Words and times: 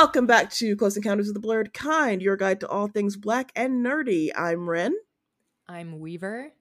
Welcome 0.00 0.26
back 0.26 0.50
to 0.52 0.76
Close 0.76 0.96
Encounters 0.96 1.28
of 1.28 1.34
the 1.34 1.46
Blerd 1.46 1.74
Kind, 1.74 2.22
your 2.22 2.34
guide 2.34 2.60
to 2.60 2.68
all 2.68 2.88
things 2.88 3.18
black 3.18 3.52
and 3.54 3.84
nerdy. 3.84 4.30
I'm 4.34 4.66
Rynn. 4.66 4.96
I'm 5.68 6.00
Weaver. 6.00 6.54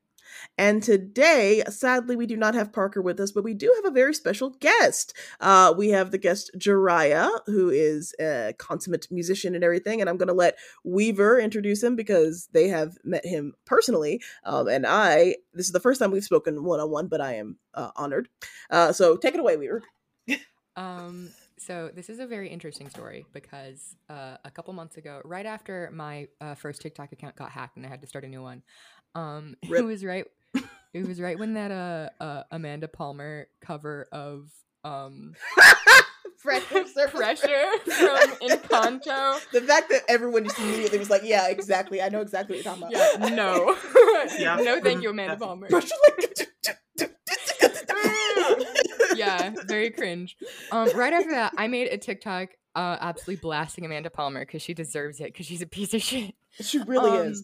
And 0.58 0.84
today, 0.84 1.64
sadly, 1.70 2.18
we 2.18 2.26
do 2.26 2.36
not 2.36 2.54
have 2.54 2.73
Parker 2.73 3.02
with 3.02 3.18
us, 3.18 3.32
but 3.32 3.46
we 3.46 3.54
do 3.54 3.73
have 3.78 3.90
a 3.90 3.96
very 3.96 4.13
special 4.13 4.49
guest. 4.49 5.13
Uh, 5.40 5.73
we 5.76 5.88
have 5.88 6.12
the 6.12 6.18
guest 6.18 6.52
Jhariah, 6.58 7.30
who 7.46 7.70
is 7.70 8.13
a 8.20 8.54
consummate 8.58 9.08
musician 9.10 9.55
and 9.55 9.63
everything. 9.63 10.02
And 10.02 10.10
I'm 10.10 10.18
going 10.18 10.27
to 10.27 10.34
let 10.34 10.58
Weaver 10.84 11.40
introduce 11.40 11.82
him 11.82 11.96
because 11.96 12.49
they 12.52 12.68
have 12.68 12.98
met 13.05 13.26
him 13.26 13.54
personally. 13.63 14.21
Um, 14.44 14.68
and 14.68 14.85
I, 14.85 15.38
this 15.54 15.66
is 15.66 15.71
the 15.71 15.80
first 15.80 16.02
time 16.02 16.12
we've 16.12 16.26
spoken 16.26 16.66
one 16.66 16.82
on 16.82 16.91
one, 16.91 17.08
but 17.08 17.21
I 17.21 17.35
am 17.35 17.58
uh, 17.74 17.91
honored. 17.96 18.27
Uh, 18.70 18.91
so 18.91 19.16
take 19.16 19.34
it 19.34 19.40
away, 19.40 19.55
Weaver. 19.55 19.82
Um, 20.76 21.32
so 21.70 21.91
this 21.94 22.09
is 22.09 22.18
a 22.18 22.26
very 22.26 22.50
interesting 22.50 22.90
story 22.90 23.28
because 23.32 23.96
uh, 24.10 24.38
a 24.44 24.50
couple 24.50 24.73
months 24.73 24.98
ago, 24.98 25.22
right 25.23 25.46
after 25.46 25.91
my 25.94 26.27
uh, 26.41 26.55
first 26.55 26.82
TikTok 26.82 27.12
account 27.12 27.36
got 27.36 27.52
hacked 27.52 27.77
and 27.77 27.86
I 27.86 27.90
had 27.90 28.02
to 28.02 28.08
start 28.08 28.23
a 28.23 28.27
new 28.27 28.41
one, 28.41 28.64
um, 29.14 29.55
it 29.62 29.86
was 29.86 30.04
right. 30.04 30.26
It 30.96 31.08
was 31.08 31.22
right 31.22 31.38
when 31.38 31.54
that 31.54 31.70
uh, 31.70 32.10
uh 32.24 32.44
Amanda 32.50 32.88
Palmer 32.88 33.50
cover 33.62 34.08
of 34.12 34.50
um 34.84 35.36
Pressure, 36.41 36.88
surface 36.88 37.12
pressure 37.16 37.66
from 37.84 38.30
Encanto. 38.41 39.40
The 39.52 39.62
fact 39.62 39.90
that 39.91 40.02
everyone 40.08 40.46
just 40.46 40.58
immediately 40.58 40.98
was 40.98 41.10
like, 41.12 41.21
"Yeah, 41.24 41.49
exactly. 41.49 42.02
I 42.02 42.10
know 42.10 42.21
exactly 42.21 42.55
what 42.55 42.65
you're 42.65 42.74
talking 42.74 42.96
about." 42.96 43.30
Yeah, 43.30 43.36
no, 43.36 43.77
Yeah. 44.40 44.55
no, 44.55 44.82
thank 44.82 45.04
you, 45.04 45.12
Amanda 45.12 45.36
Palmer. 45.36 45.68
Pressure 45.68 45.93
like- 46.18 46.49
yeah, 49.20 49.53
very 49.67 49.91
cringe. 49.91 50.35
Um, 50.71 50.89
right 50.95 51.13
after 51.13 51.31
that, 51.31 51.53
I 51.57 51.67
made 51.67 51.87
a 51.87 51.98
TikTok 51.98 52.49
uh, 52.75 52.98
absolutely 53.01 53.41
blasting 53.41 53.85
Amanda 53.85 54.09
Palmer 54.09 54.41
because 54.45 54.62
she 54.62 54.73
deserves 54.73 55.20
it 55.20 55.25
because 55.25 55.45
she's 55.45 55.62
a 55.62 55.67
piece 55.67 55.93
of 55.93 56.01
shit. 56.01 56.35
She 56.62 56.79
really 56.79 57.20
Um, 57.20 57.27
is. 57.27 57.43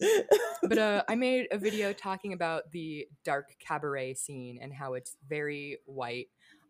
But 0.63 0.77
uh, 0.77 1.03
I 1.09 1.15
made 1.15 1.47
a 1.51 1.57
video 1.57 1.93
talking 1.93 2.33
about 2.33 2.71
the 2.71 3.07
dark 3.23 3.55
cabaret 3.59 4.15
scene 4.15 4.59
and 4.61 4.73
how 4.73 4.93
it's 4.93 5.15
very 5.27 5.77
white, 5.85 6.27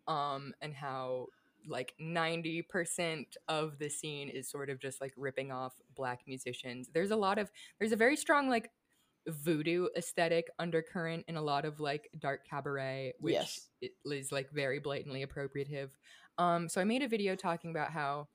um, 0.08 0.54
and 0.62 0.74
how 0.74 1.28
like 1.68 1.94
90% 2.00 3.26
of 3.48 3.80
the 3.80 3.90
scene 3.90 4.30
is 4.30 4.48
sort 4.50 4.70
of 4.70 4.80
just 4.80 5.02
like 5.02 5.14
ripping 5.18 5.52
off 5.52 5.74
black 5.96 6.22
musicians. 6.28 6.90
There's 6.94 7.12
a 7.12 7.16
lot 7.16 7.38
of 7.38 7.52
there's 7.80 7.92
a 7.92 7.96
very 7.96 8.16
strong 8.16 8.50
like 8.50 8.70
voodoo 9.28 9.88
aesthetic 9.98 10.48
undercurrent 10.60 11.26
in 11.28 11.36
a 11.36 11.42
lot 11.42 11.66
of 11.66 11.80
like 11.80 12.10
dark 12.20 12.48
cabaret 12.48 13.14
which 13.20 13.34
Yes. 13.34 13.70
is 14.06 14.32
like 14.32 14.50
very 14.52 14.80
blatantly 14.80 15.26
appropriative. 15.26 15.90
Um 16.38 16.70
so 16.70 16.82
I 16.82 16.84
made 16.84 17.02
a 17.02 17.08
video 17.08 17.36
talking 17.36 17.72
about 17.72 17.92
how 17.92 18.28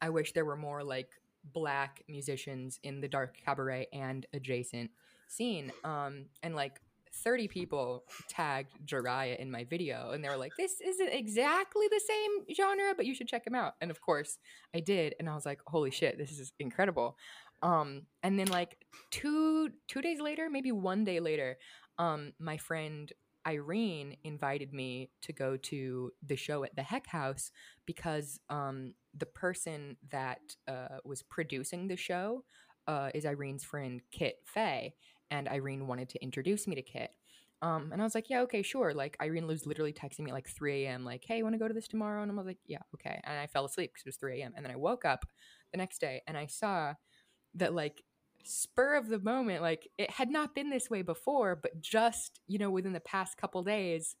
I 0.00 0.10
wish 0.10 0.32
there 0.32 0.44
were 0.44 0.56
more 0.56 0.82
like 0.82 1.08
black 1.52 2.02
musicians 2.08 2.78
in 2.82 3.00
the 3.00 3.08
dark 3.08 3.36
cabaret 3.44 3.86
and 3.92 4.26
adjacent 4.32 4.90
scene. 5.28 5.72
Um, 5.84 6.26
and 6.42 6.54
like 6.54 6.80
30 7.14 7.48
people 7.48 8.04
tagged 8.28 8.72
Jhariah 8.86 9.36
in 9.38 9.50
my 9.50 9.64
video, 9.64 10.12
and 10.12 10.24
they 10.24 10.28
were 10.28 10.36
like, 10.36 10.52
This 10.56 10.80
isn't 10.80 11.08
exactly 11.08 11.86
the 11.90 12.00
same 12.00 12.54
genre, 12.56 12.94
but 12.96 13.06
you 13.06 13.14
should 13.14 13.28
check 13.28 13.46
him 13.46 13.54
out. 13.54 13.74
And 13.80 13.90
of 13.90 14.00
course, 14.00 14.38
I 14.74 14.80
did, 14.80 15.14
and 15.18 15.28
I 15.28 15.34
was 15.34 15.44
like, 15.46 15.60
Holy 15.66 15.90
shit, 15.90 16.18
this 16.18 16.38
is 16.38 16.52
incredible. 16.58 17.16
Um, 17.62 18.02
and 18.22 18.38
then 18.38 18.48
like 18.48 18.84
two 19.10 19.70
two 19.88 20.02
days 20.02 20.20
later, 20.20 20.48
maybe 20.50 20.72
one 20.72 21.04
day 21.04 21.20
later, 21.20 21.58
um, 21.98 22.32
my 22.38 22.56
friend 22.56 23.12
Irene 23.46 24.16
invited 24.24 24.72
me 24.72 25.10
to 25.22 25.32
go 25.32 25.56
to 25.56 26.12
the 26.26 26.36
show 26.36 26.64
at 26.64 26.76
the 26.76 26.82
Heck 26.82 27.06
House 27.06 27.50
because 27.86 28.38
um, 28.50 28.94
the 29.16 29.26
person 29.26 29.96
that 30.10 30.40
uh, 30.68 30.98
was 31.04 31.22
producing 31.22 31.88
the 31.88 31.96
show 31.96 32.44
uh, 32.86 33.10
is 33.14 33.24
Irene's 33.24 33.64
friend 33.64 34.00
Kit 34.10 34.36
Faye, 34.44 34.94
and 35.30 35.48
Irene 35.48 35.86
wanted 35.86 36.08
to 36.10 36.22
introduce 36.22 36.66
me 36.66 36.74
to 36.74 36.82
Kit. 36.82 37.10
Um, 37.62 37.90
and 37.92 38.02
I 38.02 38.04
was 38.04 38.16
like, 38.16 38.28
yeah, 38.28 38.40
okay, 38.42 38.62
sure. 38.62 38.92
Like 38.92 39.16
Irene 39.22 39.46
was 39.46 39.66
literally 39.66 39.92
texting 39.92 40.20
me 40.20 40.32
at 40.32 40.34
like 40.34 40.48
3 40.48 40.84
a.m. 40.84 41.04
Like, 41.04 41.24
hey, 41.24 41.44
want 41.44 41.54
to 41.54 41.60
go 41.60 41.68
to 41.68 41.74
this 41.74 41.86
tomorrow? 41.86 42.20
And 42.22 42.30
I 42.30 42.34
was 42.34 42.46
like, 42.46 42.58
yeah, 42.66 42.80
okay. 42.94 43.20
And 43.22 43.38
I 43.38 43.46
fell 43.46 43.64
asleep 43.64 43.92
because 43.92 44.02
it 44.04 44.08
was 44.08 44.16
3 44.16 44.40
a.m. 44.40 44.52
And 44.56 44.64
then 44.66 44.72
I 44.72 44.76
woke 44.76 45.04
up 45.04 45.24
the 45.70 45.78
next 45.78 46.00
day 46.00 46.22
and 46.26 46.36
I 46.36 46.46
saw 46.46 46.94
that 47.54 47.74
like 47.74 48.02
spur 48.44 48.96
of 48.96 49.08
the 49.08 49.18
moment, 49.18 49.62
like 49.62 49.88
it 49.98 50.10
had 50.10 50.30
not 50.30 50.54
been 50.54 50.70
this 50.70 50.90
way 50.90 51.02
before, 51.02 51.56
but 51.56 51.80
just 51.80 52.40
you 52.46 52.58
know 52.58 52.70
within 52.70 52.92
the 52.92 53.00
past 53.00 53.36
couple 53.36 53.62
days, 53.62 54.16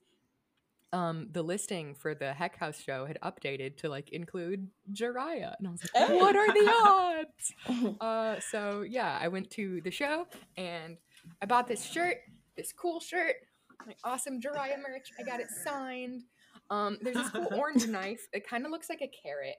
um, 0.92 1.28
the 1.32 1.42
listing 1.42 1.94
for 1.94 2.14
the 2.14 2.32
Heck 2.32 2.56
House 2.56 2.80
show 2.80 3.06
had 3.06 3.18
updated 3.22 3.76
to 3.78 3.88
like 3.88 4.10
include 4.10 4.68
Jhariah, 4.92 5.54
and 5.58 5.68
I 5.68 5.70
was 5.70 5.82
like, 5.82 6.08
Hey. 6.08 6.16
"What 6.16 6.36
are 6.36 6.52
the 6.52 7.24
odds?" 7.90 7.98
uh, 8.00 8.40
so 8.50 8.82
yeah, 8.82 9.18
I 9.20 9.28
went 9.28 9.50
to 9.52 9.80
the 9.82 9.90
show 9.90 10.26
and 10.56 10.96
I 11.40 11.46
bought 11.46 11.68
this 11.68 11.84
shirt, 11.84 12.18
this 12.56 12.72
cool 12.72 13.00
shirt, 13.00 13.36
like 13.86 13.98
awesome 14.04 14.40
Jhariah 14.40 14.78
merch. 14.78 15.08
I 15.18 15.22
got 15.22 15.40
it 15.40 15.48
signed. 15.64 16.22
Um, 16.70 16.98
there's 17.00 17.16
this 17.16 17.30
cool 17.30 17.48
orange 17.56 17.86
knife. 17.86 18.28
It 18.32 18.46
kind 18.46 18.64
of 18.64 18.70
looks 18.70 18.88
like 18.88 19.02
a 19.02 19.10
carrot. 19.22 19.56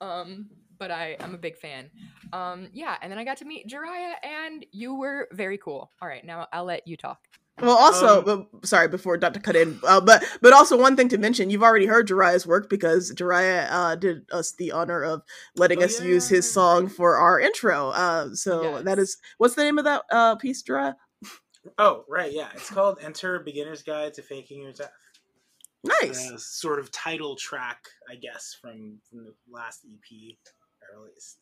Um, 0.00 0.50
but 0.78 0.90
I 0.90 1.16
I'm 1.20 1.34
a 1.34 1.38
big 1.38 1.56
fan. 1.56 1.90
Um, 2.32 2.68
yeah, 2.72 2.96
and 3.02 3.10
then 3.10 3.18
I 3.18 3.24
got 3.24 3.36
to 3.38 3.44
meet 3.44 3.68
Jhariah, 3.68 4.14
and 4.22 4.64
you 4.72 4.94
were 4.94 5.28
very 5.32 5.58
cool. 5.58 5.90
All 6.02 6.08
right, 6.08 6.24
now 6.24 6.46
I'll 6.52 6.64
let 6.64 6.86
you 6.86 6.96
talk. 6.96 7.20
well, 7.60 7.76
also, 7.76 8.24
Um, 8.26 8.48
sorry, 8.64 8.86
before 8.88 9.16
not 9.16 9.32
to 9.34 9.40
cut 9.40 9.56
in, 9.56 9.80
uh, 9.86 10.00
but 10.00 10.22
but 10.42 10.52
also 10.52 10.78
one 10.78 10.96
thing 10.96 11.08
to 11.10 11.18
mention: 11.18 11.48
you've 11.50 11.62
already 11.62 11.86
heard 11.86 12.06
Jhariah's 12.08 12.46
work 12.46 12.68
because 12.68 13.12
Jhariah 13.14 13.66
uh, 13.70 13.94
did 13.96 14.28
us 14.30 14.52
the 14.52 14.72
honor 14.72 15.02
of 15.02 15.22
letting 15.56 15.80
Oh, 15.82 15.86
us 15.86 16.00
use 16.00 16.28
his 16.28 16.50
song 16.52 16.88
for 16.88 17.16
our 17.16 17.40
intro. 17.40 17.90
Uh, 17.90 18.34
so 18.34 18.82
that 18.82 18.98
Yes. 18.98 19.08
is 19.08 19.16
what's 19.38 19.54
the 19.54 19.64
name 19.64 19.78
of 19.78 19.84
that 19.84 20.02
uh, 20.10 20.36
piece, 20.36 20.62
Jhariah? 20.62 20.96
Oh, 21.78 22.04
right, 22.08 22.30
yeah. 22.32 22.48
It's 22.54 22.70
called 22.70 22.98
Enter 23.02 23.40
Beginner's 23.40 23.82
Guide 23.82 24.14
to 24.14 24.22
Faking 24.22 24.62
Your 24.62 24.72
Death. 24.72 24.92
Nice. 25.82 26.30
Uh, 26.30 26.36
sort 26.38 26.78
of 26.78 26.90
title 26.92 27.34
track, 27.36 27.78
I 28.10 28.14
guess, 28.16 28.56
from, 28.60 28.98
from 29.08 29.24
the 29.24 29.34
last 29.50 29.84
EP 29.84 30.36
I. 30.94 31.36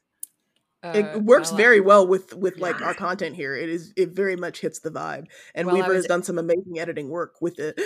Uh, 0.85 0.93
it 0.93 1.23
works 1.23 1.51
while 1.51 1.61
I- 1.61 1.63
very 1.63 1.81
well 1.81 2.07
with 2.07 2.35
with 2.35 2.59
like 2.59 2.83
our 2.83 2.93
content 3.07 3.37
here. 3.37 3.57
It 3.57 3.71
is 3.71 3.93
it 3.97 4.11
very 4.11 4.37
much 4.37 4.61
hits 4.61 4.81
the 4.81 4.91
vibe, 4.91 5.29
and 5.55 5.67
While 5.67 5.77
I 5.77 5.81
Weaver 5.81 5.95
has 5.95 6.05
done 6.07 6.23
some 6.23 6.37
amazing 6.39 6.79
editing 6.79 7.09
work 7.09 7.41
with 7.41 7.59
it. 7.59 7.81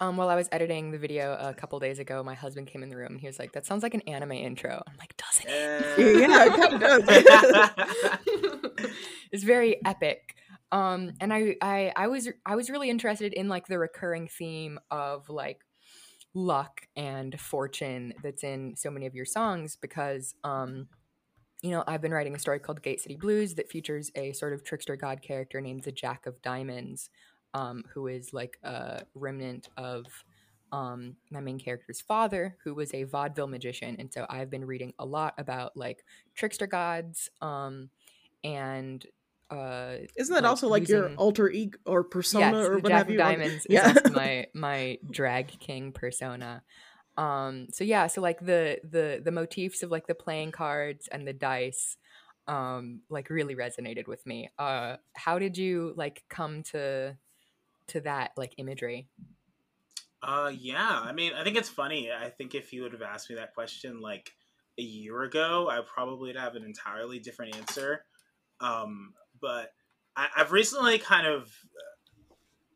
Um, 0.00 0.16
while 0.16 0.28
I 0.28 0.34
was 0.34 0.48
editing 0.50 0.90
the 0.90 0.98
video 0.98 1.36
a 1.38 1.54
couple 1.54 1.78
days 1.78 2.00
ago, 2.00 2.24
my 2.24 2.34
husband 2.34 2.66
came 2.66 2.82
in 2.82 2.88
the 2.88 2.96
room 2.96 3.12
and 3.12 3.20
he 3.20 3.28
was 3.28 3.38
like, 3.38 3.52
"That 3.52 3.64
sounds 3.64 3.84
like 3.84 3.94
an 3.94 4.00
anime 4.02 4.32
intro." 4.32 4.82
I'm 4.84 4.96
like, 4.98 5.16
"Doesn't 5.16 5.48
it?" 5.48 6.28
yeah, 6.28 6.46
it 6.46 6.54
kind 6.54 6.74
of 6.74 6.80
does. 6.80 7.04
it's 9.32 9.44
very 9.44 9.76
epic. 9.86 10.34
Um, 10.72 11.12
and 11.20 11.32
I, 11.32 11.54
I, 11.62 11.92
I 11.94 12.08
was, 12.08 12.28
I 12.44 12.56
was 12.56 12.68
really 12.68 12.90
interested 12.90 13.32
in 13.32 13.48
like 13.48 13.68
the 13.68 13.78
recurring 13.78 14.26
theme 14.26 14.80
of 14.90 15.28
like 15.28 15.60
luck 16.34 16.82
and 16.96 17.38
fortune 17.40 18.14
that's 18.22 18.42
in 18.44 18.74
so 18.76 18.90
many 18.90 19.06
of 19.06 19.14
your 19.14 19.24
songs 19.26 19.76
because, 19.76 20.34
um, 20.44 20.88
you 21.62 21.70
know, 21.70 21.84
I've 21.86 22.02
been 22.02 22.12
writing 22.12 22.34
a 22.34 22.38
story 22.38 22.58
called 22.58 22.82
Gate 22.82 23.00
City 23.00 23.16
Blues 23.16 23.54
that 23.54 23.70
features 23.70 24.10
a 24.14 24.32
sort 24.32 24.52
of 24.52 24.64
trickster 24.64 24.96
god 24.96 25.22
character 25.22 25.60
named 25.60 25.84
the 25.84 25.92
Jack 25.92 26.26
of 26.26 26.40
Diamonds, 26.42 27.10
um, 27.54 27.84
who 27.94 28.08
is 28.08 28.32
like 28.32 28.58
a 28.64 29.04
remnant 29.14 29.68
of 29.76 30.06
um, 30.72 31.16
my 31.30 31.40
main 31.40 31.58
character's 31.58 32.00
father, 32.00 32.56
who 32.64 32.74
was 32.74 32.92
a 32.94 33.04
vaudeville 33.04 33.46
magician. 33.46 33.96
And 33.98 34.12
so 34.12 34.26
I've 34.28 34.50
been 34.50 34.64
reading 34.64 34.94
a 34.98 35.04
lot 35.06 35.34
about 35.38 35.76
like 35.76 36.04
trickster 36.34 36.66
gods 36.66 37.30
um, 37.40 37.90
and. 38.44 39.04
Uh, 39.52 39.98
Isn't 40.16 40.34
that 40.34 40.44
like, 40.44 40.50
also 40.50 40.68
like 40.68 40.88
your 40.88 41.14
alter 41.16 41.50
ego 41.50 41.78
or 41.84 42.04
persona 42.04 42.58
yes, 42.58 42.66
or 42.68 42.76
the 42.76 42.80
what 42.80 42.88
Jack 42.88 42.98
have 42.98 43.10
you? 43.10 43.18
Diamonds 43.18 43.66
Yeah. 43.70 43.90
is 43.90 43.96
also 43.98 44.10
my 44.14 44.46
my 44.54 44.98
drag 45.10 45.48
king 45.60 45.92
persona. 45.92 46.62
Um, 47.18 47.66
so 47.70 47.84
yeah, 47.84 48.06
so 48.06 48.22
like 48.22 48.40
the 48.40 48.78
the 48.82 49.20
the 49.22 49.30
motifs 49.30 49.82
of 49.82 49.90
like 49.90 50.06
the 50.06 50.14
playing 50.14 50.52
cards 50.52 51.06
and 51.12 51.28
the 51.28 51.34
dice, 51.34 51.98
um, 52.48 53.00
like 53.10 53.28
really 53.28 53.54
resonated 53.54 54.08
with 54.08 54.24
me. 54.24 54.48
Uh, 54.58 54.96
how 55.14 55.38
did 55.38 55.58
you 55.58 55.92
like 55.96 56.24
come 56.30 56.62
to 56.72 57.16
to 57.88 58.00
that 58.00 58.30
like 58.38 58.54
imagery? 58.56 59.08
Uh, 60.22 60.52
yeah. 60.56 61.00
I 61.04 61.12
mean, 61.12 61.32
I 61.34 61.44
think 61.44 61.56
it's 61.56 61.68
funny. 61.68 62.10
I 62.10 62.30
think 62.30 62.54
if 62.54 62.72
you 62.72 62.82
would 62.82 62.92
have 62.92 63.02
asked 63.02 63.28
me 63.28 63.36
that 63.36 63.54
question 63.54 64.00
like 64.00 64.30
a 64.78 64.82
year 64.82 65.22
ago, 65.22 65.68
I 65.68 65.80
probably 65.84 66.28
would 66.28 66.36
have 66.36 66.54
an 66.54 66.64
entirely 66.64 67.18
different 67.18 67.56
answer. 67.56 68.04
Um, 68.60 69.12
but 69.42 69.72
I, 70.16 70.28
I've 70.36 70.52
recently 70.52 70.98
kind 70.98 71.26
of, 71.26 71.52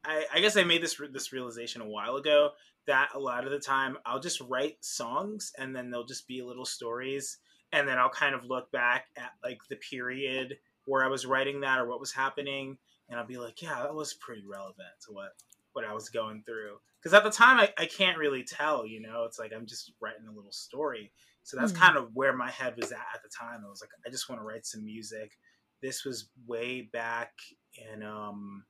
I, 0.05 0.27
I 0.35 0.41
guess 0.41 0.59
I 0.59 0.65
made 0.65 0.83
this 0.83 1.01
this 1.13 1.33
realization 1.33 1.81
a 1.81 1.89
while 1.89 2.17
ago 2.17 2.51
that 2.87 3.09
a 3.15 3.19
lot 3.19 3.45
of 3.45 3.51
the 3.51 3.59
time 3.59 3.97
I'll 4.05 4.21
just 4.21 4.41
write 4.43 4.85
songs 4.85 5.53
and 5.59 5.75
then 5.75 5.91
they'll 5.91 6.05
just 6.05 6.29
be 6.29 6.43
little 6.43 6.67
stories, 6.67 7.39
and 7.73 7.89
then 7.89 7.97
I'll 7.99 8.11
kind 8.11 8.35
of 8.35 8.45
look 8.45 8.71
back 8.73 9.07
at 9.17 9.31
like 9.43 9.61
the 9.71 9.77
period 9.77 10.59
where 10.85 11.05
I 11.05 11.09
was 11.09 11.25
writing 11.25 11.61
that 11.61 11.79
or 11.79 11.87
what 11.87 12.01
was 12.01 12.13
happening, 12.13 12.77
and 13.09 13.19
I'll 13.19 13.27
be 13.27 13.39
like, 13.39 13.63
yeah, 13.63 13.83
that 13.83 13.95
was 13.95 14.15
pretty 14.15 14.45
relevant 14.47 14.89
to 15.07 15.13
what 15.13 15.31
what 15.73 15.85
I 15.85 15.93
was 15.93 16.09
going 16.09 16.43
through. 16.45 16.79
Because 16.99 17.13
at 17.15 17.23
the 17.23 17.31
time, 17.31 17.61
I, 17.61 17.73
I 17.79 17.87
can't 17.87 18.19
really 18.19 18.43
tell, 18.43 18.87
you 18.87 19.01
know, 19.01 19.25
it's 19.25 19.39
like 19.39 19.53
I'm 19.55 19.67
just 19.67 19.93
writing 20.01 20.27
a 20.27 20.35
little 20.35 20.51
story. 20.51 21.13
So 21.45 21.57
that's 21.57 21.71
mm-hmm. 21.71 21.83
kind 21.83 21.97
of 21.97 22.11
where 22.15 22.37
my 22.37 22.51
head 22.51 22.75
was 22.77 22.91
at 22.91 22.99
at 23.15 23.23
the 23.23 23.29
time. 23.29 23.63
I 23.65 23.69
was 23.69 23.81
like, 23.81 23.91
I 24.05 24.11
just 24.11 24.29
want 24.29 24.41
to 24.41 24.45
write 24.45 24.67
some 24.67 24.85
music. 24.85 25.39
This 25.83 26.05
was 26.05 26.29
way 26.47 26.83
back 26.93 27.33
in, 27.93 28.03
um, 28.03 28.65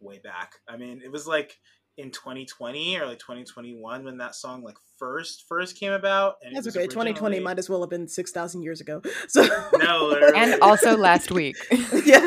way 0.00 0.18
back. 0.18 0.54
I 0.68 0.76
mean, 0.76 1.00
it 1.04 1.10
was 1.10 1.26
like 1.26 1.58
in 1.98 2.10
2020 2.10 2.98
or 2.98 3.06
like 3.06 3.18
2021 3.18 4.04
when 4.04 4.18
that 4.18 4.34
song 4.34 4.62
like 4.62 4.76
first 4.98 5.44
first 5.48 5.78
came 5.78 5.92
about. 5.92 6.34
And 6.42 6.54
That's 6.54 6.68
okay. 6.68 6.80
Originally... 6.80 7.12
2020 7.12 7.40
might 7.40 7.58
as 7.58 7.70
well 7.70 7.80
have 7.80 7.90
been 7.90 8.08
six 8.08 8.32
thousand 8.32 8.62
years 8.62 8.80
ago. 8.80 9.02
So 9.28 9.46
no, 9.78 10.06
literally. 10.06 10.38
and 10.38 10.60
also 10.60 10.96
last 10.96 11.30
week. 11.30 11.56
yeah. 12.04 12.26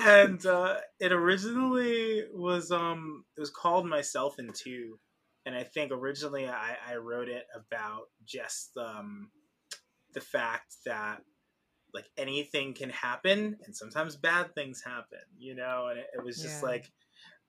and 0.00 0.44
uh, 0.46 0.76
it 1.00 1.12
originally 1.12 2.24
was 2.32 2.70
um 2.70 3.24
it 3.36 3.40
was 3.40 3.50
called 3.50 3.86
Myself 3.86 4.38
in 4.38 4.50
Two, 4.52 4.98
and 5.44 5.54
I 5.54 5.64
think 5.64 5.92
originally 5.92 6.48
I, 6.48 6.76
I 6.88 6.96
wrote 6.96 7.28
it 7.28 7.44
about 7.54 8.04
just 8.24 8.76
um 8.76 9.30
the 10.14 10.20
fact 10.20 10.74
that 10.86 11.22
like 11.94 12.08
anything 12.16 12.74
can 12.74 12.90
happen 12.90 13.56
and 13.64 13.76
sometimes 13.76 14.16
bad 14.16 14.54
things 14.54 14.82
happen 14.84 15.20
you 15.38 15.54
know 15.54 15.88
and 15.90 15.98
it, 15.98 16.06
it 16.14 16.24
was 16.24 16.40
just 16.40 16.62
yeah. 16.62 16.68
like 16.68 16.90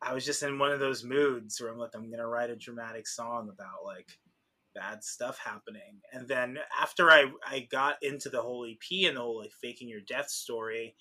i 0.01 0.13
was 0.13 0.25
just 0.25 0.43
in 0.43 0.59
one 0.59 0.71
of 0.71 0.79
those 0.79 1.03
moods 1.03 1.59
where 1.59 1.71
i'm 1.71 1.77
like 1.77 1.91
i'm 1.95 2.09
gonna 2.09 2.27
write 2.27 2.49
a 2.49 2.55
dramatic 2.55 3.07
song 3.07 3.49
about 3.51 3.85
like 3.85 4.17
bad 4.75 5.03
stuff 5.03 5.37
happening 5.37 6.01
and 6.11 6.27
then 6.27 6.57
after 6.81 7.09
i 7.11 7.25
i 7.47 7.67
got 7.71 7.95
into 8.01 8.29
the 8.29 8.41
whole 8.41 8.65
ep 8.65 9.07
and 9.07 9.17
the 9.17 9.21
whole 9.21 9.39
like 9.39 9.51
faking 9.61 9.87
your 9.87 10.01
death 10.01 10.29
story 10.29 10.95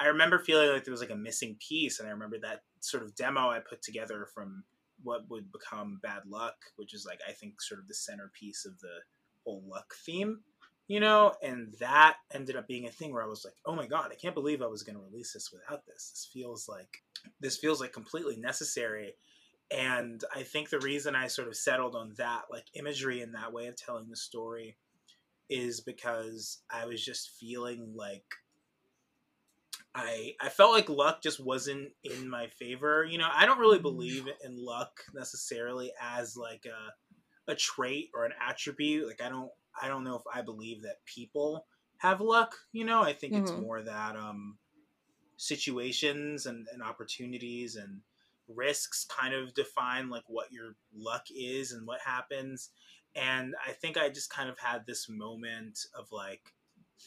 i 0.00 0.06
remember 0.06 0.38
feeling 0.38 0.70
like 0.70 0.84
there 0.84 0.92
was 0.92 1.00
like 1.00 1.10
a 1.10 1.16
missing 1.16 1.56
piece 1.66 2.00
and 2.00 2.08
i 2.08 2.12
remember 2.12 2.38
that 2.40 2.62
sort 2.80 3.02
of 3.02 3.14
demo 3.14 3.48
i 3.50 3.58
put 3.58 3.82
together 3.82 4.26
from 4.34 4.64
what 5.02 5.28
would 5.28 5.52
become 5.52 6.00
bad 6.02 6.22
luck 6.26 6.56
which 6.76 6.94
is 6.94 7.04
like 7.06 7.20
i 7.28 7.32
think 7.32 7.60
sort 7.60 7.78
of 7.78 7.86
the 7.86 7.94
centerpiece 7.94 8.64
of 8.64 8.78
the 8.80 8.96
whole 9.44 9.62
luck 9.68 9.94
theme 10.06 10.40
you 10.88 11.00
know, 11.00 11.34
and 11.42 11.74
that 11.80 12.16
ended 12.32 12.56
up 12.56 12.66
being 12.66 12.86
a 12.86 12.90
thing 12.90 13.12
where 13.12 13.22
I 13.22 13.28
was 13.28 13.44
like, 13.44 13.54
oh 13.66 13.76
my 13.76 13.86
god, 13.86 14.10
I 14.10 14.14
can't 14.14 14.34
believe 14.34 14.62
I 14.62 14.66
was 14.66 14.82
going 14.82 14.96
to 14.96 15.04
release 15.04 15.34
this 15.34 15.52
without 15.52 15.84
this. 15.86 16.10
This 16.10 16.28
feels 16.32 16.66
like 16.66 17.02
this 17.40 17.58
feels 17.58 17.80
like 17.80 17.92
completely 17.92 18.36
necessary. 18.36 19.14
And 19.70 20.24
I 20.34 20.42
think 20.44 20.70
the 20.70 20.80
reason 20.80 21.14
I 21.14 21.26
sort 21.26 21.46
of 21.46 21.56
settled 21.56 21.94
on 21.94 22.14
that 22.16 22.44
like 22.50 22.64
imagery 22.72 23.20
and 23.20 23.34
that 23.34 23.52
way 23.52 23.66
of 23.66 23.76
telling 23.76 24.08
the 24.08 24.16
story 24.16 24.76
is 25.50 25.80
because 25.80 26.60
I 26.70 26.86
was 26.86 27.04
just 27.04 27.36
feeling 27.38 27.92
like 27.94 28.24
I 29.94 30.36
I 30.40 30.48
felt 30.48 30.72
like 30.72 30.88
luck 30.88 31.22
just 31.22 31.38
wasn't 31.38 31.90
in 32.02 32.30
my 32.30 32.46
favor. 32.46 33.04
You 33.04 33.18
know, 33.18 33.28
I 33.30 33.44
don't 33.44 33.58
really 33.58 33.78
mm. 33.78 33.82
believe 33.82 34.26
in 34.42 34.64
luck 34.64 35.00
necessarily 35.14 35.92
as 36.00 36.34
like 36.34 36.64
a 36.64 37.52
a 37.52 37.54
trait 37.54 38.08
or 38.14 38.24
an 38.24 38.32
attribute. 38.40 39.06
Like 39.06 39.20
I 39.22 39.28
don't 39.28 39.50
I 39.80 39.88
don't 39.88 40.04
know 40.04 40.16
if 40.16 40.22
I 40.32 40.42
believe 40.42 40.82
that 40.82 41.04
people 41.06 41.66
have 41.98 42.20
luck. 42.20 42.54
You 42.72 42.84
know, 42.84 43.02
I 43.02 43.12
think 43.12 43.34
mm-hmm. 43.34 43.42
it's 43.42 43.52
more 43.52 43.82
that 43.82 44.16
um, 44.16 44.58
situations 45.36 46.46
and, 46.46 46.66
and 46.72 46.82
opportunities 46.82 47.76
and 47.76 48.00
risks 48.48 49.04
kind 49.04 49.34
of 49.34 49.54
define 49.54 50.08
like 50.08 50.24
what 50.26 50.52
your 50.52 50.74
luck 50.94 51.26
is 51.34 51.72
and 51.72 51.86
what 51.86 52.00
happens. 52.04 52.70
And 53.14 53.54
I 53.66 53.72
think 53.72 53.96
I 53.96 54.08
just 54.08 54.30
kind 54.30 54.48
of 54.48 54.58
had 54.58 54.86
this 54.86 55.08
moment 55.08 55.78
of 55.98 56.06
like 56.12 56.42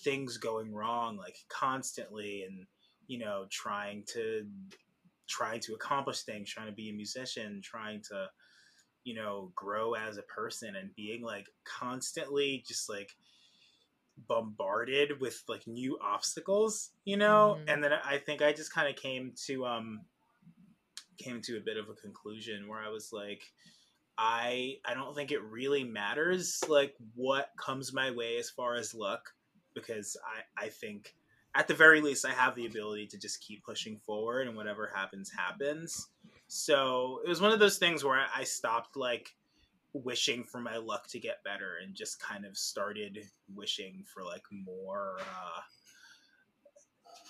things 0.04 0.38
going 0.38 0.74
wrong, 0.74 1.18
like 1.18 1.38
constantly, 1.50 2.44
and 2.48 2.66
you 3.08 3.20
know, 3.20 3.46
trying 3.50 4.04
to 4.14 4.46
trying 5.28 5.62
to 5.62 5.74
accomplish 5.74 6.22
things, 6.24 6.50
trying 6.50 6.68
to 6.68 6.74
be 6.74 6.90
a 6.90 6.94
musician, 6.94 7.62
trying 7.64 8.02
to 8.02 8.28
you 9.04 9.16
know, 9.16 9.52
grow 9.56 9.94
as 9.94 10.18
a 10.18 10.24
person 10.24 10.76
and 10.76 10.96
being 10.96 11.24
like 11.24 11.48
constantly 11.64 12.64
just 12.68 12.90
like 12.90 13.16
bombarded 14.28 15.20
with 15.20 15.44
like 15.48 15.68
new 15.68 15.98
obstacles, 16.02 16.92
you 17.06 17.18
know? 17.18 17.58
Mm-hmm. 17.60 17.70
And 17.70 17.84
then 17.84 17.92
I 17.94 18.18
think 18.18 18.42
I 18.42 18.54
just 18.54 18.74
kind 18.74 18.88
of 18.88 18.96
came 18.96 19.34
to 19.48 19.66
um 19.66 20.02
came 21.18 21.42
to 21.42 21.58
a 21.58 21.62
bit 21.62 21.78
of 21.78 21.90
a 21.90 21.94
conclusion 21.94 22.68
where 22.68 22.80
I 22.80 22.90
was 22.90 23.12
like 23.14 23.44
I 24.18 24.78
I 24.86 24.94
don't 24.94 25.16
think 25.16 25.32
it 25.32 25.42
really 25.44 25.84
matters 25.84 26.60
like 26.68 26.94
what 27.16 27.50
comes 27.58 27.94
my 27.94 28.12
way 28.12 28.38
as 28.38 28.50
far 28.50 28.76
as 28.76 28.94
luck 28.94 29.34
because 29.74 30.18
I 30.58 30.66
I 30.66 30.70
think 30.70 31.16
at 31.56 31.68
the 31.68 31.74
very 31.74 32.02
least 32.02 32.26
I 32.26 32.32
have 32.32 32.56
the 32.56 32.66
ability 32.66 33.08
to 33.08 33.18
just 33.18 33.42
keep 33.42 33.64
pushing 33.64 33.98
forward 33.98 34.48
and 34.48 34.56
whatever 34.56 34.92
happens 34.94 35.32
happens. 35.32 36.08
So 36.54 37.22
it 37.26 37.30
was 37.30 37.40
one 37.40 37.54
of 37.54 37.60
those 37.60 37.78
things 37.78 38.04
where 38.04 38.26
I 38.36 38.44
stopped 38.44 38.98
like 38.98 39.34
wishing 39.94 40.44
for 40.44 40.60
my 40.60 40.76
luck 40.76 41.08
to 41.08 41.18
get 41.18 41.42
better 41.46 41.78
and 41.82 41.96
just 41.96 42.22
kind 42.22 42.46
of 42.46 42.58
started 42.58 43.20
wishing 43.56 44.04
for 44.14 44.22
like 44.26 44.44
more 44.52 45.20
uh 45.22 45.62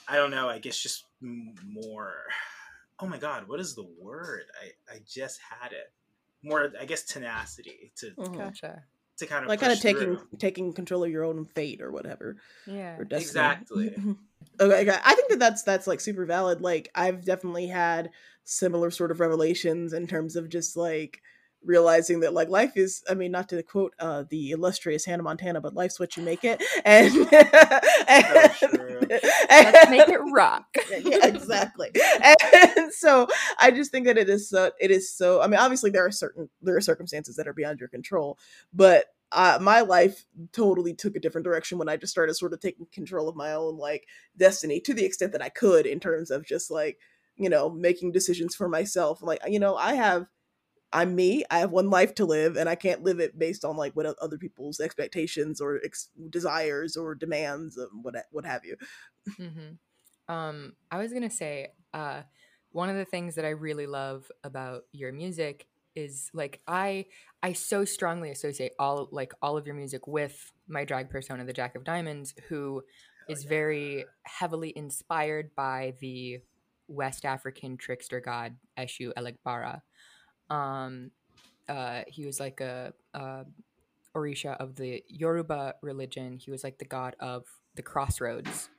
I 0.07 0.15
don't 0.15 0.31
know, 0.31 0.49
I 0.49 0.57
guess 0.57 0.81
just 0.81 1.05
more 1.21 2.13
Oh 2.99 3.05
my 3.05 3.19
god, 3.19 3.47
what 3.47 3.59
is 3.59 3.75
the 3.75 3.85
word? 3.99 4.45
I 4.59 4.95
I 4.95 5.01
just 5.07 5.39
had 5.39 5.71
it. 5.71 5.91
More 6.41 6.73
I 6.81 6.85
guess 6.85 7.03
tenacity 7.03 7.91
to 7.97 8.07
mm-hmm. 8.17 8.33
gotcha. 8.35 8.85
To 9.19 9.27
kind 9.27 9.43
of 9.43 9.49
like 9.49 9.59
kind 9.59 9.71
of 9.71 9.79
taking 9.79 10.17
through. 10.17 10.27
taking 10.39 10.73
control 10.73 11.03
of 11.03 11.11
your 11.11 11.25
own 11.25 11.45
fate 11.45 11.79
or 11.79 11.91
whatever. 11.91 12.37
Yeah. 12.65 12.97
Or 12.97 13.03
exactly. 13.03 13.95
okay, 14.61 14.97
I 15.03 15.15
think 15.15 15.29
that 15.29 15.39
that's 15.39 15.63
that's 15.63 15.87
like 15.87 15.99
super 15.99 16.25
valid. 16.25 16.61
Like 16.61 16.89
I've 16.95 17.25
definitely 17.25 17.67
had 17.67 18.11
similar 18.43 18.91
sort 18.91 19.11
of 19.11 19.19
revelations 19.19 19.93
in 19.93 20.07
terms 20.07 20.35
of 20.35 20.49
just 20.49 20.75
like 20.75 21.21
realizing 21.63 22.21
that 22.21 22.33
like 22.33 22.49
life 22.49 22.75
is 22.75 23.03
i 23.07 23.13
mean 23.13 23.31
not 23.31 23.47
to 23.47 23.61
quote 23.61 23.93
uh 23.99 24.23
the 24.31 24.49
illustrious 24.49 25.05
hannah 25.05 25.21
montana 25.21 25.61
but 25.61 25.75
life's 25.75 25.99
what 25.99 26.17
you 26.17 26.23
make 26.23 26.43
it. 26.43 26.61
And, 26.85 27.13
and 28.09 28.25
let's 29.51 29.89
make 29.89 30.09
it 30.09 30.19
rock. 30.33 30.65
Yeah, 31.03 31.27
exactly. 31.27 31.91
And 32.75 32.91
so 32.91 33.27
i 33.59 33.69
just 33.69 33.91
think 33.91 34.07
that 34.07 34.17
it 34.17 34.27
is 34.27 34.49
so 34.49 34.71
it 34.79 34.89
is 34.89 35.15
so 35.15 35.41
i 35.41 35.47
mean 35.47 35.59
obviously 35.59 35.91
there 35.91 36.05
are 36.05 36.11
certain 36.11 36.49
there 36.61 36.75
are 36.75 36.81
circumstances 36.81 37.35
that 37.35 37.47
are 37.47 37.53
beyond 37.53 37.79
your 37.79 37.89
control 37.89 38.39
but 38.73 39.05
uh, 39.31 39.57
my 39.61 39.81
life 39.81 40.25
totally 40.51 40.93
took 40.93 41.15
a 41.15 41.19
different 41.19 41.45
direction 41.45 41.77
when 41.77 41.89
I 41.89 41.97
just 41.97 42.11
started 42.11 42.33
sort 42.33 42.53
of 42.53 42.59
taking 42.59 42.87
control 42.91 43.29
of 43.29 43.35
my 43.35 43.53
own 43.53 43.77
like 43.77 44.07
destiny 44.37 44.79
to 44.81 44.93
the 44.93 45.05
extent 45.05 45.31
that 45.31 45.41
I 45.41 45.49
could 45.49 45.85
in 45.85 45.99
terms 45.99 46.31
of 46.31 46.45
just 46.45 46.69
like 46.69 46.97
you 47.41 47.49
know, 47.49 47.69
making 47.69 48.11
decisions 48.11 48.55
for 48.55 48.69
myself. 48.69 49.21
Like, 49.23 49.39
you 49.47 49.59
know, 49.59 49.75
I 49.75 49.95
have, 49.95 50.27
I'm 50.93 51.15
me. 51.15 51.43
I 51.49 51.59
have 51.59 51.71
one 51.71 51.89
life 51.89 52.13
to 52.15 52.25
live, 52.25 52.57
and 52.57 52.67
I 52.67 52.75
can't 52.75 53.03
live 53.03 53.19
it 53.19 53.39
based 53.39 53.65
on 53.65 53.77
like 53.77 53.95
what 53.95 54.05
other 54.05 54.37
people's 54.37 54.79
expectations 54.79 55.61
or 55.61 55.79
ex- 55.83 56.09
desires 56.29 56.97
or 56.97 57.15
demands, 57.15 57.79
what 58.01 58.15
what 58.31 58.45
have 58.45 58.65
you. 58.65 58.75
Mm-hmm. 59.39 60.33
Um, 60.33 60.73
I 60.91 60.97
was 60.97 61.13
gonna 61.13 61.29
say, 61.29 61.69
uh, 61.93 62.23
one 62.71 62.89
of 62.89 62.97
the 62.97 63.05
things 63.05 63.35
that 63.35 63.45
I 63.45 63.49
really 63.49 63.87
love 63.87 64.29
about 64.43 64.83
your 64.91 65.11
music 65.13 65.65
is 65.95 66.29
like 66.33 66.61
I 66.67 67.05
I 67.43 67.53
so 67.53 67.85
strongly 67.85 68.31
associate 68.31 68.73
all 68.79 69.09
like 69.11 69.33
all 69.41 69.57
of 69.57 69.65
your 69.65 69.75
music 69.75 70.07
with 70.07 70.51
my 70.67 70.85
drag 70.85 71.09
persona, 71.09 71.45
the 71.45 71.53
Jack 71.53 71.75
of 71.75 71.83
Diamonds, 71.83 72.33
who 72.49 72.83
is 73.29 73.43
very 73.43 74.05
heavily 74.23 74.73
inspired 74.75 75.51
by 75.55 75.93
the 75.99 76.39
West 76.87 77.25
African 77.25 77.77
trickster 77.77 78.19
god 78.19 78.55
Eshu 78.77 79.11
Elegbara. 79.13 79.81
Um, 80.49 81.11
uh, 81.69 82.01
he 82.07 82.25
was 82.25 82.39
like 82.39 82.59
a, 82.59 82.93
a 83.13 83.45
Orisha 84.15 84.57
of 84.57 84.75
the 84.75 85.03
Yoruba 85.07 85.75
religion. 85.81 86.37
He 86.37 86.51
was 86.51 86.63
like 86.63 86.77
the 86.77 86.85
god 86.85 87.15
of 87.19 87.45
the 87.75 87.81
crossroads, 87.81 88.69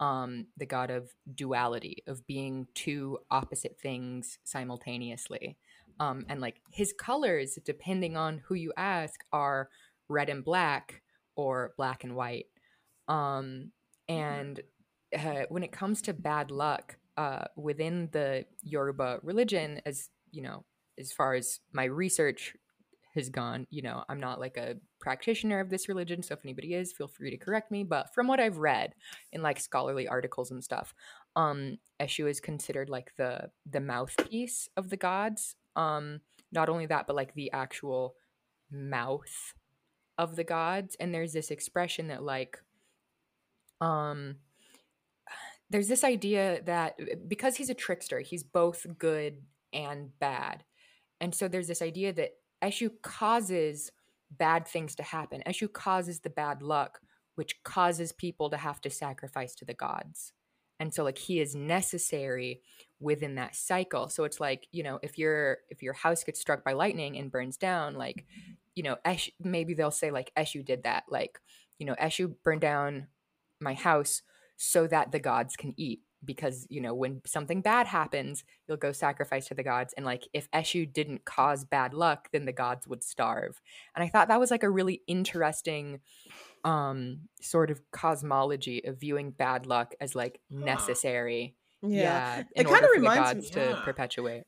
um, 0.00 0.46
the 0.56 0.66
god 0.66 0.90
of 0.90 1.10
duality, 1.32 2.02
of 2.06 2.26
being 2.26 2.66
two 2.74 3.18
opposite 3.30 3.78
things 3.80 4.38
simultaneously. 4.42 5.56
Um, 6.00 6.24
and 6.28 6.40
like 6.40 6.60
his 6.72 6.92
colors, 6.92 7.56
depending 7.64 8.16
on 8.16 8.42
who 8.46 8.54
you 8.54 8.72
ask, 8.76 9.20
are 9.32 9.68
red 10.08 10.28
and 10.28 10.44
black 10.44 11.02
or 11.36 11.72
black 11.76 12.02
and 12.02 12.16
white. 12.16 12.46
Um, 13.06 13.70
and 14.08 14.60
uh, 15.16 15.42
when 15.50 15.62
it 15.62 15.70
comes 15.70 16.02
to 16.02 16.12
bad 16.12 16.50
luck, 16.50 16.96
uh, 17.16 17.44
within 17.54 18.08
the 18.12 18.46
Yoruba 18.62 19.20
religion, 19.22 19.82
as 19.84 20.08
you 20.32 20.42
know, 20.42 20.64
as 20.98 21.12
far 21.12 21.34
as 21.34 21.60
my 21.72 21.84
research 21.84 22.54
has 23.14 23.28
gone, 23.28 23.66
you 23.70 23.82
know, 23.82 24.04
I'm 24.08 24.20
not 24.20 24.40
like 24.40 24.56
a 24.56 24.76
practitioner 25.00 25.60
of 25.60 25.68
this 25.68 25.88
religion, 25.88 26.22
so 26.22 26.34
if 26.34 26.40
anybody 26.44 26.74
is, 26.74 26.92
feel 26.92 27.08
free 27.08 27.30
to 27.30 27.36
correct 27.36 27.70
me. 27.70 27.82
But 27.82 28.14
from 28.14 28.26
what 28.26 28.40
I've 28.40 28.58
read 28.58 28.94
in 29.32 29.42
like 29.42 29.60
scholarly 29.60 30.08
articles 30.08 30.50
and 30.50 30.64
stuff, 30.64 30.94
um, 31.36 31.78
Eshu 32.00 32.28
is 32.30 32.40
considered 32.40 32.88
like 32.88 33.12
the 33.18 33.50
the 33.68 33.80
mouthpiece 33.80 34.68
of 34.76 34.88
the 34.88 34.96
gods. 34.96 35.56
Um, 35.76 36.20
not 36.52 36.68
only 36.68 36.86
that, 36.86 37.06
but 37.06 37.16
like 37.16 37.34
the 37.34 37.52
actual 37.52 38.14
mouth 38.70 39.54
of 40.18 40.36
the 40.36 40.44
gods. 40.44 40.96
And 41.00 41.14
there's 41.14 41.32
this 41.32 41.50
expression 41.50 42.08
that 42.08 42.22
like, 42.22 42.58
um, 43.80 44.36
there's 45.70 45.88
this 45.88 46.04
idea 46.04 46.60
that 46.64 46.96
because 47.28 47.56
he's 47.56 47.70
a 47.70 47.74
trickster, 47.74 48.20
he's 48.20 48.42
both 48.42 48.86
good 48.98 49.42
and 49.72 50.10
bad. 50.18 50.64
And 51.20 51.34
so 51.34 51.48
there's 51.48 51.68
this 51.68 51.82
idea 51.82 52.12
that 52.12 52.32
Eshu 52.62 52.90
causes 53.02 53.92
bad 54.30 54.66
things 54.66 54.94
to 54.96 55.02
happen. 55.02 55.42
Eshu 55.46 55.72
causes 55.72 56.20
the 56.20 56.30
bad 56.30 56.62
luck, 56.62 57.00
which 57.36 57.62
causes 57.62 58.12
people 58.12 58.50
to 58.50 58.56
have 58.56 58.80
to 58.82 58.90
sacrifice 58.90 59.54
to 59.54 59.64
the 59.64 59.74
gods. 59.74 60.32
And 60.78 60.92
so 60.92 61.04
like 61.04 61.18
he 61.18 61.40
is 61.40 61.54
necessary 61.54 62.62
within 63.00 63.36
that 63.36 63.56
cycle. 63.56 64.08
So 64.08 64.24
it's 64.24 64.40
like, 64.40 64.66
you 64.72 64.82
know, 64.82 64.98
if 65.02 65.18
your 65.18 65.58
if 65.68 65.82
your 65.82 65.94
house 65.94 66.22
gets 66.22 66.40
struck 66.40 66.64
by 66.64 66.72
lightning 66.72 67.16
and 67.16 67.30
burns 67.30 67.56
down, 67.56 67.94
like, 67.94 68.26
you 68.74 68.82
know, 68.82 68.96
Esh, 69.04 69.30
maybe 69.40 69.74
they'll 69.74 69.90
say 69.90 70.10
like 70.10 70.32
Eshu 70.36 70.64
did 70.64 70.84
that. 70.84 71.04
Like, 71.08 71.40
you 71.78 71.86
know, 71.86 71.94
Eshu 71.94 72.34
burned 72.44 72.60
down 72.60 73.08
my 73.60 73.74
house 73.74 74.22
so 74.56 74.86
that 74.86 75.12
the 75.12 75.18
gods 75.18 75.56
can 75.56 75.74
eat 75.76 76.00
because 76.24 76.66
you 76.68 76.80
know 76.80 76.94
when 76.94 77.22
something 77.24 77.62
bad 77.62 77.86
happens 77.86 78.44
you'll 78.68 78.76
go 78.76 78.92
sacrifice 78.92 79.48
to 79.48 79.54
the 79.54 79.62
gods 79.62 79.94
and 79.96 80.04
like 80.04 80.28
if 80.32 80.50
eshu 80.50 80.90
didn't 80.90 81.24
cause 81.24 81.64
bad 81.64 81.94
luck 81.94 82.28
then 82.32 82.44
the 82.44 82.52
gods 82.52 82.86
would 82.86 83.02
starve 83.02 83.60
and 83.94 84.04
i 84.04 84.08
thought 84.08 84.28
that 84.28 84.40
was 84.40 84.50
like 84.50 84.62
a 84.62 84.70
really 84.70 85.00
interesting 85.06 86.00
um 86.64 87.20
sort 87.40 87.70
of 87.70 87.80
cosmology 87.90 88.84
of 88.84 89.00
viewing 89.00 89.30
bad 89.30 89.64
luck 89.66 89.94
as 90.00 90.14
like 90.14 90.40
necessary 90.50 91.54
yeah, 91.82 92.36
yeah 92.36 92.42
it 92.56 92.66
kinda 92.66 92.86
for 92.86 92.92
reminds 93.00 93.42
me- 93.44 93.50
to 93.50 93.60
Yeah. 93.60 93.82
perpetuate 93.84 94.42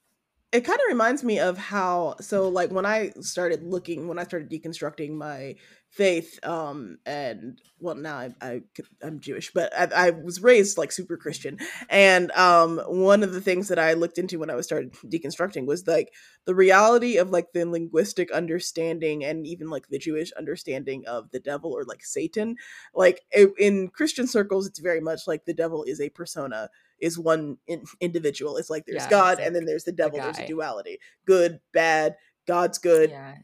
it 0.52 0.62
kind 0.66 0.78
of 0.78 0.84
reminds 0.88 1.24
me 1.24 1.38
of 1.40 1.56
how 1.56 2.14
so 2.20 2.48
like 2.48 2.70
when 2.70 2.84
i 2.86 3.10
started 3.20 3.62
looking 3.62 4.06
when 4.08 4.18
i 4.18 4.24
started 4.24 4.50
deconstructing 4.50 5.12
my 5.12 5.54
faith 5.92 6.38
um 6.42 6.96
and 7.04 7.60
well 7.78 7.94
now 7.94 8.16
i, 8.16 8.30
I 8.40 8.62
i'm 9.02 9.20
jewish 9.20 9.52
but 9.52 9.78
I, 9.78 10.06
I 10.06 10.10
was 10.10 10.42
raised 10.42 10.78
like 10.78 10.90
super 10.90 11.18
christian 11.18 11.58
and 11.90 12.30
um 12.32 12.78
one 12.86 13.22
of 13.22 13.34
the 13.34 13.42
things 13.42 13.68
that 13.68 13.78
i 13.78 13.92
looked 13.92 14.16
into 14.16 14.38
when 14.38 14.48
i 14.48 14.54
was 14.54 14.64
started 14.64 14.94
deconstructing 15.04 15.66
was 15.66 15.86
like 15.86 16.14
the 16.46 16.54
reality 16.54 17.18
of 17.18 17.28
like 17.28 17.52
the 17.52 17.66
linguistic 17.66 18.30
understanding 18.30 19.22
and 19.22 19.46
even 19.46 19.68
like 19.68 19.88
the 19.88 19.98
jewish 19.98 20.32
understanding 20.32 21.04
of 21.06 21.30
the 21.30 21.40
devil 21.40 21.72
or 21.72 21.84
like 21.84 22.02
satan. 22.02 22.56
Like 22.94 23.20
in 23.58 23.88
christian 23.88 24.26
circles 24.26 24.66
it's 24.66 24.78
very 24.78 25.00
much 25.00 25.26
like 25.26 25.44
the 25.44 25.52
devil 25.52 25.84
is 25.84 26.00
a 26.00 26.08
persona 26.08 26.70
is 27.02 27.18
one 27.18 27.58
in, 27.66 27.82
individual. 28.00 28.56
It's 28.56 28.70
like 28.70 28.86
there's 28.86 29.02
Yeah, 29.02 29.10
god 29.10 29.38
it's 29.38 29.46
and 29.46 29.54
then 29.54 29.66
there's 29.66 29.84
the 29.84 29.92
devil 29.92 30.20
there's 30.20 30.38
a 30.38 30.46
duality 30.46 30.98
good 31.26 31.60
bad 31.72 32.14
god's 32.46 32.78
good 32.78 33.10
yeah 33.10 33.34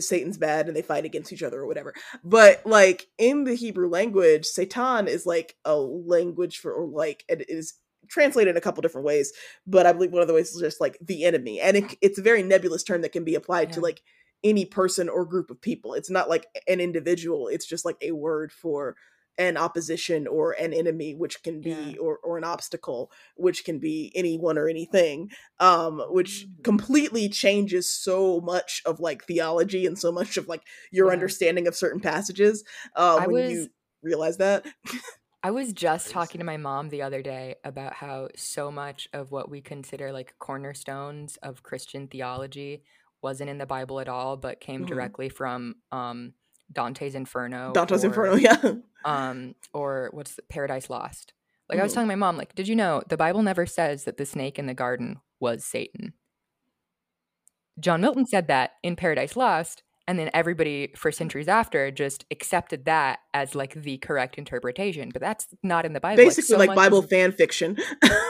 Satan's 0.00 0.38
bad 0.38 0.66
and 0.66 0.76
they 0.76 0.82
fight 0.82 1.04
against 1.04 1.32
each 1.32 1.42
other 1.42 1.60
or 1.60 1.66
whatever. 1.66 1.94
But 2.22 2.64
like 2.64 3.06
in 3.18 3.44
the 3.44 3.54
Hebrew 3.54 3.88
language, 3.88 4.46
Satan 4.46 5.08
is 5.08 5.26
like 5.26 5.56
a 5.64 5.76
language 5.76 6.58
for 6.58 6.72
or 6.72 6.86
like 6.86 7.24
it 7.28 7.44
is 7.48 7.74
translated 8.08 8.52
in 8.52 8.56
a 8.56 8.60
couple 8.60 8.82
different 8.82 9.06
ways, 9.06 9.32
but 9.66 9.86
I 9.86 9.92
believe 9.92 10.12
one 10.12 10.22
of 10.22 10.28
the 10.28 10.34
ways 10.34 10.54
is 10.54 10.60
just 10.60 10.80
like 10.80 10.98
the 11.00 11.24
enemy. 11.24 11.60
And 11.60 11.76
it, 11.76 11.96
it's 12.00 12.18
a 12.18 12.22
very 12.22 12.42
nebulous 12.42 12.82
term 12.82 13.02
that 13.02 13.12
can 13.12 13.24
be 13.24 13.34
applied 13.34 13.72
to 13.72 13.80
like 13.80 14.02
any 14.42 14.64
person 14.64 15.08
or 15.08 15.24
group 15.24 15.50
of 15.50 15.60
people. 15.60 15.94
It's 15.94 16.10
not 16.10 16.28
like 16.28 16.46
an 16.68 16.80
individual, 16.80 17.48
it's 17.48 17.66
just 17.66 17.84
like 17.84 17.96
a 18.02 18.12
word 18.12 18.52
for 18.52 18.96
an 19.38 19.56
opposition 19.56 20.26
or 20.26 20.52
an 20.52 20.72
enemy 20.72 21.14
which 21.14 21.42
can 21.42 21.60
be 21.60 21.70
Yeah. 21.70 22.00
or, 22.00 22.18
or 22.18 22.38
an 22.38 22.44
obstacle 22.44 23.10
which 23.36 23.64
can 23.64 23.78
be 23.78 24.12
anyone 24.14 24.56
or 24.58 24.68
anything 24.68 25.30
um 25.60 26.00
which 26.10 26.46
Mm. 26.46 26.64
completely 26.64 27.28
changes 27.28 27.88
so 27.88 28.40
much 28.40 28.82
of 28.86 29.00
like 29.00 29.24
theology 29.24 29.86
and 29.86 29.98
so 29.98 30.12
much 30.12 30.36
of 30.36 30.46
like 30.48 30.62
your 30.92 31.08
Yeah. 31.08 31.12
understanding 31.14 31.66
of 31.66 31.74
certain 31.76 32.00
passages 32.00 32.64
uh 32.96 33.18
I 33.20 33.26
when 33.26 33.34
was- 33.34 33.50
you 33.52 33.68
realize 34.02 34.36
that 34.38 34.64
I 35.42 35.50
was 35.50 35.74
just 35.74 36.10
talking 36.10 36.38
to 36.38 36.44
my 36.44 36.56
mom 36.56 36.88
the 36.88 37.02
other 37.02 37.20
day 37.20 37.56
about 37.64 37.92
how 37.92 38.28
so 38.34 38.70
much 38.70 39.08
of 39.12 39.30
what 39.30 39.50
we 39.50 39.60
consider 39.60 40.10
like 40.10 40.34
cornerstones 40.38 41.36
of 41.42 41.62
Christian 41.62 42.08
theology 42.08 42.82
wasn't 43.20 43.50
in 43.50 43.58
the 43.58 43.66
Bible 43.66 44.00
at 44.00 44.08
all, 44.08 44.38
but 44.38 44.60
came 44.60 44.84
Mhm. 44.84 44.86
directly 44.86 45.28
from 45.28 45.74
um, 45.92 46.32
Dante's 46.72 47.14
Inferno. 47.14 47.72
dante's 47.72 48.04
or, 48.04 48.08
inferno 48.08 48.34
yeah 48.36 48.72
Um, 49.04 49.54
or 49.72 50.10
what's 50.12 50.34
the, 50.36 50.42
Paradise 50.42 50.88
Lost? 50.90 51.32
Like 51.68 51.78
I 51.78 51.82
was 51.82 51.92
Mhm. 51.92 51.94
telling 51.94 52.08
my 52.08 52.14
mom, 52.14 52.36
like, 52.36 52.54
did 52.54 52.68
you 52.68 52.76
know 52.76 53.02
the 53.08 53.16
Bible 53.16 53.42
never 53.42 53.66
says 53.66 54.04
that 54.04 54.16
the 54.16 54.26
snake 54.26 54.58
in 54.58 54.66
the 54.66 54.74
garden 54.74 55.20
was 55.40 55.64
Satan? 55.64 56.14
John 57.80 58.00
Milton 58.00 58.26
said 58.26 58.48
that 58.48 58.72
in 58.82 58.96
Paradise 58.96 59.36
Lost, 59.36 59.82
and 60.06 60.18
then 60.18 60.30
everybody 60.34 60.92
for 60.96 61.10
centuries 61.10 61.48
after 61.48 61.90
just 61.90 62.24
accepted 62.30 62.84
that 62.84 63.20
as 63.32 63.54
like 63.54 63.74
the 63.74 63.96
correct 63.98 64.36
interpretation. 64.38 65.08
But 65.12 65.20
that's 65.22 65.48
not 65.62 65.84
in 65.86 65.92
the 65.94 66.00
Bible. 66.00 66.16
basically 66.22 66.42
so 66.48 66.58
like 66.58 66.74
bible 66.74 67.00
fan 67.02 67.32
fiction 67.32 67.76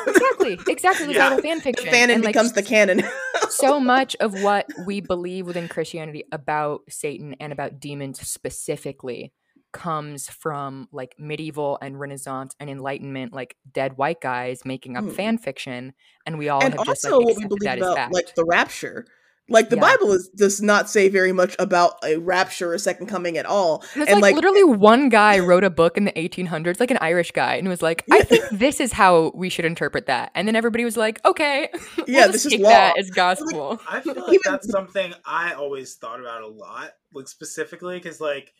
exactly, 0.06 0.58
exactly 0.68 1.06
like 1.08 1.16
Yeah. 1.16 1.30
Bible 1.30 1.42
fan 1.42 1.60
fiction. 1.60 1.92
fanon 1.92 2.14
And, 2.14 2.24
like, 2.24 2.34
becomes 2.34 2.52
the 2.52 2.62
canon 2.62 3.02
so 3.50 3.80
much 3.80 4.16
of 4.16 4.42
what 4.42 4.66
we 4.86 5.00
believe 5.00 5.46
within 5.46 5.68
Christianity 5.68 6.24
about 6.32 6.82
Satan 6.88 7.34
and 7.40 7.52
about 7.52 7.80
demons 7.80 8.20
specifically 8.26 9.32
comes 9.72 10.28
from 10.28 10.88
like 10.92 11.16
medieval 11.18 11.78
and 11.82 11.98
Renaissance 11.98 12.54
and 12.60 12.70
Enlightenment, 12.70 13.32
like 13.32 13.56
dead 13.72 13.96
white 13.96 14.20
guys 14.20 14.64
making 14.64 14.96
up 14.96 15.04
Hmm. 15.04 15.10
fan 15.10 15.38
fiction, 15.38 15.92
and 16.26 16.38
we 16.38 16.48
all 16.48 16.62
and 16.62 16.74
have 16.74 16.86
just 16.86 17.04
also 17.04 17.18
like 17.18 17.36
what 17.36 17.36
we 17.36 17.46
believe 17.46 17.82
about 17.82 18.12
like 18.12 18.34
the 18.36 18.44
rapture 18.44 19.06
like 19.48 19.68
the 19.68 19.76
Yeah. 19.76 19.82
bible 19.82 20.12
is, 20.12 20.28
does 20.34 20.62
not 20.62 20.88
say 20.88 21.08
very 21.08 21.32
much 21.32 21.54
about 21.58 21.94
a 22.02 22.16
rapture 22.16 22.72
or 22.72 22.78
second 22.78 23.06
coming 23.08 23.36
at 23.36 23.44
all 23.46 23.82
And 23.94 24.02
it's 24.02 24.10
and, 24.12 24.20
like, 24.22 24.32
like- 24.32 24.34
literally 24.36 24.64
one 24.64 25.08
guy 25.10 25.38
wrote 25.46 25.64
a 25.64 25.70
book 25.70 25.96
in 25.98 26.04
the 26.04 26.12
1800s, 26.12 26.80
like 26.80 26.90
an 26.90 26.98
Irish 27.00 27.30
guy, 27.32 27.56
and 27.56 27.68
was 27.68 27.82
like, 27.82 28.04
"I 28.10 28.18
Yeah. 28.18 28.22
think 28.24 28.44
this 28.52 28.80
is 28.80 28.92
how 28.92 29.32
we 29.34 29.48
should 29.50 29.64
interpret 29.66 30.06
that." 30.06 30.30
And 30.34 30.48
then 30.48 30.56
everybody 30.56 30.84
was 30.84 30.96
like, 30.96 31.22
"Okay, 31.24 31.68
we'll 31.98 32.06
Yeah, 32.08 32.26
this 32.28 32.46
is 32.46 32.52
take 32.52 32.62
law." 32.62 32.70
that 32.70 32.98
as 32.98 33.10
gospel." 33.24 33.80
I 33.88 34.00
feel 34.00 34.14
like 34.14 34.28
Even- 34.28 34.40
that's 34.44 34.68
something 34.70 35.12
I 35.26 35.52
always 35.52 35.94
thought 35.96 36.20
about 36.20 36.42
a 36.42 36.46
lot, 36.48 36.92
like 37.12 37.28
specifically 37.28 37.98
because, 37.98 38.20
like, 38.20 38.52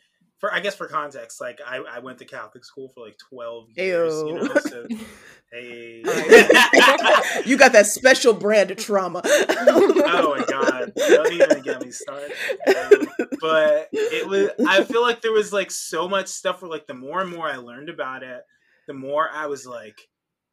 for 0.45 0.53
I 0.53 0.61
guess 0.61 0.75
for 0.75 0.87
context, 0.87 1.41
like 1.41 1.59
I, 1.67 1.79
I 1.79 2.01
went 2.01 2.19
to 2.19 2.27
Catholic 2.27 2.67
school 2.67 2.91
for 2.95 3.03
like 3.03 3.17
twelve 3.17 3.69
years, 3.75 4.13
you 4.27 4.35
know. 4.35 4.55
So, 4.55 4.87
hey, 5.53 6.03
you 7.47 7.57
got 7.57 7.73
that 7.73 7.87
special 7.87 8.35
brand 8.35 8.71
of 8.71 8.77
trauma 8.77 9.23
oh 9.25 10.37
my 10.37 10.45
god, 10.47 10.93
don't 10.95 11.33
even 11.33 11.63
get 11.63 11.83
me 11.83 11.91
started. 11.91 12.33
Um, 12.67 13.07
but 13.41 13.89
it 13.93 14.29
was. 14.29 14.51
I 14.69 14.85
feel 14.85 15.01
like 15.01 15.23
there 15.23 15.33
was 15.33 15.51
like 15.51 15.71
so 15.71 16.11
much 16.11 16.27
stuff 16.27 16.61
where 16.61 16.71
like 16.71 16.87
the 16.87 16.93
more 16.93 17.23
and 17.23 17.31
more 17.31 17.49
I 17.49 17.57
learned 17.57 17.89
about 17.89 18.23
it, 18.23 18.43
the 18.87 18.93
more 18.93 19.31
I 19.33 19.47
was 19.47 19.67
like, 19.67 19.99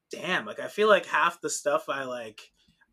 damn. 0.10 0.46
Like 0.46 0.62
I 0.62 0.70
feel 0.70 0.88
like 0.88 1.06
half 1.06 1.42
the 1.42 1.50
stuff 1.50 1.90
I 1.90 2.06
like. 2.06 2.40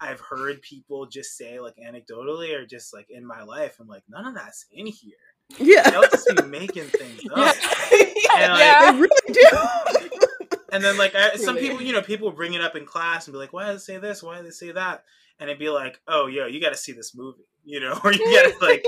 I've 0.00 0.20
heard 0.20 0.62
people 0.62 1.06
just 1.06 1.36
say 1.36 1.60
like 1.60 1.76
anecdotally 1.76 2.56
or 2.56 2.66
just 2.66 2.92
like 2.92 3.06
in 3.08 3.24
my 3.24 3.44
life. 3.44 3.76
I'm 3.78 3.86
like, 3.86 4.02
none 4.08 4.26
of 4.26 4.34
that's 4.34 4.66
in 4.72 4.86
here. 4.86 5.14
Yeah 5.58 5.90
They'll 5.90 6.02
just 6.02 6.26
be 6.28 6.42
making 6.42 6.84
things 6.84 7.20
up. 7.34 7.56
And, 8.36 8.52
like, 8.52 8.60
Yeah. 8.60 8.92
they 8.92 8.98
really 8.98 9.32
do 9.32 9.46
And 10.72 10.84
then 10.84 10.98
like 10.98 11.14
I, 11.14 11.36
some 11.36 11.56
people, 11.56 11.80
you 11.80 11.94
know, 11.94 12.02
people 12.02 12.30
bring 12.30 12.52
it 12.54 12.60
up 12.60 12.76
in 12.76 12.84
class 12.84 13.26
and 13.26 13.32
be 13.32 13.38
like, 13.38 13.54
"Why 13.54 13.66
did 13.68 13.76
they 13.76 13.80
say 13.80 13.96
this? 13.96 14.22
Why 14.22 14.36
did 14.36 14.44
they 14.46 14.50
say 14.50 14.70
that?" 14.72 15.02
And 15.40 15.48
it'd 15.48 15.58
be 15.58 15.70
like, 15.70 15.98
"Oh, 16.06 16.26
yo, 16.26 16.46
you 16.46 16.60
got 16.60 16.70
to 16.70 16.76
see 16.76 16.92
this 16.92 17.14
movie, 17.16 17.44
you 17.64 17.80
know, 17.80 17.98
or 18.04 18.12
you 18.12 18.18
got 18.18 18.52
to 18.52 18.64
like 18.64 18.84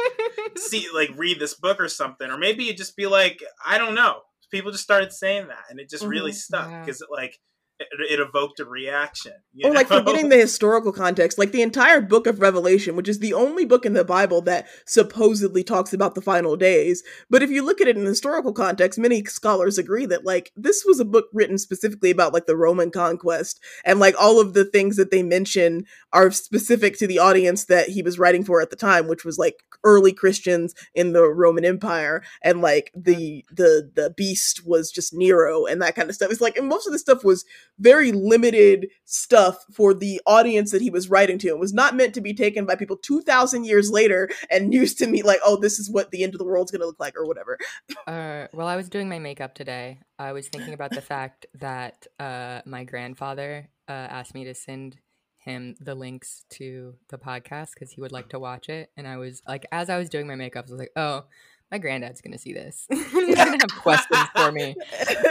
see, 0.58 0.88
like, 0.94 1.10
read 1.16 1.40
this 1.40 1.54
book 1.54 1.80
or 1.80 1.88
something, 1.88 2.30
or 2.30 2.36
maybe 2.36 2.68
it 2.68 2.76
just 2.76 2.96
be 2.96 3.06
like, 3.06 3.42
I 3.64 3.78
don't 3.78 3.94
know." 3.94 4.20
People 4.50 4.72
just 4.72 4.84
started 4.84 5.12
saying 5.12 5.46
that, 5.48 5.64
and 5.70 5.80
it 5.80 5.88
just 5.88 6.04
really 6.04 6.32
Mhm. 6.32 6.34
stuck 6.34 6.68
Yeah. 6.68 6.80
because, 6.84 7.02
like, 7.10 7.38
it, 7.80 7.88
it 8.10 8.20
evoked 8.20 8.60
a 8.60 8.64
reaction. 8.64 9.32
You 9.52 9.70
or 9.70 9.74
like 9.74 9.88
forgetting 9.88 10.28
the 10.28 10.36
historical 10.36 10.92
context 10.92 11.38
like 11.38 11.50
the 11.50 11.62
entire 11.62 12.00
book 12.00 12.28
of 12.28 12.40
revelation 12.40 12.94
which 12.94 13.08
is 13.08 13.18
the 13.18 13.34
only 13.34 13.64
book 13.64 13.84
in 13.84 13.94
the 13.94 14.04
bible 14.04 14.40
that 14.42 14.68
supposedly 14.86 15.64
talks 15.64 15.92
about 15.92 16.14
the 16.14 16.20
final 16.20 16.56
days 16.56 17.02
but 17.28 17.42
if 17.42 17.50
you 17.50 17.64
look 17.64 17.80
at 17.80 17.88
it 17.88 17.96
in 17.96 18.04
historical 18.04 18.52
context 18.52 18.98
many 18.98 19.24
scholars 19.24 19.76
agree 19.76 20.06
that 20.06 20.24
like 20.24 20.52
this 20.56 20.84
was 20.86 21.00
a 21.00 21.04
book 21.04 21.26
written 21.32 21.58
specifically 21.58 22.10
about 22.10 22.32
like 22.32 22.46
the 22.46 22.56
roman 22.56 22.92
conquest 22.92 23.60
and 23.84 23.98
like 23.98 24.14
all 24.20 24.40
of 24.40 24.54
the 24.54 24.64
things 24.64 24.96
that 24.96 25.10
they 25.10 25.22
mention 25.22 25.84
are 26.12 26.30
specific 26.30 26.96
to 26.96 27.08
the 27.08 27.18
audience 27.18 27.64
that 27.64 27.88
he 27.88 28.02
was 28.02 28.18
writing 28.18 28.44
for 28.44 28.60
at 28.60 28.70
the 28.70 28.76
time 28.76 29.08
which 29.08 29.24
was 29.24 29.36
like 29.36 29.64
early 29.82 30.12
christians 30.12 30.74
in 30.94 31.12
the 31.12 31.24
roman 31.24 31.64
empire 31.64 32.22
and 32.42 32.60
like 32.60 32.92
the 32.94 33.44
the 33.50 33.90
the 33.96 34.14
beast 34.16 34.64
was 34.64 34.92
just 34.92 35.12
nero 35.12 35.66
and 35.66 35.82
that 35.82 35.96
kind 35.96 36.08
of 36.08 36.14
stuff 36.14 36.30
it's 36.30 36.40
like 36.40 36.56
and 36.56 36.68
most 36.68 36.86
of 36.86 36.92
the 36.92 36.98
stuff 36.98 37.24
was 37.24 37.44
very 37.78 38.12
limited 38.12 38.88
stuff 39.04 39.64
for 39.72 39.94
the 39.94 40.20
audience 40.26 40.70
that 40.70 40.82
he 40.82 40.90
was 40.90 41.08
writing 41.08 41.38
to. 41.38 41.48
It 41.48 41.58
was 41.58 41.72
not 41.72 41.96
meant 41.96 42.14
to 42.14 42.20
be 42.20 42.34
taken 42.34 42.66
by 42.66 42.74
people 42.74 42.96
2,000 42.96 43.64
years 43.64 43.90
later 43.90 44.28
and 44.50 44.72
used 44.80 44.98
to 44.98 45.06
me 45.06 45.22
like, 45.22 45.40
oh, 45.44 45.56
this 45.56 45.78
is 45.78 45.90
what 45.90 46.10
the 46.10 46.22
end 46.22 46.34
of 46.34 46.38
the 46.38 46.44
world's 46.44 46.70
going 46.70 46.80
to 46.80 46.86
look 46.86 47.00
like 47.00 47.16
or 47.16 47.26
whatever. 47.26 47.58
Uh, 48.06 48.46
while 48.52 48.66
I 48.66 48.76
was 48.76 48.88
doing 48.88 49.08
my 49.08 49.18
makeup 49.18 49.54
today, 49.54 50.00
I 50.18 50.32
was 50.32 50.48
thinking 50.48 50.74
about 50.74 50.90
the 50.90 51.00
fact 51.00 51.46
that 51.54 52.06
uh, 52.18 52.60
my 52.64 52.84
grandfather 52.84 53.68
uh, 53.88 53.92
asked 53.92 54.34
me 54.34 54.44
to 54.44 54.54
send 54.54 54.98
him 55.38 55.74
the 55.80 55.94
links 55.94 56.44
to 56.50 56.94
the 57.08 57.18
podcast 57.18 57.70
because 57.74 57.90
he 57.90 58.00
would 58.00 58.12
like 58.12 58.28
to 58.28 58.38
watch 58.38 58.68
it. 58.68 58.90
And 58.96 59.08
I 59.08 59.16
was 59.16 59.42
like, 59.48 59.66
as 59.72 59.88
I 59.88 59.96
was 59.96 60.10
doing 60.10 60.26
my 60.26 60.34
makeup, 60.34 60.66
I 60.68 60.70
was 60.70 60.78
like, 60.78 60.92
oh, 60.96 61.24
my 61.70 61.78
granddad's 61.78 62.20
gonna 62.20 62.38
see 62.38 62.52
this. 62.52 62.86
He's 62.90 63.36
gonna 63.36 63.50
have 63.50 63.74
questions 63.80 64.26
for 64.34 64.52
me. 64.52 64.76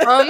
Um, 0.07 0.25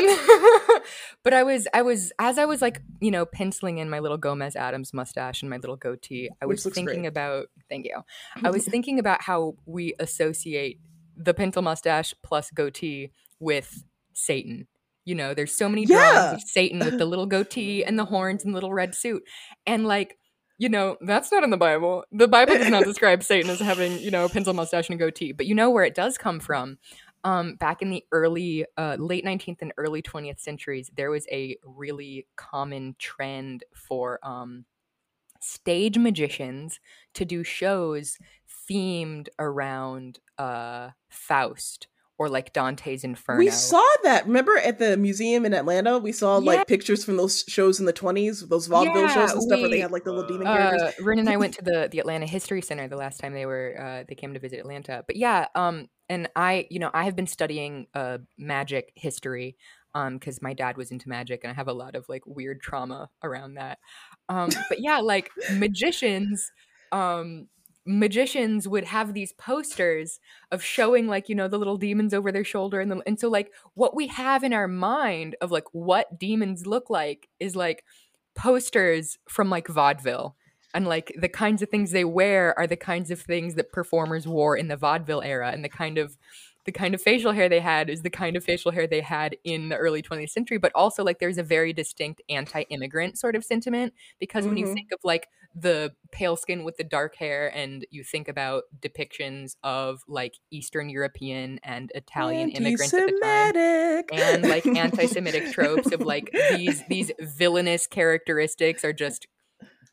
but 1.23 1.33
I 1.33 1.43
was, 1.43 1.67
I 1.73 1.81
was, 1.81 2.11
as 2.19 2.37
I 2.37 2.45
was 2.45 2.61
like, 2.61 2.81
you 3.01 3.11
know, 3.11 3.25
penciling 3.25 3.77
in 3.77 3.89
my 3.89 3.99
little 3.99 4.17
Gomez 4.17 4.55
Addams 4.55 4.93
mustache 4.93 5.41
and 5.41 5.49
my 5.49 5.57
little 5.57 5.75
goatee, 5.75 6.29
I 6.41 6.45
was 6.45 6.63
thinking 6.63 6.85
great. 6.85 7.05
about, 7.07 7.47
thank 7.69 7.85
you. 7.85 8.01
I 8.43 8.49
was 8.49 8.65
thinking 8.65 8.99
about 8.99 9.21
how 9.21 9.55
we 9.65 9.93
associate 9.99 10.79
the 11.15 11.33
pencil 11.33 11.61
mustache 11.61 12.13
plus 12.23 12.49
goatee 12.51 13.11
with 13.39 13.83
Satan. 14.13 14.67
You 15.05 15.15
know, 15.15 15.33
there's 15.33 15.55
so 15.55 15.67
many 15.69 15.85
drawings 15.85 16.13
Yeah. 16.13 16.31
of 16.33 16.41
Satan 16.41 16.79
with 16.79 16.97
the 16.97 17.05
little 17.05 17.25
goatee 17.25 17.83
and 17.83 17.97
the 17.97 18.05
horns 18.05 18.43
and 18.43 18.53
the 18.53 18.55
little 18.55 18.73
red 18.73 18.93
suit. 18.93 19.23
And 19.65 19.85
like, 19.87 20.17
you 20.57 20.67
know, 20.69 20.97
that's 21.01 21.31
not 21.31 21.43
in 21.43 21.49
the 21.51 21.57
Bible. 21.57 22.03
The 22.11 22.27
Bible 22.27 22.55
does 22.57 22.69
not 22.69 22.83
describe 22.85 23.23
Satan 23.23 23.49
as 23.49 23.59
having, 23.59 23.97
you 23.99 24.11
know, 24.11 24.25
a 24.25 24.29
pencil 24.29 24.53
mustache 24.53 24.89
and 24.89 24.99
a 24.99 25.03
goatee. 25.03 25.31
But 25.31 25.45
you 25.45 25.55
know 25.55 25.69
where 25.69 25.85
it 25.85 25.95
does 25.95 26.17
come 26.17 26.39
from? 26.39 26.77
Um, 27.23 27.55
back 27.55 27.81
in 27.81 27.89
the 27.89 28.05
early, 28.11 28.65
uh, 28.77 28.95
late 28.99 29.25
19th 29.25 29.61
and 29.61 29.73
early 29.77 30.01
20th 30.01 30.39
centuries, 30.39 30.89
there 30.95 31.11
was 31.11 31.27
a 31.31 31.57
really 31.63 32.27
common 32.37 32.95
trend 32.97 33.63
for 33.75 34.19
um, 34.25 34.65
stage 35.41 35.97
magicians 35.97 36.79
to 37.15 37.25
do 37.25 37.43
shows 37.43 38.17
themed 38.69 39.29
around 39.39 40.19
uh, 40.37 40.91
Faust 41.09 41.87
or 42.19 42.29
like 42.29 42.51
Dante's 42.53 43.03
Inferno. 43.05 43.39
We 43.39 43.49
saw 43.49 43.83
that. 44.03 44.27
Remember 44.27 44.57
at 44.57 44.77
the 44.77 44.97
museum 44.97 45.45
in 45.45 45.53
Atlanta, 45.53 45.97
we 45.97 46.11
saw 46.11 46.37
Yeah. 46.39 46.51
like 46.51 46.67
pictures 46.67 47.03
from 47.05 47.15
those 47.17 47.45
shows 47.47 47.79
in 47.79 47.85
the 47.85 47.93
twenties, 47.93 48.45
those 48.47 48.67
vaudeville 48.67 49.03
Yeah, 49.07 49.07
shows 49.15 49.31
and 49.31 49.41
stuff, 49.41 49.61
where 49.61 49.69
they 49.69 49.79
had 49.79 49.91
like 49.91 50.03
the 50.03 50.11
little 50.11 50.27
demon 50.27 50.45
uh, 50.47 50.53
characters. 50.53 50.93
Rynn 50.99 51.19
and 51.19 51.29
I 51.29 51.37
went 51.43 51.53
to 51.55 51.63
the 51.63 51.87
the 51.89 51.99
Atlanta 51.99 52.27
History 52.27 52.61
Center 52.61 52.87
the 52.89 52.97
last 52.97 53.19
time 53.19 53.33
they 53.33 53.45
were 53.45 53.75
uh, 53.79 54.03
they 54.07 54.15
came 54.15 54.33
to 54.33 54.39
visit 54.39 54.59
Atlanta. 54.59 55.03
But 55.07 55.15
yeah, 55.15 55.47
um, 55.55 55.87
and 56.09 56.29
I 56.35 56.67
you 56.69 56.79
know 56.79 56.91
I 56.93 57.05
have 57.05 57.15
been 57.15 57.25
studying 57.27 57.87
uh 57.93 58.17
magic 58.37 58.91
history 58.95 59.55
um 59.95 60.17
because 60.17 60.41
my 60.41 60.53
dad 60.53 60.75
was 60.77 60.91
into 60.91 61.07
magic 61.09 61.41
and 61.43 61.51
I 61.51 61.55
have 61.55 61.67
a 61.69 61.73
lot 61.73 61.95
of 61.95 62.05
like 62.09 62.23
weird 62.27 62.59
trauma 62.61 63.09
around 63.23 63.53
that. 63.55 63.79
Um, 64.27 64.49
but 64.67 64.81
yeah, 64.81 64.99
like 64.99 65.29
magicians, 65.53 66.51
um. 66.91 67.47
Magicians 67.91 68.67
would 68.67 68.83
have 68.83 69.15
these 69.15 69.33
posters 69.33 70.19
of 70.51 70.63
showing 70.63 71.07
like 71.07 71.27
you 71.27 71.33
know 71.33 71.47
the 71.47 71.57
little 71.57 71.77
demons 71.77 72.13
over 72.13 72.31
their 72.31 72.43
shoulder 72.43 72.79
and 72.79 72.91
the, 72.91 73.01
and 73.07 73.19
so 73.19 73.29
like 73.29 73.51
what 73.73 73.95
we 73.95 74.05
have 74.07 74.43
in 74.43 74.53
our 74.53 74.67
mind 74.67 75.35
of 75.41 75.49
like 75.49 75.63
what 75.71 76.19
demons 76.19 76.67
look 76.67 76.91
like 76.91 77.29
is 77.39 77.55
like 77.55 77.83
posters 78.35 79.17
from 79.27 79.49
like 79.49 79.67
vaudeville. 79.67 80.35
And 80.73 80.87
like 80.87 81.11
the 81.19 81.27
kinds 81.27 81.63
of 81.63 81.69
things 81.69 81.89
they 81.89 82.05
wear 82.05 82.57
are 82.57 82.67
the 82.67 82.75
kinds 82.75 83.09
of 83.09 83.19
things 83.19 83.55
that 83.55 83.71
performers 83.71 84.27
wore 84.27 84.55
in 84.55 84.67
the 84.67 84.77
vaudeville 84.77 85.23
era 85.23 85.49
and 85.51 85.65
the 85.65 85.69
kind 85.69 85.97
of 85.97 86.15
the 86.65 86.71
kind 86.71 86.93
of 86.93 87.01
facial 87.01 87.31
hair 87.31 87.49
they 87.49 87.59
had 87.59 87.89
is 87.89 88.01
the 88.01 88.09
kind 88.09 88.35
of 88.35 88.43
facial 88.43 88.71
hair 88.71 88.85
they 88.87 89.01
had 89.01 89.35
in 89.43 89.69
the 89.69 89.77
early 89.77 90.01
20th 90.01 90.29
century 90.29 90.57
but 90.57 90.71
also 90.75 91.03
like 91.03 91.19
there's 91.19 91.37
a 91.37 91.43
very 91.43 91.73
distinct 91.73 92.21
anti-immigrant 92.29 93.17
sort 93.17 93.35
of 93.35 93.43
sentiment 93.43 93.93
because 94.19 94.47
when 94.47 94.57
you 94.57 94.65
Mhm. 94.65 94.73
think 94.73 94.87
of 94.91 94.99
like 95.03 95.27
the 95.55 95.93
pale 96.11 96.35
skin 96.35 96.63
with 96.63 96.77
the 96.77 96.83
dark 96.83 97.15
hair 97.15 97.51
and 97.55 97.85
you 97.89 98.03
think 98.03 98.27
about 98.27 98.63
depictions 98.79 99.55
of 99.63 100.03
like 100.07 100.35
eastern 100.51 100.89
european 100.89 101.59
and 101.63 101.91
italian 101.95 102.49
immigrants 102.49 102.93
at 102.93 103.05
the 103.05 103.13
time 103.13 103.53
and 104.11 104.47
like 104.47 104.69
anti-Semitic 104.75 105.45
tropes 105.51 105.91
of 105.91 106.03
like 106.03 106.31
these 106.41 106.83
these 106.87 107.11
villainous 107.19 107.87
characteristics 107.87 108.83
are 108.83 108.93
just 108.93 109.27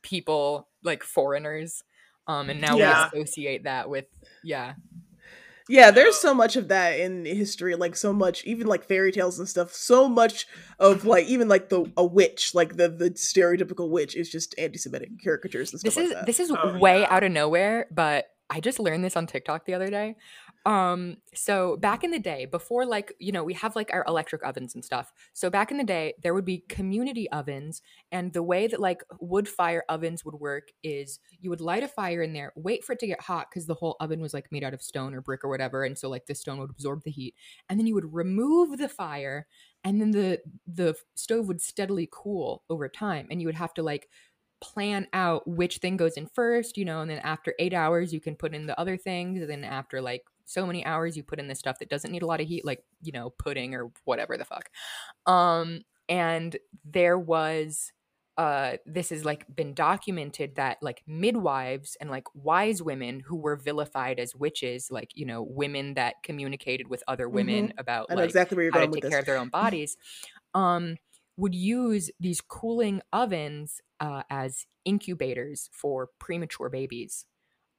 people 0.03 0.69
like 0.83 1.03
foreigners. 1.03 1.83
Um, 2.27 2.51
and 2.51 2.61
now 2.61 2.79
Yeah. 2.79 3.11
we 3.11 3.19
associate 3.19 3.65
that 3.65 3.89
with 3.91 4.07
yeah, 4.43 4.75
Yeah, 5.69 5.91
there's 5.91 6.17
so 6.17 6.33
much 6.33 6.55
of 6.55 6.69
that 6.69 7.01
in 7.01 7.25
history, 7.25 7.75
like 7.75 7.97
so 7.97 8.13
much, 8.13 8.45
even 8.45 8.69
like 8.69 8.85
fairy 8.85 9.11
tales 9.11 9.39
and 9.39 9.49
stuff. 9.49 9.73
So 9.73 10.09
much 10.09 10.47
of 10.79 11.05
like 11.05 11.27
even 11.27 11.49
like 11.49 11.71
the 11.71 11.91
a 11.97 12.05
witch, 12.05 12.55
like 12.55 12.77
the 12.77 12.89
the 12.89 13.11
stereotypical 13.11 13.91
witch, 13.91 14.15
is 14.15 14.31
just 14.31 14.55
anti-Semitic 14.59 15.11
caricatures 15.23 15.73
and 15.73 15.81
stuff 15.81 15.95
this 15.95 16.05
is 16.05 16.11
like 16.11 16.19
that. 16.21 16.27
this 16.27 16.41
is 16.41 16.53
Oh, 16.53 16.79
way 16.79 17.01
yeah. 17.01 17.09
out 17.11 17.25
of 17.25 17.33
nowhere, 17.33 17.87
but 17.91 18.27
I 18.49 18.61
just 18.61 18.79
learned 18.79 19.05
this 19.05 19.17
on 19.17 19.27
TikTok 19.27 19.67
the 19.67 19.75
other 19.75 19.91
day. 19.91 20.15
Um, 20.67 21.19
so 21.33 21.77
back 21.77 22.03
in 22.05 22.11
the 22.11 22.19
day, 22.19 22.45
before 22.45 22.85
like, 22.87 23.15
you 23.21 23.33
know, 23.33 23.45
we 23.45 23.55
have 23.55 23.77
like 23.77 23.91
our 23.93 24.05
electric 24.09 24.45
ovens 24.45 24.75
and 24.75 24.85
stuff. 24.85 25.13
So 25.33 25.49
back 25.49 25.71
in 25.71 25.77
the 25.79 25.85
day, 25.85 26.15
there 26.23 26.35
would 26.35 26.45
be 26.45 26.59
community 26.69 27.31
ovens, 27.31 27.83
and 28.11 28.33
the 28.33 28.43
way 28.43 28.67
that 28.67 28.81
like 28.81 29.03
wood 29.21 29.49
fire 29.49 29.85
ovens 29.89 30.25
would 30.25 30.35
work 30.35 30.71
is 30.83 31.21
you 31.41 31.51
would 31.51 31.61
light 31.61 31.85
a 31.85 31.89
fire 31.89 32.21
in 32.21 32.33
there, 32.33 32.53
wait 32.57 32.85
for 32.85 32.95
it 32.95 32.99
to 33.01 33.07
get 33.07 33.21
hot 33.21 33.47
because 33.49 33.67
the 33.67 33.75
whole 33.75 33.97
oven 34.01 34.21
was 34.21 34.35
like 34.35 34.51
made 34.51 34.65
out 34.65 34.75
of 34.75 34.83
stone 34.83 35.15
or 35.15 35.21
brick 35.21 35.45
or 35.45 35.49
whatever, 35.51 35.85
and 35.85 35.97
so 35.97 36.09
like 36.09 36.27
the 36.27 36.35
stone 36.35 36.59
would 36.59 36.71
absorb 36.71 37.05
the 37.05 37.13
heat, 37.13 37.37
and 37.69 37.79
then 37.79 37.87
you 37.87 37.95
would 37.95 38.13
remove 38.13 38.77
the 38.79 38.89
fire, 38.89 39.47
and 39.85 40.01
then 40.01 40.11
the 40.11 40.41
the 40.67 40.97
stove 41.15 41.49
would 41.49 41.61
steadily 41.61 42.09
cool 42.11 42.65
over 42.69 42.89
time, 42.89 43.29
and 43.31 43.41
you 43.41 43.47
would 43.49 43.55
have 43.55 43.75
to 43.75 43.83
like 43.85 44.09
plan 44.61 45.07
out 45.13 45.47
which 45.47 45.79
thing 45.79 45.97
goes 45.97 46.15
in 46.17 46.27
first, 46.27 46.79
you 46.79 46.85
know, 46.85 47.01
and 47.01 47.11
then 47.11 47.19
after 47.19 47.55
eight 47.59 47.75
hours, 47.75 48.13
you 48.13 48.21
can 48.21 48.35
put 48.35 48.55
in 48.55 48.67
the 48.67 48.79
other 48.81 48.97
things. 48.97 49.41
And 49.41 49.51
then 49.51 49.65
after 49.65 50.01
like 50.01 50.25
so 50.47 50.67
many 50.67 50.85
hours, 50.87 51.17
you 51.17 51.23
put 51.23 51.39
in 51.39 51.49
this 51.49 51.59
stuff 51.59 51.79
that 51.81 51.91
doesn't 51.91 52.11
need 52.11 52.23
a 52.23 52.27
lot 52.27 52.41
of 52.41 52.47
heat, 52.47 52.65
like, 52.65 52.83
you 53.03 53.13
know, 53.13 53.31
pudding 53.31 53.75
or 53.75 53.91
whatever 54.05 54.39
the 54.39 54.45
fuck. 54.45 54.71
Um, 55.27 55.83
and 56.09 56.57
there 56.85 57.19
was, 57.19 57.93
uh, 58.39 58.77
this 58.87 59.11
has 59.11 59.25
like 59.25 59.45
been 59.55 59.75
documented 59.75 60.57
that 60.57 60.79
like 60.83 61.03
midwives 61.07 61.97
and 62.01 62.11
like 62.11 62.25
wise 62.35 62.83
women 62.83 63.21
who 63.21 63.37
were 63.37 63.57
vilified 63.57 64.21
as 64.21 64.37
witches, 64.37 64.89
like, 64.91 65.11
you 65.15 65.27
know, 65.27 65.43
women 65.43 65.95
that 65.95 66.15
communicated 66.23 66.89
with 66.89 67.03
other 67.09 67.29
women 67.29 67.73
about 67.79 68.07
I 68.09 68.15
know 68.15 68.21
like 68.21 68.29
exactly 68.29 68.57
where 68.57 68.65
you're 68.65 68.73
how 68.73 68.81
to 68.81 68.89
take 68.89 69.03
this. 69.03 69.11
care 69.11 69.21
of 69.21 69.27
their 69.27 69.39
own 69.39 69.49
bodies, 69.49 69.97
um, 70.55 70.97
would 71.37 71.55
use 71.55 72.11
these 72.21 72.41
cooling 72.41 73.03
ovens 73.13 73.81
uh, 74.01 74.23
as 74.31 74.67
incubators 74.85 75.69
for 75.73 76.11
premature 76.19 76.69
babies 76.69 77.27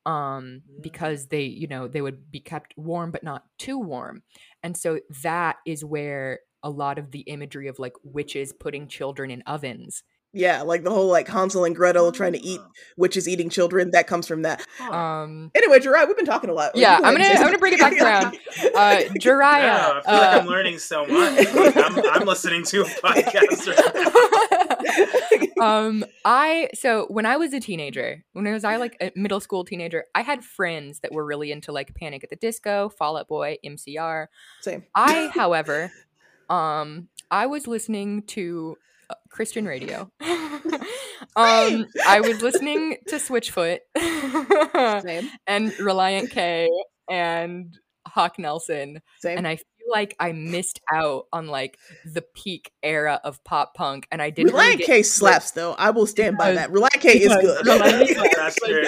um 0.08 0.62
because 0.82 1.28
they 1.28 1.44
you 1.44 1.68
know 1.68 1.88
they 1.88 2.02
would 2.02 2.32
be 2.32 2.40
kept 2.40 2.74
warm 2.78 3.12
but 3.12 3.24
not 3.24 3.44
too 3.60 3.78
warm 3.78 4.24
and 4.64 4.76
so 4.78 5.00
that 5.22 5.58
is 5.66 5.84
where 5.86 6.40
a 6.64 6.70
lot 6.70 6.98
of 6.98 7.12
the 7.12 7.20
imagery 7.22 7.68
of 7.68 7.78
like 7.78 7.94
witches 8.04 8.54
putting 8.54 8.88
children 8.88 9.30
in 9.30 9.44
ovens 9.46 10.04
Yeah, 10.34 10.62
like 10.64 10.84
the 10.84 10.92
whole 10.92 11.08
like 11.08 11.28
Hansel 11.28 11.66
and 11.66 11.76
Gretel 11.76 12.12
trying 12.12 12.34
to 12.34 12.40
eat 12.44 12.60
witches 12.98 13.28
eating 13.28 13.50
children. 13.50 13.92
That 13.92 14.08
comes 14.08 14.28
from 14.28 14.42
that. 14.44 14.62
Um 14.80 15.52
Anyway, 15.56 15.80
Gerard, 15.80 16.08
we've 16.08 16.18
been 16.18 16.26
talking 16.26 16.50
a 16.50 16.54
lot. 16.54 16.76
Yeah 16.76 16.96
i'm 17.04 17.14
gonna 17.14 17.26
i'm 17.26 17.46
gonna 17.46 17.58
bring 17.58 17.74
it 17.74 17.80
back 17.80 17.94
around 18.02 18.36
uh 18.76 18.98
Yeah, 19.00 19.08
Jhariah, 19.24 20.02
I 20.02 20.02
feel 20.04 20.14
like 20.14 20.36
uh, 20.36 20.40
I'm 20.42 20.48
learning 20.48 20.80
so 20.80 21.06
much. 21.06 21.54
Like, 21.54 21.78
I'm, 21.78 21.96
I'm 22.14 22.28
listening 22.28 22.64
to 22.66 22.82
a 22.82 22.86
podcast 23.04 23.68
right 23.68 23.96
now. 23.96 24.47
um 25.62 26.04
i 26.26 26.70
so 26.74 27.06
when 27.10 27.26
i 27.26 27.38
was 27.38 27.54
a 27.54 27.60
teenager 27.60 28.24
when 28.34 28.48
i 28.48 28.52
was 28.52 28.64
i 28.64 28.78
like 28.78 28.96
a 29.02 29.12
middle 29.16 29.40
school 29.40 29.64
teenager 29.64 30.06
i 30.16 30.22
had 30.22 30.44
friends 30.44 31.00
that 31.00 31.12
were 31.12 31.26
really 31.26 31.52
into 31.52 31.72
like 31.72 31.94
panic 31.96 32.24
at 32.24 32.30
the 32.30 32.36
disco 32.36 32.90
fall 32.90 33.18
out 33.18 33.28
boy 33.28 33.58
mcr 33.66 34.28
Same. 34.62 34.84
i 34.96 35.28
however 35.34 35.92
um 36.50 37.08
i 37.32 37.46
was 37.46 37.68
listening 37.68 38.24
to 38.24 38.78
uh, 39.10 39.16
christian 39.30 39.66
radio 39.66 40.10
um 41.36 41.86
i 42.06 42.20
was 42.22 42.42
listening 42.42 42.98
to 43.08 43.16
switchfoot 43.16 43.80
Same. 43.98 45.30
and 45.48 45.72
relient 45.74 46.30
k 46.30 46.70
and 47.10 47.78
hawk 48.08 48.40
nelson 48.40 49.02
Same. 49.20 49.38
and 49.38 49.48
i 49.48 49.58
like 49.90 50.16
i 50.20 50.32
missed 50.32 50.80
out 50.92 51.26
on 51.32 51.48
like 51.48 51.78
the 52.06 52.22
peak 52.22 52.72
era 52.84 53.20
of 53.24 53.44
pop 53.44 53.74
punk 53.74 54.08
and 54.12 54.22
i 54.22 54.30
didn't 54.30 54.54
really 54.54 54.76
Relient 54.76 54.78
get 54.80 54.86
K 54.88 55.04
slaps 55.04 55.52
though. 55.52 55.74
I 55.74 55.90
will 55.92 56.08
stand 56.08 56.38
by 56.38 56.54
that. 56.54 56.72
Relient 56.72 57.00
K 57.00 57.20
is 57.20 57.36
good. 57.36 57.66
Relient 57.66 58.08
K 58.16 58.30
That's 58.36 58.56
true. 58.56 58.84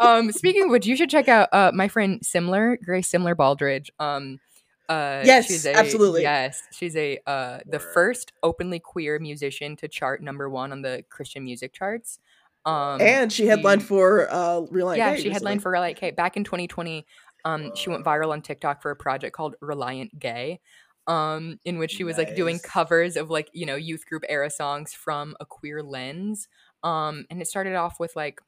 um 0.00 0.32
speaking 0.32 0.64
of 0.64 0.70
which 0.70 0.86
you 0.86 0.96
should 0.96 1.10
check 1.10 1.28
out 1.28 1.48
uh 1.52 1.70
my 1.74 1.88
friend 1.88 2.20
Semler, 2.22 2.76
Grace 2.82 3.10
Semler 3.10 3.34
Baldridge. 3.34 3.88
Um 3.98 4.40
uh 4.88 5.22
Yes, 5.24 5.46
she's 5.46 5.64
a, 5.66 5.74
absolutely. 5.74 6.22
Yes. 6.22 6.62
She's 6.72 6.96
a 6.96 7.18
uh 7.26 7.60
the 7.66 7.78
first 7.78 8.32
openly 8.42 8.80
queer 8.80 9.18
musician 9.18 9.76
to 9.76 9.88
chart 9.88 10.22
number 10.22 10.48
one 10.50 10.72
on 10.72 10.82
the 10.82 11.04
Christian 11.08 11.44
music 11.44 11.72
charts. 11.72 12.18
Um 12.64 13.00
and 13.00 13.32
she 13.32 13.46
headlined 13.46 13.82
she- 13.82 13.88
for 13.88 14.28
uh 14.30 14.60
Relient 14.70 14.96
yeah, 14.98 15.10
K 15.10 15.16
she 15.16 15.28
recently. 15.28 15.32
headlined 15.32 15.62
for 15.62 15.72
Relient 15.72 15.96
K 15.96 16.10
back 16.10 16.36
in 16.36 16.44
2020. 16.44 17.06
Um, 17.44 17.74
she 17.74 17.90
went 17.90 18.04
viral 18.04 18.30
on 18.32 18.42
TikTok 18.42 18.82
for 18.82 18.90
a 18.90 18.96
project 18.96 19.34
called 19.34 19.56
Reliant 19.60 20.18
Gay, 20.18 20.60
um, 21.06 21.58
in 21.64 21.78
which 21.78 21.90
she 21.92 22.04
was 22.04 22.18
like 22.18 22.36
doing 22.36 22.58
covers 22.58 23.16
of 23.16 23.30
like 23.30 23.48
you 23.52 23.66
know 23.66 23.74
youth 23.74 24.06
group 24.06 24.24
era 24.28 24.50
songs 24.50 24.94
from 24.94 25.34
a 25.40 25.46
queer 25.46 25.82
lens. 25.82 26.48
Um, 26.84 27.26
and 27.30 27.40
it 27.40 27.46
started 27.46 27.74
off 27.74 28.00
with 28.00 28.14
like, 28.16 28.40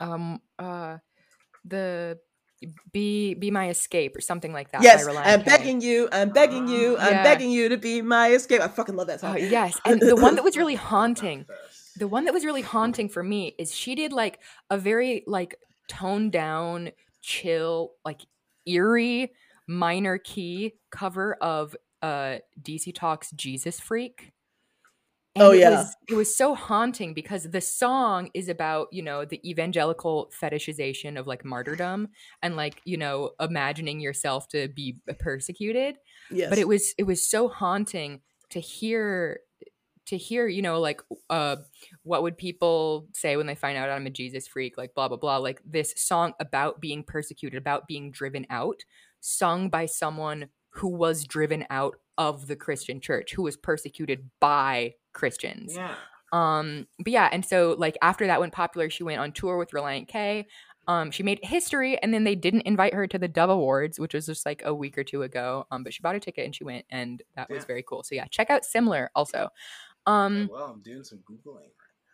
um, 0.00 0.40
uh, 0.58 0.98
the 1.64 2.18
be 2.92 3.34
be 3.34 3.50
my 3.50 3.68
escape 3.68 4.16
or 4.16 4.20
something 4.20 4.52
like 4.52 4.72
that. 4.72 4.82
Yes, 4.82 5.06
I'm 5.06 5.42
K. 5.42 5.44
begging 5.44 5.80
you. 5.80 6.08
I'm 6.10 6.30
begging 6.30 6.68
you. 6.68 6.96
I'm 7.00 7.12
Yeah. 7.12 7.22
begging 7.22 7.50
you 7.50 7.68
to 7.68 7.76
be 7.76 8.00
my 8.02 8.32
escape. 8.32 8.62
I 8.62 8.68
fucking 8.68 8.96
love 8.96 9.08
that 9.08 9.22
Oh, 9.22 9.36
song. 9.36 9.38
yes, 9.50 9.78
and 9.84 10.00
the 10.00 10.16
one 10.16 10.36
that 10.36 10.44
was 10.44 10.56
really 10.56 10.74
haunting 10.74 11.44
the 11.98 12.06
one 12.08 12.26
that 12.26 12.34
was 12.34 12.44
really 12.44 12.62
haunting 12.62 13.08
for 13.08 13.22
me 13.22 13.54
is 13.58 13.74
she 13.74 13.94
did 13.94 14.12
like 14.12 14.38
a 14.70 14.76
very 14.78 15.24
like 15.26 15.56
toned 15.88 16.30
down 16.32 16.90
chill 17.26 17.90
like 18.04 18.20
eerie 18.66 19.32
minor 19.66 20.16
key 20.16 20.74
cover 20.92 21.34
of 21.40 21.74
uh 22.00 22.36
DC 22.62 22.94
Talks 22.94 23.32
Jesus 23.32 23.80
Freak. 23.80 24.32
Oh, 25.38 25.52
it 25.52 25.58
yeah. 25.58 25.70
was, 25.70 25.96
it 26.08 26.14
was 26.14 26.34
so 26.34 26.54
haunting 26.54 27.12
because 27.12 27.50
the 27.50 27.60
song 27.60 28.30
is 28.32 28.48
about 28.48 28.88
you 28.92 29.02
know 29.02 29.24
the 29.26 29.40
evangelical 29.48 30.32
fetishization 30.40 31.18
of 31.18 31.26
like 31.26 31.44
martyrdom 31.44 32.08
and 32.42 32.56
like 32.56 32.80
you 32.86 32.96
know 32.96 33.32
imagining 33.40 34.00
yourself 34.00 34.48
to 34.48 34.68
be 34.68 34.96
persecuted 35.18 35.96
Yes. 36.30 36.48
but 36.48 36.58
it 36.58 36.66
was 36.66 36.94
it 36.96 37.02
was 37.04 37.28
so 37.28 37.48
haunting 37.48 38.22
to 38.50 38.60
hear 38.60 39.40
to 40.06 40.16
hear 40.16 40.46
you 40.46 40.62
know 40.62 40.80
like 40.80 41.00
uh 41.30 41.56
what 42.04 42.22
would 42.22 42.36
people 42.38 43.06
say 43.12 43.36
when 43.36 43.46
they 43.46 43.54
find 43.54 43.76
out 43.76 43.90
i'm 43.90 44.06
a 44.06 44.10
jesus 44.10 44.46
freak 44.46 44.78
like 44.78 44.94
blah 44.94 45.08
blah 45.08 45.16
blah 45.16 45.36
like 45.36 45.60
this 45.64 45.92
song 45.96 46.32
about 46.40 46.80
being 46.80 47.02
persecuted 47.02 47.58
about 47.58 47.86
being 47.86 48.10
driven 48.10 48.46
out 48.50 48.80
sung 49.20 49.68
by 49.68 49.84
someone 49.86 50.46
who 50.70 50.88
was 50.88 51.24
driven 51.24 51.64
out 51.70 51.96
of 52.18 52.46
the 52.46 52.56
christian 52.56 53.00
church 53.00 53.32
who 53.34 53.42
was 53.42 53.56
persecuted 53.56 54.30
by 54.40 54.94
christians 55.12 55.74
Yeah. 55.74 55.94
um, 56.32 56.86
but 56.98 57.12
yeah, 57.12 57.28
and 57.32 57.44
so 57.44 57.74
like 57.78 57.96
after 58.02 58.26
that 58.26 58.40
went 58.40 58.52
popular, 58.52 58.90
she 58.90 59.02
went 59.04 59.20
on 59.20 59.32
tour 59.32 59.56
with 59.58 59.70
Relient 59.70 60.08
K. 60.08 60.46
Um, 60.88 61.10
she 61.10 61.22
made 61.22 61.40
history, 61.42 62.00
and 62.02 62.12
then 62.12 62.24
they 62.24 62.34
didn't 62.34 62.62
invite 62.62 62.94
her 62.94 63.06
to 63.06 63.18
the 63.18 63.26
Dove 63.28 63.50
Awards, 63.50 63.98
which 63.98 64.12
was 64.14 64.26
just 64.26 64.44
like 64.44 64.62
a 64.64 64.74
week 64.74 64.98
or 64.98 65.04
two 65.04 65.22
ago. 65.22 65.66
Um, 65.70 65.82
but 65.82 65.92
she 65.94 66.02
bought 66.02 66.14
a 66.14 66.20
ticket 66.20 66.44
and 66.44 66.54
she 66.54 66.64
went, 66.64 66.84
and 66.90 67.22
that 67.36 67.48
was 67.50 67.64
very 67.64 67.82
cool. 67.82 68.02
So 68.02 68.14
yeah, 68.14 68.26
check 68.30 68.50
out 68.50 68.62
Semler 68.62 69.08
also. 69.14 69.48
Um, 70.06 70.48
well, 70.52 70.64
I'm 70.74 70.82
doing 70.82 71.02
some 71.04 71.18
googling. 71.30 71.68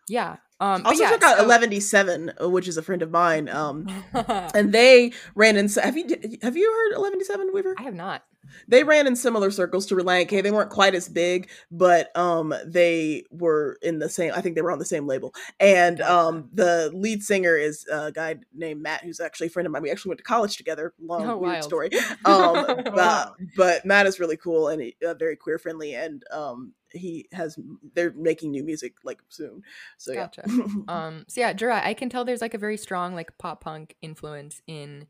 yeah. 0.08 0.36
Um, 0.60 0.86
also 0.86 1.02
yeah, 1.02 1.10
check 1.10 1.22
out 1.24 1.38
so- 1.38 1.44
Eleven 1.44 1.80
Seven, 1.80 2.32
which 2.40 2.68
is 2.68 2.76
a 2.76 2.82
friend 2.82 3.02
of 3.02 3.10
mine. 3.10 3.48
Um, 3.48 3.86
and 4.14 4.72
they 4.72 5.12
ran 5.34 5.56
in. 5.56 5.68
Have 5.68 5.96
you 5.96 6.06
have 6.42 6.56
you 6.56 6.72
heard 6.72 6.96
Eleven 6.98 7.22
Seven 7.24 7.50
Weaver? 7.52 7.74
I 7.78 7.82
have 7.82 7.94
not. 7.94 8.22
They 8.68 8.84
ran 8.84 9.06
in 9.06 9.16
similar 9.16 9.50
circles 9.50 9.86
to 9.86 9.94
Relient 9.96 10.28
K. 10.28 10.40
They 10.40 10.50
weren't 10.50 10.68
quite 10.70 10.94
as 10.94 11.08
big, 11.08 11.48
but 11.70 12.14
um, 12.16 12.52
they 12.66 13.24
were 13.30 13.78
in 13.82 13.98
the 13.98 14.08
same. 14.10 14.32
I 14.34 14.40
think 14.40 14.56
they 14.56 14.62
were 14.62 14.72
on 14.72 14.78
the 14.78 14.84
same 14.84 15.06
label. 15.06 15.32
And 15.58 16.00
um, 16.02 16.50
the 16.52 16.90
lead 16.92 17.22
singer 17.22 17.56
is 17.56 17.86
a 17.90 18.12
guy 18.12 18.36
named 18.52 18.82
Matt, 18.82 19.04
who's 19.04 19.20
actually 19.20 19.46
a 19.46 19.50
friend 19.50 19.66
of 19.66 19.72
mine. 19.72 19.82
We 19.82 19.90
actually 19.90 20.10
went 20.10 20.18
to 20.18 20.24
college 20.24 20.56
together. 20.56 20.92
Long 21.00 21.22
Oh, 21.28 21.38
weird 21.38 21.52
wild. 21.54 21.64
story. 21.64 21.90
Um, 22.24 22.66
but, 22.66 22.94
wow. 22.94 23.34
but 23.56 23.84
Matt 23.86 24.06
is 24.06 24.20
really 24.20 24.36
cool 24.36 24.68
and 24.68 24.92
uh, 25.06 25.14
very 25.14 25.36
queer 25.36 25.58
friendly, 25.58 25.94
and 25.94 26.22
um, 26.30 26.74
he 26.94 27.28
has. 27.32 27.58
They're 27.94 28.12
making 28.12 28.50
new 28.52 28.64
music 28.64 28.94
like 29.04 29.20
soon. 29.28 29.62
So 29.98 30.12
yeah. 30.12 30.22
Gotcha. 30.22 30.44
um 30.88 31.24
so 31.28 31.40
yeah 31.40 31.52
Jura, 31.52 31.80
i 31.84 31.94
can 31.94 32.08
tell 32.08 32.24
there's 32.24 32.40
like 32.40 32.54
a 32.54 32.58
very 32.58 32.76
strong 32.76 33.14
like 33.14 33.36
pop 33.38 33.62
punk 33.62 33.96
influence 34.02 34.60
in 34.66 35.06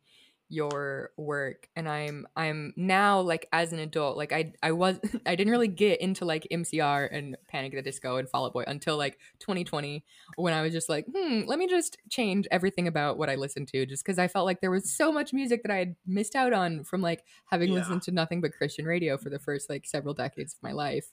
your 0.48 1.10
work 1.16 1.66
and 1.76 1.88
i'm 1.88 2.26
i'm 2.36 2.74
now 2.76 3.20
like 3.20 3.48
as 3.54 3.72
an 3.72 3.78
adult 3.78 4.18
like 4.18 4.32
i 4.32 4.52
i 4.62 4.70
was 4.70 5.00
i 5.26 5.34
didn't 5.34 5.50
really 5.50 5.66
get 5.66 5.98
into 6.02 6.26
like 6.26 6.46
mcr 6.52 7.08
and 7.10 7.38
panic 7.48 7.72
at 7.72 7.76
the 7.76 7.82
disco 7.90 8.18
and 8.18 8.28
fall 8.28 8.44
out 8.44 8.52
boy 8.52 8.62
until 8.66 8.98
like 8.98 9.18
2020 9.38 10.04
when 10.36 10.52
i 10.52 10.60
was 10.60 10.70
just 10.72 10.90
like 10.90 11.06
hmm 11.06 11.40
let 11.46 11.58
me 11.58 11.66
just 11.66 11.96
change 12.10 12.46
everything 12.50 12.86
about 12.86 13.16
what 13.16 13.30
i 13.30 13.34
listened 13.34 13.66
to 13.66 13.86
just 13.86 14.04
because 14.04 14.18
i 14.18 14.28
felt 14.28 14.44
like 14.44 14.60
there 14.60 14.70
was 14.70 14.92
so 14.92 15.10
much 15.10 15.32
music 15.32 15.62
that 15.62 15.72
i 15.72 15.78
had 15.78 15.96
missed 16.06 16.36
out 16.36 16.52
on 16.52 16.84
from 16.84 17.00
like 17.00 17.24
having 17.46 17.70
Yeah. 17.70 17.78
listened 17.78 18.02
to 18.02 18.10
nothing 18.10 18.42
but 18.42 18.52
christian 18.52 18.84
radio 18.84 19.16
for 19.16 19.30
the 19.30 19.38
first 19.38 19.70
like 19.70 19.86
several 19.86 20.12
decades 20.12 20.52
of 20.52 20.62
my 20.62 20.72
life 20.72 21.12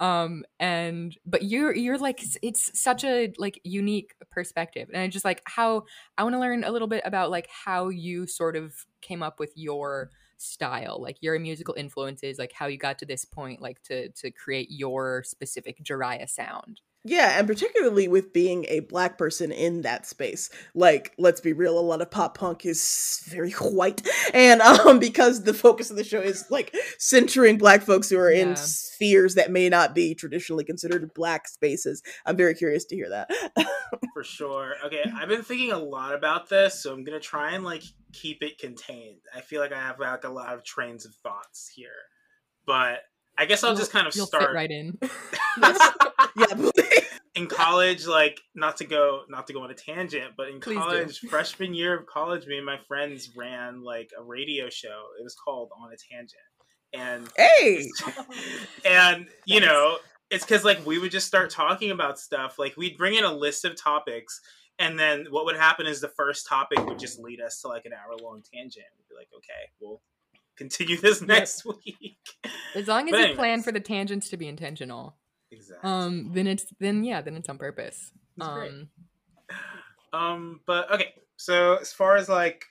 um 0.00 0.44
and 0.58 1.16
but 1.24 1.44
you're 1.44 1.74
you're 1.74 1.98
like 1.98 2.20
s- 2.20 2.36
it's 2.42 2.78
such 2.78 3.04
a 3.04 3.32
like 3.38 3.60
unique 3.62 4.14
perspective 4.30 4.88
and 4.92 5.00
i 5.00 5.06
just 5.06 5.24
like 5.24 5.40
how 5.46 5.84
i 6.18 6.22
want 6.22 6.34
to 6.34 6.40
learn 6.40 6.64
a 6.64 6.70
little 6.70 6.88
bit 6.88 7.02
about 7.04 7.30
like 7.30 7.48
how 7.48 7.88
you 7.88 8.26
sort 8.26 8.56
of 8.56 8.74
came 9.00 9.22
up 9.22 9.38
with 9.38 9.52
your 9.54 10.10
style 10.36 11.00
like 11.00 11.16
your 11.20 11.38
musical 11.38 11.74
influences 11.74 12.38
like 12.38 12.52
how 12.52 12.66
you 12.66 12.76
got 12.76 12.98
to 12.98 13.06
this 13.06 13.24
point 13.24 13.62
like 13.62 13.80
to 13.82 14.08
to 14.10 14.30
create 14.32 14.68
your 14.70 15.22
specific 15.24 15.82
Jhariah 15.84 16.28
sound 16.28 16.80
Yeah, 17.06 17.38
and 17.38 17.46
particularly 17.46 18.08
with 18.08 18.32
being 18.32 18.64
a 18.68 18.80
black 18.80 19.18
person 19.18 19.52
in 19.52 19.82
that 19.82 20.06
space. 20.06 20.48
Like, 20.74 21.12
let's 21.18 21.40
be 21.40 21.52
real, 21.52 21.78
a 21.78 21.80
lot 21.80 22.00
of 22.00 22.10
pop 22.10 22.38
punk 22.38 22.64
is 22.64 23.20
very 23.26 23.50
white. 23.52 24.00
And 24.32 24.62
um 24.62 24.98
because 25.00 25.42
the 25.44 25.52
focus 25.52 25.90
of 25.90 25.96
the 25.96 26.04
show 26.04 26.20
is 26.20 26.46
like 26.50 26.74
centering 26.98 27.58
black 27.58 27.82
folks 27.82 28.08
who 28.08 28.18
are 28.18 28.32
Yeah. 28.32 28.42
in 28.48 28.56
spheres 28.56 29.34
that 29.34 29.50
may 29.50 29.68
not 29.68 29.94
be 29.94 30.14
traditionally 30.14 30.64
considered 30.64 31.12
black 31.12 31.46
spaces. 31.46 32.02
I'm 32.24 32.36
very 32.38 32.54
curious 32.54 32.86
to 32.86 32.96
hear 32.96 33.10
that. 33.10 33.30
For 34.14 34.24
sure. 34.24 34.74
Okay, 34.86 35.04
I've 35.14 35.28
been 35.28 35.42
thinking 35.42 35.72
a 35.72 35.78
lot 35.78 36.14
about 36.14 36.48
this, 36.48 36.82
so 36.82 36.92
I'm 36.94 37.04
gonna 37.04 37.20
try 37.20 37.52
and 37.52 37.64
like 37.64 37.82
keep 38.14 38.42
it 38.42 38.58
contained. 38.58 39.18
I 39.36 39.42
feel 39.42 39.60
like 39.60 39.72
I 39.72 39.78
have 39.80 40.00
like 40.00 40.24
a 40.24 40.30
lot 40.30 40.54
of 40.54 40.64
trains 40.64 41.04
of 41.04 41.14
thoughts 41.16 41.70
here, 41.74 41.90
but 42.66 43.00
I 43.36 43.44
guess 43.44 43.62
I'll 43.62 43.72
You'll- 43.72 43.78
just 43.80 43.92
kind 43.92 44.06
of 44.06 44.16
you'll 44.16 44.26
start 44.26 44.44
fit 44.44 44.54
right 44.54 44.70
in 44.70 44.96
yeah. 45.58 46.70
in 47.34 47.46
college. 47.46 48.06
Like, 48.06 48.40
not 48.54 48.76
to 48.78 48.84
go, 48.84 49.22
not 49.28 49.46
to 49.48 49.52
go 49.52 49.62
on 49.62 49.70
a 49.70 49.74
tangent, 49.74 50.32
but 50.36 50.48
in 50.48 50.60
Please 50.60 50.74
do. 50.74 50.80
college, 50.80 51.18
freshman 51.20 51.74
year 51.74 51.98
of 51.98 52.06
college, 52.06 52.46
me 52.46 52.56
and 52.56 52.66
my 52.66 52.78
friends 52.78 53.30
ran 53.36 53.82
like 53.82 54.10
a 54.18 54.22
radio 54.22 54.68
show. 54.70 55.04
It 55.18 55.22
was 55.22 55.34
called 55.34 55.70
On 55.80 55.90
a 55.92 55.96
Tangent, 55.96 56.40
and 56.92 57.28
hey. 57.36 57.88
and 58.84 59.26
you 59.46 59.60
Nice. 59.60 59.68
know 59.68 59.98
it's 60.30 60.44
because 60.44 60.64
like 60.64 60.84
we 60.86 60.98
would 60.98 61.10
just 61.10 61.26
start 61.26 61.50
talking 61.50 61.90
about 61.90 62.18
stuff 62.18 62.58
like 62.58 62.76
we'd 62.76 62.96
bring 62.96 63.14
in 63.14 63.24
a 63.24 63.32
list 63.32 63.64
of 63.64 63.76
topics 63.80 64.40
and 64.78 64.98
then 64.98 65.26
what 65.30 65.44
would 65.44 65.56
happen 65.56 65.86
is 65.86 66.00
the 66.00 66.08
first 66.08 66.46
topic 66.46 66.84
would 66.86 66.98
just 66.98 67.20
lead 67.20 67.40
us 67.40 67.60
to 67.60 67.68
like 67.68 67.84
an 67.84 67.92
hour 67.92 68.16
long 68.22 68.42
tangent 68.52 68.86
we'd 68.96 69.08
be 69.08 69.14
like 69.18 69.28
okay 69.36 69.70
we'll 69.80 70.00
continue 70.56 70.96
this 70.96 71.20
next 71.20 71.64
week 71.84 72.16
as 72.74 72.88
long 72.88 73.06
as 73.08 73.12
But 73.12 73.28
you 73.30 73.34
plan 73.36 73.62
for 73.62 73.70
the 73.70 73.80
tangents 73.80 74.28
to 74.30 74.36
be 74.36 74.48
intentional 74.48 75.16
exactly. 75.56 75.90
Um 75.90 76.30
then 76.34 76.46
it's 76.46 76.66
then 76.80 77.04
yeah 77.04 77.20
then 77.22 77.36
it's 77.36 77.48
on 77.48 77.58
purpose. 77.58 78.12
That's 78.36 78.52
great. 78.52 78.70
um 78.72 78.88
um 80.12 80.60
but 80.66 80.92
okay 80.92 81.14
so 81.36 81.76
as 81.76 81.92
far 81.92 82.16
as 82.16 82.28
like 82.28 82.64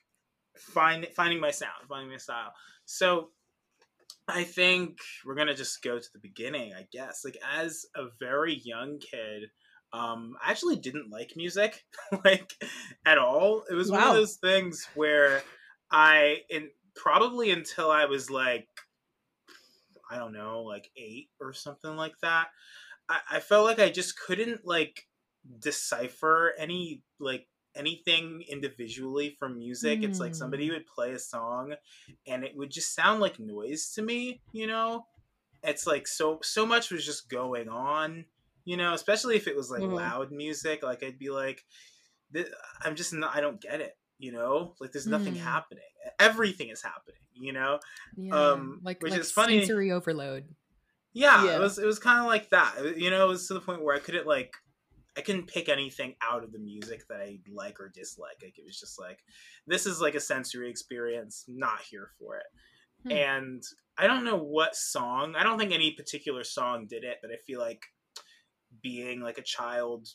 find 0.58 1.06
finding 1.16 1.40
my 1.40 1.52
sound 1.52 1.88
finding 1.90 2.10
my 2.10 2.18
style 2.18 2.54
so 2.86 3.30
i 4.28 4.44
think 4.44 4.98
we're 5.26 5.36
gonna 5.36 5.54
just 5.54 5.82
go 5.84 6.00
to 6.00 6.08
the 6.14 6.20
beginning 6.20 6.74
i 6.74 6.88
guess. 6.92 7.24
Like 7.26 7.38
as 7.58 7.86
a 7.96 8.06
very 8.20 8.56
young 8.64 9.00
kid 9.00 9.50
um 9.92 10.36
i 10.44 10.52
actually 10.52 10.78
didn't 10.78 11.12
like 11.12 11.34
music 11.36 11.84
like 12.26 12.52
at 13.06 13.18
all. 13.18 13.64
It 13.70 13.76
was 13.76 13.92
one 13.92 14.04
of 14.04 14.14
those 14.14 14.36
things 14.36 14.88
where 14.96 15.44
i 15.92 16.38
in 16.50 16.70
probably 16.96 17.52
until 17.52 17.92
i 17.92 18.06
was 18.06 18.30
like 18.30 18.68
i 20.14 20.18
don't 20.18 20.34
know 20.34 20.64
like 20.64 20.92
eight 20.98 21.30
or 21.42 21.54
something 21.54 21.96
like 21.96 22.18
that 22.22 22.50
i, 23.10 23.20
I 23.34 23.40
felt 23.40 23.66
like 23.66 23.80
i 23.80 23.90
just 23.90 24.20
couldn't 24.20 24.66
like 24.66 25.08
decipher 25.60 26.54
any 26.58 27.04
like 27.20 27.48
anything 27.76 28.44
individually 28.50 29.36
from 29.40 29.58
music 29.58 30.04
it's 30.04 30.20
like 30.20 30.36
Hmm. 30.36 30.36
somebody 30.36 30.70
would 30.72 30.86
play 30.88 31.12
a 31.14 31.20
song 31.20 31.76
and 32.28 32.44
it 32.44 32.56
would 32.56 32.72
just 32.72 32.94
sound 32.96 33.20
like 33.20 33.40
noise 33.40 33.92
to 33.96 34.02
me 34.02 34.42
you 34.52 34.68
know 34.68 35.08
it's 35.64 35.88
like 35.88 36.08
so 36.08 36.40
so 36.44 36.66
much 36.66 36.92
was 36.92 37.06
just 37.06 37.30
going 37.30 37.70
on 37.70 38.26
you 38.66 38.78
know 38.78 38.94
especially 38.94 39.36
if 39.36 39.48
it 39.48 39.56
was 39.56 39.72
like 39.72 39.84
Mhm. 39.84 39.92
loud 39.92 40.32
music 40.32 40.84
like 40.84 41.04
i'd 41.04 41.20
be 41.20 41.30
like 41.32 41.64
i'm 42.84 42.96
just 42.96 43.14
not 43.14 43.36
i 43.36 43.42
don't 43.42 43.62
get 43.62 43.82
it 43.82 43.98
you 44.18 44.32
know 44.32 44.76
like 44.80 44.92
there's 44.92 45.08
nothing 45.08 45.36
Hmm. 45.36 45.36
happening 45.36 45.84
everything 46.20 46.70
is 46.70 46.82
happening 46.82 47.22
you 47.36 47.54
know 47.54 47.80
yeah 48.18 48.34
Um, 48.52 48.80
like 48.84 49.02
which 49.02 49.12
like 49.12 49.22
is 49.22 49.32
funny- 49.32 49.60
sensory 49.60 49.92
overload 49.92 50.46
yeah, 51.16 51.46
Yeah. 51.46 51.56
it 51.58 51.60
was 51.60 51.78
it 51.78 51.86
was 51.86 52.00
kind 52.00 52.20
of 52.20 52.26
like 52.26 52.50
that. 52.50 52.74
You 52.98 53.12
know, 53.12 53.26
it 53.26 53.30
was 53.30 53.48
to 53.48 53.54
the 53.54 53.62
point 53.62 53.84
where 53.84 53.96
I 53.96 54.00
couldn't 54.00 54.26
like 54.26 54.56
I 55.16 55.22
couldn't 55.22 55.46
pick 55.46 55.70
anything 55.70 56.16
out 56.24 56.44
of 56.44 56.52
the 56.52 56.58
music 56.58 57.08
that 57.08 57.22
I 57.22 57.38
like 57.54 57.80
or 57.80 57.88
dislike. 57.90 58.38
Like 58.42 58.58
it 58.58 58.66
was 58.66 58.80
just 58.80 59.00
like 59.00 59.20
this 59.68 59.86
is 59.86 60.02
like 60.02 60.16
a 60.16 60.20
sensory 60.20 60.72
experience, 60.72 61.46
not 61.48 61.82
here 61.82 62.10
for 62.18 62.38
it. 62.38 62.46
Hmm. 63.04 63.12
And 63.12 63.64
I 63.96 64.08
don't 64.08 64.24
know 64.26 64.38
what 64.38 64.76
song. 64.76 65.36
I 65.38 65.44
don't 65.44 65.60
think 65.60 65.72
any 65.72 65.92
particular 65.92 66.44
song 66.44 66.88
did 66.90 67.04
it, 67.04 67.20
but 67.22 67.30
I 67.30 67.36
feel 67.46 67.60
like 67.60 67.84
being 68.82 69.22
like 69.22 69.38
a 69.38 69.44
child 69.44 70.08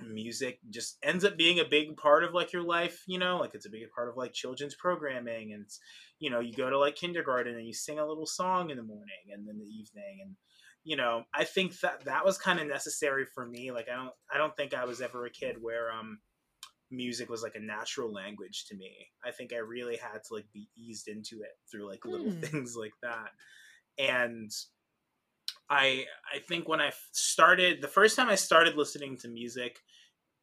music 0.00 0.60
just 0.70 0.98
ends 1.02 1.24
up 1.24 1.36
being 1.38 1.58
a 1.58 1.64
big 1.64 1.96
part 1.96 2.22
of 2.22 2.34
like 2.34 2.52
your 2.52 2.62
life 2.62 3.02
you 3.06 3.18
know? 3.18 3.38
Like 3.38 3.54
it's 3.54 3.66
a 3.66 3.70
big 3.70 3.90
part 3.94 4.08
of 4.08 4.16
like 4.16 4.32
children's 4.32 4.74
programming 4.74 5.52
and 5.52 5.62
it's 5.64 5.80
you 6.18 6.30
know 6.30 6.40
you 6.40 6.52
go 6.52 6.70
to 6.70 6.78
like 6.78 6.96
kindergarten 6.96 7.56
and 7.56 7.66
you 7.66 7.72
sing 7.72 7.98
a 7.98 8.06
little 8.06 8.26
song 8.26 8.70
in 8.70 8.76
the 8.76 8.82
morning 8.82 9.32
and 9.32 9.48
in 9.48 9.58
the 9.58 9.64
evening 9.64 10.18
and 10.24 10.36
you 10.84 10.96
know 10.96 11.24
i 11.34 11.44
think 11.44 11.78
that 11.80 12.04
that 12.04 12.24
was 12.24 12.38
kind 12.38 12.60
of 12.60 12.66
necessary 12.68 13.24
for 13.24 13.46
me 13.46 13.72
like 13.72 13.88
i 13.88 13.94
don't 13.96 14.14
i 14.32 14.38
don't 14.38 14.56
think 14.56 14.72
i 14.74 14.84
was 14.84 15.00
ever 15.00 15.26
a 15.26 15.30
kid 15.30 15.56
where 15.60 15.90
um 15.90 16.20
music 16.90 17.28
was 17.28 17.42
like 17.42 17.56
a 17.56 17.60
natural 17.60 18.12
language 18.12 18.66
to 18.66 18.76
me. 18.76 19.08
I 19.24 19.32
think 19.32 19.52
i 19.52 19.56
really 19.58 19.96
had 19.96 20.22
to 20.24 20.34
like 20.34 20.46
be 20.52 20.68
eased 20.76 21.08
into 21.08 21.42
it 21.42 21.52
through 21.70 21.88
like 21.88 22.04
little 22.04 22.32
Hmm. 22.32 22.40
things 22.42 22.76
like 22.76 22.94
that. 23.02 23.30
And 23.98 24.50
i 25.68 26.06
i 26.32 26.38
think 26.38 26.68
when 26.68 26.80
I 26.80 26.92
started 27.12 27.80
the 27.82 27.88
first 27.88 28.16
time 28.16 28.28
i 28.28 28.34
started 28.34 28.76
listening 28.76 29.16
to 29.18 29.28
music 29.28 29.80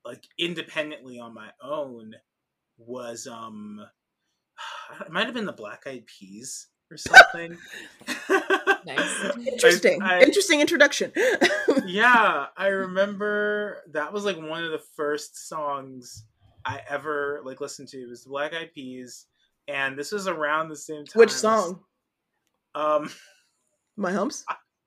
like 0.05 0.23
independently 0.37 1.19
on 1.19 1.33
my 1.33 1.49
own 1.61 2.13
was 2.77 3.27
um 3.27 3.79
it 5.01 5.11
might 5.11 5.25
have 5.25 5.33
been 5.33 5.45
the 5.45 5.51
black 5.53 5.83
eyed 5.87 6.05
peas 6.05 6.67
or 6.91 6.97
something 6.97 7.57
Nice. 8.85 9.31
Interesting. 9.47 10.01
I- 10.01 10.21
Interesting 10.21 10.59
introduction. 10.59 11.13
yeah, 11.85 12.47
I 12.57 12.67
remember 12.67 13.81
that 13.93 14.11
was 14.11 14.25
like 14.25 14.35
one 14.37 14.63
of 14.65 14.71
the 14.71 14.81
first 14.97 15.47
songs 15.47 16.25
I 16.65 16.81
ever 16.89 17.41
like 17.45 17.61
listened 17.61 17.87
to. 17.89 17.97
It 17.97 18.09
was 18.09 18.23
the 18.25 18.29
Black 18.29 18.53
Eyed 18.53 18.73
Peas, 18.73 19.27
and 19.69 19.97
this 19.97 20.11
was 20.11 20.27
around 20.27 20.67
the 20.67 20.75
same 20.75 21.05
time. 21.05 21.17
Which 21.19 21.29
as- 21.31 21.39
song? 21.39 21.79
Um, 22.75 23.09
My 23.95 24.11
humps. 24.11 24.43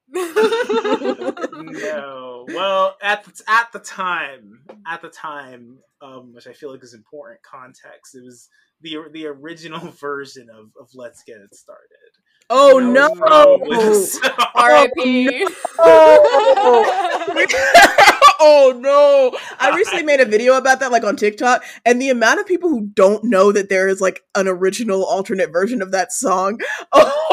No. 0.08 1.34
Well, 2.48 2.96
at 3.02 3.24
the 3.24 3.42
at 3.48 3.72
the 3.72 3.80
time, 3.80 4.60
at 4.86 5.02
the 5.02 5.08
time, 5.08 5.78
um, 6.00 6.32
which 6.34 6.46
I 6.46 6.52
feel 6.52 6.70
like 6.70 6.84
is 6.84 6.94
important 6.94 7.42
context. 7.42 8.14
It 8.14 8.22
was 8.24 8.48
the 8.80 8.98
the 9.12 9.26
original 9.26 9.90
version 10.00 10.48
of 10.50 10.70
of 10.80 10.88
Let's 10.94 11.22
Get 11.24 11.38
It 11.38 11.52
Started. 11.54 11.82
Oh 12.48 12.78
That 12.80 12.82
no! 12.92 13.08
was 13.10 13.18
probably 13.18 13.76
the 13.76 13.94
song. 14.14 14.32
Oh 18.40 18.74
no! 18.76 19.38
I 19.58 19.74
recently 19.74 20.02
made 20.02 20.20
a 20.20 20.24
video 20.24 20.56
about 20.56 20.80
that, 20.80 20.92
like 20.92 21.04
on 21.04 21.16
TikTok, 21.16 21.64
and 21.84 22.00
the 22.00 22.10
amount 22.10 22.40
of 22.40 22.46
people 22.46 22.68
who 22.68 22.86
don't 22.86 23.24
know 23.24 23.52
that 23.52 23.68
there 23.68 23.88
is 23.88 24.00
like 24.00 24.22
an 24.34 24.48
original 24.48 25.04
alternate 25.04 25.52
version 25.52 25.82
of 25.82 25.92
that 25.92 26.12
song. 26.12 26.60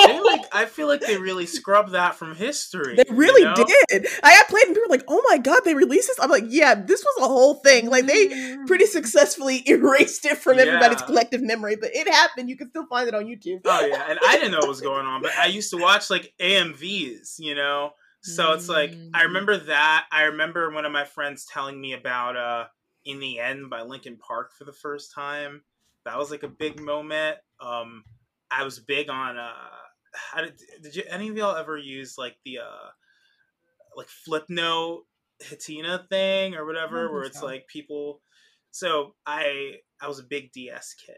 Oh, 0.06 0.22
like, 0.26 0.44
I 0.52 0.66
feel 0.66 0.88
like 0.88 1.00
they 1.00 1.18
really 1.18 1.46
scrubbed 1.46 1.92
that 1.92 2.16
from 2.16 2.36
history. 2.36 2.96
they 2.96 3.06
you 3.08 3.16
really 3.16 3.44
know? 3.44 3.56
did. 3.56 4.08
I 4.22 4.36
got 4.36 4.48
played, 4.50 4.66
and 4.66 4.76
people 4.76 4.90
were 4.90 4.96
like, 4.96 5.06
"Oh 5.08 5.24
my 5.30 5.38
god, 5.38 5.62
they 5.64 5.76
released 5.76 6.10
this!" 6.10 6.20
I'm 6.20 6.30
like, 6.30 6.44
"Yeah, 6.48 6.76
this 6.76 7.04
was 7.04 7.24
a 7.24 7.28
whole 7.28 7.56
thing. 7.56 7.90
Like 7.90 8.06
they 8.06 8.28
mm. 8.28 8.68
pretty 8.68 8.86
successfully 8.86 9.64
erased 9.66 10.26
it 10.26 10.38
from 10.38 10.60
everybody's 10.60 11.02
collective 11.02 11.42
memory, 11.42 11.78
but 11.78 11.92
it 11.94 12.10
happened. 12.10 12.50
You 12.50 12.58
can 12.58 12.70
still 12.70 12.86
find 12.88 13.08
it 13.08 13.16
on 13.16 13.26
YouTube." 13.26 13.62
Oh 13.64 13.86
yeah, 13.86 14.04
and 14.10 14.20
I 14.26 14.36
didn't 14.36 14.52
know 14.52 14.60
what 14.60 14.70
was 14.70 14.82
going 14.92 15.06
on, 15.06 15.22
but 15.22 15.32
I 15.38 15.46
used 15.46 15.70
to 15.72 15.78
watch 15.78 16.10
like 16.10 16.34
AMVs, 16.42 17.40
you 17.40 17.56
know. 17.56 17.92
So 18.24 18.54
it's 18.54 18.70
like 18.70 18.92
I 19.14 19.24
Mm. 19.24 19.26
remember 19.26 19.58
that. 19.58 20.08
I 20.12 20.24
remember 20.24 20.72
one 20.72 20.86
of 20.86 20.92
my 20.92 21.06
friends 21.06 21.46
telling 21.46 21.80
me 21.80 21.94
about 21.94 22.38
uh 22.38 22.68
"In 23.06 23.20
the 23.20 23.40
End" 23.40 23.70
by 23.70 23.82
Linkin 23.82 24.18
Park 24.18 24.54
for 24.54 24.64
the 24.64 24.74
first 24.74 25.14
time. 25.14 25.64
That 26.06 26.18
was 26.18 26.32
like 26.32 26.44
a 26.44 26.48
big 26.48 26.80
moment. 26.80 27.38
Um, 27.60 28.04
I 28.52 28.64
was 28.64 28.80
big 28.80 29.10
on. 29.10 29.38
uh 29.38 29.54
how 30.16 30.42
did, 30.42 30.62
did 30.82 30.96
you 30.96 31.04
any 31.10 31.28
of 31.30 31.38
y'all 31.38 31.56
ever 31.56 31.78
use 31.78 32.18
like 32.18 32.38
the 32.46 32.60
uh 32.60 32.90
like 33.96 34.08
Flipnote 34.08 35.02
Hatena 35.42 36.08
thing 36.10 36.56
or 36.56 36.66
whatever, 36.66 37.12
where 37.12 37.24
it's 37.24 37.40
so. 37.40 37.46
like 37.46 37.68
people. 37.68 38.22
So 38.72 39.16
I 39.26 39.80
I 40.02 40.08
was 40.08 40.20
a 40.20 40.24
big 40.24 40.52
DS 40.52 40.94
kid 40.96 41.18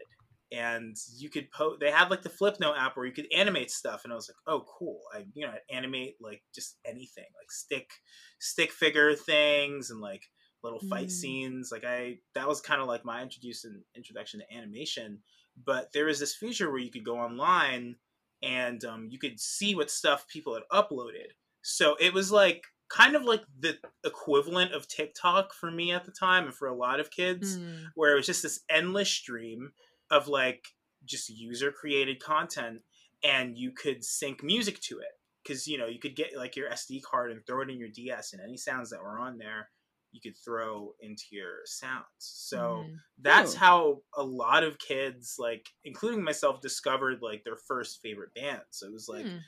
and 0.52 0.96
you 1.18 1.28
could 1.28 1.50
post 1.50 1.80
they 1.80 1.90
had 1.90 2.08
like 2.10 2.22
the 2.22 2.28
flipnote 2.28 2.78
app 2.78 2.96
where 2.96 3.06
you 3.06 3.12
could 3.12 3.26
animate 3.34 3.70
stuff 3.70 4.02
and 4.04 4.12
i 4.12 4.16
was 4.16 4.28
like 4.28 4.36
oh 4.46 4.64
cool 4.78 5.00
i 5.14 5.24
you 5.34 5.44
know 5.44 5.52
I'd 5.52 5.74
animate 5.74 6.16
like 6.20 6.42
just 6.54 6.78
anything 6.84 7.24
like 7.36 7.50
stick 7.50 7.90
stick 8.38 8.70
figure 8.70 9.14
things 9.14 9.90
and 9.90 10.00
like 10.00 10.22
little 10.62 10.80
fight 10.80 11.08
Mm. 11.08 11.10
scenes 11.12 11.70
like 11.72 11.84
i 11.84 12.18
that 12.34 12.46
was 12.48 12.60
kind 12.60 12.80
of 12.80 12.86
like 12.88 13.04
my 13.04 13.22
introduction 13.22 13.84
introduction 13.96 14.40
to 14.40 14.56
animation 14.56 15.20
but 15.64 15.92
there 15.92 16.04
was 16.06 16.20
this 16.20 16.34
feature 16.36 16.70
where 16.70 16.80
you 16.80 16.90
could 16.90 17.04
go 17.04 17.18
online 17.18 17.96
and 18.42 18.84
um, 18.84 19.08
you 19.10 19.18
could 19.18 19.40
see 19.40 19.74
what 19.74 19.90
stuff 19.90 20.26
people 20.28 20.54
had 20.54 20.62
uploaded 20.72 21.30
so 21.62 21.96
it 21.98 22.12
was 22.12 22.30
like 22.30 22.62
kind 22.88 23.16
of 23.16 23.22
like 23.24 23.42
the 23.58 23.76
equivalent 24.04 24.72
of 24.72 24.86
tiktok 24.88 25.52
for 25.54 25.70
me 25.70 25.92
at 25.92 26.04
the 26.04 26.12
time 26.12 26.44
and 26.44 26.54
for 26.54 26.68
a 26.68 26.74
lot 26.74 27.00
of 27.00 27.10
kids 27.10 27.56
Mm. 27.58 27.86
where 27.94 28.12
it 28.12 28.16
was 28.16 28.26
just 28.26 28.42
this 28.42 28.60
endless 28.68 29.10
stream 29.10 29.72
of 30.10 30.28
like 30.28 30.66
just 31.04 31.28
user 31.28 31.72
created 31.72 32.20
content 32.22 32.82
and 33.22 33.56
you 33.58 33.72
could 33.72 34.04
sync 34.04 34.42
music 34.42 34.80
to 34.80 34.98
it 34.98 35.12
because 35.42 35.66
you 35.66 35.78
know 35.78 35.86
you 35.86 35.98
could 35.98 36.16
get 36.16 36.36
like 36.36 36.56
your 36.56 36.70
sd 36.70 37.02
card 37.02 37.30
and 37.30 37.46
throw 37.46 37.62
it 37.62 37.70
in 37.70 37.78
your 37.78 37.88
ds 37.88 38.32
and 38.32 38.42
any 38.42 38.56
sounds 38.56 38.90
that 38.90 39.02
were 39.02 39.18
on 39.18 39.38
there 39.38 39.70
you 40.12 40.20
could 40.20 40.36
throw 40.36 40.92
into 41.00 41.24
your 41.30 41.58
sounds 41.64 42.06
so 42.18 42.90
Mhm. 42.90 43.00
that's 43.18 43.54
Oh. 43.54 43.60
how 43.60 44.02
a 44.16 44.22
lot 44.22 44.64
of 44.64 44.78
kids 44.78 45.36
like 45.38 45.68
including 45.84 46.22
myself 46.22 46.60
discovered 46.60 47.22
like 47.22 47.44
their 47.44 47.56
first 47.56 48.00
favorite 48.02 48.32
band 48.34 48.62
so 48.70 48.86
it 48.86 48.92
was 48.92 49.08
like 49.08 49.26
Hmm. 49.26 49.38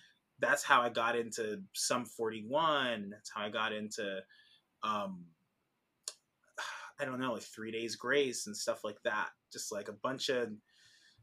that's 0.41 0.63
how 0.63 0.83
I 0.83 0.89
got 0.89 1.17
into 1.17 1.63
Sum 1.75 2.05
41. 2.07 3.11
That's 3.11 3.31
how 3.35 3.43
I 3.43 3.49
got 3.51 3.73
into 3.73 4.21
um 4.83 5.27
I 7.01 7.05
don't 7.05 7.21
know, 7.21 7.33
like 7.35 7.43
Three 7.43 7.71
Days 7.71 7.97
Grace 7.97 8.47
and 8.47 8.57
stuff 8.57 8.85
like 8.85 9.01
that. 9.05 9.29
Just 9.53 9.73
like 9.73 9.89
a 9.89 9.93
bunch 9.93 10.29
of 10.29 10.51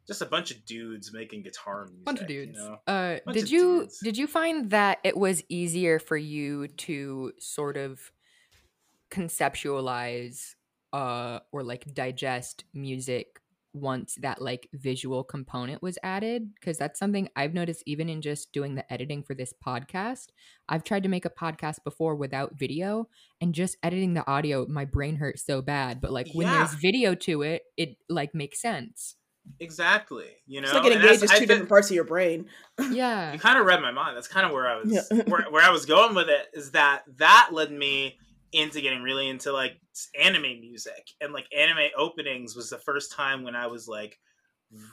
just 0.07 0.21
a 0.21 0.25
bunch 0.25 0.51
of 0.51 0.63
dudes 0.65 1.11
making 1.13 1.41
guitar 1.41 1.85
music. 1.85 2.05
bunch 2.05 2.21
of 2.21 2.29
you 2.29 2.45
dudes. 2.45 2.57
know? 2.59 2.77
Uh, 2.85 3.17
Bunch 3.25 3.37
did 3.39 3.49
you 3.49 3.79
dudes. 3.79 3.99
did 4.03 4.17
you 4.17 4.27
find 4.27 4.69
that 4.69 4.99
it 5.03 5.17
was 5.17 5.43
easier 5.49 5.97
for 5.99 6.15
you 6.15 6.67
to 6.67 7.31
sort 7.39 7.75
of 7.75 8.11
conceptualize 9.11 10.55
uh, 10.93 11.39
or 11.51 11.63
like 11.63 11.91
digest 11.93 12.63
music 12.73 13.39
once 13.75 14.15
that 14.21 14.41
like 14.41 14.69
visual 14.73 15.23
component 15.23 15.81
was 15.83 15.97
added? 16.01 16.53
Because 16.55 16.77
that's 16.77 16.97
something 16.99 17.29
I've 17.35 17.53
noticed 17.53 17.83
even 17.85 18.09
in 18.09 18.21
just 18.21 18.51
doing 18.51 18.75
the 18.75 18.91
editing 18.91 19.21
for 19.23 19.35
this 19.35 19.53
podcast. 19.65 20.27
I've 20.69 20.83
tried 20.83 21.03
to 21.03 21.09
make 21.09 21.25
a 21.25 21.29
podcast 21.29 21.83
before 21.83 22.15
without 22.15 22.55
video, 22.57 23.09
and 23.41 23.53
just 23.53 23.77
editing 23.83 24.13
the 24.13 24.25
audio, 24.27 24.65
my 24.67 24.85
brain 24.85 25.17
hurts 25.17 25.45
so 25.45 25.61
bad. 25.61 26.01
But 26.01 26.11
like 26.11 26.29
when 26.33 26.47
there's 26.47 26.73
video 26.75 27.13
to 27.15 27.41
it, 27.43 27.63
it 27.77 27.97
like 28.09 28.33
makes 28.33 28.61
sense. 28.61 29.15
Exactly. 29.59 30.25
You 30.47 30.61
know, 30.61 30.65
It's 30.65 30.73
like 30.73 30.85
it 30.85 30.93
And 30.93 31.01
that's- 31.03 31.21
engages 31.21 31.31
I 31.31 31.33
two 31.35 31.39
think- 31.39 31.49
different 31.49 31.69
parts 31.69 31.89
of 31.91 31.95
your 31.95 32.03
brain. 32.05 32.47
Yeah. 32.91 33.31
you 33.33 33.39
kind 33.39 33.59
of 33.59 33.65
read 33.65 33.81
my 33.81 33.91
mind. 33.91 34.17
That's 34.17 34.27
kind 34.27 34.45
of 34.45 34.51
where 34.51 34.67
I 34.67 34.77
was 34.77 34.91
Yeah. 34.91 35.23
where, 35.25 35.43
where 35.51 35.63
I 35.63 35.69
was 35.69 35.85
going 35.85 36.15
with 36.15 36.29
it 36.29 36.47
is 36.53 36.71
that 36.71 37.03
that 37.17 37.49
led 37.51 37.71
me 37.71 38.17
into 38.55 38.81
getting 38.81 39.03
really 39.03 39.29
into 39.29 39.51
like 39.51 39.79
anime 40.19 40.61
music 40.61 41.07
and 41.21 41.33
like 41.33 41.47
anime 41.55 41.89
openings 41.97 42.55
was 42.55 42.69
the 42.69 42.79
first 42.79 43.11
time 43.11 43.43
when 43.43 43.55
I 43.55 43.67
was 43.67 43.87
like 43.87 44.19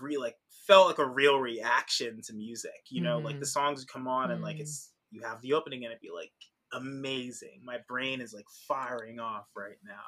really 0.00 0.16
like 0.18 0.36
felt 0.66 0.88
like 0.88 0.98
a 0.98 1.08
real 1.08 1.38
reaction 1.38 2.20
to 2.22 2.34
music. 2.34 2.82
You 2.90 3.02
know, 3.02 3.20
like 3.20 3.38
the 3.40 3.46
Mhm. 3.46 3.46
songs 3.46 3.80
would 3.80 3.88
come 3.88 4.08
on 4.08 4.30
and 4.30 4.42
like 4.42 4.60
Mm. 4.60 4.60
it's 4.60 4.92
you 5.10 5.22
have 5.22 5.40
the 5.42 5.54
opening 5.54 5.84
and 5.84 5.92
it'd 5.92 6.00
be 6.00 6.10
like 6.10 6.32
amazing. 6.72 7.62
My 7.64 7.78
brain 7.88 8.20
is 8.20 8.32
like 8.32 8.46
firing 8.68 9.20
off 9.20 9.48
right 9.56 9.78
now. 9.84 10.02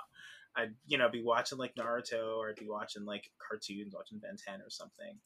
I'd 0.56 0.74
you 0.86 0.98
know 0.98 1.08
be 1.08 1.22
watching 1.22 1.58
like 1.58 1.74
Naruto 1.76 2.36
or 2.36 2.50
I'd 2.50 2.56
be 2.56 2.68
watching 2.68 3.04
like 3.04 3.30
cartoons, 3.46 3.94
watching 3.94 4.18
Ben 4.18 4.36
10 4.36 4.60
or 4.62 4.70
something, 4.70 5.20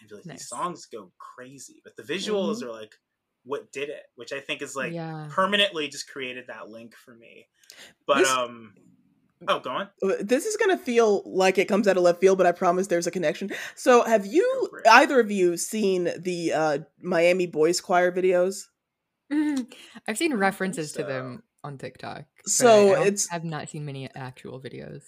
and 0.00 0.08
be 0.08 0.14
like 0.16 0.24
Nice. 0.24 0.46
these 0.46 0.48
songs 0.48 0.86
go 0.86 1.12
crazy, 1.18 1.80
but 1.84 1.96
the 1.96 2.02
visuals 2.02 2.62
are 2.62 2.72
like 2.72 2.94
what 3.46 3.70
did 3.72 3.88
it, 3.88 4.02
which 4.16 4.32
I 4.32 4.40
think 4.40 4.60
is 4.60 4.76
like 4.76 4.92
yeah. 4.92 5.28
permanently 5.30 5.88
just 5.88 6.10
created 6.10 6.48
that 6.48 6.68
link 6.68 6.94
for 6.94 7.14
me. 7.14 7.46
But 8.06 8.18
This- 8.18 8.28
um, 8.28 8.74
oh, 9.48 9.60
go 9.60 9.70
on. 9.70 9.88
This 10.20 10.44
is 10.46 10.56
gonna 10.56 10.76
feel 10.76 11.22
like 11.24 11.56
it 11.58 11.66
comes 11.68 11.86
out 11.88 11.96
of 11.96 12.02
left 12.02 12.20
field, 12.20 12.38
but 12.38 12.46
I 12.46 12.52
promise 12.52 12.88
there's 12.88 13.06
a 13.06 13.10
connection. 13.10 13.50
So, 13.76 14.02
have 14.02 14.26
you 14.26 14.42
Go 14.62 14.66
for 14.68 14.78
it. 14.80 14.86
either 14.88 15.20
of 15.20 15.30
you 15.30 15.56
seen 15.56 16.10
the 16.18 16.52
uh, 16.52 16.78
Miami 17.00 17.46
Boys 17.46 17.80
Choir 17.80 18.10
videos? 18.12 18.64
I've 19.30 20.18
seen 20.18 20.34
references 20.34 20.92
to 20.92 21.02
them 21.04 21.42
on 21.64 21.78
TikTok. 21.78 22.24
So 22.44 22.92
it's- 23.00 23.28
I've 23.32 23.44
not 23.44 23.68
seen 23.68 23.84
many 23.84 24.08
actual 24.14 24.60
videos. 24.60 25.02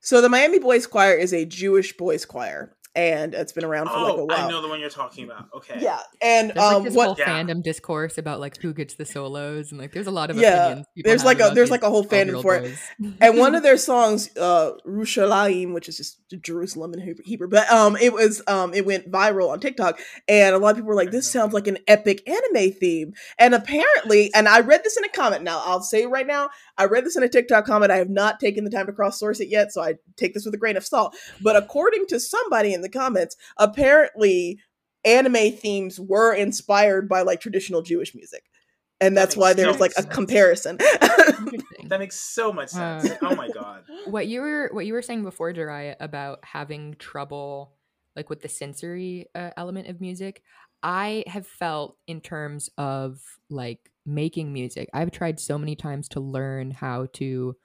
So, 0.00 0.20
the 0.20 0.28
Miami 0.28 0.58
Boys 0.58 0.86
Choir 0.86 1.14
is 1.14 1.32
a 1.32 1.44
Jewish 1.44 1.96
boys 1.96 2.24
choir, 2.24 2.74
and 2.94 3.34
it's 3.34 3.52
been 3.52 3.64
around 3.64 3.88
for 3.88 3.98
like 4.00 4.14
a 4.14 4.20
Oh, 4.20 4.24
while. 4.24 4.46
I 4.46 4.48
know 4.50 4.60
the 4.60 4.68
one 4.68 4.78
you're 4.80 4.90
talking 4.90 5.24
about. 5.24 5.46
Okay. 5.54 5.78
Yeah, 5.80 6.00
and 6.20 6.50
There's 6.50 6.56
like 6.58 6.76
um, 6.76 6.84
this 6.84 6.94
what 6.94 7.06
whole 7.06 7.16
Yeah. 7.18 7.42
fandom 7.42 7.62
discourse 7.62 8.18
about 8.18 8.40
like 8.40 8.58
who 8.60 8.74
gets 8.74 8.94
the 8.94 9.04
solos 9.06 9.70
and 9.72 9.80
like 9.80 9.92
there's 9.92 10.06
a 10.06 10.10
lot 10.10 10.30
of 10.30 10.36
Yeah, 10.36 10.64
opinions. 10.66 10.86
people 10.94 11.08
there's 11.08 11.24
like 11.24 11.40
a 11.40 11.50
there's 11.54 11.70
like 11.70 11.82
a 11.82 11.88
whole 11.90 12.04
fandom 12.04 12.42
for 12.42 12.56
it. 12.56 12.76
and 13.20 13.38
one 13.38 13.54
of 13.58 13.62
their 13.62 13.76
songs 13.78 14.28
uh 14.36 14.72
Rushalayim, 14.86 15.72
which 15.74 15.88
is 15.88 15.96
just 15.96 16.18
Jerusalem 16.42 16.92
in 16.94 17.00
Hebrew- 17.00 17.24
Hebrew 17.24 17.48
but 17.48 17.70
um 17.70 17.96
it 17.96 18.12
was 18.12 18.42
um 18.46 18.72
it 18.74 18.84
went 18.86 19.10
viral 19.10 19.50
on 19.50 19.60
TikTok 19.60 19.98
and 20.28 20.54
a 20.54 20.58
lot 20.58 20.70
of 20.70 20.76
people 20.76 20.88
were 20.88 20.94
like 20.94 21.10
this 21.10 21.30
sounds 21.30 21.52
like 21.52 21.66
an 21.66 21.78
epic 21.88 22.22
anime 22.28 22.72
theme 22.72 23.12
and 23.38 23.54
apparently 23.54 24.30
and 24.34 24.48
I 24.48 24.60
read 24.60 24.82
this 24.84 24.96
in 24.96 25.04
a 25.04 25.08
comment 25.08 25.42
now 25.42 25.62
I'll 25.64 25.82
say 25.82 26.06
right 26.06 26.26
now 26.26 26.50
I 26.78 26.84
read 26.86 27.04
this 27.04 27.16
in 27.16 27.22
a 27.22 27.28
TikTok 27.28 27.64
comment 27.66 27.90
I 27.92 27.96
have 27.96 28.08
not 28.10 28.40
taken 28.40 28.64
the 28.64 28.70
time 28.70 28.86
to 28.86 28.92
cross 28.92 29.18
source 29.18 29.40
it 29.40 29.48
yet 29.48 29.72
so 29.72 29.82
I 29.82 29.94
take 30.16 30.34
this 30.34 30.44
with 30.44 30.54
a 30.54 30.58
grain 30.58 30.76
of 30.76 30.84
salt 30.84 31.16
but 31.42 31.56
according 31.56 32.06
to 32.08 32.20
somebody 32.20 32.72
in 32.74 32.81
the 32.82 32.88
comments 32.88 33.36
apparently 33.56 34.58
anime 35.04 35.52
themes 35.52 35.98
were 35.98 36.32
inspired 36.32 37.08
by 37.08 37.22
like 37.22 37.40
traditional 37.40 37.82
Jewish 37.82 38.14
music 38.14 38.44
and 39.00 39.16
That 39.16 39.22
that's 39.22 39.36
why 39.36 39.52
there's 39.52 39.76
so 39.76 39.80
like 39.80 39.92
a 39.96 40.04
comparison 40.04 40.78
That 41.92 41.98
makes 41.98 42.16
so 42.16 42.52
much 42.54 42.70
sense. 42.70 43.10
Uh, 43.10 43.16
oh 43.20 43.34
my 43.34 43.48
god. 43.48 43.84
what 44.06 44.26
you 44.26 44.40
were 44.40 44.70
what 44.72 44.86
you 44.86 44.94
were 44.94 45.02
saying 45.02 45.24
before, 45.24 45.52
Jhariah, 45.52 45.96
about 46.00 46.38
having 46.42 46.96
trouble 46.98 47.74
like 48.16 48.30
with 48.30 48.40
the 48.40 48.48
sensory 48.48 49.26
uh, 49.34 49.50
element 49.58 49.88
of 49.88 50.00
music, 50.00 50.42
I 50.82 51.24
have 51.26 51.46
felt 51.46 51.98
in 52.06 52.22
terms 52.22 52.70
of 52.78 53.20
like 53.50 53.90
making 54.06 54.54
music. 54.54 54.88
I've 54.94 55.10
tried 55.10 55.38
so 55.38 55.58
many 55.58 55.76
times 55.76 56.08
to 56.08 56.20
learn 56.20 56.70
how 56.70 57.08
to 57.14 57.56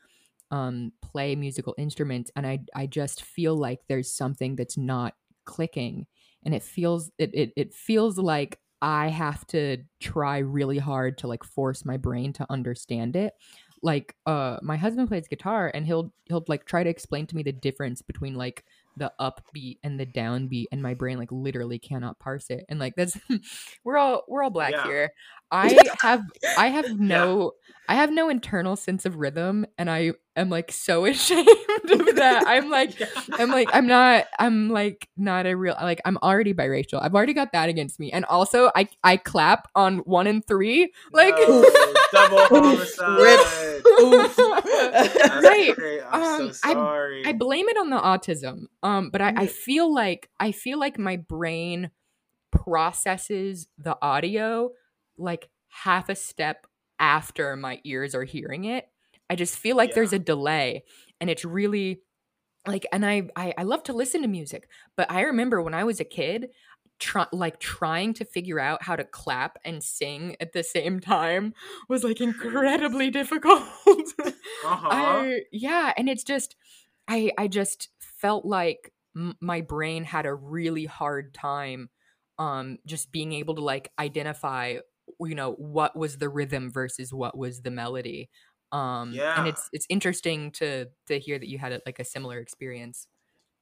um, 0.52 0.94
play 1.02 1.36
musical 1.36 1.76
instruments, 1.78 2.32
and 2.36 2.46
I 2.48 2.60
I 2.76 2.88
just 2.88 3.24
feel 3.24 3.56
like 3.56 3.82
there's 3.88 4.12
something 4.14 4.56
that's 4.56 4.78
not 4.78 5.16
clicking, 5.46 6.08
and 6.44 6.54
it 6.56 6.64
feels 6.64 7.12
it 7.18 7.32
it, 7.34 7.54
it 7.56 7.74
feels 7.74 8.18
like 8.18 8.60
I 8.82 9.08
have 9.10 9.46
to 9.48 9.78
try 10.00 10.38
really 10.40 10.78
hard 10.78 11.18
to 11.20 11.28
like 11.28 11.44
force 11.44 11.84
my 11.86 11.98
brain 11.98 12.34
to 12.34 12.46
understand 12.50 13.16
it. 13.16 13.34
Like 13.84 14.16
uh 14.26 14.58
my 14.64 14.76
husband 14.76 15.08
plays 15.08 15.28
guitar 15.28 15.72
and 15.74 15.86
he'll 15.86 16.12
he'll 16.26 16.44
like 16.48 16.66
try 16.66 16.84
to 16.84 16.90
explain 16.90 17.28
to 17.28 17.36
me 17.36 17.44
the 17.44 17.52
difference 17.52 18.02
between 18.02 18.34
like 18.36 18.66
the 18.96 19.14
upbeat 19.22 19.78
and 19.84 20.00
the 20.00 20.06
downbeat 20.06 20.66
and 20.72 20.82
my 20.82 20.96
brain 20.96 21.20
like 21.20 21.32
literally 21.32 21.78
cannot 21.78 22.18
parse 22.20 22.50
it. 22.50 22.66
And 22.70 22.80
like 22.80 22.96
that's 22.96 23.18
we're 23.84 23.98
all 23.98 24.24
we're 24.28 24.44
all 24.44 24.50
black 24.50 24.80
Yeah. 24.80 24.82
here. 24.82 25.12
I 25.52 25.80
have 26.02 26.22
I 26.56 26.70
have 26.70 26.90
no 26.90 27.54
I 27.88 27.96
have 27.96 28.12
no 28.12 28.30
internal 28.30 28.76
sense 28.76 29.06
of 29.06 29.16
rhythm 29.16 29.66
and 29.78 29.90
I 29.92 30.14
am 30.38 30.50
like 30.50 30.72
so 30.72 31.06
ashamed 31.08 31.48
of 31.90 32.16
that. 32.16 32.44
I'm 32.48 32.70
like 32.70 32.94
I'm 33.34 33.50
like 33.50 33.70
I'm 33.74 33.88
not 33.88 34.26
I'm 34.40 34.70
like 34.70 35.10
not 35.18 35.46
a 35.46 35.56
real 35.56 35.76
like 35.82 36.00
I'm 36.06 36.18
already 36.18 36.54
biracial. 36.54 37.02
I've 37.02 37.14
already 37.16 37.34
got 37.34 37.52
that 37.54 37.70
against 37.70 38.00
me. 38.00 38.12
And 38.12 38.24
also 38.26 38.72
I 38.76 38.88
I 39.04 39.18
clap 39.18 39.68
on 39.76 40.00
1 40.00 40.28
and 40.28 40.46
3 40.48 40.92
like 41.12 41.36
No, 41.38 41.66
double 42.14 42.38
Oof. 42.40 42.48
homicide. 42.98 43.82
Oof. 44.02 44.36
That's 44.36 45.44
Right. 45.46 45.76
great. 45.76 46.02
I'm 46.10 46.24
Um, 46.24 46.54
so 46.54 46.70
I- 46.70 46.74
sorry. 46.74 47.24
I 47.26 47.34
blame 47.34 47.68
it 47.70 47.78
on 47.78 47.90
the 47.90 47.98
autism. 47.98 48.66
Um, 48.84 49.10
but 49.10 49.22
I, 49.22 49.34
I 49.36 49.48
feel 49.48 49.94
like 49.94 50.30
I 50.40 50.52
feel 50.52 50.80
like 50.80 50.98
my 51.00 51.18
brain 51.18 51.92
processes 52.52 53.68
the 53.78 53.98
audio 54.02 54.72
like 55.18 55.50
half 55.70 56.10
a 56.10 56.16
step 56.16 56.66
after 57.00 57.56
my 57.56 57.80
ears 57.84 58.16
are 58.16 58.24
hearing 58.24 58.66
it. 58.66 58.88
I 59.30 59.36
just 59.36 59.58
feel 59.58 59.76
like 59.76 59.94
there's 59.94 60.14
a 60.14 60.20
delay, 60.20 60.84
and 61.20 61.30
it's 61.30 61.46
really 61.46 62.02
like. 62.66 62.86
And 62.92 63.06
I, 63.06 63.30
I 63.36 63.54
I 63.58 63.64
love 63.64 63.84
to 63.84 63.94
listen 63.94 64.22
to 64.22 64.28
music, 64.28 64.70
but 64.96 65.12
I 65.12 65.22
remember 65.22 65.62
when 65.62 65.74
I 65.74 65.84
was 65.84 66.00
a 66.00 66.06
kid. 66.06 66.50
Try, 67.00 67.28
like 67.32 67.60
trying 67.60 68.16
to 68.16 68.26
figure 68.26 68.60
out 68.60 68.82
how 68.82 68.96
to 68.96 69.04
clap 69.04 69.60
and 69.64 69.84
sing 69.84 70.36
at 70.40 70.54
the 70.54 70.64
same 70.64 71.00
time 71.00 71.54
was 71.88 72.04
like 72.04 72.20
incredibly 72.20 73.12
difficult. 73.12 73.62
uh-huh. 73.88 74.88
I 74.90 75.42
yeah, 75.52 75.94
and 75.96 76.10
it's 76.10 76.24
just 76.24 76.56
I 77.08 77.32
I 77.38 77.50
just 77.50 77.90
felt 78.00 78.46
like 78.46 78.92
m- 79.16 79.36
my 79.40 79.62
brain 79.62 80.06
had 80.06 80.26
a 80.26 80.34
really 80.34 80.86
hard 80.86 81.36
time 81.36 81.90
um 82.40 82.78
just 82.86 83.12
being 83.12 83.34
able 83.34 83.56
to 83.56 83.64
like 83.64 83.92
identify 84.00 84.78
you 85.22 85.36
know 85.36 85.54
what 85.54 85.96
was 85.96 86.18
the 86.18 86.30
rhythm 86.30 86.72
versus 86.72 87.14
what 87.14 87.38
was 87.38 87.62
the 87.62 87.72
melody. 87.72 88.30
Um 88.72 89.12
Yeah. 89.14 89.40
and 89.40 89.48
it's 89.48 89.70
it's 89.74 89.86
interesting 89.90 90.52
to 90.54 90.88
to 91.08 91.20
hear 91.20 91.40
that 91.40 91.48
you 91.48 91.58
had 91.58 91.82
like 91.86 92.00
a 92.00 92.04
similar 92.06 92.40
experience. 92.40 93.08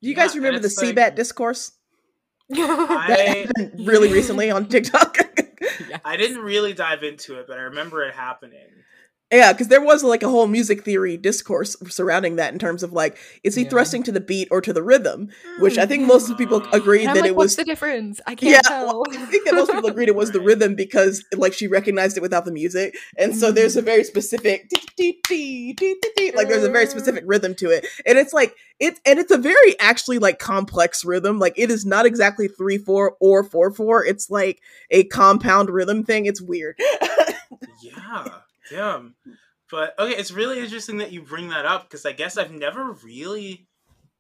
Do 0.02 0.10
you 0.10 0.16
guys 0.16 0.32
Yeah, 0.34 0.38
and 0.40 0.46
remember 0.46 0.60
the 0.60 0.66
it's 0.68 0.78
like- 0.82 0.96
CBAT 0.96 1.16
discourse 1.16 1.72
that 2.50 3.10
I 3.10 3.48
really 3.84 4.12
recently 4.20 4.52
on 4.52 4.68
TikTok? 4.68 5.18
Yes. 5.62 6.02
I 6.06 6.18
didn't 6.18 6.40
really 6.42 6.74
dive 6.74 7.04
into 7.04 7.40
it, 7.40 7.46
but 7.48 7.58
I 7.58 7.62
remember 7.64 8.04
it 8.04 8.14
happening. 8.14 8.68
Yeah, 9.32 9.54
because 9.54 9.70
there 9.70 9.82
was 9.82 10.04
like 10.04 10.22
a 10.22 10.30
whole 10.30 10.46
music 10.48 10.84
theory 10.84 11.18
discourse 11.18 11.76
surrounding 11.90 12.36
that 12.36 12.54
in 12.54 12.60
terms 12.60 12.84
of 12.84 12.94
like, 12.94 13.18
is 13.44 13.56
he 13.56 13.64
Yeah. 13.64 13.70
thrusting 13.70 14.04
to 14.04 14.12
the 14.12 14.20
beat 14.20 14.48
or 14.52 14.62
to 14.62 14.72
the 14.72 14.84
rhythm? 14.84 15.30
Which 15.60 15.80
I 15.80 15.88
think 15.88 16.06
most 16.06 16.38
people 16.38 16.62
Mm. 16.62 16.74
agreed 16.74 17.08
that 17.08 17.16
like, 17.16 17.26
it 17.26 17.36
what's 17.36 17.54
was. 17.54 17.56
the 17.56 17.64
difference? 17.66 18.22
I 18.28 18.36
can't 18.36 18.52
Yeah, 18.54 18.62
tell. 18.62 18.86
well, 18.86 19.04
I 19.10 19.26
think 19.26 19.46
that 19.46 19.56
most 19.56 19.72
people 19.72 19.90
agreed 19.90 20.10
it 20.10 20.16
was 20.16 20.32
the 20.32 20.40
rhythm 20.50 20.76
because 20.76 21.26
like 21.36 21.54
she 21.54 21.68
recognized 21.68 22.18
it 22.18 22.22
without 22.22 22.46
the 22.46 22.52
music, 22.52 22.96
and 23.18 23.36
so 23.36 23.52
there's 23.52 23.76
a 23.76 23.82
very 23.82 24.04
specific 24.04 24.70
like 26.36 26.48
there's 26.48 26.64
a 26.64 26.70
very 26.70 26.86
specific 26.88 27.24
rhythm 27.26 27.56
to 27.56 27.70
it, 27.72 27.86
and 28.06 28.18
it's 28.20 28.32
like 28.34 28.56
it's 28.80 29.00
and 29.06 29.18
it's 29.20 29.32
a 29.32 29.38
very 29.38 29.78
actually 29.80 30.20
like 30.20 30.38
complex 30.38 31.04
rhythm. 31.04 31.40
Like 31.40 31.54
it 31.58 31.72
is 31.72 31.84
not 31.86 32.06
exactly 32.06 32.48
three 32.48 32.78
four 32.78 33.16
or 33.20 33.44
four 33.44 33.72
four. 33.72 34.06
It's 34.06 34.30
like 34.30 34.62
a 34.92 35.04
compound 35.06 35.70
rhythm 35.72 36.04
thing. 36.04 36.26
It's 36.28 36.42
weird. 36.42 36.78
Yeah, 37.82 38.28
damn. 38.70 39.16
But 39.72 39.98
okay, 40.00 40.16
it's 40.16 40.32
really 40.32 40.60
interesting 40.60 40.98
that 40.98 41.12
you 41.12 41.22
bring 41.22 41.50
that 41.50 41.66
up 41.66 41.84
because 41.84 42.06
I 42.06 42.12
guess 42.12 42.38
I've 42.38 42.52
never 42.52 42.94
really 43.04 43.68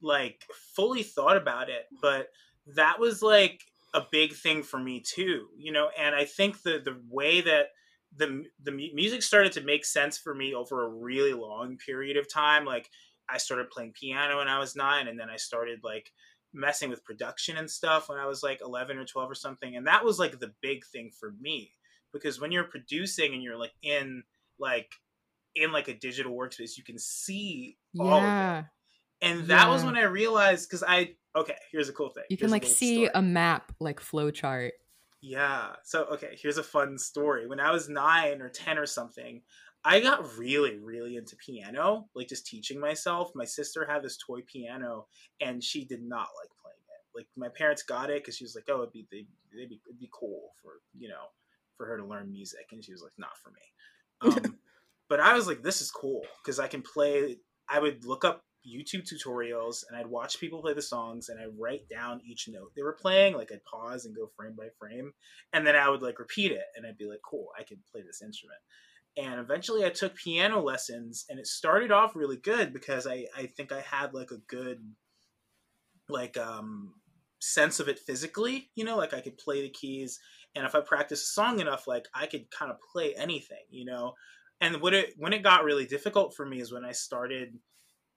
like 0.01 0.43
fully 0.75 1.03
thought 1.03 1.37
about 1.37 1.69
it, 1.69 1.85
but 2.01 2.29
that 2.75 2.99
was 2.99 3.21
like 3.21 3.61
a 3.93 4.05
big 4.11 4.33
thing 4.33 4.63
for 4.63 4.79
me 4.79 5.01
too, 5.01 5.47
you 5.57 5.71
know. 5.71 5.89
And 5.97 6.15
I 6.15 6.25
think 6.25 6.61
the 6.63 6.81
the 6.83 6.99
way 7.09 7.41
that 7.41 7.67
the 8.15 8.45
the 8.63 8.71
music 8.71 9.21
started 9.21 9.51
to 9.53 9.61
make 9.61 9.85
sense 9.85 10.17
for 10.17 10.33
me 10.33 10.53
over 10.53 10.83
a 10.83 10.89
really 10.89 11.33
long 11.33 11.77
period 11.77 12.17
of 12.17 12.31
time, 12.31 12.65
like 12.65 12.89
I 13.29 13.37
started 13.37 13.69
playing 13.69 13.93
piano 13.93 14.37
when 14.37 14.47
I 14.47 14.59
was 14.59 14.75
nine, 14.75 15.07
and 15.07 15.19
then 15.19 15.29
I 15.29 15.37
started 15.37 15.79
like 15.83 16.11
messing 16.53 16.89
with 16.89 17.03
production 17.03 17.57
and 17.57 17.69
stuff 17.69 18.09
when 18.09 18.17
I 18.17 18.25
was 18.25 18.41
like 18.41 18.61
11 18.61 18.97
or 18.97 19.05
12 19.05 19.29
or 19.29 19.35
something. 19.35 19.75
And 19.75 19.87
that 19.87 20.05
was 20.05 20.17
like 20.17 20.39
the 20.39 20.53
big 20.61 20.85
thing 20.85 21.11
for 21.11 21.33
me 21.39 21.71
because 22.13 22.39
when 22.39 22.51
you're 22.51 22.63
producing 22.63 23.33
and 23.33 23.43
you're 23.43 23.57
like 23.57 23.73
in 23.81 24.23
like 24.59 24.91
in 25.55 25.71
like 25.71 25.87
a 25.87 25.93
digital 25.93 26.33
workspace, 26.35 26.77
you 26.77 26.83
can 26.83 26.97
see 26.99 27.77
all 27.99 28.13
of 28.13 28.23
it. 28.23 28.27
yeah. 28.27 28.63
And 29.21 29.47
that 29.47 29.69
was 29.69 29.83
when 29.83 29.95
I 29.97 30.03
realized 30.03 30.69
because 30.69 30.83
I 30.83 31.15
okay, 31.35 31.55
here's 31.71 31.89
a 31.89 31.93
cool 31.93 32.09
thing. 32.09 32.25
You 32.29 32.37
Here's 32.37 32.49
can 32.49 32.51
like 32.51 32.65
see 32.65 32.95
story. 33.05 33.11
a 33.15 33.21
map 33.21 33.71
like 33.79 33.99
flowchart. 33.99 34.71
Yeah. 35.21 35.73
So 35.83 36.05
okay, 36.13 36.37
here's 36.41 36.57
a 36.57 36.63
fun 36.63 36.97
story. 36.97 37.47
When 37.47 37.59
I 37.59 37.71
was 37.71 37.89
nine 37.89 38.41
or 38.41 38.49
ten 38.49 38.77
or 38.77 38.85
something, 38.85 39.41
I 39.83 39.99
got 39.99 40.37
really, 40.37 40.77
really 40.79 41.15
into 41.15 41.35
piano, 41.37 42.07
like 42.15 42.27
just 42.27 42.45
teaching 42.45 42.79
myself. 42.79 43.31
My 43.35 43.45
sister 43.45 43.85
had 43.89 44.03
this 44.03 44.17
toy 44.17 44.41
piano, 44.45 45.07
and 45.41 45.63
she 45.63 45.85
did 45.85 46.03
not 46.03 46.27
like 46.39 46.49
playing 46.61 46.77
it. 46.89 47.17
Like 47.17 47.27
my 47.37 47.49
parents 47.49 47.83
got 47.83 48.09
it 48.09 48.21
because 48.23 48.35
she 48.37 48.43
was 48.43 48.55
like, 48.55 48.65
"Oh, 48.69 48.81
it'd 48.81 48.91
be 48.93 49.07
they'd, 49.11 49.27
they'd 49.55 49.69
be 49.69 49.79
it'd 49.87 49.99
be 49.99 50.09
cool 50.11 50.51
for 50.61 50.73
you 50.97 51.07
know 51.09 51.27
for 51.77 51.85
her 51.85 51.97
to 51.97 52.05
learn 52.05 52.31
music," 52.31 52.67
and 52.71 52.83
she 52.83 52.91
was 52.91 53.01
like, 53.01 53.13
"Not 53.17 53.37
for 53.41 53.49
me." 53.51 53.61
Um, 54.25 54.57
but 55.09 55.19
I 55.19 55.33
was 55.33 55.47
like, 55.47 55.63
"This 55.63 55.81
is 55.81 55.91
cool 55.91 56.21
because 56.43 56.59
I 56.59 56.67
can 56.67 56.81
play." 56.81 57.37
I 57.67 57.79
would 57.79 58.05
look 58.05 58.25
up 58.25 58.43
YouTube 58.67 59.07
tutorials 59.07 59.83
and 59.87 59.97
I'd 59.97 60.07
watch 60.07 60.39
people 60.39 60.61
play 60.61 60.73
the 60.73 60.81
songs 60.81 61.29
and 61.29 61.39
I'd 61.39 61.59
write 61.59 61.87
down 61.89 62.21
each 62.25 62.47
note 62.47 62.71
they 62.75 62.83
were 62.83 62.97
playing. 62.99 63.35
Like 63.35 63.51
I'd 63.51 63.63
pause 63.65 64.05
and 64.05 64.15
go 64.15 64.29
frame 64.35 64.55
by 64.57 64.67
frame, 64.79 65.13
and 65.53 65.65
then 65.65 65.75
I 65.75 65.89
would 65.89 66.01
like 66.01 66.19
repeat 66.19 66.51
it 66.51 66.65
and 66.75 66.85
I'd 66.85 66.97
be 66.97 67.07
like, 67.07 67.21
"Cool, 67.27 67.47
I 67.59 67.63
can 67.63 67.77
play 67.91 68.01
this 68.01 68.21
instrument." 68.21 68.59
And 69.17 69.39
eventually, 69.39 69.85
I 69.85 69.89
took 69.91 70.15
piano 70.15 70.61
lessons, 70.61 71.25
and 71.29 71.39
it 71.39 71.47
started 71.47 71.91
off 71.91 72.15
really 72.15 72.37
good 72.37 72.73
because 72.73 73.07
I 73.07 73.27
I 73.35 73.45
think 73.45 73.71
I 73.71 73.81
had 73.81 74.13
like 74.13 74.31
a 74.31 74.39
good 74.47 74.79
like 76.09 76.37
um 76.37 76.93
sense 77.45 77.79
of 77.79 77.87
it 77.87 77.99
physically. 77.99 78.69
You 78.75 78.83
know, 78.83 78.97
like 78.97 79.13
I 79.13 79.21
could 79.21 79.37
play 79.37 79.61
the 79.61 79.69
keys, 79.69 80.19
and 80.55 80.65
if 80.65 80.75
I 80.75 80.81
practice 80.81 81.21
a 81.21 81.27
song 81.27 81.59
enough, 81.59 81.87
like 81.87 82.07
I 82.13 82.25
could 82.25 82.49
kind 82.51 82.71
of 82.71 82.77
play 82.91 83.13
anything. 83.15 83.65
You 83.69 83.85
know, 83.85 84.13
and 84.61 84.81
when 84.81 84.93
it 84.93 85.13
when 85.17 85.33
it 85.33 85.43
got 85.43 85.63
really 85.63 85.85
difficult 85.85 86.35
for 86.35 86.45
me 86.45 86.59
is 86.59 86.71
when 86.73 86.85
I 86.85 86.91
started. 86.91 87.57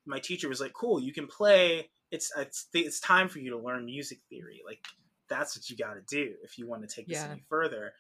My 0.07 0.21
teacher 0.21 0.49
was 0.49 0.61
like, 0.61 0.73
"Cool, 0.73 1.01
you 1.01 1.13
can 1.13 1.27
play. 1.27 1.91
It's 2.11 2.33
it's 2.35 2.69
it's 2.73 2.99
time 2.99 3.29
for 3.29 3.41
you 3.41 3.51
to 3.51 3.59
learn 3.59 3.85
music 3.85 4.21
theory. 4.31 4.63
Like 4.65 4.81
that's 5.29 5.55
what 5.55 5.69
you 5.69 5.77
got 5.77 5.95
to 5.95 6.01
do 6.09 6.35
if 6.43 6.57
you 6.57 6.67
want 6.67 6.89
to 6.89 6.95
take 6.95 7.09
this 7.09 7.19
Yeah. 7.19 7.33
any 7.33 7.45
further." 7.51 7.93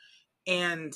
And 0.46 0.94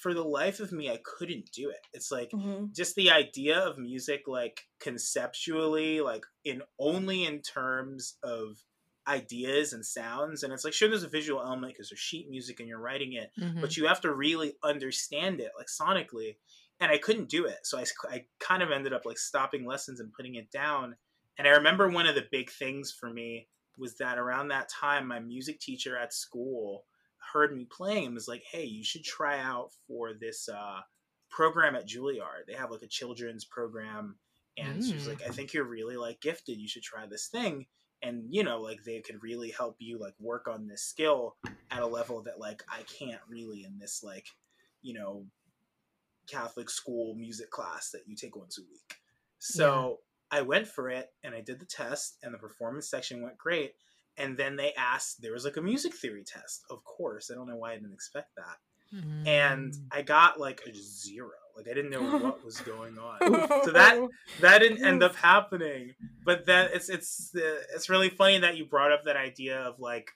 for 0.00 0.14
the 0.14 0.22
life 0.22 0.60
of 0.60 0.72
me, 0.72 0.90
I 0.90 1.00
couldn't 1.02 1.50
do 1.52 1.70
it. 1.70 1.80
It's 1.92 2.10
like 2.10 2.30
mm-hmm. 2.30 2.66
just 2.74 2.94
the 2.94 3.10
idea 3.10 3.58
of 3.58 3.78
music 3.78 4.22
like 4.26 4.62
conceptually 4.80 6.00
like 6.00 6.24
in 6.44 6.62
only 6.78 7.24
in 7.24 7.42
terms 7.42 8.16
of 8.22 8.58
ideas 9.06 9.72
and 9.72 9.84
sounds 9.84 10.42
and 10.42 10.52
it's 10.52 10.64
like 10.64 10.72
sure 10.72 10.88
there's 10.88 11.02
a 11.02 11.08
visual 11.08 11.40
element 11.42 11.72
because 11.74 11.90
there's 11.90 11.98
sheet 12.00 12.28
music 12.30 12.58
and 12.60 12.68
you're 12.68 12.78
writing 12.80 13.12
it 13.12 13.30
Mhm. 13.38 13.60
but 13.60 13.76
you 13.76 13.86
have 13.86 14.00
to 14.02 14.14
really 14.14 14.54
understand 14.62 15.40
it 15.40 15.52
like 15.58 15.66
sonically 15.66 16.36
and 16.80 16.90
i 16.90 16.96
couldn't 16.98 17.28
do 17.28 17.44
it 17.44 17.58
so 17.66 17.78
I, 17.78 17.84
I 18.10 18.24
kind 18.40 18.62
of 18.62 18.70
ended 18.70 18.92
up 18.94 19.04
like 19.04 19.18
stopping 19.18 19.66
lessons 19.66 20.00
and 20.00 20.12
putting 20.12 20.36
it 20.36 20.50
down 20.50 20.96
and 21.38 21.46
i 21.46 21.50
remember 21.50 21.88
one 21.88 22.06
of 22.06 22.14
the 22.14 22.26
big 22.30 22.50
things 22.50 22.90
for 22.98 23.10
me 23.10 23.46
was 23.76 23.96
that 23.98 24.18
around 24.18 24.48
that 24.48 24.68
time 24.70 25.06
my 25.06 25.20
music 25.20 25.60
teacher 25.60 25.98
at 25.98 26.14
school 26.14 26.84
heard 27.32 27.54
me 27.54 27.66
playing 27.70 28.06
and 28.06 28.14
was 28.14 28.28
like 28.28 28.42
hey 28.50 28.64
you 28.64 28.84
should 28.84 29.04
try 29.04 29.38
out 29.40 29.70
for 29.86 30.12
this 30.14 30.48
uh, 30.48 30.80
program 31.30 31.74
at 31.74 31.86
juilliard 31.88 32.46
they 32.46 32.54
have 32.54 32.70
like 32.70 32.82
a 32.82 32.86
children's 32.88 33.44
program 33.44 34.16
and 34.56 34.84
she 34.84 34.94
was 34.94 35.04
Mm. 35.06 35.08
like 35.08 35.22
i 35.22 35.30
think 35.30 35.52
you're 35.52 35.64
really 35.64 35.96
like 35.96 36.20
gifted 36.20 36.58
you 36.58 36.68
should 36.68 36.82
try 36.84 37.06
this 37.06 37.26
thing 37.28 37.66
and 38.04 38.24
you 38.30 38.44
know 38.44 38.60
like 38.60 38.84
they 38.84 39.00
could 39.00 39.22
really 39.22 39.50
help 39.50 39.76
you 39.80 39.98
like 39.98 40.14
work 40.20 40.46
on 40.46 40.66
this 40.68 40.82
skill 40.82 41.36
at 41.70 41.82
a 41.82 41.86
level 41.86 42.22
that 42.22 42.38
like 42.38 42.62
i 42.70 42.82
can't 42.82 43.20
really 43.28 43.64
in 43.64 43.78
this 43.78 44.02
like 44.04 44.26
you 44.82 44.94
know 44.94 45.24
catholic 46.30 46.70
school 46.70 47.14
music 47.14 47.50
class 47.50 47.90
that 47.90 48.02
you 48.06 48.16
take 48.16 48.36
once 48.36 48.58
a 48.58 48.62
week. 48.62 48.94
So 49.38 49.98
i 50.30 50.40
went 50.42 50.66
for 50.66 50.88
it 50.88 51.12
and 51.22 51.34
i 51.34 51.40
did 51.40 51.58
the 51.60 51.66
test 51.66 52.18
and 52.22 52.32
the 52.32 52.38
performance 52.38 52.88
section 52.88 53.22
went 53.22 53.38
great 53.38 53.74
and 54.16 54.36
then 54.36 54.56
they 54.56 54.72
asked 54.74 55.20
there 55.20 55.32
was 55.32 55.44
like 55.44 55.56
a 55.56 55.62
music 55.62 55.94
theory 55.94 56.24
test. 56.24 56.64
Of 56.70 56.84
course 56.84 57.30
i 57.30 57.34
don't 57.34 57.48
know 57.48 57.56
why 57.56 57.72
i 57.72 57.76
didn't 57.76 57.92
expect 57.92 58.30
that. 58.36 58.58
And 59.26 59.72
Mm. 59.72 59.86
i 59.90 60.02
got 60.02 60.38
like 60.38 60.60
a 60.66 60.74
zero 60.74 61.43
like 61.56 61.68
i 61.68 61.74
didn't 61.74 61.90
know 61.90 62.02
what 62.18 62.44
was 62.44 62.60
going 62.60 62.98
on. 62.98 63.18
So 63.64 63.72
that 63.72 64.00
that 64.40 64.58
didn't 64.58 64.84
end 64.84 65.02
up 65.02 65.14
happening. 65.16 65.94
But 66.24 66.46
then 66.46 66.70
it's 66.72 66.88
it's 66.88 67.32
uh, 67.34 67.62
it's 67.74 67.88
really 67.88 68.08
funny 68.08 68.38
that 68.38 68.56
you 68.56 68.64
brought 68.64 68.92
up 68.92 69.04
that 69.04 69.16
idea 69.16 69.60
of 69.60 69.80
like 69.80 70.10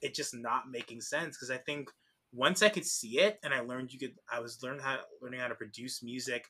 it 0.00 0.14
just 0.14 0.34
not 0.34 0.70
making 0.70 1.00
sense. 1.00 1.36
Because 1.36 1.50
i 1.50 1.58
think 1.58 1.88
once 2.32 2.62
I 2.62 2.70
could 2.70 2.86
see 2.86 3.20
it 3.20 3.38
and 3.42 3.52
I 3.52 3.60
learned 3.60 3.92
you 3.92 3.98
could 3.98 4.14
I 4.32 4.40
was 4.40 4.62
learning 4.62 4.80
how 4.80 4.98
learning 5.20 5.40
how 5.40 5.48
to 5.48 5.54
produce 5.54 6.02
music 6.02 6.46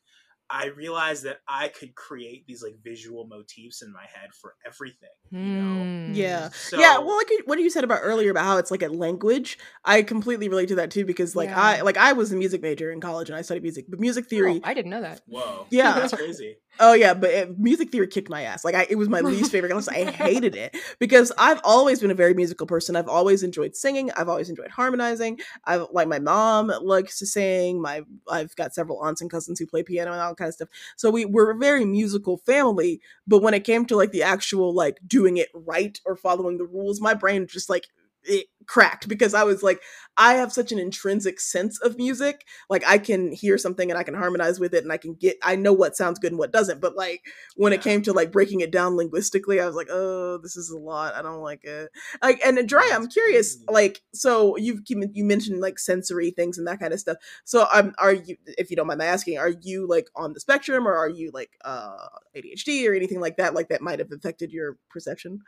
I 0.53 0.67
realized 0.67 1.25
that 1.25 1.39
I 1.49 1.69
could 1.69 1.95
create 1.95 2.47
these 2.47 2.63
like 2.63 2.75
visual 2.85 3.27
motifs 3.27 3.81
in 3.81 3.91
my 3.91 4.05
head 4.13 4.35
for 4.39 4.55
everything. 4.67 5.09
You 5.31 5.57
know? 5.57 5.87
Hmm. 6.07 6.13
Yeah. 6.13 6.51
So, 6.51 6.79
yeah, 6.79 6.99
well, 6.99 7.17
like 7.17 7.31
what 7.47 7.59
you 7.59 7.71
said 7.71 7.85
about 7.85 8.01
earlier 8.03 8.31
about 8.31 8.45
how 8.45 8.59
it's 8.59 8.71
like 8.71 8.83
a 8.83 8.89
language, 8.89 9.59
I 9.83 10.03
completely 10.03 10.51
relate 10.51 10.69
to 10.69 10.75
that 10.75 10.91
too 10.91 11.07
because 11.07 11.35
like 11.35 11.49
I 11.49 11.81
like 11.81 11.97
I 11.97 12.13
was 12.13 12.33
a 12.33 12.37
music 12.37 12.61
major 12.61 12.93
in 12.93 13.01
college 13.01 13.31
and 13.31 13.37
I 13.37 13.43
studied 13.43 13.63
music, 13.63 13.87
but 13.89 13.99
music 13.99 14.27
Oh, 14.27 14.29
theory. 14.29 14.61
I 14.63 14.75
didn't 14.75 14.91
know 14.91 15.01
that. 15.01 15.23
Whoa. 15.27 15.67
Yeah. 15.71 15.95
That's 15.99 16.13
crazy. 16.13 16.59
Oh 16.81 16.95
yeah, 16.95 17.13
but 17.15 17.31
it, 17.31 17.59
music 17.59 17.91
theory 17.91 18.07
kicked 18.07 18.31
my 18.31 18.43
ass. 18.43 18.65
Like 18.65 18.75
I, 18.75 18.87
it 18.89 18.97
was 18.97 19.09
my 19.09 19.21
least 19.21 19.53
favorite 19.53 19.71
class. 19.71 19.89
I 19.89 20.11
hated 20.11 20.55
it 20.55 20.75
because 20.99 21.31
I've 21.37 21.61
always 21.65 22.01
been 22.01 22.11
a 22.11 22.15
very 22.15 22.35
musical 22.35 22.67
person. 22.67 22.97
I've 22.97 23.09
always 23.09 23.43
enjoyed 23.43 23.77
singing. 23.77 24.11
I've 24.13 24.29
always 24.29 24.49
enjoyed 24.49 24.71
harmonizing. 24.71 25.41
I've 25.65 25.87
like 25.93 26.09
my 26.09 26.19
mom 26.19 26.73
likes 26.83 27.19
to 27.19 27.27
sing. 27.27 27.81
My 27.81 28.03
I've 28.29 28.57
got 28.57 28.75
several 28.75 29.01
aunts 29.01 29.21
and 29.21 29.31
cousins 29.31 29.59
who 29.59 29.67
play 29.67 29.83
piano 29.83 30.13
and 30.13 30.21
all 30.21 30.35
kind 30.43 30.49
of 30.49 30.55
stuff. 30.55 30.69
So 30.97 31.11
we 31.11 31.25
we're 31.25 31.53
a 31.53 31.57
very 31.59 31.85
musical 31.85 32.39
family. 32.39 33.01
But 33.27 33.43
when 33.43 33.55
it 33.55 33.65
came 33.65 33.87
to 33.87 33.97
like 33.97 34.13
the 34.13 34.23
actual 34.23 34.75
like 34.75 34.99
doing 35.07 35.37
it 35.37 35.49
right 35.55 35.99
or 36.05 36.17
following 36.17 36.59
the 36.59 36.65
rules, 36.65 37.01
my 37.01 37.15
brain 37.15 37.47
just 37.47 37.71
like 37.71 37.87
it 38.25 38.47
cracked 38.67 39.09
because 39.09 39.35
I 39.35 39.45
was 39.45 39.63
like, 39.63 39.81
I 40.17 40.35
have 40.35 40.53
such 40.53 40.73
an 40.73 40.79
intrinsic 40.79 41.41
sense 41.41 41.81
of 41.81 41.97
music. 41.97 42.47
Like 42.69 42.85
I 42.87 42.99
can 42.99 43.33
hear 43.33 43.57
something 43.59 43.91
and 43.91 43.99
I 43.99 44.03
can 44.03 44.15
harmonize 44.15 44.61
with 44.61 44.75
it 44.75 44.85
and 44.85 44.93
I 44.93 44.97
can 44.99 45.15
get 45.15 45.37
I 45.43 45.57
know 45.57 45.73
what 45.73 45.97
sounds 45.97 46.19
good 46.19 46.33
and 46.33 46.39
what 46.39 46.53
doesn't. 46.53 46.81
But 46.81 46.97
like 46.97 47.23
when 47.57 47.73
it 47.73 47.83
came 47.83 48.03
to 48.03 48.13
like 48.13 48.31
breaking 48.33 48.61
it 48.61 48.71
down 48.71 48.97
linguistically, 48.97 49.61
I 49.61 49.67
was 49.67 49.75
like, 49.75 49.89
oh, 49.91 50.39
this 50.39 50.57
is 50.57 50.71
a 50.71 50.79
lot. 50.79 51.15
I 51.15 51.23
don't 51.23 51.41
like 51.41 51.65
it. 51.65 51.91
Like 52.23 52.41
and 52.45 52.69
Dry, 52.69 52.91
I'm 52.93 53.09
curious, 53.09 53.59
like 53.69 54.03
so 54.15 54.57
you've 54.57 54.81
you 54.87 55.25
mentioned 55.25 55.61
like 55.61 55.79
sensory 55.79 56.31
things 56.31 56.59
and 56.59 56.67
that 56.67 56.81
kind 56.81 56.93
of 56.93 57.01
stuff. 57.01 57.17
So 57.45 57.67
um 57.73 57.95
are 57.99 58.15
you 58.15 58.37
if 58.47 58.71
you 58.71 58.77
don't 58.77 58.87
mind 58.87 58.99
my 58.99 59.07
asking, 59.07 59.39
are 59.39 59.53
you 59.63 59.87
like 59.89 60.09
on 60.15 60.33
the 60.35 60.41
spectrum 60.41 60.87
or 60.87 60.95
are 60.95 61.09
you 61.09 61.31
like 61.33 61.51
uh 61.65 61.97
ADHD 62.37 62.89
or 62.89 62.95
anything 62.95 63.21
like 63.21 63.37
that? 63.39 63.55
Like 63.55 63.69
that 63.69 63.83
might 63.83 63.99
have 63.99 64.13
affected 64.13 64.53
your 64.53 64.77
perception? 64.91 65.41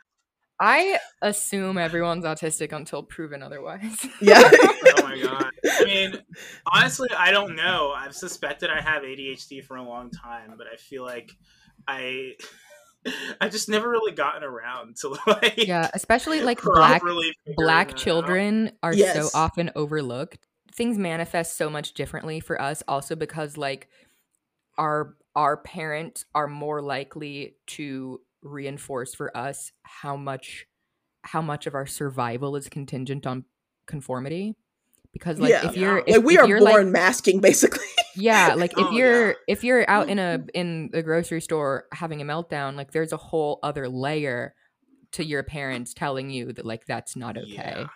I 0.59 0.99
assume 1.21 1.77
everyone's 1.77 2.23
autistic 2.23 2.71
until 2.71 3.03
proven 3.03 3.43
otherwise. 3.43 4.05
Yeah. 4.21 4.41
Oh 4.43 5.03
my 5.03 5.19
god. 5.23 5.51
I 5.65 5.85
mean, 5.85 6.21
honestly, 6.71 7.09
I 7.15 7.31
don't 7.31 7.55
know. 7.55 7.91
I've 7.95 8.15
suspected 8.15 8.69
I 8.69 8.81
have 8.81 9.03
ADHD 9.03 9.63
for 9.63 9.75
a 9.75 9.83
long 9.83 10.09
time, 10.11 10.53
but 10.57 10.67
I 10.71 10.77
feel 10.77 11.03
like 11.03 11.31
I 11.87 12.33
I 13.41 13.49
just 13.49 13.69
never 13.69 13.89
really 13.89 14.13
gotten 14.13 14.43
around 14.43 14.97
to 14.97 15.17
like 15.27 15.67
yeah, 15.67 15.89
especially 15.93 16.41
like 16.41 16.61
black 16.61 17.01
black 17.57 17.87
that 17.89 17.93
out. 17.93 17.97
children 17.97 18.71
are 18.81 18.93
so 18.93 19.29
often 19.33 19.71
overlooked. 19.75 20.47
Things 20.73 20.97
manifest 20.97 21.57
so 21.57 21.69
much 21.69 21.93
differently 21.93 22.39
for 22.39 22.61
us 22.61 22.83
also 22.87 23.15
because 23.15 23.57
like 23.57 23.89
our 24.77 25.15
our 25.35 25.57
parents 25.57 26.25
are 26.33 26.47
more 26.47 26.81
likely 26.81 27.57
to 27.67 28.21
reinforce 28.45 29.13
for 29.15 29.35
us 29.35 29.71
how 29.83 30.15
much 30.15 30.67
how 31.23 31.41
much 31.41 31.65
of 31.65 31.73
our 31.73 31.87
survival 31.87 32.55
is 32.55 32.69
contingent 32.69 33.25
on 33.25 33.43
conformity 33.87 34.55
because 35.11 35.39
like 35.39 35.49
Yeah. 35.49 35.67
if 35.67 35.75
you're 35.75 35.97
if, 36.05 36.17
like 36.17 36.25
we 36.25 36.35
if 36.35 36.41
are 36.43 36.47
you're, 36.47 36.59
born 36.59 36.85
like, 36.85 36.87
masking 36.87 37.41
basically. 37.41 37.85
yeah 38.15 38.53
like 38.55 38.71
if 38.73 38.85
Oh, 38.85 38.91
you're 38.91 39.27
yeah. 39.29 39.33
if 39.47 39.63
you're 39.63 39.89
out 39.89 40.09
in 40.09 40.19
a 40.19 40.37
mm-hmm. 40.39 40.47
in 40.53 40.89
the 40.91 41.01
grocery 41.01 41.41
store 41.41 41.85
having 41.91 42.21
a 42.21 42.25
meltdown 42.25 42.75
like 42.75 42.91
there's 42.91 43.11
a 43.13 43.17
whole 43.17 43.59
other 43.63 43.89
layer 43.89 44.53
to 45.13 45.25
your 45.25 45.41
parents 45.43 45.93
telling 45.93 46.29
you 46.29 46.53
that 46.53 46.65
like 46.65 46.85
that's 46.85 47.15
not 47.15 47.37
okay 47.37 47.53
Yeah. 47.53 47.87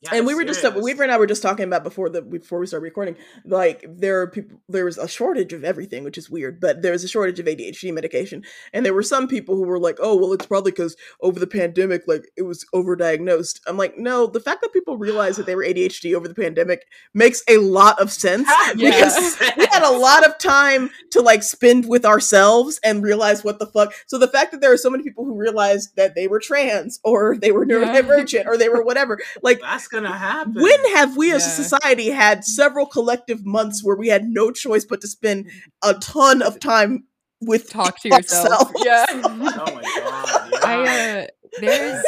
Yeah, 0.00 0.10
and 0.14 0.26
we 0.26 0.34
were 0.34 0.44
just. 0.44 0.64
Weaver 0.76 1.02
and 1.02 1.10
I 1.10 1.18
were 1.18 1.26
just 1.26 1.42
talking 1.42 1.64
about 1.64 1.82
before 1.82 2.08
the 2.08 2.22
before 2.22 2.60
we 2.60 2.66
started 2.66 2.84
recording. 2.84 3.16
Like 3.44 3.84
there 3.88 4.20
are 4.20 4.28
people, 4.30 4.60
there 4.68 4.84
was 4.84 4.96
a 4.96 5.08
shortage 5.08 5.52
of 5.52 5.64
everything, 5.64 6.04
which 6.04 6.16
is 6.16 6.30
weird. 6.30 6.60
But 6.60 6.82
there 6.82 6.92
was 6.92 7.02
a 7.02 7.08
shortage 7.08 7.40
of 7.40 7.46
ADHD 7.46 7.92
medication, 7.92 8.44
and 8.72 8.86
there 8.86 8.94
were 8.94 9.02
some 9.02 9.26
people 9.26 9.56
who 9.56 9.64
were 9.64 9.80
like, 9.80 9.96
"Oh, 10.00 10.14
well, 10.14 10.32
it's 10.32 10.46
probably 10.46 10.70
because 10.70 10.96
over 11.20 11.40
the 11.40 11.48
pandemic, 11.48 12.02
like 12.06 12.30
it 12.36 12.42
was 12.42 12.64
overdiagnosed." 12.72 13.58
I'm 13.66 13.76
like, 13.76 13.98
no, 13.98 14.28
the 14.28 14.38
fact 14.38 14.60
that 14.60 14.72
people 14.72 14.98
realized 14.98 15.36
that 15.40 15.46
they 15.46 15.56
were 15.56 15.64
ADHD 15.64 16.14
over 16.14 16.28
the 16.28 16.34
pandemic 16.34 16.86
makes 17.12 17.42
a 17.48 17.58
lot 17.58 18.00
of 18.00 18.12
sense 18.12 18.48
Yeah. 18.76 18.90
because 18.90 19.36
we 19.56 19.66
had 19.66 19.82
a 19.82 19.98
lot 19.98 20.24
of 20.24 20.38
time 20.38 20.90
to 21.10 21.20
like 21.22 21.42
spend 21.42 21.88
with 21.88 22.04
ourselves 22.04 22.78
and 22.84 23.02
realize 23.02 23.42
what 23.42 23.58
the 23.58 23.66
fuck. 23.66 23.92
So 24.06 24.16
the 24.16 24.28
fact 24.28 24.52
that 24.52 24.60
there 24.60 24.72
are 24.72 24.76
so 24.76 24.90
many 24.90 25.02
people 25.02 25.24
who 25.24 25.34
realized 25.34 25.96
that 25.96 26.14
they 26.14 26.28
were 26.28 26.38
trans 26.38 27.00
or 27.02 27.36
they 27.36 27.50
were 27.50 27.66
Yeah. 27.68 27.78
neurodivergent 27.78 28.46
or 28.46 28.56
they 28.56 28.68
were 28.68 28.84
whatever, 28.84 29.18
like 29.42 29.60
That's 29.60 29.87
gonna 29.88 30.16
happen. 30.16 30.54
when 30.54 30.94
have 30.94 31.16
we 31.16 31.32
as 31.32 31.44
a 31.46 31.50
society 31.50 32.10
had 32.10 32.44
several 32.44 32.86
collective 32.86 33.44
months 33.44 33.82
where 33.82 33.96
we 33.96 34.08
had 34.08 34.24
no 34.24 34.50
choice 34.50 34.84
but 34.84 35.00
to 35.00 35.08
spend 35.08 35.50
a 35.82 35.94
ton 35.94 36.42
of 36.42 36.60
time 36.60 37.04
with 37.40 37.70
talk 37.70 37.98
to 38.00 38.08
yourself 38.16 38.70
yeah 38.84 39.04
Oh 39.10 39.28
my 39.36 39.82
god. 39.82 40.50
Yeah. 40.52 40.58
I 40.62 41.20
uh 41.22 41.26
there's 41.60 42.04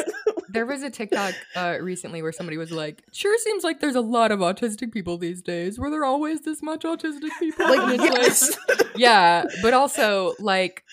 there 0.50 0.66
was 0.66 0.82
a 0.82 0.90
TikTok 0.90 1.34
uh 1.56 1.78
recently 1.80 2.22
where 2.22 2.32
somebody 2.32 2.56
was 2.58 2.70
like, 2.70 3.02
"Sure 3.12 3.36
seems 3.38 3.64
like 3.64 3.80
there's 3.80 3.94
a 3.94 4.00
lot 4.00 4.32
of 4.32 4.40
autistic 4.40 4.92
people 4.92 5.16
these 5.16 5.40
days. 5.42 5.78
Were 5.78 5.90
there 5.90 6.04
always 6.04 6.42
this 6.42 6.62
much 6.62 6.82
autistic 6.82 7.30
people?" 7.38 7.66
like 7.66 7.80
And 7.80 7.92
it's 8.02 8.56
yes. 8.68 8.82
yeah, 8.96 9.44
but 9.62 9.72
also 9.74 10.34
like 10.38 10.84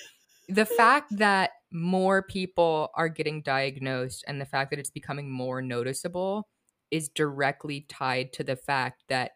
the 0.47 0.65
fact 0.65 1.17
that 1.17 1.51
more 1.71 2.21
people 2.23 2.89
are 2.95 3.09
getting 3.09 3.41
diagnosed 3.41 4.23
and 4.27 4.39
the 4.39 4.45
fact 4.45 4.69
that 4.69 4.79
it's 4.79 4.91
becoming 4.91 5.29
more 5.29 5.61
noticeable 5.61 6.47
is 6.91 7.09
directly 7.09 7.81
tied 7.81 8.33
to 8.33 8.43
the 8.43 8.55
fact 8.55 9.03
that 9.09 9.31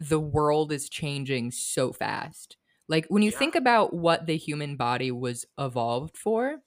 the 0.00 0.20
world 0.20 0.72
is 0.72 0.88
changing 0.88 1.50
so 1.50 1.92
fast. 1.92 2.56
Like 2.88 3.06
when 3.08 3.22
you 3.22 3.30
Yeah. 3.30 3.32
think 3.32 3.54
about 3.54 3.94
what 3.94 4.26
the 4.26 4.36
human 4.36 4.76
body 4.76 5.10
was 5.10 5.44
evolved 5.58 6.16
for 6.16 6.58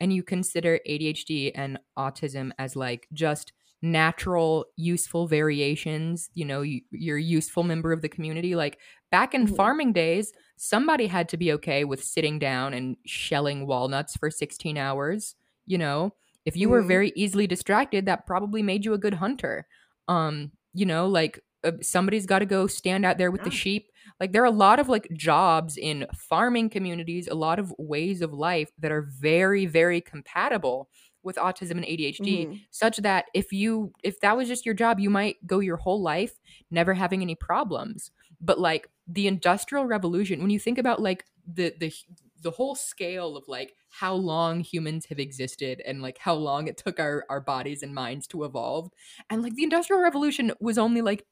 and 0.00 0.12
you 0.12 0.22
consider 0.22 0.80
ADHD 0.86 1.52
and 1.54 1.78
autism 1.98 2.52
as 2.58 2.76
like 2.76 3.08
just 3.12 3.52
natural 3.82 4.66
useful 4.76 5.26
variations, 5.26 6.30
you 6.34 6.44
know, 6.44 6.62
you, 6.62 6.80
you're 6.90 7.18
a 7.18 7.22
useful 7.22 7.62
member 7.62 7.92
of 7.92 8.02
the 8.02 8.08
community 8.08 8.54
like 8.54 8.80
back 9.10 9.34
in 9.34 9.46
Mhm. 9.46 9.46
farming 9.46 9.92
days 9.92 10.32
somebody 10.56 11.06
had 11.06 11.28
to 11.28 11.36
be 11.36 11.52
okay 11.52 11.84
with 11.84 12.02
sitting 12.02 12.38
down 12.38 12.72
and 12.74 12.96
shelling 13.06 13.66
walnuts 13.66 14.16
for 14.16 14.30
16 14.30 14.76
hours 14.78 15.34
you 15.66 15.78
know 15.78 16.14
if 16.44 16.56
you 16.56 16.68
were 16.68 16.82
Mhm. 16.82 16.82
very 16.82 17.12
easily 17.16 17.46
distracted 17.46 18.06
that 18.06 18.26
probably 18.26 18.62
made 18.62 18.84
you 18.84 18.92
a 18.94 18.98
good 18.98 19.14
hunter 19.14 19.66
um 20.08 20.50
you 20.72 20.86
know 20.86 21.06
like 21.06 21.40
uh, 21.64 21.72
somebody's 21.80 22.26
got 22.26 22.40
to 22.40 22.46
go 22.46 22.66
stand 22.66 23.04
out 23.06 23.16
there 23.18 23.30
with 23.30 23.42
the 23.42 23.50
sheep 23.50 23.90
like 24.20 24.32
there 24.32 24.42
are 24.42 24.46
a 24.46 24.50
lot 24.50 24.78
of 24.78 24.88
like 24.88 25.08
jobs 25.14 25.76
in 25.76 26.06
farming 26.14 26.68
communities 26.68 27.26
a 27.28 27.34
lot 27.34 27.58
of 27.58 27.72
ways 27.78 28.20
of 28.20 28.32
life 28.32 28.70
that 28.78 28.92
are 28.92 29.02
very 29.02 29.66
very 29.66 30.00
compatible 30.00 30.88
with 31.22 31.36
autism 31.36 31.72
and 31.72 31.86
ADHD 31.86 32.46
Mhm. 32.46 32.64
such 32.70 32.98
that 32.98 33.26
if 33.32 33.50
you 33.52 33.92
if 34.02 34.20
that 34.20 34.36
was 34.36 34.46
just 34.48 34.66
your 34.66 34.74
job 34.74 35.00
you 35.00 35.08
might 35.08 35.36
go 35.46 35.58
your 35.60 35.76
whole 35.78 36.02
life 36.02 36.38
never 36.70 36.92
having 36.94 37.22
any 37.22 37.34
problems 37.34 38.10
but 38.40 38.58
like 38.60 38.88
the 39.06 39.26
industrial 39.26 39.86
revolution 39.86 40.40
when 40.40 40.50
you 40.50 40.58
think 40.58 40.76
about 40.78 41.00
like 41.00 41.24
the 41.46 41.74
the 41.80 41.92
the 42.44 42.52
whole 42.52 42.76
scale 42.76 43.36
of 43.36 43.44
like 43.48 43.74
how 43.90 44.14
long 44.14 44.60
humans 44.60 45.06
have 45.06 45.18
existed 45.18 45.82
and 45.86 46.02
like 46.02 46.18
how 46.18 46.34
long 46.34 46.68
it 46.68 46.76
took 46.78 47.00
our 47.00 47.26
our 47.30 47.40
bodies 47.40 47.82
and 47.82 47.94
minds 47.94 48.28
to 48.28 48.44
evolve 48.44 48.90
and 49.30 49.42
like 49.42 49.54
the 49.56 49.64
industrial 49.64 50.02
revolution 50.02 50.52
was 50.60 50.78
only 50.78 51.02
like 51.02 51.26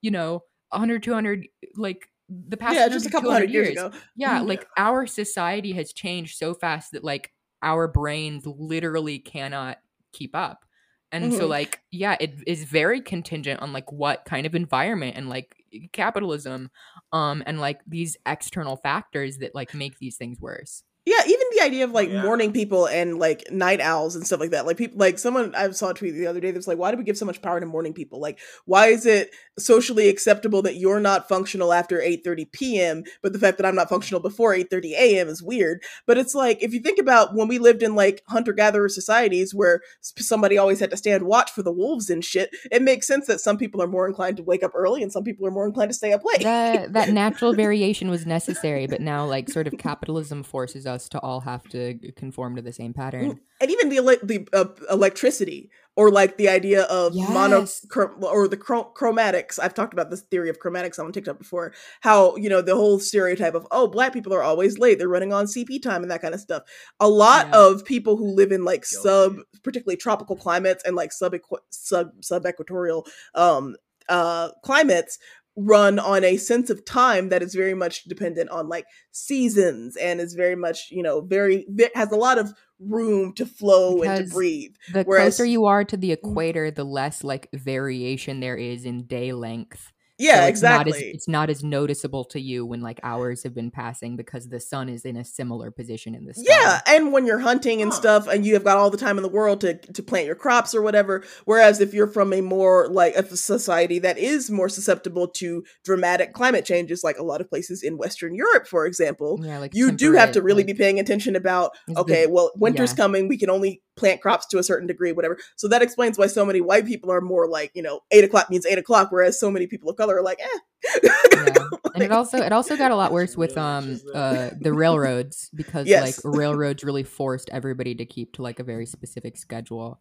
you 0.00 0.10
know 0.10 0.42
100 0.70 1.02
200 1.02 1.48
like 1.76 2.08
the 2.28 2.56
past 2.56 2.80
Yeah, 2.80 2.88
just 2.88 3.06
a 3.06 3.10
couple 3.10 3.30
200 3.30 3.50
hundred 3.50 3.50
years 3.50 3.68
ago. 3.68 3.92
yeah, 4.16 4.40
Mhm. 4.40 4.46
like 4.46 4.68
our 4.76 5.06
society 5.06 5.72
has 5.72 5.92
changed 5.92 6.36
so 6.36 6.54
fast 6.54 6.92
that 6.92 7.04
like 7.04 7.32
our 7.62 7.88
brains 7.88 8.46
literally 8.46 9.18
cannot 9.18 9.78
keep 10.12 10.34
up. 10.34 10.64
And 11.12 11.32
so 11.32 11.46
Mhm. 11.46 11.48
like 11.48 11.80
yeah, 11.90 12.16
it 12.20 12.42
is 12.46 12.64
very 12.64 13.00
contingent 13.00 13.60
on 13.62 13.72
like 13.72 13.90
what 13.92 14.24
kind 14.24 14.46
of 14.46 14.54
environment 14.54 15.16
and 15.16 15.28
like 15.28 15.56
capitalism 15.92 16.70
um 17.12 17.42
and 17.46 17.60
like 17.60 17.80
these 17.86 18.16
external 18.26 18.76
factors 18.76 19.38
that 19.38 19.54
like 19.54 19.74
make 19.74 19.98
these 19.98 20.16
things 20.16 20.40
worse. 20.40 20.82
Yeah, 21.06 21.22
even 21.26 21.37
the 21.58 21.64
idea 21.64 21.84
of 21.84 21.90
like 21.92 22.08
Yeah. 22.10 22.22
morning 22.22 22.52
people 22.52 22.86
and 22.86 23.18
like 23.18 23.50
night 23.50 23.80
owls 23.80 24.16
and 24.16 24.26
stuff 24.26 24.40
like 24.40 24.50
that. 24.50 24.66
Like 24.66 24.76
people, 24.76 24.98
like 24.98 25.18
someone 25.18 25.54
I 25.54 25.70
saw 25.70 25.90
a 25.90 25.94
tweet 25.94 26.14
the 26.14 26.26
other 26.26 26.40
day 26.40 26.50
that 26.50 26.58
was 26.58 26.68
like, 26.68 26.78
"Why 26.78 26.90
do 26.90 26.96
we 26.96 27.04
give 27.04 27.16
so 27.16 27.26
much 27.26 27.42
power 27.42 27.60
to 27.60 27.66
morning 27.66 27.92
people? 27.92 28.20
Like, 28.20 28.38
why 28.66 28.88
is 28.88 29.06
it 29.06 29.30
socially 29.58 30.08
acceptable 30.08 30.62
that 30.62 30.76
you're 30.76 31.00
not 31.00 31.28
functional 31.28 31.72
after 31.72 31.98
8:30 31.98 32.50
p.m., 32.52 33.02
but 33.22 33.32
the 33.32 33.38
fact 33.38 33.58
that 33.58 33.66
I'm 33.66 33.74
not 33.74 33.88
functional 33.88 34.20
before 34.20 34.54
8:30 34.54 34.92
a.m. 34.92 35.28
is 35.28 35.42
weird." 35.42 35.82
But 36.06 36.18
it's 36.18 36.34
like 36.34 36.62
if 36.62 36.72
you 36.72 36.80
think 36.80 36.98
about 36.98 37.34
when 37.34 37.48
we 37.48 37.58
lived 37.58 37.82
in 37.82 37.94
like 37.94 38.22
hunter 38.28 38.52
gatherer 38.52 38.88
societies 38.88 39.54
where 39.54 39.80
somebody 40.00 40.58
always 40.58 40.80
had 40.80 40.90
to 40.90 40.96
stand 40.96 41.24
watch 41.24 41.50
for 41.50 41.62
the 41.62 41.72
wolves 41.72 42.10
and 42.10 42.24
shit, 42.24 42.50
it 42.70 42.82
makes 42.82 43.06
sense 43.06 43.26
that 43.26 43.40
some 43.40 43.58
people 43.58 43.82
are 43.82 43.86
more 43.86 44.06
inclined 44.06 44.36
to 44.36 44.42
wake 44.42 44.62
up 44.62 44.72
early 44.74 45.02
and 45.02 45.12
some 45.12 45.24
people 45.24 45.46
are 45.46 45.50
more 45.50 45.66
inclined 45.66 45.90
to 45.90 45.94
stay 45.94 46.12
up 46.12 46.22
late. 46.24 46.42
That 46.42 46.92
that 46.92 47.10
natural 47.10 47.52
variation 47.64 48.10
was 48.10 48.26
necessary, 48.26 48.86
but 48.86 49.00
now 49.00 49.26
like 49.26 49.48
sort 49.48 49.66
of 49.66 49.76
capitalism 49.78 50.42
forces 50.42 50.86
us 50.86 51.08
to 51.10 51.20
all 51.20 51.40
have 51.52 51.68
to 51.70 51.98
conform 52.16 52.56
to 52.56 52.62
the 52.62 52.72
same 52.72 52.92
pattern. 52.92 53.40
and 53.60 53.70
even 53.70 53.88
the 53.88 53.96
ele- 53.96 54.22
the 54.22 54.48
uh, 54.52 54.66
electricity 54.90 55.70
or 55.96 56.10
like 56.12 56.36
the 56.36 56.48
idea 56.48 56.82
of 56.82 57.12
mono 57.14 57.60
Yes. 57.60 57.84
chrom- 57.92 58.22
or 58.22 58.46
the 58.46 58.56
chro- 58.56 58.94
chromatics 58.94 59.58
i've 59.60 59.74
talked 59.74 59.92
about 59.92 60.10
this 60.10 60.20
theory 60.22 60.48
of 60.48 60.58
chromatics 60.60 60.98
on 60.98 61.10
tiktok 61.12 61.38
before 61.38 61.72
how 62.02 62.36
you 62.36 62.48
know 62.48 62.62
the 62.62 62.76
whole 62.76 63.00
stereotype 63.00 63.54
of 63.54 63.66
oh 63.72 63.88
black 63.88 64.12
people 64.12 64.32
are 64.32 64.42
always 64.42 64.78
late 64.78 64.98
they're 64.98 65.08
running 65.08 65.32
on 65.32 65.46
cp 65.46 65.82
time 65.82 66.02
and 66.02 66.10
that 66.10 66.22
kind 66.22 66.34
of 66.34 66.40
stuff 66.40 66.62
a 67.00 67.08
lot 67.08 67.48
Yeah. 67.48 67.60
of 67.64 67.84
people 67.84 68.16
who 68.16 68.28
live 68.34 68.52
in 68.52 68.64
like 68.64 68.84
Guilty. 68.88 69.02
sub 69.08 69.36
particularly 69.64 69.96
tropical 69.96 70.36
climates 70.36 70.84
and 70.84 70.94
like 70.94 71.12
sub 71.12 71.34
sub 71.70 72.10
sub 72.20 72.46
equatorial 72.46 73.04
um 73.34 73.74
uh 74.08 74.50
climates 74.64 75.18
run 75.58 75.98
on 75.98 76.22
a 76.22 76.36
sense 76.36 76.70
of 76.70 76.84
time 76.84 77.30
that 77.30 77.42
is 77.42 77.54
very 77.54 77.74
much 77.74 78.04
dependent 78.04 78.48
on 78.50 78.68
like 78.68 78.86
seasons 79.10 79.96
and 79.96 80.20
is 80.20 80.34
very 80.34 80.54
much 80.54 80.88
you 80.90 81.02
know 81.02 81.20
very 81.20 81.66
has 81.94 82.12
a 82.12 82.16
lot 82.16 82.38
of 82.38 82.52
room 82.78 83.32
to 83.32 83.44
flow 83.44 84.02
and 84.02 84.28
to 84.28 84.32
breathe 84.32 84.72
The 84.92 85.02
Whereas- 85.02 85.36
closer 85.36 85.44
you 85.44 85.64
are 85.66 85.84
to 85.84 85.96
the 85.96 86.10
mm. 86.10 86.12
equator, 86.12 86.70
the 86.70 86.84
less 86.84 87.24
like 87.24 87.48
variation 87.52 88.40
there 88.40 88.56
is 88.56 88.84
in 88.84 89.06
day 89.06 89.32
length. 89.32 89.92
Yeah 90.18 90.42
So 90.42 90.46
it's 90.48 90.62
Not 90.62 90.86
as, 90.88 90.94
exactly 90.94 91.10
it's 91.14 91.28
not 91.28 91.50
as 91.50 91.62
noticeable 91.64 92.24
to 92.26 92.40
you 92.40 92.66
when 92.66 92.80
like 92.80 93.00
hours 93.02 93.42
have 93.44 93.54
been 93.54 93.70
passing 93.70 94.16
because 94.16 94.48
the 94.48 94.60
sun 94.60 94.88
is 94.88 95.04
in 95.04 95.16
a 95.16 95.24
similar 95.24 95.70
position 95.70 96.14
in 96.14 96.24
the 96.26 96.34
sky. 96.34 96.44
yeah 96.48 96.80
and 96.86 97.12
when 97.12 97.26
you're 97.26 97.38
hunting 97.38 97.82
and 97.82 97.92
Huh. 97.92 97.98
stuff 97.98 98.28
and 98.28 98.44
you 98.46 98.54
have 98.54 98.64
got 98.64 98.76
all 98.76 98.90
the 98.90 98.96
time 98.96 99.16
in 99.16 99.22
the 99.22 99.28
world 99.28 99.60
to 99.62 99.74
to 99.74 100.02
plant 100.02 100.26
your 100.26 100.34
crops 100.34 100.74
or 100.74 100.82
whatever 100.82 101.22
whereas 101.44 101.80
if 101.80 101.94
you're 101.94 102.06
from 102.06 102.32
a 102.32 102.40
more 102.40 102.88
like 102.88 103.14
a 103.14 103.36
society 103.36 103.98
that 104.00 104.18
is 104.18 104.50
more 104.50 104.68
susceptible 104.68 105.28
to 105.28 105.62
dramatic 105.84 106.32
climate 106.32 106.64
changes 106.64 107.02
like 107.04 107.18
a 107.18 107.22
lot 107.22 107.40
of 107.40 107.48
places 107.48 107.82
in 107.82 107.96
western 107.96 108.34
europe 108.34 108.66
for 108.66 108.86
example 108.86 109.38
Yeah, 109.42 109.58
like 109.58 109.74
you 109.74 109.92
do 109.92 110.12
have 110.14 110.32
to 110.32 110.42
really 110.42 110.62
like- 110.62 110.66
be 110.68 110.74
paying 110.74 110.98
attention 111.00 111.36
about 111.36 111.70
okay 111.96 112.26
well 112.26 112.50
winter's 112.56 112.90
yeah. 112.90 112.96
coming 112.96 113.28
we 113.28 113.38
can 113.38 113.50
only 113.50 113.82
plant 113.98 114.20
crops 114.20 114.46
to 114.46 114.58
a 114.58 114.62
certain 114.62 114.86
degree 114.86 115.12
whatever 115.12 115.36
so 115.56 115.68
that 115.68 115.82
explains 115.82 116.16
why 116.18 116.26
so 116.26 116.44
many 116.44 116.60
white 116.60 116.86
people 116.86 117.10
are 117.10 117.20
more 117.20 117.48
like 117.48 117.70
you 117.74 117.82
know 117.82 118.00
eight 118.10 118.24
o'clock 118.24 118.48
means 118.50 118.64
eight 118.66 118.78
o'clock 118.78 119.10
whereas 119.10 119.38
so 119.38 119.50
many 119.50 119.66
people 119.66 119.90
of 119.90 119.96
color 119.96 120.16
are 120.18 120.22
like 120.22 120.40
eh 120.40 120.58
yeah. 121.02 121.54
and 121.94 122.02
it 122.04 122.12
also 122.12 122.38
it 122.38 122.52
also 122.52 122.76
got 122.76 122.90
a 122.92 122.96
lot 122.96 123.10
worse 123.12 123.36
with 123.36 123.56
um 123.58 124.00
uh 124.14 124.50
the 124.60 124.72
railroads 124.72 125.50
because 125.54 125.86
Yes. 125.88 126.02
like 126.02 126.14
railroads 126.38 126.84
really 126.84 127.02
forced 127.04 127.50
everybody 127.50 127.94
to 127.96 128.04
keep 128.06 128.32
to 128.34 128.42
like 128.42 128.60
a 128.60 128.64
very 128.64 128.86
specific 128.86 129.36
schedule 129.36 130.00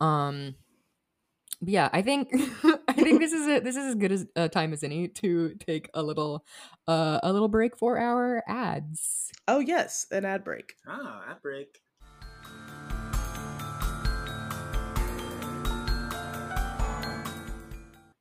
um 0.00 0.54
but 1.60 1.68
yeah 1.70 1.88
i 1.92 2.02
think 2.02 2.28
i 2.88 2.92
think 2.92 3.20
this 3.20 3.32
is 3.32 3.46
a, 3.46 3.60
this 3.60 3.76
is 3.76 3.86
as 3.86 3.94
good 3.96 4.12
as 4.12 4.26
a 4.36 4.48
time 4.48 4.72
as 4.72 4.82
any 4.82 5.08
to 5.08 5.54
take 5.60 5.88
a 5.94 6.02
little 6.02 6.44
uh 6.88 7.18
a 7.22 7.32
little 7.32 7.48
break 7.48 7.76
for 7.76 7.98
our 7.98 8.42
ads 8.48 9.30
oh 9.48 9.58
yes 9.60 10.06
an 10.10 10.24
ad 10.24 10.44
break 10.44 10.74
Ah, 10.86 11.24
ad 11.30 11.42
break. 11.42 11.80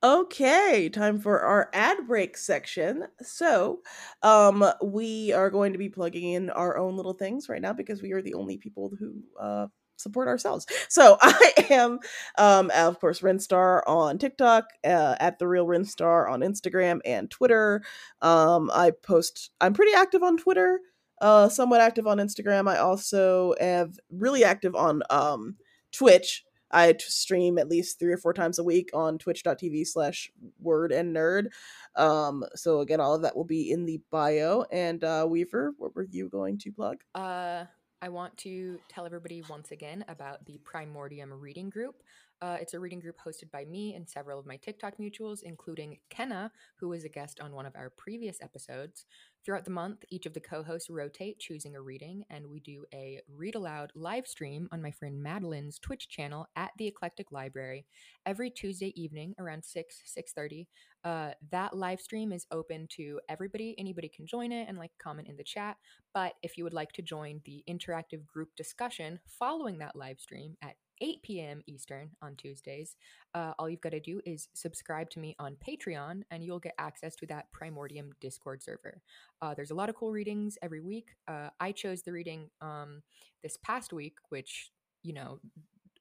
Okay, 0.04 0.90
time 0.90 1.20
for 1.20 1.42
our 1.42 1.70
ad 1.74 2.08
break 2.08 2.36
section. 2.36 3.06
So, 3.22 3.82
um, 4.24 4.66
we 4.84 5.32
are 5.32 5.52
going 5.52 5.74
to 5.74 5.78
be 5.78 5.90
plugging 5.90 6.34
in 6.34 6.50
our 6.50 6.76
own 6.78 6.98
little 6.98 7.14
things 7.14 7.48
right 7.48 7.62
now 7.62 7.74
because 7.74 8.02
we 8.02 8.12
are 8.14 8.22
the 8.22 8.34
only 8.34 8.58
people 8.58 8.92
who 9.00 9.14
uh 9.40 9.68
support 9.98 10.28
ourselves. 10.28 10.66
So 10.90 11.18
I 11.22 11.54
am, 11.70 12.00
um, 12.40 12.72
of 12.76 13.00
course, 13.00 13.20
Rynnstar 13.22 13.82
on 13.86 14.18
TikTok, 14.18 14.66
uh, 14.84 15.16
at 15.20 15.38
the 15.38 15.48
real 15.48 15.68
Rynnstar 15.68 16.28
on 16.28 16.40
Instagram 16.40 17.02
and 17.06 17.30
Twitter. 17.30 17.84
Um, 18.24 18.72
I 18.74 18.92
post. 19.04 19.52
I'm 19.62 19.74
pretty 19.74 19.94
active 19.94 20.24
on 20.24 20.38
Twitter. 20.38 20.80
Uh, 21.22 21.48
somewhat 21.50 21.82
active 21.82 22.08
on 22.08 22.18
Instagram. 22.18 22.68
I 22.68 22.78
also 22.78 23.54
have 23.60 24.00
really 24.10 24.44
active 24.44 24.74
on 24.76 25.04
um 25.12 25.58
Twitch. 25.92 26.44
I 26.72 26.96
stream 27.00 27.58
at 27.58 27.70
least 27.70 28.00
three 28.00 28.14
or 28.14 28.18
four 28.18 28.34
times 28.34 28.60
a 28.60 28.64
week 28.64 28.90
on 28.94 29.18
twitch.tv 29.18 29.88
slash 29.88 30.32
word 30.60 30.92
and 30.92 31.16
nerd. 31.16 31.48
Um, 31.96 32.44
so 32.56 32.80
again, 32.80 33.00
all 33.00 33.16
of 33.16 33.22
that 33.24 33.36
will 33.36 33.46
be 33.46 33.72
in 33.72 33.86
the 33.86 34.02
bio. 34.12 34.66
And 34.72 35.04
uh, 35.04 35.26
Weaver, 35.30 35.74
what 35.78 35.96
were 35.96 36.08
you 36.10 36.30
going 36.30 36.58
to 36.60 36.72
plug? 36.72 36.98
Uh, 37.14 37.66
I 38.02 38.10
want 38.10 38.36
to 38.38 38.80
tell 38.90 39.06
everybody 39.06 39.44
once 39.48 39.72
again 39.72 40.04
about 40.08 40.46
the 40.46 40.60
Primordium 40.64 41.32
Reading 41.40 41.70
Group. 41.70 42.02
Uh, 42.42 42.58
it's 42.60 42.74
a 42.74 42.80
reading 42.80 43.00
group 43.00 43.18
hosted 43.24 43.52
by 43.52 43.64
me 43.66 43.94
and 43.94 44.10
several 44.10 44.40
of 44.40 44.48
my 44.48 44.58
TikTok 44.58 44.96
mutuals, 45.00 45.44
including 45.44 46.00
Kenna, 46.10 46.52
who 46.80 46.90
was 46.90 47.04
a 47.04 47.10
guest 47.10 47.40
on 47.40 47.52
one 47.52 47.68
of 47.68 47.76
our 47.76 47.92
previous 47.92 48.42
episodes. 48.42 49.06
Throughout 49.44 49.66
the 49.66 49.72
month, 49.72 50.06
each 50.10 50.28
of 50.28 50.34
the 50.36 50.40
co 50.40 50.62
hosts 50.62 50.88
rotate 50.88 51.40
choosing 51.40 51.76
a 51.76 51.82
reading, 51.82 52.26
and 52.30 52.46
we 52.48 52.60
do 52.60 52.86
a 52.94 53.22
read 53.28 53.56
aloud 53.56 53.92
live 53.96 54.28
stream 54.28 54.70
on 54.72 54.84
my 54.84 54.92
friend 54.92 55.22
Madeline's 55.22 55.80
Twitch 55.80 56.08
channel 56.10 56.46
at 56.56 56.70
the 56.78 56.86
Eclectic 56.86 57.32
Library 57.32 57.88
every 58.28 58.52
Tuesday 58.52 58.94
evening 58.96 59.34
around 59.40 59.66
6, 59.66 60.04
6.30. 60.16 60.68
Uh, 61.04 61.32
that 61.50 61.76
live 61.76 62.00
stream 62.00 62.32
is 62.32 62.46
open 62.52 62.88
to 62.92 63.20
everybody. 63.30 63.74
Anybody 63.80 64.10
can 64.10 64.28
join 64.28 64.52
it 64.52 64.70
and 64.70 64.78
like 64.78 64.92
comment 65.02 65.28
in 65.28 65.38
the 65.38 65.44
chat. 65.44 65.78
But 66.14 66.34
if 66.44 66.56
you 66.56 66.64
would 66.64 66.74
like 66.74 66.92
to 66.94 67.02
join 67.02 67.42
the 67.44 67.64
interactive 67.68 68.28
group 68.28 68.50
discussion 68.56 69.20
following 69.26 69.80
that 69.80 69.96
live 69.96 70.20
stream 70.20 70.56
at 70.62 70.76
8 71.02 71.24
p.m. 71.24 71.62
Eastern 71.68 72.12
on 72.22 72.36
Tuesdays, 72.36 72.96
uh, 73.34 73.54
all 73.58 73.70
you've 73.70 73.82
got 73.82 73.92
to 73.92 74.00
do 74.00 74.22
is 74.26 74.48
subscribe 74.54 75.10
to 75.12 75.20
me 75.20 75.36
on 75.40 75.58
Patreon 75.68 76.22
and 76.32 76.44
you'll 76.44 76.60
get 76.60 76.76
access 76.78 77.16
to 77.18 77.26
that 77.28 77.52
Primordium 77.52 78.12
Discord 78.22 78.62
server. 78.62 79.02
Uh, 79.42 79.54
there's 79.54 79.72
a 79.72 79.76
lot 79.76 79.90
of 79.90 79.96
cool 79.96 80.12
readings 80.12 80.58
every 80.62 80.80
week. 80.80 81.10
Uh, 81.28 81.50
I 81.60 81.72
chose 81.72 82.04
the 82.04 82.12
reading 82.12 82.50
um, 82.62 83.02
this 83.44 83.58
past 83.58 83.92
week, 83.92 84.18
which, 84.30 84.72
you 85.04 85.14
know, 85.14 85.40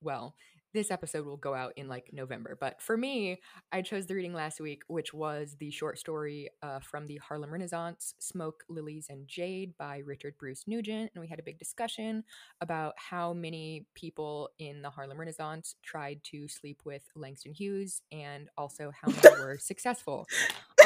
well, 0.02 0.34
this 0.72 0.90
episode 0.90 1.26
will 1.26 1.36
go 1.36 1.54
out 1.54 1.72
in 1.76 1.88
like 1.88 2.10
November. 2.12 2.56
But 2.58 2.80
for 2.80 2.96
me, 2.96 3.40
I 3.72 3.82
chose 3.82 4.06
the 4.06 4.14
reading 4.14 4.34
last 4.34 4.60
week, 4.60 4.82
which 4.88 5.12
was 5.12 5.56
the 5.58 5.70
short 5.70 5.98
story 5.98 6.48
uh, 6.62 6.80
from 6.80 7.06
the 7.06 7.16
Harlem 7.16 7.50
Renaissance, 7.50 8.14
Smoke, 8.18 8.64
Lilies, 8.68 9.06
and 9.08 9.26
Jade 9.26 9.76
by 9.78 9.98
Richard 9.98 10.34
Bruce 10.38 10.64
Nugent. 10.66 11.10
And 11.14 11.20
we 11.20 11.28
had 11.28 11.38
a 11.38 11.42
big 11.42 11.58
discussion 11.58 12.24
about 12.60 12.94
how 12.96 13.32
many 13.32 13.86
people 13.94 14.50
in 14.58 14.82
the 14.82 14.90
Harlem 14.90 15.18
Renaissance 15.18 15.74
tried 15.82 16.22
to 16.24 16.48
sleep 16.48 16.82
with 16.84 17.02
Langston 17.14 17.52
Hughes 17.52 18.02
and 18.12 18.48
also 18.56 18.92
how 19.00 19.10
many 19.10 19.40
were 19.40 19.58
successful. 19.60 20.26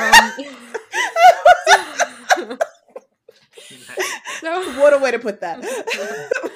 Um, 0.01 0.33
so, 4.41 4.81
what 4.81 4.93
a 4.93 4.99
way 4.99 5.11
to 5.11 5.19
put 5.19 5.41
that. 5.41 6.51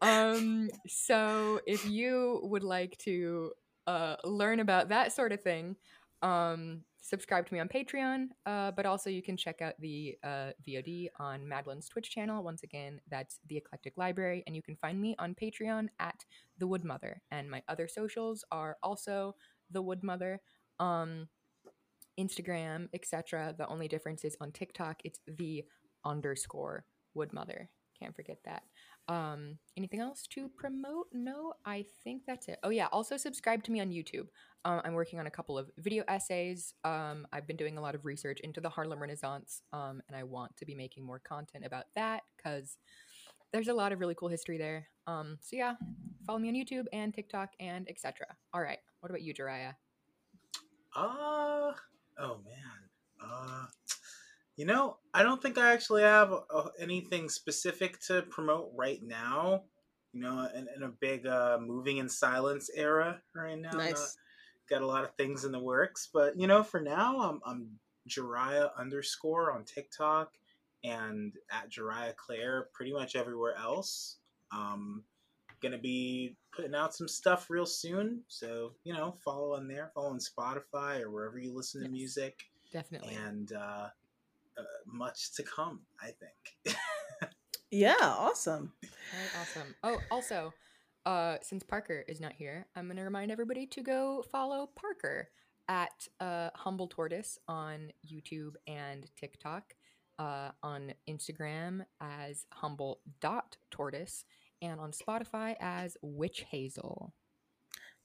Um 0.00 0.70
so 0.86 1.60
if 1.66 1.84
you 1.88 2.40
would 2.44 2.62
like 2.62 2.96
to 2.98 3.52
uh 3.86 4.16
learn 4.24 4.60
about 4.60 4.90
that 4.90 5.12
sort 5.12 5.32
of 5.32 5.40
thing 5.42 5.74
um 6.22 6.82
subscribe 7.00 7.46
to 7.46 7.54
me 7.54 7.60
on 7.60 7.68
patreon 7.68 8.26
uh 8.44 8.70
but 8.72 8.84
also 8.84 9.08
you 9.08 9.22
can 9.22 9.36
check 9.36 9.62
out 9.62 9.74
the 9.80 10.16
uh 10.24 10.50
vod 10.66 11.08
on 11.18 11.48
madeline's 11.48 11.88
twitch 11.88 12.10
channel. 12.10 12.42
Once 12.42 12.62
again 12.62 13.00
that's 13.10 13.38
the 13.48 13.56
eclectic 13.56 13.94
library 13.96 14.42
and 14.46 14.54
you 14.54 14.62
can 14.62 14.76
find 14.76 15.00
me 15.00 15.16
on 15.18 15.34
patreon 15.34 15.88
at 16.00 16.24
the 16.58 16.68
Woodmother 16.68 17.16
and 17.30 17.50
my 17.50 17.62
other 17.68 17.88
socials 17.88 18.44
are 18.52 18.76
also 18.82 19.34
the 19.70 19.82
Woodmother 19.82 20.38
um 20.80 21.28
instagram 22.18 22.88
etc 22.92 23.54
the 23.56 23.66
only 23.68 23.88
difference 23.88 24.24
is 24.24 24.36
on 24.40 24.52
tiktok 24.52 25.00
it's 25.04 25.20
the 25.26 25.64
underscore 26.04 26.84
Woodmother. 27.16 27.68
Can't 27.98 28.14
forget 28.14 28.38
that 28.44 28.62
um, 29.08 29.58
anything 29.76 30.00
else 30.00 30.26
to 30.28 30.48
promote? 30.48 31.06
No, 31.12 31.54
I 31.64 31.86
think 32.04 32.22
that's 32.26 32.48
it. 32.48 32.58
Oh 32.62 32.68
yeah, 32.68 32.88
also 32.92 33.16
subscribe 33.16 33.62
to 33.64 33.72
me 33.72 33.80
on 33.80 33.88
YouTube. 33.88 34.28
Um, 34.64 34.82
I'm 34.84 34.92
working 34.92 35.18
on 35.18 35.26
a 35.26 35.30
couple 35.30 35.56
of 35.56 35.70
video 35.78 36.04
essays. 36.08 36.74
Um, 36.84 37.26
I've 37.32 37.46
been 37.46 37.56
doing 37.56 37.78
a 37.78 37.80
lot 37.80 37.94
of 37.94 38.04
research 38.04 38.40
into 38.40 38.60
the 38.60 38.68
Harlem 38.68 39.00
Renaissance, 39.00 39.62
um, 39.72 40.02
and 40.08 40.16
I 40.16 40.24
want 40.24 40.56
to 40.58 40.66
be 40.66 40.74
making 40.74 41.04
more 41.04 41.18
content 41.18 41.64
about 41.64 41.84
that 41.96 42.22
because 42.36 42.76
there's 43.52 43.68
a 43.68 43.74
lot 43.74 43.92
of 43.92 44.00
really 44.00 44.14
cool 44.14 44.28
history 44.28 44.58
there. 44.58 44.88
Um, 45.06 45.38
so 45.40 45.56
yeah, 45.56 45.74
follow 46.26 46.38
me 46.38 46.48
on 46.48 46.54
YouTube 46.54 46.86
and 46.92 47.14
TikTok 47.14 47.50
and 47.60 47.88
etc. 47.88 48.26
All 48.52 48.60
right, 48.60 48.78
what 49.00 49.10
about 49.10 49.22
you, 49.22 49.32
Jhariah? 49.32 49.74
Uh, 50.94 51.72
oh 52.18 52.40
man. 52.44 52.88
Uh, 53.20 53.66
you 54.58 54.64
know, 54.66 54.96
I 55.14 55.22
don't 55.22 55.40
think 55.40 55.56
I 55.56 55.72
actually 55.72 56.02
have 56.02 56.32
uh, 56.32 56.68
anything 56.80 57.28
specific 57.28 58.00
to 58.08 58.22
promote 58.22 58.72
right 58.74 59.00
now. 59.00 59.62
You 60.12 60.20
know, 60.20 60.48
in, 60.52 60.66
in 60.74 60.82
a 60.82 60.88
big 60.88 61.26
uh, 61.26 61.58
moving 61.60 61.98
in 61.98 62.08
silence 62.08 62.68
era 62.74 63.22
right 63.34 63.58
now. 63.58 63.70
Nice. 63.70 63.92
Not- 63.92 64.08
got 64.68 64.82
a 64.82 64.86
lot 64.86 65.04
of 65.04 65.14
things 65.14 65.44
in 65.44 65.52
the 65.52 65.58
works, 65.58 66.10
but 66.12 66.38
you 66.38 66.46
know, 66.46 66.62
for 66.62 66.80
now, 66.80 67.20
I'm 67.20 67.40
I'm 67.46 67.68
Jhariah 68.08 68.70
underscore 68.76 69.52
on 69.52 69.64
TikTok 69.64 70.32
and 70.84 71.32
at 71.50 71.70
Jhariah 71.70 72.16
Claire 72.16 72.68
pretty 72.74 72.92
much 72.92 73.16
everywhere 73.16 73.54
else. 73.56 74.16
Um, 74.52 75.04
gonna 75.60 75.78
be 75.78 76.36
putting 76.52 76.74
out 76.74 76.94
some 76.94 77.08
stuff 77.08 77.48
real 77.48 77.64
soon, 77.64 78.22
so 78.26 78.72
you 78.82 78.92
know, 78.92 79.14
follow 79.24 79.54
on 79.54 79.68
there, 79.68 79.92
follow 79.94 80.10
on 80.10 80.18
Spotify 80.18 81.00
or 81.00 81.10
wherever 81.10 81.38
you 81.38 81.54
listen 81.54 81.82
to 81.84 81.88
music, 81.88 82.40
Definitely. 82.72 83.14
and 83.14 83.52
uh, 83.52 83.88
uh, 84.58 84.62
much 84.86 85.34
to 85.36 85.42
come, 85.42 85.80
I 86.00 86.06
think. 86.06 86.76
Yeah, 87.70 87.94
awesome. 88.00 88.72
All 88.82 88.88
right, 89.20 89.40
awesome. 89.40 89.74
Oh, 89.82 89.98
also, 90.10 90.52
uh, 91.06 91.36
since 91.42 91.62
Parker 91.62 92.04
is 92.08 92.20
not 92.20 92.32
here, 92.32 92.66
I'm 92.76 92.86
going 92.86 92.96
to 92.96 93.02
remind 93.02 93.30
everybody 93.30 93.66
to 93.66 93.82
go 93.82 94.24
follow 94.30 94.70
Parker 94.74 95.28
at 95.68 96.08
uh, 96.20 96.50
Humble 96.54 96.88
Tortoise 96.88 97.38
on 97.46 97.90
YouTube 98.10 98.54
and 98.66 99.10
TikTok, 99.16 99.74
uh, 100.18 100.50
on 100.62 100.94
Instagram 101.08 101.84
as 102.00 102.46
humble 102.52 103.00
dot 103.20 103.56
tortoise, 103.70 104.24
and 104.62 104.80
on 104.80 104.92
Spotify 104.92 105.54
as 105.60 105.96
Witch 106.02 106.44
Hazel. 106.50 107.14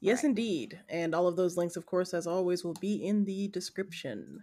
Yes, 0.01 0.17
right. 0.17 0.25
indeed. 0.29 0.79
And 0.89 1.15
all 1.15 1.27
of 1.27 1.37
those 1.37 1.55
links, 1.55 1.77
of 1.77 1.85
course, 1.85 2.13
as 2.13 2.27
always, 2.27 2.65
will 2.65 2.75
be 2.81 3.05
in 3.05 3.23
the 3.23 3.47
description. 3.47 4.41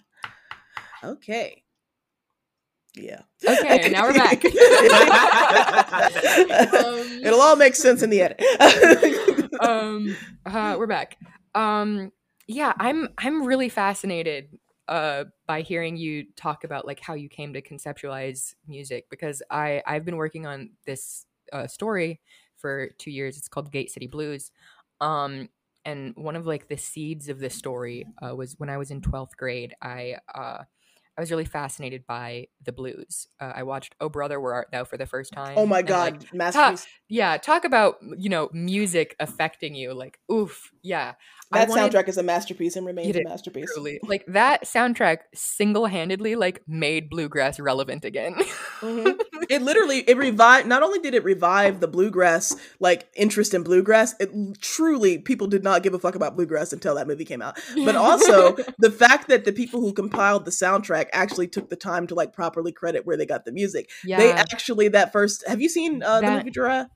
Okay. 1.04 1.64
Yeah. 2.95 3.20
Okay, 3.47 3.88
now 3.93 4.03
we're 4.05 4.14
back. 4.14 4.45
Um, 6.80 7.20
It'll 7.24 7.41
all 7.41 7.57
make 7.57 7.74
sense 7.74 8.03
in 8.03 8.11
the 8.11 8.22
edit. 8.22 8.41
um 9.61 10.16
uh, 10.47 10.76
we're 10.78 10.86
back 10.86 11.16
um 11.55 12.11
yeah 12.47 12.72
i'm 12.78 13.09
i'm 13.18 13.45
really 13.45 13.68
fascinated 13.68 14.49
uh 14.88 15.24
by 15.47 15.61
hearing 15.61 15.97
you 15.97 16.24
talk 16.36 16.64
about 16.64 16.86
like 16.86 17.01
how 17.01 17.14
you 17.14 17.28
came 17.28 17.53
to 17.53 17.61
conceptualize 17.61 18.55
music 18.66 19.07
because 19.11 19.43
i 19.51 19.82
i've 19.86 20.05
been 20.05 20.16
working 20.16 20.47
on 20.47 20.70
this 20.86 21.26
uh, 21.53 21.66
story 21.66 22.20
for 22.57 22.91
two 22.99 23.11
years 23.11 23.36
it's 23.36 23.49
called 23.49 23.70
gate 23.72 23.91
city 23.91 24.07
blues 24.07 24.51
um 25.01 25.49
and 25.84 26.14
one 26.16 26.36
of 26.36 26.47
like 26.47 26.68
the 26.68 26.76
seeds 26.76 27.28
of 27.28 27.38
this 27.38 27.55
story 27.55 28.07
uh, 28.22 28.34
was 28.34 28.55
when 28.59 28.70
i 28.70 28.78
was 28.78 28.91
in 28.91 29.01
12th 29.01 29.36
grade 29.36 29.74
i 29.82 30.16
uh 30.34 30.62
I 31.21 31.23
was 31.23 31.31
really 31.31 31.45
fascinated 31.45 32.07
by 32.07 32.47
the 32.64 32.73
blues. 32.73 33.27
Uh, 33.39 33.53
I 33.55 33.62
watched 33.62 33.95
"Oh 34.01 34.09
Brother, 34.09 34.41
Where 34.41 34.55
Art 34.55 34.68
Thou" 34.73 34.85
for 34.85 34.97
the 34.97 35.05
first 35.05 35.33
time. 35.35 35.53
oh 35.59 35.66
my 35.66 35.81
and, 35.81 35.91
like, 35.91 36.14
god, 36.21 36.27
masterpiece. 36.33 36.87
yeah 37.11 37.37
talk 37.37 37.64
about 37.66 37.97
you 38.16 38.31
know 38.31 38.49
music 38.55 39.16
affecting 39.21 39.75
you 39.75 39.93
like 39.93 40.18
oof 40.33 40.71
yeah 40.83 41.12
that 41.53 41.68
wanted- 41.68 41.93
soundtrack 41.93 42.09
is 42.09 42.16
a 42.16 42.23
masterpiece 42.23 42.77
and 42.77 42.87
remains 42.87 43.14
a 43.16 43.23
masterpiece. 43.25 43.71
truly 43.75 43.99
like 44.05 44.25
that 44.29 44.62
soundtrack 44.64 45.18
single-handedly 45.35 46.37
like 46.37 46.62
made 46.68 47.11
bluegrass 47.11 47.59
relevant 47.61 48.05
again 48.05 48.35
Mhm. 48.81 49.21
It 49.51 49.62
literally 49.62 49.99
it 50.09 50.16
revived. 50.16 50.68
Not 50.68 50.83
only 50.85 51.01
did 51.01 51.12
it 51.12 51.25
revive 51.25 51.81
the 51.81 51.89
bluegrass 51.89 52.55
like 52.79 53.09
interest 53.16 53.53
in 53.53 53.64
bluegrass, 53.64 54.14
it 54.21 54.31
truly 54.61 55.18
people 55.18 55.49
did 55.49 55.64
not 55.64 55.83
give 55.83 55.93
a 55.93 55.99
fuck 55.99 56.14
about 56.14 56.37
bluegrass 56.37 56.73
until 56.73 56.95
that 56.95 57.09
movie 57.09 57.25
came 57.25 57.43
out. 57.43 57.59
But 57.85 57.97
also 57.97 58.55
the 58.79 58.93
fact 58.93 59.27
that 59.29 59.45
the 59.45 59.53
people 59.53 59.81
who 59.81 59.93
compiled 59.93 60.45
the 60.45 60.53
soundtrack 60.53 61.07
actually 61.12 61.48
took 61.48 61.68
the 61.70 61.76
time 61.76 62.06
to 62.08 62.14
like 62.14 62.32
properly 62.32 62.72
credit 62.72 63.06
where 63.06 63.16
they 63.16 63.26
got 63.26 63.44
the 63.44 63.52
music. 63.52 63.90
yeah 64.04 64.18
They 64.18 64.32
actually 64.32 64.88
that 64.88 65.12
first. 65.12 65.46
Have 65.46 65.61
you 65.61 65.68
seen 65.68 66.02
uh, 66.02 66.20
the 66.20 66.30
movie 66.30 66.50
Jura? 66.50 66.88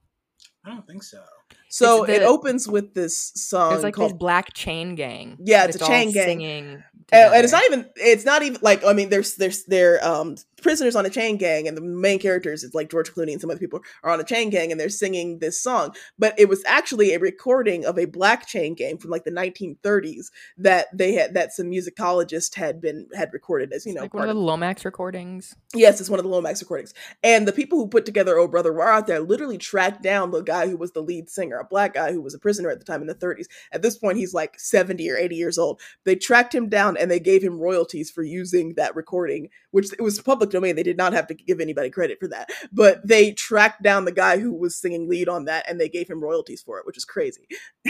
I 0.64 0.70
don't 0.70 0.86
think 0.86 1.02
so. 1.02 1.22
So 1.68 2.04
the- 2.06 2.14
it 2.16 2.22
opens 2.22 2.68
with 2.68 2.94
this 2.94 3.32
song 3.34 3.70
there's 3.70 3.82
like 3.84 3.94
called 3.94 4.12
this 4.12 4.18
black 4.18 4.54
chain 4.54 4.94
gang 4.94 5.36
Yeah, 5.40 5.64
it's 5.64 5.76
that's 5.76 5.84
a 5.84 5.92
chain 5.92 6.08
all 6.08 6.12
gang. 6.14 6.24
singing 6.26 6.84
and, 7.12 7.34
and 7.34 7.44
it's 7.44 7.52
not 7.52 7.64
even 7.64 7.90
it's 7.96 8.24
not 8.24 8.42
even 8.42 8.58
like 8.62 8.84
i 8.84 8.92
mean 8.92 9.08
there's 9.10 9.34
there's 9.36 9.64
they're 9.64 10.04
um 10.04 10.36
prisoners 10.64 10.96
on 10.96 11.04
a 11.04 11.10
chain 11.10 11.36
gang 11.36 11.68
and 11.68 11.76
the 11.76 11.82
main 11.82 12.18
characters 12.18 12.64
is 12.64 12.74
like 12.74 12.90
george 12.90 13.12
clooney 13.12 13.32
and 13.32 13.40
some 13.40 13.50
other 13.50 13.60
people 13.60 13.80
are 14.02 14.10
on 14.10 14.18
a 14.18 14.24
chain 14.24 14.48
gang 14.48 14.72
and 14.72 14.80
they're 14.80 14.88
singing 14.88 15.38
this 15.38 15.60
song 15.60 15.94
but 16.18 16.34
it 16.38 16.48
was 16.48 16.64
actually 16.66 17.12
a 17.12 17.18
recording 17.18 17.84
of 17.84 17.98
a 17.98 18.06
black 18.06 18.46
chain 18.46 18.74
gang 18.74 18.96
from 18.96 19.10
like 19.10 19.24
the 19.24 19.30
1930s 19.30 20.30
that 20.56 20.86
they 20.96 21.12
had 21.12 21.34
that 21.34 21.52
some 21.52 21.66
musicologists 21.66 22.54
had 22.54 22.80
been 22.80 23.06
had 23.14 23.30
recorded 23.32 23.72
as 23.72 23.84
you 23.84 23.92
It's 23.92 23.96
know 23.96 24.02
like 24.02 24.14
one 24.14 24.24
of 24.24 24.30
of 24.30 24.36
the 24.36 24.42
lomax 24.42 24.86
recordings 24.86 25.54
Yes, 25.74 26.00
it's 26.00 26.08
one 26.08 26.20
of 26.20 26.24
the 26.24 26.30
Lomax 26.30 26.62
recordings. 26.62 26.94
And 27.22 27.48
the 27.48 27.52
people 27.52 27.78
who 27.78 27.88
put 27.88 28.06
together 28.06 28.38
Oh 28.38 28.46
Brother 28.46 28.72
Where 28.72 28.86
Art 28.86 29.08
Thou 29.08 29.20
literally 29.20 29.58
tracked 29.58 30.02
down 30.02 30.30
the 30.30 30.40
guy 30.40 30.68
who 30.68 30.76
was 30.76 30.92
the 30.92 31.02
lead 31.02 31.28
singer, 31.28 31.58
a 31.58 31.64
black 31.64 31.94
guy 31.94 32.12
who 32.12 32.22
was 32.22 32.32
a 32.32 32.38
prisoner 32.38 32.70
at 32.70 32.78
the 32.78 32.84
time 32.84 33.00
in 33.00 33.08
the 33.08 33.14
30s. 33.14 33.46
At 33.72 33.82
this 33.82 33.98
point, 33.98 34.16
he's 34.16 34.32
like 34.32 34.58
70 34.58 35.10
or 35.10 35.16
80 35.16 35.34
years 35.34 35.58
old. 35.58 35.80
They 36.04 36.14
tracked 36.14 36.54
him 36.54 36.68
down 36.68 36.96
and 36.96 37.10
they 37.10 37.18
gave 37.18 37.42
him 37.42 37.58
royalties 37.58 38.10
for 38.10 38.22
using 38.22 38.74
that 38.74 38.94
recording, 38.94 39.48
which 39.72 39.92
it 39.92 40.02
was 40.02 40.20
public 40.20 40.50
domain. 40.54 40.74
They 40.76 40.82
did 40.82 40.96
not 40.96 41.12
have 41.12 41.26
to 41.26 41.34
give 41.34 41.60
anybody 41.60 41.90
credit 41.90 42.18
for 42.18 42.28
that. 42.28 42.48
But 42.72 43.06
they 43.06 43.32
tracked 43.32 43.82
down 43.82 44.06
the 44.06 44.12
guy 44.12 44.38
who 44.38 44.54
was 44.54 44.74
singing 44.76 45.08
lead 45.08 45.28
on 45.28 45.44
that 45.44 45.68
and 45.68 45.78
they 45.78 45.90
gave 45.90 46.08
him 46.08 46.22
royalties 46.22 46.62
for 46.62 46.78
it, 46.78 46.86
which 46.86 46.96
is 46.96 47.04
crazy. 47.04 47.46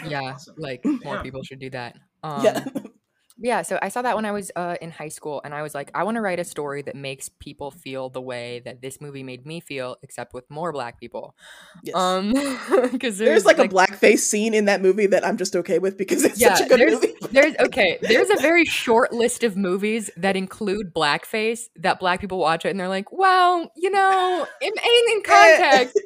yeah 0.07 0.21
Awesome. 0.23 0.57
like 0.59 0.85
more 0.85 0.99
Yeah. 1.17 1.23
people 1.23 1.43
should 1.45 1.61
do 1.61 1.71
that 1.71 1.97
um, 2.25 2.45
yeah. 2.45 2.65
Yeah, 3.37 3.63
so 3.63 3.79
I 3.83 3.89
saw 3.89 4.01
that 4.03 4.15
when 4.15 4.25
I 4.25 4.31
was 4.31 4.53
uh, 4.55 4.77
in 4.81 4.93
high 4.93 5.09
school, 5.09 5.41
and 5.45 5.53
I 5.53 5.63
was 5.63 5.75
like, 5.75 5.91
I 5.93 6.05
want 6.05 6.15
to 6.17 6.21
write 6.21 6.39
a 6.39 6.45
story 6.45 6.83
that 6.83 6.95
makes 6.95 7.29
people 7.29 7.73
feel 7.73 8.09
the 8.09 8.21
way 8.21 8.63
that 8.65 8.81
this 8.81 9.01
movie 9.01 9.25
made 9.25 9.45
me 9.45 9.59
feel, 9.59 9.97
except 10.05 10.35
with 10.35 10.49
more 10.49 10.73
black 10.73 11.01
people. 11.01 11.35
Yes. 11.83 11.97
Um, 11.97 12.33
because 12.93 13.19
there's, 13.19 13.45
like, 13.45 13.59
a 13.59 13.65
blackface 13.69 14.21
scene 14.21 14.55
in 14.55 14.67
that 14.67 14.83
movie 14.83 15.07
that 15.09 15.27
I'm 15.27 15.37
just 15.37 15.57
okay 15.57 15.81
with 15.81 15.99
because 15.99 16.23
it's 16.25 16.41
Yeah, 16.41 16.55
such 16.55 16.67
a 16.67 16.69
good 16.69 16.79
there's- 16.81 16.93
movie. 16.93 17.15
there's 17.33 17.55
okay, 17.59 17.99
there's 18.03 18.31
a 18.31 18.37
very 18.41 18.65
short 18.83 19.13
list 19.13 19.43
of 19.43 19.57
movies 19.57 20.11
that 20.17 20.37
include 20.37 20.95
blackface 20.95 21.63
that 21.77 21.99
black 21.99 22.21
people 22.21 22.39
watch 22.39 22.65
it 22.65 22.69
and 22.69 22.79
they're 22.79 22.89
like, 22.89 23.11
well, 23.11 23.69
you 23.77 23.91
know, 23.91 24.47
it 24.61 24.73
ain't 24.73 25.17
in 25.17 25.23
context, 25.25 26.01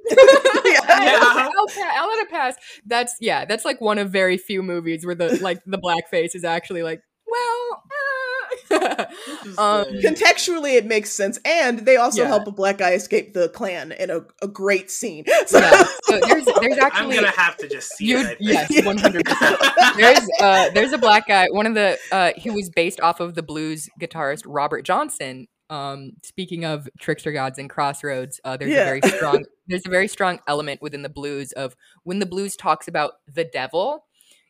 Yeah. 0.64 1.18
I'll, 1.20 1.50
I'll, 1.50 1.66
I'll 2.02 2.08
let 2.08 2.20
it 2.20 2.30
pass. 2.30 2.54
That's 2.86 3.16
yeah, 3.20 3.44
that's 3.44 3.66
like 3.66 3.80
one 3.82 3.98
of 3.98 4.10
very 4.10 4.38
few 4.38 4.62
movies 4.62 5.04
where 5.04 5.14
the 5.14 5.36
like 5.42 5.62
the 5.66 5.78
blackface 5.78 6.34
is 6.34 6.44
actually 6.44 6.82
like, 6.82 7.02
well, 7.30 7.82
uh. 8.70 9.04
Um, 9.58 9.84
contextually 10.04 10.74
it 10.76 10.86
makes 10.86 11.10
sense 11.10 11.38
and 11.44 11.80
they 11.80 11.96
also 11.96 12.22
Yeah. 12.22 12.28
help 12.28 12.46
a 12.46 12.50
black 12.50 12.78
guy 12.78 12.92
escape 12.92 13.32
the 13.34 13.48
klan 13.48 13.92
in 13.92 14.10
a, 14.10 14.20
a 14.42 14.48
great 14.48 14.90
scene 14.90 15.24
so 15.46 15.58
yeah. 15.58 15.84
So 16.04 16.20
there's 16.20 16.44
there's 16.44 16.78
I'm 16.92 17.10
gonna 17.10 17.30
have 17.30 17.56
to 17.58 17.68
just 17.68 17.96
see 17.96 18.06
you 18.06 18.18
it. 18.20 18.36
Yes, 18.40 18.84
one 18.84 18.98
hundred 18.98 19.24
percent. 19.24 19.60
There's 19.96 20.28
uh 20.40 20.70
there's 20.74 20.92
a 20.92 20.98
black 20.98 21.26
guy. 21.26 21.46
One 21.50 21.66
of 21.66 21.74
the 21.74 21.98
uh 22.12 22.32
he 22.36 22.50
was 22.50 22.70
based 22.70 23.00
off 23.00 23.20
of 23.20 23.34
the 23.34 23.42
blues 23.42 23.88
guitarist 24.00 24.42
Robert 24.46 24.82
Johnson. 24.84 25.46
Um, 25.70 26.12
speaking 26.24 26.64
of 26.64 26.88
trickster 26.98 27.30
gods 27.32 27.58
and 27.58 27.68
crossroads, 27.68 28.40
uh, 28.42 28.56
there's 28.56 28.70
Yeah. 28.70 28.80
a 28.82 28.84
very 28.84 29.00
strong 29.02 29.44
there's 29.66 29.86
a 29.86 29.90
very 29.90 30.08
strong 30.08 30.40
element 30.48 30.80
within 30.80 31.02
the 31.02 31.10
blues 31.10 31.52
of 31.52 31.74
when 32.04 32.18
the 32.20 32.26
blues 32.26 32.56
talks 32.56 32.88
about 32.88 33.12
the 33.26 33.44
devil, 33.44 34.06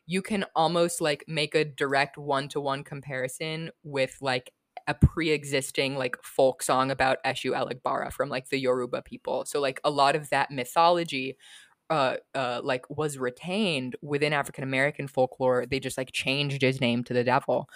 you 0.09 0.23
can 0.23 0.43
almost 0.55 1.01
like 1.01 1.23
make 1.27 1.53
a 1.53 1.63
direct 1.63 2.17
one 2.17 2.49
to 2.49 2.59
one 2.59 2.83
comparison 2.83 3.69
with 3.83 4.17
like 4.21 4.51
a 4.87 4.95
pre-existing 4.95 5.95
like 5.95 6.17
folk 6.23 6.63
song 6.63 6.89
about 6.89 7.23
Eshu 7.23 7.51
Elegbara 7.51 8.11
from 8.11 8.27
like 8.27 8.49
the 8.49 8.57
Yoruba 8.57 9.03
people. 9.03 9.45
So 9.45 9.61
like 9.61 9.79
a 9.83 9.91
lot 9.91 10.15
of 10.15 10.27
that 10.31 10.49
mythology 10.49 11.37
uh, 11.91 12.15
uh, 12.33 12.59
like 12.63 12.89
was 12.89 13.19
retained 13.19 13.97
within 14.01 14.33
African 14.33 14.63
American 14.63 15.07
folklore. 15.07 15.67
They 15.67 15.79
just 15.79 15.97
like 15.97 16.11
changed 16.11 16.63
his 16.63 16.81
name 16.81 17.03
to 17.03 17.13
the 17.13 17.23
devil. 17.23 17.69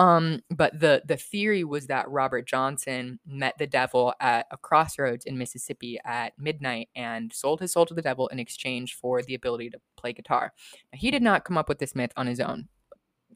Um, 0.00 0.40
but 0.48 0.80
the 0.80 1.02
the 1.04 1.18
theory 1.18 1.62
was 1.62 1.88
that 1.88 2.08
Robert 2.08 2.46
Johnson 2.46 3.20
met 3.26 3.58
the 3.58 3.66
devil 3.66 4.14
at 4.18 4.46
a 4.50 4.56
crossroads 4.56 5.26
in 5.26 5.36
Mississippi 5.36 5.98
at 6.06 6.32
midnight 6.38 6.88
and 6.96 7.30
sold 7.30 7.60
his 7.60 7.72
soul 7.74 7.84
to 7.84 7.92
the 7.92 8.00
devil 8.00 8.26
in 8.28 8.38
exchange 8.38 8.94
for 8.94 9.20
the 9.22 9.34
ability 9.34 9.68
to 9.68 9.78
play 9.98 10.14
guitar. 10.14 10.54
Now, 10.90 10.98
he 10.98 11.10
did 11.10 11.22
not 11.22 11.44
come 11.44 11.58
up 11.58 11.68
with 11.68 11.80
this 11.80 11.94
myth 11.94 12.12
on 12.16 12.26
his 12.26 12.40
own. 12.40 12.68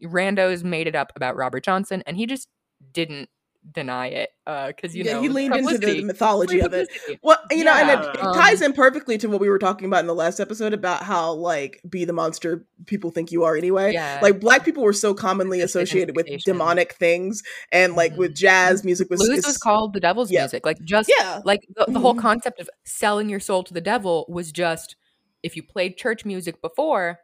Randos 0.02 0.64
made 0.64 0.86
it 0.86 0.94
up 0.94 1.12
about 1.14 1.36
Robert 1.36 1.64
Johnson, 1.64 2.02
and 2.06 2.16
he 2.16 2.24
just 2.24 2.48
didn't 2.92 3.28
deny 3.72 4.08
it 4.08 4.30
because 4.68 4.94
you 4.94 5.04
yeah 5.04 5.14
know 5.14 5.22
he 5.22 5.28
leaned 5.30 5.54
into 5.56 5.78
the 5.78 6.04
mythology 6.04 6.60
of 6.60 6.74
it 6.74 6.86
well 7.22 7.38
you 7.50 7.64
know 7.64 7.72
and 7.72 7.88
it, 7.90 7.98
Yeah. 8.04 8.10
it 8.12 8.20
Um, 8.22 8.34
ties 8.34 8.60
in 8.60 8.74
perfectly 8.74 9.16
to 9.18 9.26
what 9.28 9.40
we 9.40 9.48
were 9.48 9.58
talking 9.58 9.86
about 9.86 10.00
in 10.00 10.06
the 10.06 10.14
last 10.14 10.38
episode 10.38 10.74
about 10.74 11.02
how 11.02 11.32
like 11.32 11.80
be 11.88 12.04
the 12.04 12.12
monster 12.12 12.66
people 12.86 13.10
think 13.10 13.32
you 13.32 13.42
are 13.44 13.56
anyway 13.56 13.94
Yeah. 13.94 14.20
like 14.22 14.38
black 14.38 14.64
people 14.64 14.82
were 14.82 14.92
so 14.92 15.14
commonly 15.14 15.60
It's 15.60 15.74
associated 15.74 16.14
with 16.14 16.26
demonic 16.44 16.92
things 16.94 17.42
and 17.72 17.94
like 17.94 18.14
with 18.16 18.32
Mhm. 18.32 18.36
jazz 18.36 18.84
music 18.84 19.08
was, 19.08 19.26
blues 19.26 19.46
was 19.46 19.56
called 19.56 19.94
the 19.94 20.00
devil's 20.00 20.30
yeah. 20.30 20.42
music. 20.42 20.66
Like 20.66 20.78
just 20.84 21.10
yeah 21.18 21.40
like 21.44 21.66
the, 21.74 21.86
the 21.88 22.00
whole 22.00 22.14
Mhm. 22.14 22.20
concept 22.20 22.60
of 22.60 22.68
selling 22.84 23.28
your 23.30 23.40
soul 23.40 23.64
to 23.64 23.72
the 23.72 23.80
devil 23.80 24.26
was 24.28 24.52
just 24.52 24.94
if 25.42 25.56
you 25.56 25.62
played 25.62 25.96
church 25.96 26.24
music 26.26 26.60
before 26.60 27.20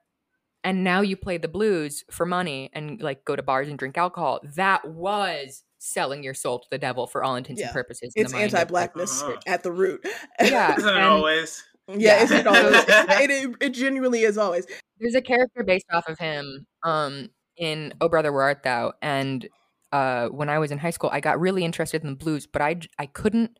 and 0.65 0.83
now 0.85 1.01
you 1.01 1.17
play 1.17 1.37
the 1.39 1.49
blues 1.49 2.05
for 2.11 2.25
money 2.27 2.71
and 2.73 3.01
like 3.03 3.25
go 3.25 3.37
to 3.37 3.43
bars 3.43 3.69
and 3.69 3.79
drink 3.79 3.97
alcohol, 3.99 4.41
that 4.57 4.87
was 4.89 5.65
selling 5.81 6.23
your 6.23 6.35
soul 6.35 6.61
to 6.61 6.69
the 6.71 6.79
devil 6.79 7.07
for 7.09 7.25
all 7.25 7.37
intents 7.37 7.61
Yeah. 7.61 7.69
and 7.69 7.75
purposes. 7.75 8.13
it's 8.15 8.33
mind 8.33 8.45
of, 8.47 8.53
like, 8.53 8.61
anti-blackness 8.61 9.23
Uh-huh. 9.23 9.37
at 9.47 9.63
the 9.65 9.73
root 9.73 10.07
Yeah. 10.41 10.75
Isn't 10.79 10.97
it 10.97 11.03
always? 11.03 11.65
yeah, 11.89 11.97
Yeah. 12.19 12.23
isn't 12.25 12.37
it 12.39 12.47
always 12.47 12.85
it, 13.21 13.31
it, 13.31 13.57
it 13.61 13.71
genuinely 13.71 14.23
is 14.23 14.39
always 14.39 14.67
there's 15.01 15.15
a 15.17 15.23
character 15.23 15.65
based 15.65 15.87
off 15.93 16.07
of 16.09 16.19
him 16.21 16.67
um 16.85 17.31
in 17.57 17.93
oh 18.01 18.09
brother 18.09 18.33
where 18.33 18.43
art 18.45 18.63
thou 18.63 18.93
and 19.03 19.49
uh 19.91 20.29
when 20.29 20.49
i 20.49 20.59
was 20.61 20.71
in 20.71 20.79
high 20.79 20.91
school 20.91 21.11
i 21.13 21.19
got 21.19 21.41
really 21.41 21.65
interested 21.65 22.03
in 22.05 22.11
the 22.11 22.15
blues 22.17 22.47
but 22.47 22.63
I 22.63 22.79
I 22.99 23.07
couldn't 23.07 23.59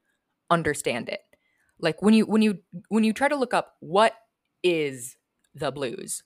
understand 0.51 1.09
it 1.09 1.21
like 1.81 2.03
when 2.03 2.15
you 2.15 2.25
when 2.27 2.43
you 2.43 2.59
when 2.89 3.03
you 3.03 3.13
try 3.15 3.27
to 3.29 3.35
look 3.37 3.53
up 3.55 3.75
what 3.81 4.15
is 4.63 5.17
the 5.55 5.73
blues 5.73 6.23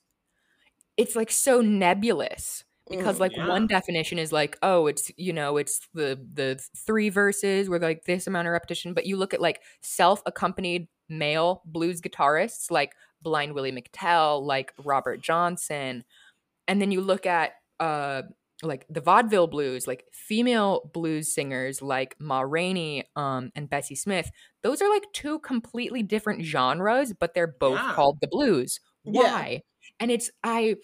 it's 0.97 1.15
like 1.15 1.31
so 1.31 1.61
nebulous 1.61 2.64
because 2.89 3.17
Mm, 3.17 3.19
like 3.19 3.31
yeah. 3.35 3.47
one 3.47 3.67
definition 3.67 4.19
is 4.19 4.31
like 4.31 4.57
oh 4.61 4.87
it's 4.87 5.11
you 5.17 5.33
know 5.33 5.57
it's 5.57 5.79
the 5.93 6.19
the 6.33 6.59
three 6.85 7.09
verses 7.09 7.69
with 7.69 7.81
like 7.83 8.05
this 8.05 8.27
amount 8.27 8.47
of 8.47 8.51
repetition 8.51 8.93
but 8.93 9.05
you 9.05 9.17
look 9.17 9.33
at 9.33 9.41
like 9.41 9.61
self 9.81 10.21
accompanied 10.25 10.87
male 11.09 11.61
blues 11.65 12.01
guitarists 12.01 12.69
like 12.71 12.93
Blind 13.21 13.53
Willie 13.55 13.71
McTell, 13.71 14.43
like 14.43 14.71
Robert 14.83 15.19
Johnson, 15.19 16.03
and 16.67 16.81
then 16.81 16.91
you 16.91 17.01
look 17.01 17.25
at 17.25 17.53
uh 17.79 18.23
like 18.63 18.85
the 18.89 19.01
vaudeville 19.01 19.47
blues, 19.47 19.87
like 19.87 20.05
female 20.13 20.89
blues 20.93 21.33
singers 21.33 21.81
like 21.81 22.15
Ma 22.19 22.41
Rainey 22.41 23.03
um, 23.15 23.51
and 23.55 23.69
Bessie 23.69 23.95
Smith, 23.95 24.31
those 24.63 24.81
are 24.81 24.89
like 24.89 25.03
two 25.13 25.39
completely 25.39 26.03
different 26.03 26.43
genres, 26.45 27.13
but 27.13 27.33
they're 27.33 27.47
both 27.59 27.79
Yeah. 27.79 27.93
called 27.93 28.17
the 28.21 28.27
blues. 28.27 28.79
Yeah. 29.03 29.21
Why? 29.23 29.61
And 29.99 30.09
it's 30.09 30.31
I 30.43 30.77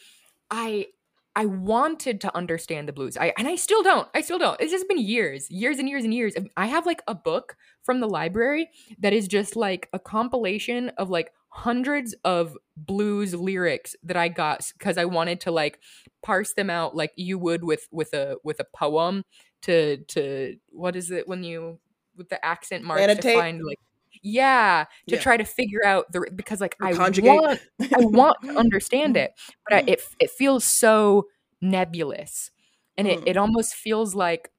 I 0.52 0.88
I 1.36 1.46
wanted 1.46 2.20
to 2.22 2.36
understand 2.36 2.88
the 2.88 2.94
blues. 2.94 3.18
I 3.18 3.34
and 3.38 3.48
I 3.48 3.56
still 3.56 3.84
don't. 3.84 4.08
I 4.14 4.22
still 4.22 4.40
don't. 4.40 4.60
It's 4.60 4.72
just 4.72 4.88
been 4.88 5.00
years, 5.00 5.50
years 5.50 5.80
and 5.80 5.88
years 5.88 6.04
and 6.04 6.14
years. 6.14 6.34
I 6.58 6.66
have 6.66 6.86
like 6.86 7.02
a 7.08 7.16
book 7.16 7.56
from 7.84 8.00
the 8.02 8.08
library 8.08 8.70
that 9.00 9.14
is 9.14 9.28
just 9.28 9.56
like 9.56 9.88
a 9.94 10.00
compilation 10.00 10.90
of 10.98 11.10
like 11.10 11.32
hundreds 11.50 12.16
of 12.24 12.58
blues 12.78 13.34
lyrics 13.34 13.96
that 14.04 14.18
I 14.18 14.30
got 14.30 14.66
because 14.78 14.98
I 14.98 15.06
wanted 15.06 15.42
to 15.42 15.52
like 15.52 15.80
parse 16.24 16.54
them 16.54 16.70
out 16.70 16.96
like 16.96 17.12
you 17.16 17.38
would 17.40 17.64
with 17.64 17.88
with 17.92 18.14
a 18.14 18.38
with 18.44 18.60
a 18.60 18.66
poem 18.76 19.24
to 19.64 19.98
to 19.98 20.56
what 20.70 20.96
is 20.96 21.12
it 21.12 21.28
when 21.28 21.44
you 21.44 21.80
with 22.16 22.30
the 22.30 22.44
accent 22.44 22.84
marks 22.84 23.04
Annotate? 23.04 23.22
to 23.22 23.40
find 23.40 23.62
like 23.64 23.80
yeah 24.24 24.86
to 25.08 25.16
Yeah. 25.16 25.22
try 25.22 25.38
to 25.38 25.44
figure 25.46 25.86
out 25.86 26.12
the 26.12 26.30
because 26.36 26.62
like 26.62 26.76
Or 26.82 26.88
I 26.88 26.94
conjugate. 26.94 27.32
want 27.42 27.60
I 27.94 27.98
want 28.06 28.38
to 28.44 28.56
understand 28.58 29.18
it 29.18 29.32
but 29.70 29.78
I, 29.78 29.84
it 29.88 30.02
it 30.20 30.30
feels 30.32 30.64
so 30.66 31.28
nebulous 31.62 32.52
and 32.98 33.08
it, 33.08 33.20
Mm. 33.22 33.28
it 33.28 33.38
almost 33.38 33.76
feels 33.76 34.16
like 34.16 34.50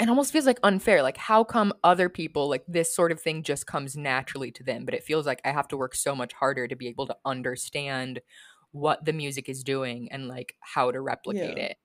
it 0.00 0.08
almost 0.08 0.32
feels 0.32 0.46
like 0.46 0.58
unfair 0.62 1.02
like 1.02 1.16
how 1.18 1.44
come 1.44 1.72
other 1.84 2.08
people 2.08 2.48
like 2.48 2.64
this 2.66 2.94
sort 2.94 3.12
of 3.12 3.20
thing 3.20 3.42
just 3.42 3.66
comes 3.66 3.96
naturally 3.96 4.50
to 4.52 4.64
them 4.64 4.84
but 4.84 4.94
it 4.94 5.04
feels 5.04 5.26
like 5.26 5.40
i 5.44 5.50
have 5.52 5.68
to 5.68 5.76
work 5.76 5.94
so 5.94 6.14
much 6.14 6.32
harder 6.32 6.66
to 6.68 6.76
be 6.76 6.88
able 6.88 7.06
to 7.06 7.16
understand 7.26 8.20
what 8.72 9.04
the 9.04 9.12
music 9.12 9.48
is 9.48 9.62
doing 9.62 10.10
and 10.12 10.28
like 10.28 10.56
how 10.60 10.90
to 10.90 11.00
replicate 11.00 11.58
Yeah. 11.58 11.64
it 11.66 11.76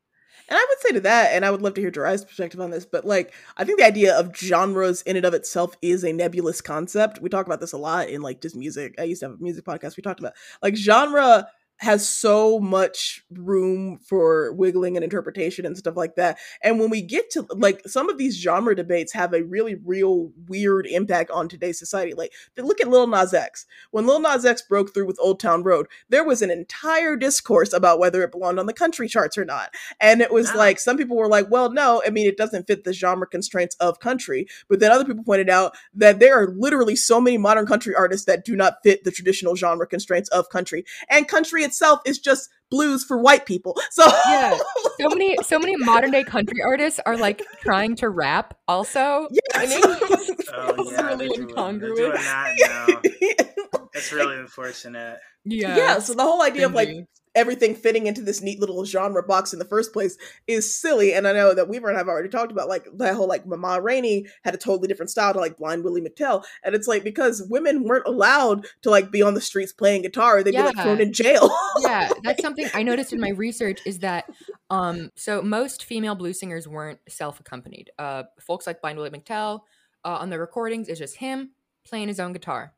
And 0.49 0.57
I 0.57 0.65
would 0.69 0.79
say 0.79 0.93
to 0.93 0.99
that, 1.01 1.33
and 1.33 1.45
I 1.45 1.51
would 1.51 1.61
love 1.61 1.73
to 1.75 1.81
hear 1.81 1.91
Jhariah's 1.91 2.25
perspective 2.25 2.61
on 2.61 2.71
this, 2.71 2.85
but 2.85 3.05
like, 3.05 3.33
I 3.57 3.63
think 3.63 3.79
the 3.79 3.85
idea 3.85 4.17
of 4.17 4.35
genres 4.35 5.01
in 5.03 5.17
and 5.17 5.25
of 5.25 5.33
itself 5.33 5.75
is 5.81 6.03
a 6.03 6.13
nebulous 6.13 6.61
concept. 6.61 7.21
We 7.21 7.29
talk 7.29 7.45
about 7.45 7.59
this 7.59 7.73
a 7.73 7.77
lot 7.77 8.09
in 8.09 8.21
like 8.21 8.41
just 8.41 8.55
music. 8.55 8.95
I 8.99 9.03
used 9.03 9.21
to 9.21 9.29
have 9.29 9.39
a 9.39 9.43
music 9.43 9.65
podcast. 9.65 9.97
We 9.97 10.03
talked 10.03 10.19
about 10.19 10.33
like 10.61 10.75
genre 10.75 11.47
has 11.78 12.07
so 12.07 12.59
much 12.59 13.23
room 13.32 13.99
for 13.99 14.51
wiggling 14.53 14.97
and 14.97 15.03
interpretation 15.03 15.65
and 15.65 15.78
stuff 15.78 15.95
like 15.95 16.15
that. 16.15 16.38
And 16.63 16.80
when 16.80 16.89
we 16.89 17.01
get 17.01 17.30
to 17.32 17.45
like 17.49 17.82
some 17.88 18.09
of 18.09 18.17
these 18.17 18.41
genre 18.41 18.75
debates 18.75 19.13
have 19.13 19.34
a 19.34 19.43
really 19.43 19.75
real 19.86 20.32
weird 20.47 20.88
impact 20.88 21.30
on 21.32 21.47
today's 21.47 21.78
society. 21.78 22.13
Like 22.13 22.34
look 22.57 22.82
at 22.82 22.88
Lil 22.88 23.07
Nas 23.07 23.34
X. 23.34 23.65
When 23.91 24.07
Lil 24.07 24.19
Nas 24.19 24.45
X 24.45 24.61
broke 24.63 24.93
through 24.93 25.05
with 25.05 25.19
Old 25.19 25.39
Town 25.39 25.63
Road, 25.63 25.88
there 26.09 26.23
was 26.23 26.41
an 26.41 26.49
entire 26.49 27.15
discourse 27.15 27.73
about 27.73 27.99
whether 27.99 28.23
it 28.23 28.32
belonged 28.32 28.59
on 28.59 28.65
the 28.65 28.73
country 28.73 29.07
charts 29.07 29.38
or 29.38 29.45
not. 29.45 29.73
And 29.99 30.21
it 30.21 30.32
was 30.32 30.49
Yeah. 30.49 30.57
like 30.57 30.80
some 30.80 30.97
people 30.97 31.15
were 31.15 31.28
like, 31.28 31.51
well, 31.51 31.71
no, 31.71 32.01
I 32.05 32.09
mean 32.09 32.28
it 32.28 32.38
doesn't 32.38 32.65
fit 32.67 32.84
the 32.86 32.93
genre 32.93 33.28
constraints 33.28 33.75
of 33.75 33.99
country. 33.99 34.47
But 34.67 34.80
then 34.80 34.91
other 34.91 35.05
people 35.05 35.23
pointed 35.23 35.49
out 35.49 35.75
that 35.93 36.19
there 36.19 36.41
are 36.41 36.47
literally 36.57 36.95
so 36.95 37.21
many 37.21 37.38
modern 37.38 37.67
country 37.67 37.93
artists 37.93 38.25
that 38.25 38.45
do 38.45 38.55
not 38.55 38.78
fit 38.84 39.03
the 39.03 39.11
traditional 39.11 39.55
genre 39.55 39.86
constraints 39.86 40.30
of 40.30 40.49
country. 40.49 40.84
And 41.09 41.28
country 41.28 41.66
itself 41.68 41.99
is 42.05 42.20
just 42.20 42.49
blues 42.70 43.03
for 43.03 43.18
white 43.18 43.45
people. 43.45 43.76
So 43.91 44.05
Yeah. 44.28 44.57
so 44.99 45.09
many 45.09 45.36
so 45.43 45.59
many 45.59 45.76
modern 45.78 46.11
day 46.11 46.24
country 46.24 46.61
artists 46.63 46.99
are 47.05 47.18
like 47.18 47.41
trying 47.61 47.95
to 47.97 48.09
rap 48.09 48.55
also 48.68 49.28
and 49.55 49.72
it 49.72 49.84
Yes. 49.84 50.32
Oh 50.53 50.74
feels 50.76 50.91
yeah, 50.91 51.01
really 51.07 51.18
they're 51.18 51.28
doing, 51.28 51.47
they're 51.47 51.47
incongruous 51.47 51.99
doing 51.99 52.11
that 52.13 52.55
now. 52.59 53.53
That's 53.97 54.11
really 54.11 54.37
unfortunate. 54.37 55.19
yeah 55.43 55.75
yeah, 55.77 55.99
so 55.99 56.13
the 56.13 56.23
whole 56.23 56.41
idea 56.41 56.65
of 56.65 56.73
like 56.73 56.89
cringy. 56.89 57.07
everything 57.35 57.73
fitting 57.73 58.07
into 58.07 58.21
this 58.21 58.41
neat 58.41 58.59
little 58.59 58.83
genre 58.85 59.23
box 59.23 59.53
in 59.53 59.59
the 59.59 59.65
first 59.65 59.93
place 59.93 60.17
is 60.47 60.79
silly. 60.79 61.13
And 61.13 61.27
I 61.27 61.33
know 61.33 61.53
that 61.53 61.69
Weaver 61.69 61.87
and 61.87 61.97
I 61.97 61.99
have 61.99 62.07
already 62.07 62.29
talked 62.29 62.51
about 62.51 62.67
like 62.67 62.87
that 62.97 63.15
whole 63.15 63.27
like 63.27 63.45
Mama 63.45 63.81
Rainey 63.81 64.25
had 64.43 64.53
a 64.53 64.57
totally 64.57 64.87
different 64.87 65.09
style 65.09 65.33
to 65.33 65.39
like 65.39 65.57
Blind 65.57 65.83
Willie 65.83 66.01
McTell. 66.01 66.43
And 66.63 66.75
it's 66.75 66.87
like 66.87 67.03
because 67.03 67.43
women 67.49 67.83
weren't 67.83 68.07
allowed 68.07 68.67
to 68.81 68.89
like 68.89 69.11
be 69.11 69.21
on 69.21 69.35
the 69.35 69.41
streets 69.41 69.71
playing 69.71 70.01
guitar, 70.01 70.43
they'd 70.43 70.51
be 70.51 70.57
like 70.57 70.75
thrown 70.75 70.99
in 70.99 71.13
jail. 71.13 71.49
yeah 71.79 72.09
that's 72.23 72.41
something 72.41 72.67
i 72.73 72.83
noticed 72.83 73.13
in 73.13 73.19
my 73.19 73.29
research 73.29 73.79
is 73.85 73.99
that 73.99 74.29
um 74.69 75.11
so 75.15 75.41
most 75.41 75.83
female 75.83 76.15
blues 76.15 76.39
singers 76.39 76.67
weren't 76.67 76.99
self-accompanied 77.07 77.91
uh 77.99 78.23
folks 78.39 78.67
like 78.67 78.81
blind 78.81 78.97
willie 78.97 79.09
mctell 79.09 79.61
uh, 80.05 80.17
on 80.19 80.29
the 80.29 80.39
recordings 80.39 80.87
is 80.87 80.97
just 80.97 81.17
him 81.17 81.51
playing 81.85 82.07
his 82.07 82.19
own 82.19 82.33
guitar 82.33 82.73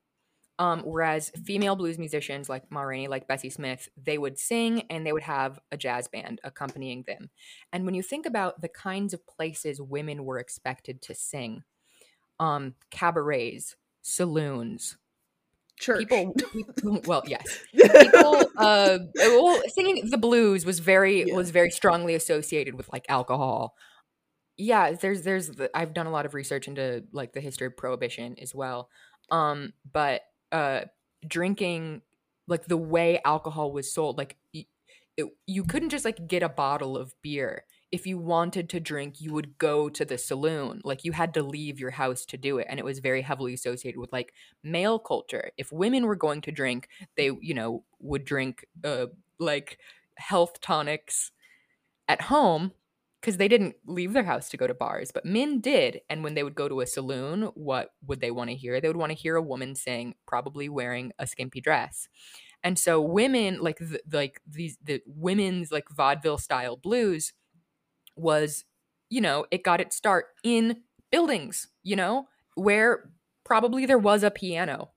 um 0.59 0.81
whereas 0.81 1.31
female 1.45 1.75
blues 1.75 1.97
musicians 1.97 2.49
like 2.49 2.69
ma 2.71 2.81
Rainey, 2.81 3.07
like 3.07 3.27
bessie 3.27 3.49
smith 3.49 3.89
they 3.97 4.17
would 4.17 4.37
sing 4.37 4.83
and 4.89 5.05
they 5.05 5.13
would 5.13 5.23
have 5.23 5.59
a 5.71 5.77
jazz 5.77 6.07
band 6.07 6.39
accompanying 6.43 7.03
them. 7.07 7.29
And 7.73 7.85
when 7.85 7.95
you 7.95 8.03
think 8.03 8.25
about 8.27 8.61
the 8.61 8.69
kinds 8.69 9.13
of 9.13 9.25
places 9.25 9.81
women 9.81 10.25
were 10.25 10.39
expected 10.39 11.01
to 11.03 11.15
sing 11.15 11.63
um 12.39 12.75
cabarets 12.91 13.75
saloons 14.01 14.97
Church. 15.79 15.99
people, 15.99 16.33
people 16.51 17.01
well 17.05 17.23
yes. 17.25 17.45
People 17.73 18.51
uh 18.57 18.99
well 19.15 19.61
singing 19.69 20.09
the 20.09 20.17
blues 20.17 20.65
was 20.65 20.79
very 20.79 21.23
Yeah. 21.25 21.35
was 21.35 21.51
very 21.51 21.69
strongly 21.71 22.15
associated 22.15 22.75
with 22.75 22.91
like 22.91 23.05
alcohol. 23.07 23.75
Yeah 24.57 24.91
there's 24.91 25.21
there's 25.23 25.47
the, 25.49 25.69
i've 25.73 25.93
done 25.93 26.05
a 26.05 26.11
lot 26.11 26.25
of 26.25 26.33
research 26.33 26.67
into 26.67 27.05
like 27.13 27.31
the 27.31 27.39
history 27.41 27.67
of 27.67 27.77
prohibition 27.77 28.35
as 28.41 28.53
well. 28.53 28.89
Um 29.31 29.71
but 29.91 30.21
uh 30.51 30.81
drinking 31.27 32.01
like 32.47 32.65
the 32.65 32.77
way 32.77 33.19
alcohol 33.25 33.71
was 33.71 33.91
sold 33.91 34.17
like 34.17 34.37
it, 34.53 35.27
you 35.47 35.63
couldn't 35.63 35.89
just 35.89 36.05
like 36.05 36.27
get 36.27 36.43
a 36.43 36.49
bottle 36.49 36.97
of 36.97 37.13
beer. 37.21 37.65
If 37.91 38.05
you 38.05 38.17
wanted 38.19 38.69
to 38.69 38.79
drink 38.79 39.19
you 39.19 39.33
would 39.33 39.57
go 39.57 39.89
to 39.89 40.05
the 40.05 40.17
saloon. 40.17 40.81
Like 40.83 41.03
you 41.03 41.11
had 41.11 41.33
to 41.35 41.43
leave 41.43 41.79
your 41.79 41.91
house 41.91 42.25
to 42.25 42.37
do 42.37 42.57
it 42.59 42.67
and 42.69 42.79
it 42.79 42.85
was 42.85 42.99
very 42.99 43.21
heavily 43.21 43.53
associated 43.53 43.99
with 43.99 44.13
like 44.13 44.33
male 44.63 44.99
culture. 44.99 45.51
If 45.57 45.71
women 45.71 46.05
were 46.05 46.15
going 46.15 46.41
to 46.41 46.51
drink 46.51 46.89
they 47.17 47.31
you 47.41 47.53
know 47.53 47.83
would 47.99 48.25
drink 48.25 48.65
uh 48.83 49.07
like 49.39 49.79
health 50.17 50.61
tonics 50.61 51.31
at 52.07 52.21
home 52.23 52.71
because 53.21 53.37
they 53.37 53.47
didn't 53.47 53.75
leave 53.85 54.13
their 54.13 54.23
house 54.23 54.49
to 54.49 54.57
go 54.57 54.67
to 54.67 54.73
bars 54.73 55.11
but 55.11 55.25
men 55.25 55.59
did 55.59 56.01
and 56.09 56.23
when 56.23 56.33
they 56.33 56.43
would 56.43 56.55
go 56.55 56.69
to 56.69 56.81
a 56.81 56.87
saloon 56.87 57.49
what 57.55 57.91
would 58.05 58.21
they 58.21 58.31
want 58.31 58.49
to 58.49 58.55
hear? 58.55 58.79
They 58.79 58.87
would 58.87 58.97
want 58.97 59.11
to 59.11 59.17
hear 59.17 59.35
a 59.35 59.41
woman 59.41 59.75
sing 59.75 60.15
probably 60.27 60.69
wearing 60.69 61.11
a 61.19 61.27
skimpy 61.27 61.61
dress. 61.61 62.07
And 62.63 62.77
so 62.77 63.01
women 63.01 63.59
like 63.61 63.77
the, 63.77 64.01
like 64.11 64.41
these 64.47 64.77
the 64.83 65.01
women's 65.05 65.71
like 65.71 65.85
vaudeville 65.89 66.37
style 66.37 66.75
blues 66.75 67.33
was 68.15 68.65
you 69.09 69.21
know 69.21 69.45
it 69.51 69.63
got 69.63 69.79
its 69.79 69.95
start 69.95 70.25
in 70.43 70.81
buildings 71.11 71.67
you 71.83 71.95
know 71.95 72.27
where 72.55 73.11
probably 73.45 73.85
there 73.85 73.97
was 73.97 74.23
a 74.23 74.31
piano. 74.31 74.91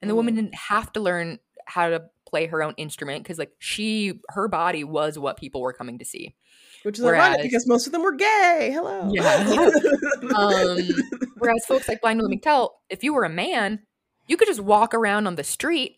And 0.00 0.08
the 0.08 0.14
woman 0.14 0.34
mm. 0.34 0.36
didn't 0.36 0.54
have 0.54 0.92
to 0.92 1.00
learn 1.00 1.40
how 1.66 1.88
to 1.88 2.04
play 2.28 2.46
her 2.46 2.62
own 2.62 2.74
instrument 2.76 3.24
because 3.24 3.38
like 3.38 3.52
she 3.58 4.20
her 4.28 4.48
body 4.48 4.84
was 4.84 5.18
what 5.18 5.38
people 5.38 5.60
were 5.60 5.72
coming 5.72 5.98
to 5.98 6.04
see 6.04 6.36
Which 6.84 6.98
is 6.98 7.04
ironic 7.04 7.38
Whereas- 7.38 7.42
because 7.42 7.66
most 7.66 7.86
of 7.86 7.92
them 7.92 8.02
were 8.02 8.14
gay. 8.14 8.70
Hello. 8.72 9.10
Yeah. 9.12 9.70
um 10.36 10.78
whereas 11.38 11.64
folks 11.66 11.88
like 11.88 12.00
blind 12.00 12.20
willie 12.20 12.36
mctell 12.38 12.70
if 12.90 13.02
you 13.04 13.14
were 13.14 13.24
a 13.24 13.28
man 13.30 13.80
you 14.26 14.36
could 14.36 14.48
just 14.48 14.60
walk 14.60 14.92
around 14.94 15.26
on 15.26 15.36
the 15.36 15.44
street 15.44 15.96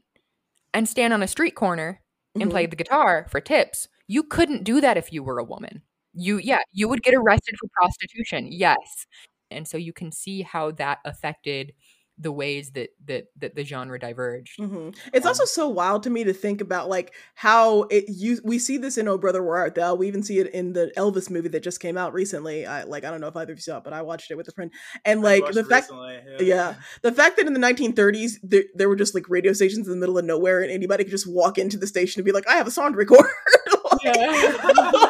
and 0.74 0.88
stand 0.88 1.12
on 1.12 1.22
a 1.22 1.26
street 1.28 1.54
corner 1.54 2.00
and 2.34 2.44
Mhm. 2.44 2.50
play 2.50 2.66
the 2.66 2.76
guitar 2.76 3.26
for 3.30 3.40
tips 3.40 3.88
you 4.06 4.22
couldn't 4.22 4.64
do 4.64 4.80
that 4.80 4.96
if 4.96 5.12
you 5.12 5.22
were 5.22 5.38
a 5.38 5.44
woman 5.44 5.82
you 6.12 6.38
yeah 6.38 6.60
you 6.72 6.88
would 6.88 7.02
get 7.02 7.14
arrested 7.14 7.54
for 7.60 7.68
prostitution 7.74 8.46
yes 8.50 9.06
and 9.50 9.66
so 9.66 9.76
you 9.76 9.92
can 9.92 10.12
see 10.12 10.42
how 10.42 10.70
that 10.72 10.98
affected 11.04 11.72
the 12.20 12.30
ways 12.30 12.70
that 12.72 12.90
that 13.06 13.28
that 13.38 13.54
the 13.54 13.64
genre 13.64 13.98
diverged 13.98 14.58
Mhm. 14.58 14.94
It's 15.12 15.26
also 15.26 15.44
so 15.44 15.68
wild 15.68 16.02
to 16.04 16.10
me 16.10 16.24
to 16.24 16.32
think 16.32 16.60
about 16.60 16.88
like 16.88 17.14
how 17.34 17.82
it 17.84 18.04
you 18.08 18.40
we 18.44 18.58
see 18.58 18.76
this 18.78 18.98
in 18.98 19.08
Oh 19.08 19.18
Brother 19.18 19.42
Where 19.42 19.56
Art 19.56 19.74
Thou. 19.74 19.94
We 19.94 20.06
even 20.06 20.22
see 20.22 20.38
it 20.38 20.48
in 20.48 20.72
the 20.74 20.92
Elvis 20.96 21.30
movie 21.30 21.48
that 21.48 21.62
just 21.62 21.80
came 21.80 21.96
out 21.96 22.12
recently. 22.12 22.66
I 22.66 22.84
like 22.84 23.04
I 23.04 23.10
don't 23.10 23.20
know 23.20 23.28
if 23.28 23.36
either 23.36 23.52
of 23.52 23.58
you 23.58 23.62
saw 23.62 23.78
it, 23.78 23.84
but 23.84 23.92
I 23.92 24.02
watched 24.02 24.30
it 24.30 24.36
with 24.36 24.48
a 24.48 24.52
friend. 24.52 24.70
And 25.04 25.22
like 25.22 25.44
the 25.52 25.64
fact 25.64 25.90
recently, 25.90 26.46
yeah. 26.46 26.74
the 27.02 27.12
fact 27.12 27.36
that 27.38 27.46
in 27.46 27.54
the 27.54 27.60
1930s 27.60 28.38
there, 28.42 28.64
there 28.74 28.88
were 28.88 28.96
just 28.96 29.14
like 29.14 29.28
radio 29.28 29.52
stations 29.52 29.86
in 29.86 29.94
the 29.94 29.98
middle 29.98 30.18
of 30.18 30.24
nowhere 30.24 30.60
and 30.60 30.70
anybody 30.70 31.04
could 31.04 31.10
just 31.10 31.30
walk 31.30 31.58
into 31.58 31.78
the 31.78 31.86
station 31.86 32.20
and 32.20 32.26
be 32.26 32.32
like, 32.32 32.48
I 32.48 32.54
have 32.54 32.66
a 32.66 32.70
song 32.70 32.92
to 32.92 32.98
record. 32.98 33.26
yeah. 34.04 35.06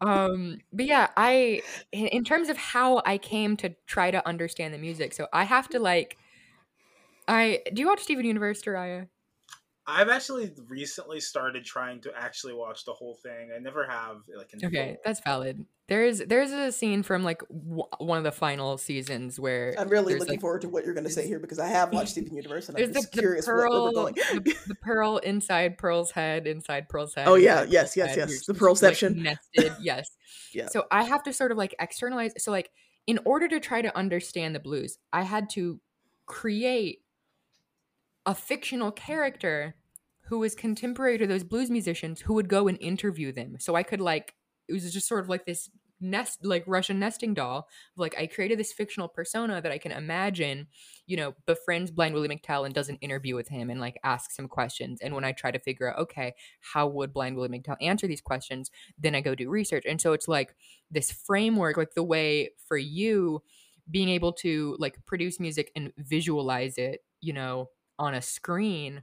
um 0.00 0.58
but 0.72 0.86
yeah 0.86 1.08
i 1.16 1.60
in, 1.92 2.06
in 2.08 2.24
terms 2.24 2.48
of 2.48 2.56
how 2.56 3.02
i 3.04 3.18
came 3.18 3.56
to 3.56 3.74
try 3.86 4.10
to 4.10 4.26
understand 4.26 4.72
the 4.72 4.78
music 4.78 5.12
so 5.12 5.26
i 5.32 5.44
have 5.44 5.68
to 5.68 5.78
like 5.78 6.16
i 7.28 7.60
do 7.72 7.82
you 7.82 7.88
watch 7.88 8.00
steven 8.00 8.24
universe 8.24 8.62
Jhariah? 8.62 9.08
I've 9.86 10.08
actually 10.08 10.52
recently 10.68 11.18
started 11.18 11.64
trying 11.64 12.00
to 12.02 12.12
actually 12.16 12.54
watch 12.54 12.84
the 12.84 12.92
whole 12.92 13.14
thing. 13.14 13.50
I 13.54 13.58
never 13.58 13.84
have. 13.86 14.18
Like, 14.36 14.52
Okay, 14.62 14.96
that's 15.04 15.20
valid. 15.24 15.64
There's 15.90 16.18
there's 16.20 16.52
a 16.52 16.70
scene 16.70 17.02
from 17.02 17.24
like 17.24 17.42
w- 17.48 17.82
one 17.98 18.16
of 18.16 18.22
the 18.22 18.30
final 18.30 18.78
seasons 18.78 19.40
where 19.40 19.74
I'm 19.76 19.88
really 19.88 20.14
looking 20.14 20.34
like, 20.34 20.40
forward 20.40 20.60
to 20.60 20.68
what 20.68 20.84
you're 20.84 20.94
going 20.94 21.04
to 21.04 21.10
say 21.10 21.26
here 21.26 21.40
because 21.40 21.58
I 21.58 21.66
have 21.66 21.92
watched 21.92 22.10
Steven 22.12 22.36
Universe 22.36 22.68
and 22.68 22.78
I'm 22.78 22.86
the, 22.86 22.92
just 22.92 23.10
the 23.10 23.18
curious 23.18 23.44
where, 23.48 23.56
where 23.56 23.68
pearl, 23.68 23.84
we're 23.86 23.92
going. 23.92 24.14
the, 24.14 24.56
the 24.68 24.74
pearl 24.76 25.16
inside 25.18 25.78
Pearl's 25.78 26.12
head, 26.12 26.46
inside 26.46 26.88
Pearl's 26.88 27.12
head. 27.12 27.26
Oh, 27.26 27.34
yeah, 27.34 27.66
yes, 27.68 27.96
yes, 27.96 28.10
head, 28.10 28.18
yes, 28.18 28.46
the 28.46 28.52
just, 28.52 28.82
like, 28.82 28.94
pearlception. 28.94 29.16
nested, 29.16 29.72
yes. 29.82 30.08
Yeah. 30.52 30.66
So 30.66 30.84
I 30.90 31.04
have 31.04 31.22
to 31.24 31.32
sort 31.32 31.52
of 31.52 31.58
like 31.58 31.76
externalize. 31.78 32.32
So 32.38 32.50
like, 32.50 32.70
in 33.06 33.20
order 33.24 33.46
to 33.48 33.60
try 33.60 33.82
to 33.82 33.96
understand 33.96 34.54
the 34.54 34.58
blues, 34.58 34.98
I 35.12 35.22
had 35.22 35.48
to 35.50 35.80
create 36.26 37.02
a 38.26 38.34
fictional 38.34 38.90
character 38.90 39.76
who 40.22 40.38
was 40.38 40.54
contemporary 40.54 41.18
to 41.18 41.26
those 41.26 41.42
blues 41.44 41.70
musicians 41.70 42.20
who 42.20 42.34
would 42.34 42.48
go 42.48 42.68
and 42.68 42.78
interview 42.80 43.32
them. 43.32 43.56
So 43.58 43.74
I 43.74 43.82
could 43.82 44.00
like, 44.00 44.34
it 44.68 44.72
was 44.72 44.92
just 44.92 45.08
sort 45.08 45.20
of 45.20 45.28
like 45.28 45.46
this 45.46 45.68
nest 46.00 46.44
like 46.44 46.64
Russian 46.66 46.98
nesting 46.98 47.34
doll. 47.34 47.68
Like 47.96 48.16
I 48.18 48.26
created 48.26 48.58
this 48.58 48.72
fictional 48.72 49.08
persona 49.08 49.60
that 49.60 49.72
I 49.72 49.78
can 49.78 49.92
imagine, 49.92 50.68
you 51.06 51.16
know, 51.16 51.34
befriends 51.46 51.90
Blind 51.90 52.14
Willie 52.14 52.28
McTell 52.28 52.64
and 52.64 52.74
does 52.74 52.88
an 52.88 52.96
interview 52.96 53.34
with 53.34 53.48
him 53.48 53.70
and 53.70 53.80
like 53.80 53.98
asks 54.04 54.38
him 54.38 54.48
questions. 54.48 55.00
And 55.02 55.14
when 55.14 55.24
I 55.24 55.32
try 55.32 55.50
to 55.50 55.58
figure 55.58 55.92
out, 55.92 55.98
okay, 56.00 56.34
how 56.60 56.86
would 56.88 57.12
Blind 57.12 57.36
Willie 57.36 57.48
McTell 57.48 57.76
answer 57.80 58.06
these 58.06 58.20
questions, 58.20 58.70
then 58.98 59.14
I 59.14 59.20
go 59.20 59.34
do 59.34 59.50
research. 59.50 59.84
And 59.86 60.00
so 60.00 60.12
it's 60.12 60.28
like 60.28 60.54
this 60.90 61.10
framework, 61.12 61.76
like 61.76 61.94
the 61.94 62.02
way 62.02 62.50
for 62.66 62.76
you 62.76 63.42
being 63.90 64.08
able 64.08 64.32
to 64.32 64.76
like 64.78 65.04
produce 65.06 65.40
music 65.40 65.70
and 65.74 65.92
visualize 65.98 66.78
it, 66.78 67.00
you 67.20 67.32
know, 67.32 67.70
on 67.98 68.14
a 68.14 68.22
screen, 68.22 69.02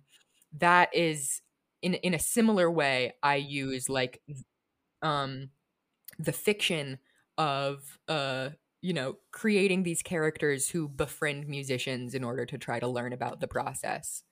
that 0.57 0.93
is 0.95 1.41
in 1.81 1.93
in 1.95 2.13
a 2.13 2.19
similar 2.19 2.69
way 2.71 3.13
I 3.21 3.35
use 3.35 3.89
like 3.89 4.21
um 5.01 5.49
the 6.17 6.33
fiction 6.33 6.99
of 7.37 7.99
uh 8.07 8.49
you 8.81 8.93
know 8.93 9.17
creating 9.31 9.83
these 9.83 10.01
characters 10.01 10.69
who 10.69 10.87
befriend 10.89 11.47
musicians 11.47 12.13
in 12.15 12.23
order 12.23 12.45
to 12.45 12.57
try 12.57 12.79
to 12.79 12.87
learn 12.87 13.13
about 13.13 13.39
the 13.39 13.47
process 13.47 14.23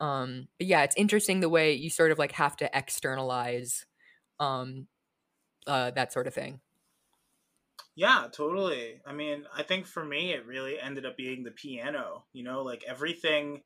um 0.00 0.48
but 0.58 0.66
yeah 0.66 0.82
it's 0.84 0.96
interesting 0.96 1.40
the 1.40 1.48
way 1.48 1.72
you 1.72 1.90
sort 1.90 2.12
of 2.12 2.18
like 2.18 2.32
have 2.32 2.56
to 2.56 2.70
externalize 2.78 3.86
um 4.40 4.88
uh 5.66 5.90
that 5.92 6.12
sort 6.12 6.26
of 6.28 6.34
thing 6.34 6.60
Yeah, 7.94 8.28
totally. 8.32 9.00
I 9.04 9.12
mean, 9.12 9.46
I 9.52 9.62
think 9.62 9.86
for 9.86 10.04
me, 10.04 10.32
it 10.32 10.46
really 10.46 10.78
ended 10.80 11.04
up 11.06 11.16
being 11.16 11.42
the 11.42 11.50
piano. 11.50 12.26
You 12.32 12.44
know, 12.44 12.62
like 12.62 12.84
everything, 12.84 13.62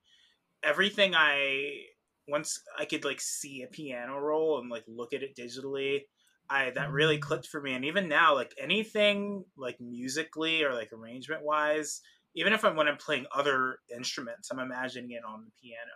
everything 0.62 1.14
I 1.16 1.86
once 2.28 2.62
I 2.78 2.86
could 2.86 3.04
like 3.04 3.20
see 3.20 3.62
a 3.62 3.68
piano 3.68 4.18
roll 4.18 4.60
and 4.60 4.70
like 4.70 4.84
look 4.88 5.12
at 5.14 5.22
it 5.24 5.36
digitally. 5.36 6.06
I 6.50 6.70
that 6.70 6.90
really 6.90 7.18
clicked 7.18 7.46
for 7.46 7.60
me, 7.60 7.74
and 7.74 7.84
even 7.84 8.08
now, 8.08 8.34
like 8.34 8.54
anything 8.58 9.44
like 9.56 9.80
musically 9.80 10.62
or 10.62 10.74
like 10.74 10.92
arrangement 10.92 11.42
wise, 11.42 12.00
even 12.34 12.52
if 12.52 12.64
I'm 12.64 12.76
when 12.76 12.88
I'm 12.88 12.96
playing 12.96 13.26
other 13.34 13.78
instruments, 13.94 14.50
I'm 14.50 14.58
imagining 14.58 15.12
it 15.12 15.24
on 15.26 15.44
the 15.44 15.50
piano. 15.60 15.90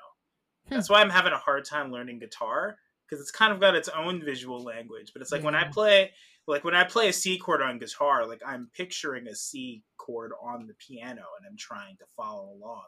Hmm. 0.69 0.75
That's 0.75 0.91
why 0.91 1.01
I'm 1.01 1.11
having 1.11 1.33
a 1.33 1.39
hard 1.39 1.65
time 1.65 1.93
learning 1.93 2.19
guitar 2.21 2.77
because 3.09 3.21
it's 3.21 3.31
kind 3.31 3.53
of 3.53 3.61
got 3.61 3.75
its 3.75 3.89
own 3.89 4.23
visual 4.23 4.63
language. 4.63 5.13
But 5.13 5.23
it's 5.23 5.33
like 5.33 5.43
when 5.43 5.55
I 5.55 5.65
play 5.69 6.13
like 6.47 6.65
when 6.65 6.75
I 6.75 6.85
play 6.85 7.09
a 7.09 7.13
C 7.13 7.39
chord 7.39 7.63
on 7.63 7.79
guitar, 7.79 8.27
like 8.27 8.41
I'm 8.47 8.71
picturing 8.75 9.27
a 9.29 9.35
C 9.35 9.83
chord 9.97 10.33
on 10.43 10.67
the 10.67 10.75
piano 10.75 11.23
and 11.39 11.47
I'm 11.49 11.57
trying 11.59 11.97
to 11.99 12.05
follow 12.17 12.51
along. 12.53 12.87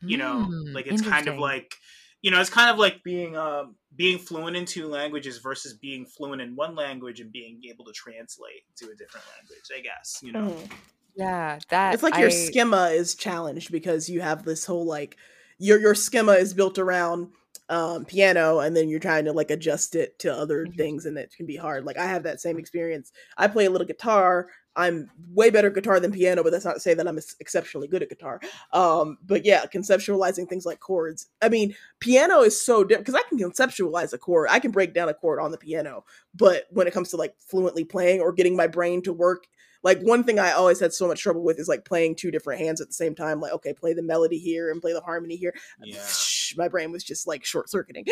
You 0.00 0.16
know, 0.16 0.48
Mm, 0.50 0.74
like 0.74 0.86
it's 0.86 1.02
kind 1.02 1.28
of 1.28 1.38
like 1.38 1.76
you 2.22 2.30
know, 2.30 2.40
it's 2.40 2.50
kind 2.50 2.70
of 2.70 2.78
like 2.78 3.02
being 3.04 3.36
um 3.36 3.76
being 3.96 4.18
fluent 4.18 4.56
in 4.56 4.64
two 4.64 4.86
languages 4.88 5.38
versus 5.38 5.74
being 5.74 6.06
fluent 6.06 6.40
in 6.42 6.56
one 6.56 6.74
language 6.74 7.20
and 7.20 7.32
being 7.32 7.60
able 7.68 7.84
to 7.84 7.92
translate 7.92 8.62
to 8.76 8.86
a 8.90 8.96
different 8.96 9.26
language, 9.36 9.66
I 9.76 9.80
guess, 9.80 10.20
you 10.22 10.32
know. 10.32 10.54
Mhm. 10.54 10.70
yeah 11.14 11.60
that 11.68 11.92
It's 11.92 12.02
like 12.02 12.16
your 12.16 12.30
I- 12.30 12.30
schema 12.30 12.86
is 12.90 13.14
challenged 13.14 13.70
because 13.70 14.08
you 14.08 14.20
have 14.22 14.44
this 14.44 14.64
whole 14.64 14.86
like 14.86 15.16
your 15.58 15.78
your 15.80 15.94
schema 15.94 16.32
is 16.32 16.54
built 16.54 16.78
around 16.78 17.32
um 17.68 18.04
piano 18.06 18.60
and 18.60 18.74
then 18.76 18.88
you're 18.88 18.98
trying 19.00 19.24
to 19.26 19.32
like 19.32 19.50
adjust 19.50 19.94
it 19.94 20.18
to 20.20 20.32
other 20.34 20.66
Mhm. 20.66 20.76
things 20.76 21.06
and 21.06 21.18
it 21.18 21.32
can 21.36 21.46
be 21.46 21.56
hard. 21.56 21.84
Like 21.84 21.98
I 21.98 22.06
have 22.06 22.22
that 22.24 22.40
same 22.40 22.58
experience. 22.58 23.12
I 23.36 23.48
play 23.48 23.66
a 23.66 23.70
little 23.70 23.86
guitar. 23.86 24.48
I'm 24.74 25.10
way 25.34 25.50
better 25.50 25.68
at 25.68 25.74
guitar 25.74 26.00
than 26.00 26.12
piano, 26.12 26.42
but 26.42 26.50
that's 26.50 26.64
not 26.64 26.74
to 26.74 26.80
say 26.80 26.94
that 26.94 27.06
I'm 27.06 27.18
exceptionally 27.40 27.88
good 27.88 28.02
at 28.02 28.08
guitar. 28.08 28.40
Um, 28.72 29.18
but 29.24 29.44
yeah, 29.44 29.64
conceptualizing 29.66 30.48
things 30.48 30.64
like 30.64 30.80
chords. 30.80 31.26
I 31.42 31.48
mean, 31.48 31.74
piano 32.00 32.40
is 32.40 32.60
so 32.60 32.82
different 32.82 33.06
because 33.06 33.20
I 33.20 33.28
can 33.28 33.38
conceptualize 33.38 34.12
a 34.12 34.18
chord. 34.18 34.48
I 34.50 34.60
can 34.60 34.70
break 34.70 34.94
down 34.94 35.08
a 35.08 35.14
chord 35.14 35.40
on 35.40 35.50
the 35.50 35.58
piano, 35.58 36.04
but 36.34 36.64
when 36.70 36.86
it 36.86 36.94
comes 36.94 37.10
to 37.10 37.16
like 37.16 37.34
fluently 37.38 37.84
playing 37.84 38.20
or 38.20 38.32
getting 38.32 38.56
my 38.56 38.66
brain 38.66 39.02
to 39.02 39.12
work 39.12 39.46
like 39.82 40.00
one 40.00 40.24
thing 40.24 40.38
I 40.38 40.52
always 40.52 40.80
had 40.80 40.92
so 40.92 41.08
much 41.08 41.20
trouble 41.20 41.42
with 41.42 41.58
is 41.58 41.68
like 41.68 41.84
playing 41.84 42.14
two 42.14 42.30
different 42.30 42.60
hands 42.60 42.80
at 42.80 42.88
the 42.88 42.94
same 42.94 43.14
time. 43.14 43.40
Like, 43.40 43.52
okay, 43.52 43.72
play 43.72 43.94
the 43.94 44.02
melody 44.02 44.38
here 44.38 44.70
and 44.70 44.80
play 44.80 44.92
the 44.92 45.00
harmony 45.00 45.36
here. 45.36 45.54
Yeah. 45.82 46.02
My 46.56 46.68
brain 46.68 46.92
was 46.92 47.02
just 47.02 47.26
like 47.26 47.44
short 47.44 47.68
circuiting. 47.70 48.04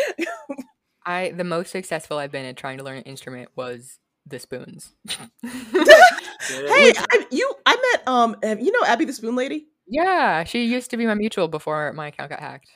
I 1.07 1.31
the 1.31 1.45
most 1.45 1.71
successful 1.71 2.19
I've 2.19 2.33
been 2.33 2.45
at 2.45 2.57
trying 2.57 2.79
to 2.79 2.85
learn 2.85 2.99
an 2.99 3.05
instrument 3.05 3.51
was 3.57 3.99
the 4.31 4.39
spoons. 4.39 4.93
hey, 5.09 5.29
I, 5.43 7.27
you, 7.31 7.53
I 7.67 7.77
met 7.93 8.09
um, 8.09 8.37
you 8.43 8.73
know 8.73 8.87
Abby 8.87 9.05
the 9.05 9.13
Spoon 9.13 9.37
Lady. 9.37 9.67
yeah, 9.87 10.45
she 10.45 10.65
used 10.65 10.91
to 10.91 10.97
be 10.97 11.07
my 11.07 11.15
mutual 11.15 11.49
before 11.49 11.93
my 11.93 12.09
account 12.09 12.31
got 12.31 12.41
hacked. 12.41 12.71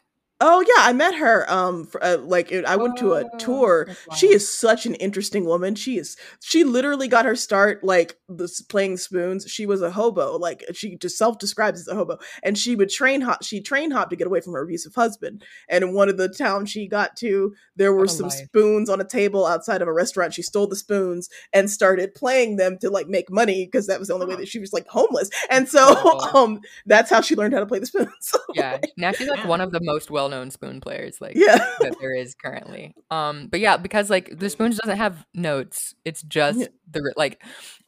Oh 0.47 0.61
yeah, 0.61 0.87
I 0.87 0.93
met 0.93 1.15
her. 1.15 1.51
Um, 1.51 1.87
for, 1.87 2.05
uh, 2.05 2.19
like 2.19 2.53
it, 2.53 2.67
I 2.67 2.77
went 2.77 2.97
to 2.99 3.15
a 3.15 3.25
Oh, 3.25 3.31
tour. 3.39 3.89
She 4.11 4.27
is 4.27 4.47
such 4.47 4.85
an 4.85 4.95
interesting 4.97 5.47
woman. 5.47 5.75
She 5.75 5.97
is. 5.97 6.19
She 6.43 6.65
literally 6.65 7.09
got 7.09 7.25
her 7.25 7.35
start 7.35 7.83
like 7.83 8.17
this 8.29 8.61
playing 8.61 8.99
spoons. 8.99 9.47
She 9.51 9.65
was 9.65 9.81
a 9.81 9.91
hobo. 9.91 10.37
Like 10.37 10.63
she 10.75 10.97
just 10.97 11.17
self 11.17 11.39
describes 11.39 11.81
as 11.81 11.89
a 11.89 11.95
hobo, 11.95 12.19
and 12.43 12.59
she 12.59 12.77
would 12.77 12.91
train 12.91 13.23
hop. 13.23 13.43
She 13.43 13.63
train 13.63 13.91
hop 13.91 14.11
to 14.11 14.17
get 14.17 14.27
away 14.27 14.43
from 14.43 14.53
her 14.53 14.63
abusive 14.63 14.95
husband. 14.95 15.43
And 15.67 15.83
in 15.83 15.95
one 15.95 16.11
of 16.11 16.19
the 16.19 16.29
towns 16.29 16.69
she 16.71 16.89
got 16.89 17.17
to, 17.17 17.55
there 17.77 17.95
were 17.95 18.07
a 18.07 18.09
some 18.09 18.29
life. 18.29 18.49
spoons 18.51 18.91
on 18.91 19.01
a 19.01 19.05
table 19.09 19.47
outside 19.47 19.81
of 19.81 19.89
a 19.89 19.93
restaurant. 19.95 20.35
She 20.35 20.43
stole 20.43 20.67
the 20.67 20.77
spoons 20.77 21.31
and 21.55 21.71
started 21.71 22.15
playing 22.15 22.57
them 22.57 22.77
to 22.81 22.91
like 22.91 23.09
make 23.09 23.31
money 23.31 23.65
because 23.65 23.87
that 23.87 23.99
was 23.99 24.09
the 24.09 24.15
only 24.15 24.27
way 24.27 24.37
that 24.37 24.49
she 24.49 24.59
was 24.59 24.75
like 24.75 24.87
homeless. 24.89 25.31
And 25.49 25.69
so, 25.69 25.95
Wow. 26.01 26.31
um, 26.35 26.61
that's 26.85 27.09
how 27.09 27.23
she 27.23 27.35
learned 27.35 27.55
how 27.55 27.61
to 27.61 27.67
play 27.67 27.79
the 27.79 27.87
spoons. 27.87 28.33
Yeah, 28.53 28.79
now 28.97 29.11
she's 29.13 29.29
like 29.29 29.43
one 29.43 29.61
of 29.61 29.73
the 29.73 29.81
most 29.83 30.11
well-known 30.35 30.51
spoon 30.51 30.81
players. 30.81 31.21
Like 31.21 31.35
yeah. 31.37 31.57
that 31.81 31.97
there 32.01 32.15
is 32.15 32.35
currently. 32.35 32.95
Um, 33.11 33.49
but 33.49 33.61
yeah, 33.61 33.77
because 33.77 34.11
like 34.11 34.39
the 34.39 34.51
spoons 34.51 34.79
doesn't 34.79 34.97
have 34.97 35.25
notes. 35.35 35.95
It's 36.05 36.23
just 36.23 36.59
Yeah. 36.61 36.67
the 36.91 37.13
like. 37.17 37.43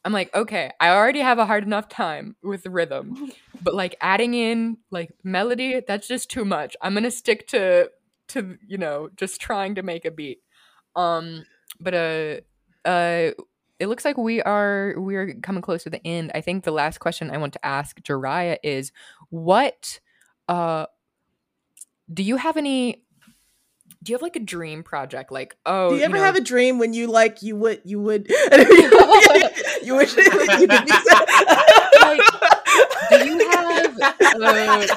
I'm 0.05 0.13
like, 0.13 0.33
okay, 0.33 0.71
I 0.79 0.89
already 0.89 1.19
have 1.19 1.37
a 1.37 1.45
hard 1.45 1.63
enough 1.65 1.89
time 1.89 2.35
with 2.41 2.63
the 2.63 2.69
rhythm, 2.69 3.31
but 3.61 3.73
like 3.73 3.95
adding 3.99 4.33
in 4.33 4.77
like 4.89 5.11
melody, 5.23 5.81
that's 5.85 6.07
just 6.07 6.29
too 6.29 6.45
much. 6.45 6.75
I'm 6.81 6.93
gonna 6.93 7.11
stick 7.11 7.47
to 7.49 7.89
to 8.29 8.57
you 8.65 8.77
know 8.77 9.09
just 9.15 9.41
trying 9.41 9.75
to 9.75 9.83
make 9.83 10.05
a 10.05 10.11
beat. 10.11 10.39
Um, 10.95 11.45
but 11.79 11.93
uh, 11.93 12.35
uh. 12.87 13.31
It 13.79 13.89
looks 13.89 14.05
like 14.05 14.17
we 14.17 14.41
are 14.41 14.95
we 14.97 15.15
are 15.17 15.35
coming 15.35 15.61
close 15.61 15.83
to 15.83 15.91
the 15.91 16.01
end. 16.03 16.31
I 16.33 16.41
think 16.41 16.63
the 16.63 16.71
last 16.71 16.97
question 16.97 17.29
I 17.29 17.37
want 17.37 17.53
to 17.53 17.63
ask 17.63 18.01
Jhariah 18.01 18.57
is 18.63 18.91
what 19.29 19.99
uh 20.49 20.87
do 22.11 22.23
you 22.23 22.37
have 22.37 22.57
any 22.57 23.03
do 24.03 24.11
you 24.11 24.15
have 24.15 24.21
like 24.21 24.35
a 24.35 24.41
dream 24.41 24.83
project 24.83 25.31
like 25.31 25.55
oh 25.65 25.89
Do 25.89 25.97
you 25.97 26.03
ever 26.03 26.17
know, 26.17 26.23
have 26.23 26.35
a 26.35 26.41
dream 26.41 26.79
when 26.79 26.93
you 26.93 27.07
like 27.07 27.41
you 27.41 27.55
would 27.55 27.81
you 27.83 27.99
would 27.99 28.27
you 28.55 29.95
wish 29.95 30.15
you 30.15 30.67
did 30.67 30.89
Like, 32.01 32.21
do 33.09 33.25
you 33.25 33.49
have 33.49 33.99
uh, 34.01 34.87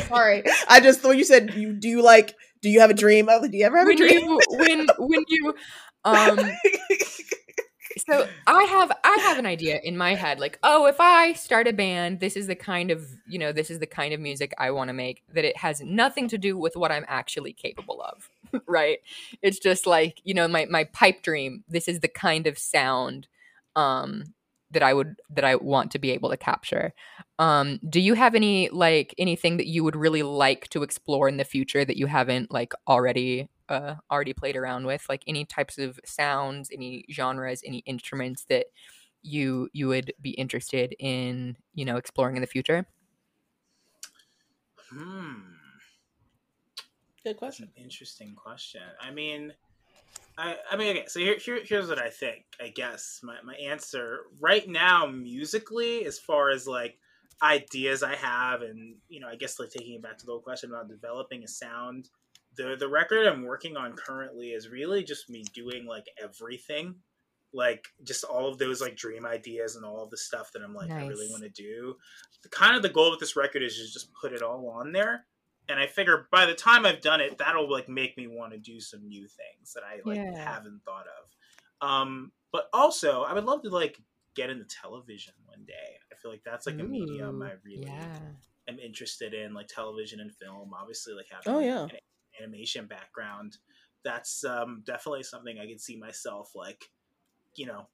Sorry, 0.08 0.44
I 0.68 0.80
just 0.80 1.00
thought 1.00 1.16
you 1.16 1.24
said 1.24 1.54
you 1.54 1.72
do 1.72 1.88
you 1.88 2.02
like 2.02 2.34
do 2.60 2.68
you 2.70 2.80
have 2.80 2.90
a 2.90 2.94
dream? 2.94 3.28
I 3.28 3.34
was 3.34 3.42
like, 3.42 3.50
do 3.50 3.58
you 3.58 3.66
ever 3.66 3.78
have 3.78 3.88
a 3.88 3.96
dream? 3.96 4.20
you 4.20 4.40
when 4.50 4.86
when 4.98 5.24
you 5.28 5.54
um 6.04 6.38
so 8.08 8.28
i 8.46 8.62
have 8.64 8.92
i 9.04 9.18
have 9.22 9.38
an 9.38 9.46
idea 9.46 9.80
in 9.82 9.96
my 9.96 10.14
head 10.14 10.40
like 10.40 10.58
oh 10.62 10.86
if 10.86 10.96
i 11.00 11.32
start 11.32 11.68
a 11.68 11.72
band 11.72 12.20
this 12.20 12.36
is 12.36 12.46
the 12.46 12.54
kind 12.54 12.90
of 12.90 13.06
you 13.26 13.38
know 13.38 13.52
this 13.52 13.70
is 13.70 13.78
the 13.78 13.86
kind 13.86 14.12
of 14.12 14.20
music 14.20 14.52
i 14.58 14.70
want 14.70 14.88
to 14.88 14.94
make 14.94 15.22
that 15.32 15.44
it 15.44 15.56
has 15.56 15.80
nothing 15.80 16.28
to 16.28 16.38
do 16.38 16.56
with 16.56 16.76
what 16.76 16.92
i'm 16.92 17.04
actually 17.08 17.52
capable 17.52 18.00
of 18.02 18.28
right? 18.66 18.98
It's 19.40 19.58
just 19.58 19.86
like 19.86 20.20
you 20.24 20.34
know 20.34 20.48
my 20.48 20.66
my 20.66 20.84
pipe 20.84 21.22
dream 21.22 21.64
this 21.68 21.88
is 21.88 22.00
the 22.00 22.08
kind 22.08 22.46
of 22.46 22.58
sound 22.58 23.28
um 23.76 24.34
that 24.70 24.82
i 24.82 24.92
would 24.92 25.16
that 25.30 25.44
i 25.44 25.54
want 25.54 25.90
to 25.92 25.98
be 25.98 26.10
able 26.10 26.30
to 26.30 26.36
capture. 26.36 26.92
Um 27.38 27.80
do 27.88 28.00
you 28.00 28.14
have 28.14 28.34
any 28.34 28.68
like 28.70 29.14
anything 29.18 29.56
that 29.56 29.66
you 29.66 29.84
would 29.84 29.96
really 29.96 30.22
like 30.22 30.68
to 30.68 30.82
explore 30.82 31.28
in 31.28 31.36
the 31.36 31.44
future 31.44 31.84
that 31.84 31.96
you 31.96 32.06
haven't 32.06 32.50
like 32.50 32.72
already 32.86 33.48
uh 33.72 33.96
already 34.10 34.32
played 34.32 34.56
around 34.56 34.86
with 34.86 35.04
like 35.08 35.22
any 35.26 35.44
types 35.44 35.78
of 35.78 35.98
sounds 36.04 36.70
any 36.72 37.04
genres 37.10 37.62
any 37.64 37.78
instruments 37.78 38.44
that 38.48 38.66
you 39.22 39.68
you 39.72 39.88
would 39.88 40.12
be 40.20 40.30
interested 40.30 40.94
in 40.98 41.56
you 41.74 41.84
know 41.84 41.96
exploring 41.96 42.36
in 42.36 42.40
the 42.40 42.46
future 42.46 42.86
Hmm. 44.92 45.40
Good 47.24 47.36
question. 47.36 47.70
Interesting 47.76 48.34
question. 48.34 48.82
I 49.00 49.10
mean, 49.10 49.52
I, 50.36 50.56
I 50.70 50.76
mean, 50.76 50.96
okay. 50.96 51.06
So 51.06 51.20
here, 51.20 51.38
here, 51.38 51.60
here's 51.64 51.88
what 51.88 51.98
I 51.98 52.10
think. 52.10 52.44
I 52.60 52.68
guess 52.68 53.20
my, 53.22 53.36
my 53.44 53.54
answer 53.54 54.20
right 54.40 54.68
now, 54.68 55.06
musically, 55.06 56.04
as 56.04 56.18
far 56.18 56.50
as 56.50 56.66
like 56.66 56.98
ideas 57.42 58.02
I 58.02 58.16
have, 58.16 58.62
and 58.62 58.96
you 59.08 59.20
know, 59.20 59.28
I 59.28 59.36
guess 59.36 59.58
like 59.58 59.70
taking 59.70 59.94
it 59.94 60.02
back 60.02 60.18
to 60.18 60.26
the 60.26 60.32
old 60.32 60.42
question 60.42 60.70
about 60.70 60.88
developing 60.88 61.44
a 61.44 61.48
sound. 61.48 62.08
The 62.56 62.76
the 62.78 62.88
record 62.88 63.26
I'm 63.26 63.44
working 63.44 63.76
on 63.76 63.94
currently 63.94 64.50
is 64.50 64.68
really 64.68 65.02
just 65.04 65.30
me 65.30 65.42
doing 65.54 65.86
like 65.86 66.06
everything, 66.22 66.96
like 67.52 67.86
just 68.04 68.24
all 68.24 68.48
of 68.48 68.58
those 68.58 68.80
like 68.80 68.96
dream 68.96 69.24
ideas 69.26 69.76
and 69.76 69.84
all 69.84 70.02
of 70.04 70.10
the 70.10 70.18
stuff 70.18 70.50
that 70.52 70.62
I'm 70.62 70.74
like 70.74 70.90
I 70.90 71.00
really 71.00 71.28
want 71.30 71.42
to 71.44 71.48
do. 71.50 71.96
The, 72.42 72.48
kind 72.48 72.76
of 72.76 72.82
the 72.82 72.88
goal 72.88 73.10
with 73.10 73.20
this 73.20 73.36
record 73.36 73.62
is 73.62 73.76
just 73.76 73.92
just 73.94 74.10
put 74.20 74.32
it 74.32 74.42
all 74.42 74.68
on 74.68 74.92
there 74.92 75.26
and 75.68 75.78
I 75.78 75.86
figure 75.86 76.28
by 76.30 76.46
the 76.46 76.54
time 76.54 76.84
I've 76.84 77.00
done 77.00 77.20
it, 77.20 77.38
that'll 77.38 77.70
like 77.70 77.88
make 77.88 78.16
me 78.16 78.26
want 78.26 78.52
to 78.52 78.58
do 78.58 78.80
some 78.80 79.06
new 79.08 79.26
things 79.28 79.72
that 79.74 79.82
I 79.84 80.00
like 80.04 80.18
Yeah. 80.18 80.44
haven't 80.54 80.82
thought 80.84 81.06
of. 81.06 81.88
Um, 81.88 82.32
but 82.52 82.68
also, 82.72 83.22
I 83.22 83.32
would 83.32 83.44
love 83.44 83.62
to 83.62 83.70
like 83.70 83.98
get 84.34 84.50
into 84.50 84.64
television 84.64 85.34
one 85.46 85.64
day. 85.64 85.96
I 86.12 86.16
feel 86.16 86.30
like 86.30 86.42
that's 86.44 86.66
like 86.66 86.78
a 86.78 86.84
medium 86.84 87.42
I 87.42 87.52
really 87.64 87.86
Yeah. 87.86 88.18
am 88.68 88.78
interested 88.78 89.34
in, 89.34 89.54
like 89.54 89.68
television 89.68 90.20
and 90.20 90.34
film. 90.34 90.72
Obviously, 90.74 91.14
like 91.14 91.26
having 91.30 91.54
Oh, 91.54 91.60
yeah. 91.60 91.84
an 91.84 91.90
animation 92.40 92.86
background, 92.86 93.56
that's 94.04 94.44
um, 94.44 94.82
definitely 94.86 95.22
something 95.22 95.58
I 95.58 95.66
could 95.66 95.80
see 95.80 95.96
myself 95.98 96.50
like, 96.54 96.84
you 97.56 97.66
know, 97.66 97.88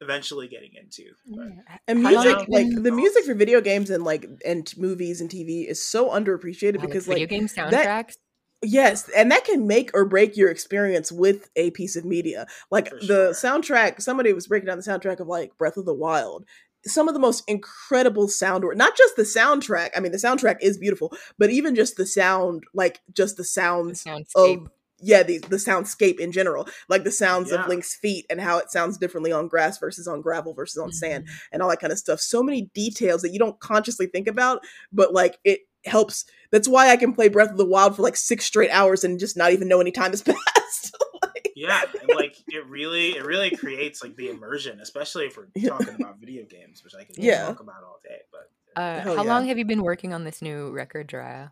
eventually 0.00 0.48
getting 0.48 0.70
into. 0.74 1.12
But 1.26 1.78
And 1.86 2.02
music, 2.02 2.38
have 2.38 2.48
like 2.48 2.66
the 2.82 2.92
music 2.92 3.24
for 3.24 3.34
video 3.34 3.60
games 3.60 3.90
and 3.90 4.04
like 4.04 4.26
and 4.44 4.66
t- 4.66 4.80
movies 4.80 5.20
and 5.20 5.30
TV, 5.30 5.68
is 5.68 5.82
so 5.82 6.10
underappreciated 6.10 6.74
Yeah, 6.74 6.80
like 6.80 6.90
because 6.90 7.06
video 7.06 7.26
like 7.26 7.28
game 7.28 7.46
soundtracks. 7.46 8.16
Yes, 8.60 9.08
and 9.16 9.30
that 9.30 9.44
can 9.44 9.68
make 9.68 9.92
or 9.94 10.04
break 10.04 10.36
your 10.36 10.50
experience 10.50 11.12
with 11.12 11.48
a 11.54 11.70
piece 11.70 11.94
of 11.94 12.04
media. 12.04 12.46
Like 12.72 12.88
For 12.88 12.96
the 13.06 13.30
soundtrack, 13.30 14.02
somebody 14.02 14.32
was 14.32 14.48
breaking 14.48 14.66
down 14.66 14.78
the 14.78 14.82
soundtrack 14.82 15.20
of 15.20 15.28
like 15.28 15.56
Breath 15.58 15.76
of 15.76 15.84
the 15.84 15.94
Wild. 15.94 16.44
Some 16.86 17.08
of 17.08 17.14
the 17.14 17.20
most 17.20 17.42
incredible 17.48 18.28
sound 18.28 18.64
work, 18.64 18.76
not 18.76 18.96
just 18.96 19.16
the 19.16 19.22
soundtrack. 19.22 19.90
I 19.96 20.00
mean, 20.00 20.12
the 20.12 20.18
soundtrack 20.18 20.58
is 20.60 20.78
beautiful, 20.78 21.12
but 21.38 21.50
even 21.50 21.74
just 21.74 21.96
the 21.96 22.06
sound, 22.06 22.64
like 22.74 23.00
just 23.12 23.36
the 23.36 23.42
the 23.42 23.46
sounds 23.46 24.04
soundscape. 24.04 24.62
of 24.66 24.70
yeah, 25.00 25.22
the 25.22 25.38
the 25.38 25.56
soundscape 25.56 26.18
in 26.18 26.32
general, 26.32 26.68
like 26.88 27.04
the 27.04 27.10
sounds 27.12 27.50
Yeah. 27.52 27.62
of 27.62 27.68
Link's 27.68 27.94
feet 27.94 28.26
and 28.30 28.40
how 28.40 28.58
it 28.58 28.70
sounds 28.70 28.98
differently 28.98 29.30
on 29.32 29.46
grass 29.48 29.78
versus 29.78 30.08
on 30.08 30.20
gravel 30.22 30.54
versus 30.54 30.78
on 30.78 30.92
sand 30.92 31.26
Mhm. 31.26 31.30
and 31.52 31.62
all 31.62 31.68
that 31.68 31.80
kind 31.80 31.92
of 31.92 31.98
stuff. 31.98 32.20
So 32.20 32.42
many 32.42 32.62
details 32.74 33.22
that 33.22 33.30
you 33.32 33.38
don't 33.38 33.58
consciously 33.60 34.06
think 34.06 34.26
about, 34.26 34.60
but 34.92 35.12
like 35.14 35.38
it 35.44 35.60
helps. 35.84 36.24
That's 36.50 36.66
why 36.66 36.90
I 36.90 36.96
can 36.96 37.12
play 37.12 37.28
Breath 37.28 37.50
of 37.52 37.58
the 37.58 37.64
Wild 37.64 37.94
for 37.96 38.02
like 38.02 38.16
six 38.16 38.44
straight 38.44 38.70
hours 38.70 39.04
and 39.04 39.20
just 39.20 39.36
not 39.36 39.52
even 39.52 39.68
know 39.68 39.80
any 39.80 39.92
time 39.92 40.10
has 40.10 40.22
passed. 40.56 40.96
Like, 41.22 41.37
yeah 41.58 41.82
and 42.02 42.10
like 42.12 42.36
it 42.48 42.64
really 42.66 43.16
it 43.16 43.24
really 43.24 43.50
creates 43.50 44.02
like 44.02 44.14
the 44.16 44.28
immersion 44.28 44.80
especially 44.80 45.26
if 45.26 45.36
we're 45.36 45.48
talking 45.68 45.94
about 45.94 46.18
video 46.20 46.44
games 46.44 46.82
which 46.84 46.94
i 46.94 47.04
can 47.04 47.14
Yeah. 47.16 47.46
talk 47.46 47.60
about 47.60 47.82
all 47.84 47.98
day 48.04 48.20
but 48.32 48.50
Uh, 48.80 49.00
how 49.02 49.24
yeah. 49.24 49.32
long 49.32 49.46
have 49.48 49.58
you 49.58 49.64
been 49.64 49.82
working 49.82 50.12
on 50.14 50.22
this 50.24 50.40
new 50.40 50.70
record, 50.70 51.08
Jhariah? 51.08 51.50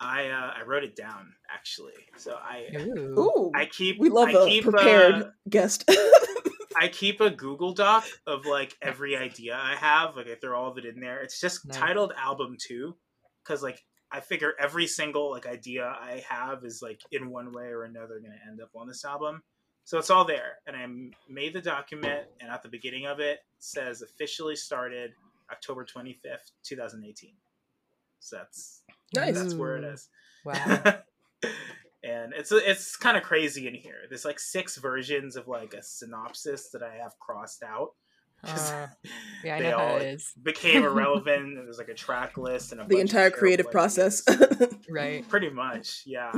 i 0.00 0.28
uh 0.28 0.52
i 0.58 0.62
wrote 0.62 0.84
it 0.84 0.94
down 0.94 1.32
actually 1.52 1.92
so 2.16 2.36
i 2.40 2.66
Ooh. 2.76 3.18
Ooh, 3.18 3.52
i 3.54 3.64
keep 3.66 3.98
we 3.98 4.08
love 4.10 4.28
I 4.28 4.32
a 4.32 4.46
keep, 4.48 4.62
prepared 4.64 5.14
uh, 5.22 5.24
guest. 5.48 5.84
i 6.80 6.86
keep 7.00 7.20
a 7.20 7.30
google 7.30 7.72
doc 7.74 8.04
of 8.26 8.46
like 8.46 8.76
every 8.80 9.16
idea 9.16 9.56
i 9.60 9.74
have 9.74 10.14
like 10.16 10.28
i 10.28 10.36
throw 10.36 10.56
all 10.56 10.70
of 10.70 10.78
it 10.78 10.84
in 10.84 11.00
there 11.00 11.20
it's 11.22 11.40
just 11.40 11.66
Nice. 11.66 11.78
titled 11.78 12.12
album 12.16 12.56
two 12.60 12.96
because 13.42 13.60
like 13.62 13.80
i 14.12 14.20
figure 14.20 14.54
every 14.58 14.86
single 14.86 15.30
like 15.30 15.46
idea 15.46 15.84
i 16.00 16.22
have 16.28 16.64
is 16.64 16.80
like 16.82 17.00
in 17.12 17.30
one 17.30 17.52
way 17.52 17.66
or 17.66 17.84
another 17.84 18.18
going 18.20 18.32
to 18.32 18.48
end 18.50 18.60
up 18.60 18.70
on 18.74 18.86
this 18.88 19.04
album 19.04 19.42
so 19.84 19.98
it's 19.98 20.10
all 20.10 20.24
there 20.26 20.58
and 20.66 20.76
I 20.76 20.86
made 21.32 21.54
the 21.54 21.62
document 21.62 22.26
and 22.40 22.50
at 22.50 22.62
the 22.62 22.68
beginning 22.68 23.06
of 23.06 23.20
it 23.20 23.38
says 23.58 24.02
officially 24.02 24.56
started 24.56 25.12
october 25.50 25.84
25th 25.84 26.52
2018 26.64 27.32
so 28.20 28.36
that's 28.36 28.82
Nice. 29.14 29.38
that's 29.38 29.54
where 29.54 29.76
it 29.76 29.84
is. 29.84 30.08
Wow. 30.44 30.54
and 32.04 32.32
it's 32.34 32.52
it's 32.52 32.96
kind 32.96 33.16
of 33.16 33.22
crazy 33.22 33.66
in 33.66 33.74
here 33.74 34.02
there's 34.08 34.24
like 34.24 34.38
six 34.38 34.76
versions 34.76 35.36
of 35.36 35.48
like 35.48 35.74
a 35.74 35.82
synopsis 35.82 36.70
that 36.70 36.82
i 36.82 36.94
have 36.94 37.18
crossed 37.18 37.62
out 37.62 37.92
Uh, 38.44 38.86
yeah, 39.44 39.56
I 39.56 39.58
they 39.60 39.70
know 39.70 39.76
how 39.78 39.84
all 39.84 39.96
it 39.98 40.10
like, 40.12 40.44
became 40.44 40.82
irrelevant 40.84 41.58
and 41.58 41.66
there's 41.66 41.78
like 41.78 41.88
a 41.88 41.94
track 41.94 42.38
list 42.38 42.72
and 42.72 42.80
a 42.80 42.84
the 42.84 42.90
bunch 42.96 43.00
entire 43.02 43.30
terrible 43.30 43.38
creative 43.38 43.70
process. 43.70 44.22
Right. 44.88 45.28
pretty 45.28 45.50
much 45.50 46.02
yeah 46.06 46.30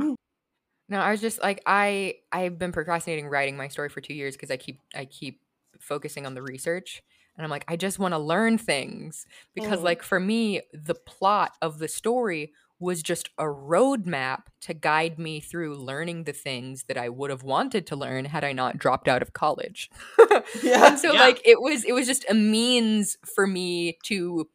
No, 0.89 0.99
I 0.99 1.11
was 1.11 1.21
just 1.21 1.41
like 1.41 1.61
I 1.65 2.15
I've 2.31 2.57
been 2.57 2.71
procrastinating 2.71 3.27
writing 3.27 3.55
my 3.55 3.67
story 3.69 3.89
for 3.89 4.01
2 4.01 4.13
years 4.13 4.35
because 4.35 4.51
I 4.51 4.57
keep 4.57 4.79
I 4.93 5.05
keep 5.05 5.41
focusing 5.79 6.25
on 6.25 6.33
the 6.33 6.41
research 6.41 7.01
and 7.37 7.45
I'm 7.45 7.49
like 7.49 7.63
I 7.67 7.75
just 7.77 7.97
want 7.97 8.13
to 8.13 8.17
learn 8.19 8.57
things 8.57 9.25
because 9.55 9.79
Mm. 9.79 9.83
like 9.83 10.03
for 10.03 10.19
me 10.19 10.61
the 10.73 10.95
plot 10.95 11.53
of 11.61 11.79
the 11.79 11.87
story 11.87 12.51
was 12.81 13.01
just 13.03 13.29
a 13.37 13.43
roadmap 13.45 14.43
to 14.61 14.73
guide 14.73 15.19
me 15.19 15.39
through 15.39 15.75
learning 15.75 16.23
the 16.23 16.33
things 16.33 16.83
that 16.87 16.97
I 16.97 17.09
would 17.09 17.29
have 17.29 17.43
wanted 17.43 17.87
to 17.87 17.95
learn 17.95 18.25
had 18.25 18.43
I 18.43 18.53
not 18.53 18.77
dropped 18.77 19.07
out 19.07 19.21
of 19.21 19.33
college. 19.33 19.89
yeah. 20.63 20.87
and 20.87 20.99
so 20.99 21.13
Yeah. 21.13 21.19
like 21.21 21.41
it 21.45 21.61
was 21.61 21.85
it 21.85 21.93
was 21.93 22.07
just 22.07 22.25
a 22.29 22.33
means 22.33 23.17
for 23.35 23.45
me 23.47 23.97
to 24.05 24.49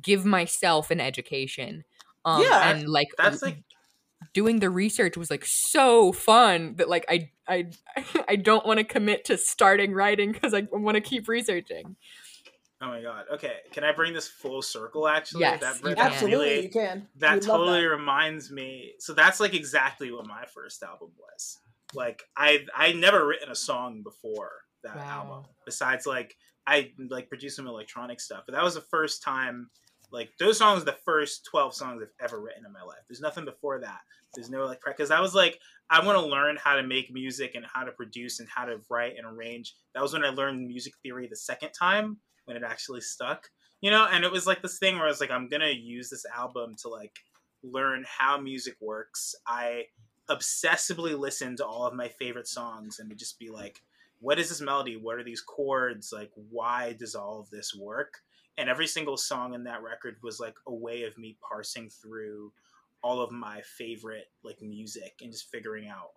give 0.00 0.24
myself 0.24 0.90
an 0.90 1.00
education. 1.00 1.84
Um 2.24 2.42
Yeah, 2.42 2.70
and 2.70 2.88
like 2.88 3.08
that's 3.18 3.42
like 3.42 3.62
doing 4.34 4.60
the 4.60 4.70
research 4.70 5.16
was 5.16 5.30
like 5.30 5.44
so 5.46 6.12
fun 6.12 6.74
that 6.76 6.88
like 6.88 7.06
I 7.08 7.30
I 7.48 7.70
I 8.28 8.36
don't 8.36 8.66
want 8.66 8.78
to 8.78 8.84
commit 8.84 9.24
to 9.26 9.38
starting 9.38 9.92
writing 9.94 10.32
because 10.32 10.54
I 10.54 10.68
want 10.70 10.96
to 10.96 11.00
keep 11.00 11.28
researching. 11.28 11.96
Oh 12.80 12.88
my 12.88 13.02
god. 13.02 13.24
Okay. 13.34 13.56
Can 13.72 13.84
i 13.84 13.92
bring 13.92 14.12
this 14.14 14.28
full 14.28 14.62
circle 14.62 15.06
actually? 15.08 15.40
Yes, 15.40 15.60
that, 15.60 15.76
you 15.76 15.82
that 15.90 15.96
can. 15.96 16.06
Absolutely, 16.12 16.46
really- 16.48 16.62
you 16.64 16.70
can. 16.70 17.08
that 17.16 17.34
We'd 17.34 17.44
love 17.46 17.58
totally 17.58 17.86
reminds 17.86 18.50
me 18.50 18.92
so 18.98 19.12
that's 19.14 19.40
like 19.40 19.54
exactly 19.54 20.10
what 20.12 20.26
my 20.26 20.44
first 20.54 20.82
album 20.82 21.10
was. 21.18 21.58
Like 21.94 22.22
i 22.36 22.60
i 22.76 22.92
never 22.92 23.26
written 23.26 23.50
a 23.50 23.54
song 23.56 24.02
before 24.02 24.50
that 24.84 24.96
Wow. 24.96 25.02
album 25.26 25.44
besides 25.66 26.06
like 26.06 26.34
i 26.66 26.90
like 27.10 27.28
produced 27.28 27.56
some 27.56 27.66
electronic 27.66 28.20
stuff 28.20 28.44
but 28.46 28.54
that 28.54 28.62
was 28.64 28.74
the 28.74 28.80
first 28.90 29.22
time 29.22 29.68
like 30.12 30.30
those 30.38 30.56
songs 30.58 30.82
are 30.82 30.86
the 30.86 30.96
first 31.04 31.46
12 31.50 31.74
songs 31.74 32.02
i've 32.02 32.24
ever 32.24 32.40
written 32.40 32.64
in 32.66 32.72
my 32.72 32.82
life. 32.82 32.98
There's 33.08 33.20
nothing 33.20 33.44
before 33.44 33.80
that. 33.80 34.00
There's 34.34 34.48
no 34.50 34.64
like 34.66 34.80
because 34.86 35.10
i 35.10 35.20
was 35.20 35.34
like 35.34 35.58
i 35.90 36.04
want 36.04 36.16
to 36.18 36.24
learn 36.26 36.56
how 36.62 36.76
to 36.76 36.82
make 36.84 37.12
music 37.12 37.52
and 37.56 37.64
how 37.72 37.82
to 37.84 37.92
produce 37.92 38.38
and 38.40 38.48
how 38.48 38.64
to 38.64 38.78
write 38.88 39.14
and 39.18 39.26
arrange. 39.26 39.74
That 39.94 40.02
was 40.02 40.12
when 40.12 40.24
i 40.24 40.30
learned 40.30 40.66
music 40.66 40.94
theory 41.02 41.26
the 41.28 41.36
second 41.36 41.70
time 41.78 42.18
when 42.50 42.56
it 42.56 42.66
actually 42.66 43.00
stuck 43.00 43.48
you 43.80 43.92
know 43.92 44.08
and 44.10 44.24
it 44.24 44.32
was 44.32 44.44
like 44.44 44.60
this 44.60 44.78
thing 44.78 44.96
where 44.96 45.04
i 45.04 45.08
was 45.08 45.20
like 45.20 45.30
i'm 45.30 45.48
gonna 45.48 45.68
use 45.70 46.10
this 46.10 46.26
album 46.36 46.74
to 46.74 46.88
like 46.88 47.16
learn 47.62 48.04
how 48.18 48.40
music 48.40 48.74
works 48.80 49.36
i 49.46 49.84
obsessively 50.28 51.16
listen 51.16 51.54
to 51.54 51.64
all 51.64 51.86
of 51.86 51.94
my 51.94 52.08
favorite 52.08 52.48
songs 52.48 52.98
and 52.98 53.08
to 53.08 53.14
just 53.14 53.38
be 53.38 53.50
like 53.50 53.82
what 54.18 54.36
is 54.36 54.48
this 54.48 54.60
melody 54.60 54.96
what 54.96 55.16
are 55.16 55.22
these 55.22 55.40
chords 55.40 56.12
like 56.12 56.32
why 56.34 56.92
does 56.98 57.14
all 57.14 57.38
of 57.38 57.48
this 57.50 57.72
work 57.72 58.14
and 58.58 58.68
every 58.68 58.88
single 58.88 59.16
song 59.16 59.54
in 59.54 59.62
that 59.62 59.80
record 59.80 60.16
was 60.24 60.40
like 60.40 60.56
a 60.66 60.74
way 60.74 61.04
of 61.04 61.16
me 61.16 61.38
parsing 61.48 61.88
through 61.88 62.52
all 63.00 63.20
of 63.20 63.30
my 63.30 63.60
favorite 63.60 64.26
like 64.42 64.60
music 64.60 65.20
and 65.22 65.30
just 65.30 65.52
figuring 65.52 65.88
out 65.88 66.10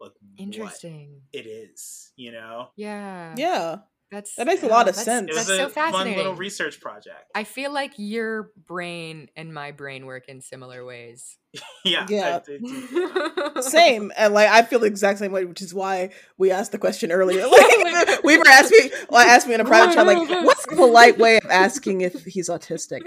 like 0.00 0.12
what 0.12 0.42
Interesting. 0.42 1.22
it 1.32 1.46
is 1.46 2.12
you 2.16 2.30
know 2.30 2.68
Yeah. 2.76 3.34
Yeah. 3.38 3.76
That's 4.10 4.34
That 4.36 4.46
makes 4.46 4.62
a 4.62 4.66
lot 4.68 4.86
oh, 4.86 4.90
of 4.90 4.96
that's- 4.96 5.04
sense. 5.04 5.30
it 5.30 5.34
That's 5.34 5.48
was 5.48 5.58
a 5.58 5.62
so 5.64 5.68
fun 5.68 5.92
fascinating. 5.92 6.16
little 6.16 6.34
research 6.34 6.80
project 6.80 7.30
I 7.34 7.44
feel 7.44 7.72
like 7.72 7.92
your 7.98 8.50
brain 8.66 9.28
and 9.36 9.52
my 9.52 9.72
brain 9.72 10.06
work 10.06 10.28
in 10.28 10.40
similar 10.40 10.84
ways. 10.84 11.36
yeah 11.84 12.06
Yeah. 12.10 12.40
I- 12.46 12.52
I 12.52 13.54
do. 13.54 13.62
Same, 13.62 14.12
and 14.16 14.32
like 14.34 14.48
I 14.48 14.62
feel 14.62 14.78
the 14.80 14.86
exact 14.86 15.18
same 15.18 15.32
way, 15.32 15.44
which 15.44 15.60
is 15.62 15.74
why 15.74 16.10
we 16.36 16.50
asked 16.50 16.72
the 16.72 16.78
question 16.78 17.10
earlier. 17.12 17.46
Like 17.48 18.22
Weaver 18.24 18.44
asked 18.48 18.70
me, 18.70 18.90
well, 19.10 19.26
I 19.26 19.30
asked 19.32 19.46
me 19.48 19.54
in 19.54 19.60
a 19.60 19.64
private 19.64 19.94
chat, 19.94 20.06
like, 20.06 20.28
"What's 20.44 20.64
a 20.64 20.76
polite 20.76 21.18
way 21.18 21.36
of 21.38 21.46
asking 21.50 22.02
if 22.02 22.24
he's 22.24 22.48
autistic?" 22.48 23.00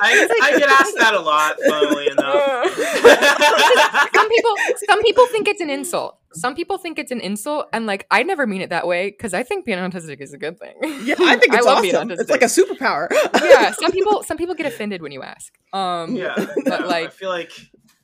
I, 0.00 0.28
I 0.42 0.58
get 0.58 0.68
asked 0.68 0.96
that 0.98 1.14
a 1.14 1.20
lot 1.20 1.56
funnily 1.68 2.08
enough 2.08 2.74
some 4.14 4.28
people 4.28 4.54
some 4.88 5.02
people 5.02 5.26
think 5.28 5.48
it's 5.48 5.60
an 5.60 5.70
insult. 5.70 6.18
Some 6.34 6.54
people 6.54 6.76
think 6.78 6.98
it's 6.98 7.10
an 7.10 7.20
insult 7.20 7.68
and 7.72 7.86
like 7.86 8.06
I 8.10 8.22
never 8.22 8.46
mean 8.46 8.60
it 8.60 8.70
that 8.70 8.86
way 8.86 9.10
because 9.10 9.32
I 9.34 9.42
think 9.42 9.64
being 9.64 9.78
autistic 9.78 10.20
is 10.20 10.32
a 10.32 10.38
good 10.38 10.58
thing. 10.58 10.74
yeah, 11.04 11.14
I 11.18 11.36
think 11.36 11.54
it's 11.54 11.64
love 11.66 11.82
being 11.82 11.94
awesome. 11.96 12.10
It's 12.10 12.30
like 12.30 12.42
a 12.42 12.46
superpower. 12.46 13.08
yeah, 13.42 13.72
some 13.72 13.92
people 13.92 14.22
some 14.22 14.36
people 14.36 14.54
get 14.54 14.66
offended 14.66 15.02
when 15.02 15.12
you 15.12 15.22
ask. 15.22 15.52
Um 15.72 16.14
yeah 16.16 16.34
But, 16.64 16.80
no, 16.80 16.88
i 16.90 17.08
feel 17.08 17.30
like 17.30 17.52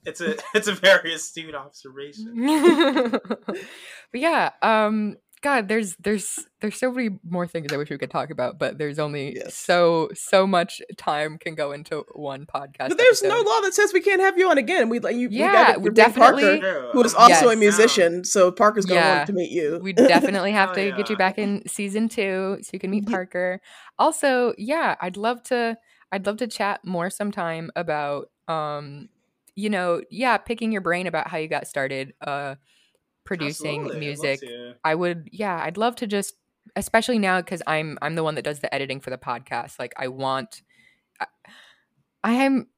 it's 0.06 0.20
a 0.20 0.36
it's 0.54 0.68
a 0.68 0.72
very 0.74 1.14
astute 1.14 1.54
observation 1.54 3.10
but 3.10 4.20
yeah, 4.20 4.50
um 4.62 5.16
God, 5.44 5.68
there's 5.68 5.94
there's 5.96 6.38
there's 6.62 6.76
so 6.76 6.90
many 6.90 7.10
more 7.28 7.46
things 7.46 7.70
I 7.70 7.76
wish 7.76 7.90
we 7.90 7.98
could 7.98 8.10
talk 8.10 8.30
about, 8.30 8.58
but 8.58 8.78
there's 8.78 8.98
only 8.98 9.36
Yes. 9.36 9.54
so 9.54 10.08
so 10.14 10.46
much 10.46 10.80
time 10.96 11.36
can 11.36 11.54
go 11.54 11.72
into 11.72 12.02
one 12.14 12.46
podcast. 12.46 12.88
But 12.88 12.96
there's 12.96 13.22
no 13.22 13.36
law 13.42 13.60
that 13.60 13.74
says 13.74 13.92
we 13.92 14.00
can't 14.00 14.22
have 14.22 14.38
you 14.38 14.48
on 14.48 14.56
again. 14.56 14.88
We 14.88 15.00
like 15.00 15.16
you. 15.16 15.28
we 15.28 15.36
Yeah, 15.36 15.52
gotta 15.52 15.78
we 15.80 15.84
bring 15.90 15.94
definitely- 15.96 16.60
Parker, 16.60 16.88
who 16.94 17.04
is 17.04 17.14
also 17.14 17.50
a 17.50 17.56
musician. 17.56 18.24
So 18.24 18.50
Parker's 18.50 18.86
gonna 18.86 19.00
Yeah. 19.00 19.16
want 19.16 19.26
to 19.26 19.32
meet 19.34 19.50
you. 19.50 19.78
We 19.82 19.92
definitely 19.92 20.52
have 20.60 20.70
Oh, 20.70 20.74
to 20.76 20.92
get 20.92 21.10
you 21.10 21.16
back 21.18 21.36
in 21.38 21.68
season 21.68 22.08
two 22.08 22.56
so 22.62 22.70
you 22.72 22.78
can 22.78 22.90
meet 22.90 23.06
Parker. 23.06 23.60
Also, 23.98 24.54
yeah, 24.56 24.96
I'd 25.02 25.18
love 25.18 25.42
to 25.44 25.76
I'd 26.10 26.24
love 26.24 26.38
to 26.38 26.46
chat 26.46 26.80
more 26.86 27.10
sometime 27.10 27.70
about 27.76 28.30
um 28.48 29.10
you 29.56 29.68
know, 29.68 30.00
yeah, 30.10 30.38
picking 30.38 30.72
your 30.72 30.80
brain 30.80 31.06
about 31.06 31.28
how 31.28 31.36
you 31.36 31.48
got 31.48 31.66
started 31.66 32.14
uh 32.22 32.54
producing 33.24 33.82
Absolutely, 33.82 34.00
music. 34.06 34.40
I 34.84 34.94
would 34.94 35.28
yeah, 35.32 35.60
I'd 35.62 35.76
love 35.76 35.96
to 35.96 36.06
just 36.06 36.34
especially 36.76 37.18
now 37.18 37.40
cuz 37.42 37.62
I'm 37.66 37.98
I'm 38.02 38.14
the 38.14 38.22
one 38.24 38.34
that 38.36 38.42
does 38.44 38.60
the 38.60 38.72
editing 38.74 39.00
for 39.00 39.10
the 39.10 39.18
podcast. 39.18 39.78
Like 39.78 39.92
I 39.96 40.08
want 40.08 40.62
I, 41.20 41.26
I 42.22 42.32
am 42.32 42.68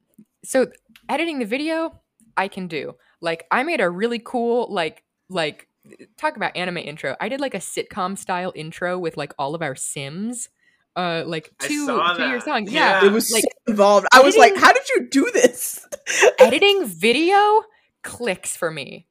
so 0.44 0.66
editing 1.09 1.38
the 1.38 1.44
video 1.44 2.01
I 2.36 2.49
can 2.49 2.68
do. 2.68 2.94
Like 3.20 3.47
I 3.51 3.62
made 3.62 3.80
a 3.80 3.90
really 3.90 4.18
cool 4.18 4.72
like 4.72 5.03
like 5.28 5.68
talk 6.16 6.36
about 6.36 6.57
anime 6.57 6.78
intro. 6.78 7.16
I 7.20 7.28
did 7.28 7.40
like 7.40 7.55
a 7.55 7.59
sitcom 7.59 8.18
style 8.18 8.53
intro 8.55 8.99
with 8.99 9.16
like 9.16 9.32
all 9.38 9.55
of 9.55 9.62
our 9.62 9.74
sims. 9.76 10.49
Uh 10.94 11.24
like 11.26 11.51
two 11.59 11.86
saw 11.86 12.14
two 12.14 12.24
year 12.24 12.38
that. 12.38 12.44
song. 12.44 12.64
Yeah. 12.66 13.03
Yeah. 13.03 13.07
it 13.09 13.12
was 13.12 13.30
like- 13.30 13.42
so 13.44 13.49
involved. 13.72 14.07
I 14.12 14.20
was 14.20 14.36
like, 14.36 14.57
"How 14.57 14.72
did 14.72 14.88
you 14.88 15.09
do 15.11 15.30
this?" 15.32 15.86
editing 16.38 16.86
video 16.86 17.64
clicks 18.03 18.57
for 18.57 18.70
me. 18.70 19.07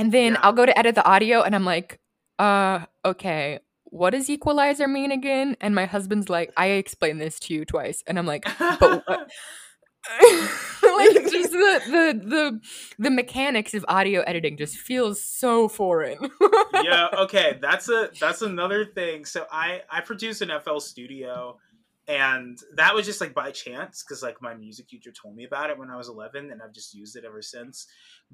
And 0.00 0.12
then 0.12 0.32
Yeah. 0.32 0.40
I'll 0.42 0.54
go 0.54 0.64
to 0.64 0.78
edit 0.78 0.94
the 0.94 1.04
audio 1.04 1.42
and 1.42 1.54
I'm 1.54 1.66
like, 1.66 2.00
uh, 2.38 2.86
okay, 3.04 3.58
what 3.84 4.10
does 4.10 4.30
equalizer 4.30 4.88
mean 4.88 5.12
again? 5.12 5.58
And 5.60 5.74
my 5.74 5.84
husband's 5.84 6.30
like, 6.30 6.50
I 6.56 6.68
explained 6.68 7.20
this 7.20 7.38
to 7.40 7.54
you 7.54 7.66
twice. 7.66 8.02
And 8.06 8.18
I'm 8.18 8.24
like, 8.24 8.46
but 8.58 9.02
what? 9.06 9.30
like 10.82 11.12
just 11.30 11.52
the, 11.52 11.80
the 11.86 12.20
the 12.24 12.60
the 12.98 13.10
mechanics 13.10 13.74
of 13.74 13.84
audio 13.86 14.22
editing 14.22 14.56
just 14.56 14.76
feels 14.78 15.22
so 15.22 15.68
foreign. 15.68 16.16
yeah 16.82 17.08
okay 17.18 17.58
that's 17.60 17.90
a 17.90 18.08
that's 18.18 18.40
another 18.40 18.86
thing 18.86 19.26
so 19.26 19.46
i 19.52 19.82
i 19.90 20.00
produce 20.00 20.40
an 20.40 20.50
fl 20.64 20.78
studio 20.78 21.58
and 22.10 22.58
that 22.74 22.94
was 22.94 23.06
just 23.06 23.20
like 23.20 23.32
by 23.34 23.50
chance 23.50 24.02
because 24.02 24.22
like 24.22 24.42
my 24.42 24.54
music 24.54 24.88
teacher 24.88 25.12
told 25.12 25.36
me 25.36 25.44
about 25.44 25.70
it 25.70 25.78
when 25.78 25.90
i 25.90 25.96
was 25.96 26.08
11 26.08 26.50
and 26.50 26.60
i've 26.62 26.72
just 26.72 26.92
used 26.94 27.14
it 27.16 27.24
ever 27.24 27.40
since 27.42 27.86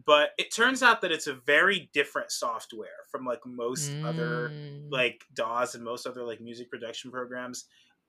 but 0.05 0.31
it 0.39 0.53
turns 0.55 0.83
out 0.83 1.01
that 1.03 1.13
it's 1.13 1.27
a 1.27 1.35
very 1.35 1.91
different 1.93 2.31
software 2.31 3.01
from 3.11 3.25
like 3.25 3.41
most 3.45 3.91
other 4.05 4.49
Mm. 4.51 4.91
like 4.91 5.25
DAWs 5.35 5.75
and 5.75 5.85
most 5.85 6.07
other 6.07 6.23
like 6.25 6.41
music 6.41 6.71
production 6.71 7.11
programs. 7.11 7.65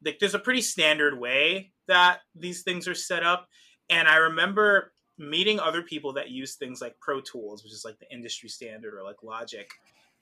Like 0.05 0.19
there's 0.19 0.35
a 0.35 0.39
pretty 0.39 0.61
standard 0.61 1.17
way 1.19 1.71
that 1.87 2.19
these 2.35 2.61
things 2.63 2.87
are 2.87 2.93
set 2.95 3.23
up. 3.23 3.47
And 3.89 4.07
I 4.07 4.17
remember 4.17 4.93
meeting 5.17 5.59
other 5.59 5.81
people 5.81 6.13
that 6.13 6.29
use 6.29 6.55
things 6.55 6.81
like 6.81 6.95
Pro 6.99 7.21
Tools, 7.21 7.63
which 7.63 7.73
is 7.73 7.83
like 7.85 7.97
the 7.99 8.11
industry 8.13 8.49
standard, 8.49 8.93
or 8.93 9.03
like 9.03 9.23
Logic, 9.23 9.67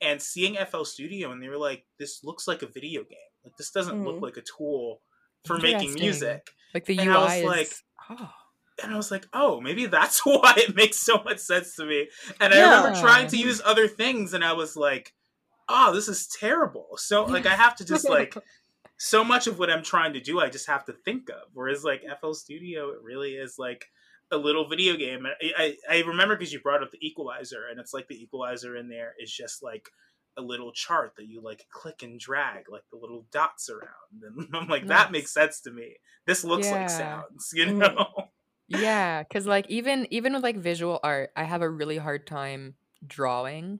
and 0.02 0.22
seeing 0.22 0.56
FL 0.56 0.84
Studio, 0.86 1.32
and 1.32 1.41
they 1.41 1.50
were 1.50 1.58
like, 1.58 1.86
"This 2.00 2.24
looks 2.24 2.48
like 2.48 2.62
a 2.62 2.68
video 2.68 3.04
game. 3.04 3.32
Like 3.43 3.58
this 3.58 3.72
doesn't 3.72 4.04
look 4.06 4.18
Mhm. 4.18 4.22
like 4.22 4.38
a 4.38 4.43
tool 4.43 5.02
for 5.46 5.58
making 5.58 5.93
music." 5.93 6.50
like 6.76 6.86
the 6.86 7.00
and 7.00 7.08
UI 7.10 7.16
I 7.16 7.24
was 7.24 7.34
is 7.34 7.43
like, 7.46 7.72
oh. 8.10 8.32
and 8.84 8.93
I 8.93 8.98
was 8.98 9.10
like, 9.10 9.26
oh, 9.34 9.62
maybe 9.62 9.86
that's 9.88 10.20
why 10.26 10.54
it 10.58 10.76
makes 10.76 11.00
so 11.00 11.24
much 11.24 11.39
sense 11.39 11.76
to 11.78 11.86
me. 11.86 12.10
And 12.39 12.54
I 12.54 12.62
remember 12.62 13.00
trying 13.00 13.28
to 13.28 13.38
use 13.38 13.62
other 13.66 13.88
things, 13.88 14.34
and 14.34 14.43
I 14.43 14.54
was 14.54 14.76
like, 14.76 15.14
oh, 15.68 15.93
this 15.93 16.08
is 16.08 16.28
terrible. 16.28 16.89
So 16.98 17.24
like, 17.24 17.48
I 17.48 17.56
have 17.56 17.76
to 17.78 17.86
just 17.86 18.08
like 18.08 18.36
so 18.98 19.24
much 19.24 19.48
of 19.48 19.58
what 19.58 19.72
I'm 19.72 19.84
trying 19.84 20.14
to 20.14 20.20
do, 20.20 20.39
I 20.39 20.50
just 20.50 20.68
have 20.68 20.86
to 20.86 20.93
think 20.93 21.30
of. 21.30 21.50
Whereas 21.54 21.84
like 21.84 22.04
FL 22.20 22.34
Studio, 22.34 22.89
it 22.89 23.02
really 23.02 23.32
is 23.32 23.56
like 23.58 23.86
a 24.32 24.38
little 24.38 24.68
video 24.68 24.98
game. 24.98 25.26
And 25.26 25.54
I, 25.58 25.76
I, 25.89 25.98
I 25.98 26.02
remember 26.02 26.36
because 26.36 26.52
you 26.52 26.60
brought 26.60 26.84
up 26.84 26.91
the 26.91 27.06
equalizer, 27.08 27.64
and 27.72 27.80
it's 27.80 27.93
like 27.93 28.10
the 28.10 28.22
equalizer 28.22 28.76
in 28.76 28.89
there 28.89 29.14
is 29.18 29.32
just 29.32 29.64
like 29.64 29.89
a 30.38 30.41
little 30.41 30.71
chart 30.71 31.13
that 31.17 31.27
you 31.27 31.41
like 31.41 31.65
click 31.71 32.03
and 32.03 32.19
drag 32.19 32.69
like 32.69 32.83
the 32.91 32.97
little 32.97 33.25
dots 33.31 33.69
around 33.69 33.89
and 34.38 34.47
i'm 34.53 34.67
like 34.67 34.88
that 34.88 35.11
makes 35.11 35.33
sense 35.33 35.61
to 35.61 35.71
me. 35.71 35.95
This 36.25 36.43
looks 36.43 36.67
Yeah. 36.67 36.77
like 36.77 36.89
sounds 36.89 37.51
you 37.53 37.73
know? 37.73 38.07
Yeah 38.67 39.23
because 39.23 39.45
like 39.45 39.69
even 39.69 40.07
even 40.11 40.33
with 40.33 40.43
like 40.43 40.57
visual 40.57 40.99
art 41.03 41.31
i 41.36 41.43
have 41.43 41.61
a 41.61 41.69
really 41.69 41.97
hard 41.97 42.25
time 42.25 42.75
drawing 43.05 43.79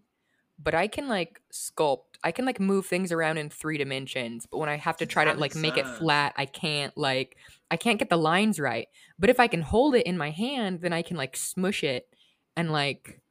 but 0.59 0.75
i 0.75 0.87
can 0.87 1.07
like 1.07 1.41
sculpt 1.51 2.17
i 2.23 2.31
can 2.31 2.45
like 2.45 2.59
move 2.59 2.85
things 2.85 3.11
around 3.11 3.37
in 3.37 3.49
three 3.49 3.77
dimensions 3.77 4.45
but 4.49 4.59
when 4.59 4.69
i 4.69 4.75
have 4.77 4.97
to 4.97 5.05
try 5.05 5.25
to 5.25 5.31
like 5.31 5.55
makes 5.55 5.55
make 5.55 5.77
it 5.77 5.87
flat 5.87 6.33
i 6.37 6.45
can't 6.45 6.95
like 6.97 7.37
i 7.71 7.77
can't 7.77 7.99
get 7.99 8.09
the 8.09 8.17
lines 8.17 8.59
right 8.59 8.87
but 9.17 9.29
if 9.29 9.39
i 9.39 9.47
can 9.47 9.61
hold 9.61 9.95
it 9.95 10.05
in 10.05 10.17
my 10.17 10.29
hand 10.29 10.81
then 10.81 10.93
i 10.93 11.01
can 11.01 11.17
like 11.17 11.35
smush 11.35 11.83
it 11.83 12.07
and 12.55 12.71
like 12.71 13.21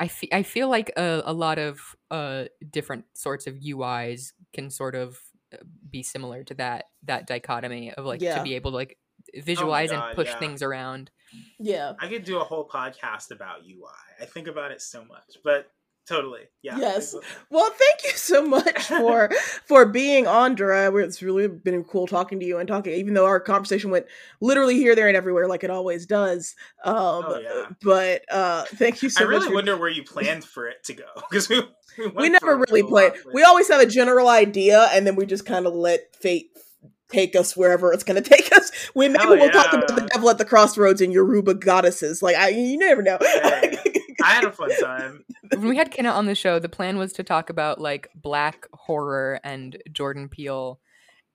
i, 0.00 0.08
fe- 0.08 0.28
I 0.32 0.42
feel 0.42 0.68
like 0.68 0.90
a, 0.96 1.22
a 1.24 1.32
lot 1.32 1.58
of 1.58 1.78
uh 2.10 2.44
different 2.70 3.04
sorts 3.14 3.46
of 3.46 3.54
uis 3.56 4.32
can 4.52 4.70
sort 4.70 4.94
of 4.94 5.18
uh, 5.52 5.58
be 5.88 6.02
similar 6.02 6.42
to 6.44 6.54
that 6.54 6.86
that 7.04 7.26
dichotomy 7.26 7.92
of 7.92 8.04
like 8.04 8.20
Yeah. 8.20 8.38
to 8.38 8.42
be 8.42 8.54
able 8.56 8.72
to 8.72 8.76
like 8.78 8.96
visualize 9.34 9.90
Oh 9.92 9.96
God, 9.96 10.06
and 10.08 10.16
push 10.16 10.28
yeah. 10.28 10.38
things 10.38 10.62
around 10.62 11.10
Yeah. 11.60 11.92
I 12.00 12.08
could 12.08 12.24
do 12.24 12.40
a 12.40 12.44
whole 12.44 12.66
podcast 12.66 13.30
about 13.30 13.60
UI. 13.64 14.00
I 14.20 14.24
think 14.24 14.48
about 14.48 14.72
it 14.72 14.80
so 14.82 15.04
much, 15.04 15.36
but 15.44 15.70
totally, 16.06 16.40
yeah. 16.62 16.76
Yes. 16.78 17.14
Well, 17.50 17.70
thank 17.70 18.04
you 18.04 18.10
so 18.18 18.44
much 18.44 18.82
for 18.86 19.30
for 19.66 19.86
being 19.86 20.26
on 20.26 20.54
Dura. 20.54 20.94
It's 20.96 21.22
really 21.22 21.48
been 21.48 21.84
cool 21.84 22.06
talking 22.06 22.40
to 22.40 22.46
you 22.46 22.58
and 22.58 22.68
talking, 22.68 22.92
even 22.94 23.14
though 23.14 23.26
our 23.26 23.40
conversation 23.40 23.90
went 23.90 24.06
literally 24.40 24.76
here, 24.76 24.94
there, 24.94 25.08
and 25.08 25.16
everywhere, 25.16 25.46
like 25.48 25.64
it 25.64 25.70
always 25.70 26.06
does. 26.06 26.54
Um, 26.84 26.96
Oh, 26.96 27.40
yeah. 27.42 27.66
But 27.82 28.22
uh, 28.32 28.64
thank 28.74 29.02
you 29.02 29.10
so 29.10 29.20
much. 29.24 29.26
I 29.26 29.30
really 29.30 29.48
for- 29.48 29.54
wonder 29.54 29.76
where 29.76 29.90
you 29.90 30.02
planned 30.04 30.44
for 30.44 30.68
it 30.68 30.82
to 30.84 30.94
go 30.94 31.04
because 31.30 31.48
we 31.48 31.60
we, 31.98 32.06
we 32.08 32.28
never 32.28 32.56
really 32.56 32.82
play. 32.82 33.10
We 33.32 33.42
always 33.42 33.68
have 33.68 33.80
a 33.80 33.86
general 33.86 34.28
idea, 34.28 34.88
and 34.92 35.06
then 35.06 35.16
we 35.16 35.26
just 35.26 35.44
kind 35.46 35.66
of 35.66 35.74
let 35.74 36.14
fate 36.16 36.50
take 37.10 37.34
us 37.34 37.56
wherever 37.56 37.92
it's 37.92 38.04
going 38.04 38.22
to 38.22 38.28
take 38.28 38.52
us. 38.52 38.70
We 38.94 39.08
maybe 39.08 39.22
Hell 39.24 39.36
we'll 39.36 39.50
talk 39.50 39.72
about 39.72 39.88
the 39.96 40.08
devil 40.12 40.30
at 40.30 40.38
the 40.38 40.44
crossroads 40.44 41.00
and 41.00 41.12
Yoruba 41.12 41.54
goddesses. 41.54 42.22
Like 42.22 42.36
I, 42.36 42.50
you 42.50 42.78
never 42.78 43.02
know. 43.02 43.18
Hey, 43.20 43.76
I 44.22 44.30
had 44.30 44.44
a 44.44 44.52
fun 44.52 44.70
time. 44.80 45.24
When 45.50 45.68
we 45.68 45.76
had 45.76 45.90
Kenna 45.90 46.10
on 46.10 46.26
the 46.26 46.34
show, 46.34 46.58
the 46.58 46.68
plan 46.68 46.98
was 46.98 47.12
to 47.14 47.22
talk 47.22 47.50
about 47.50 47.80
like 47.80 48.08
black 48.14 48.66
horror 48.72 49.40
and 49.44 49.76
Jordan 49.92 50.28
Peele, 50.28 50.80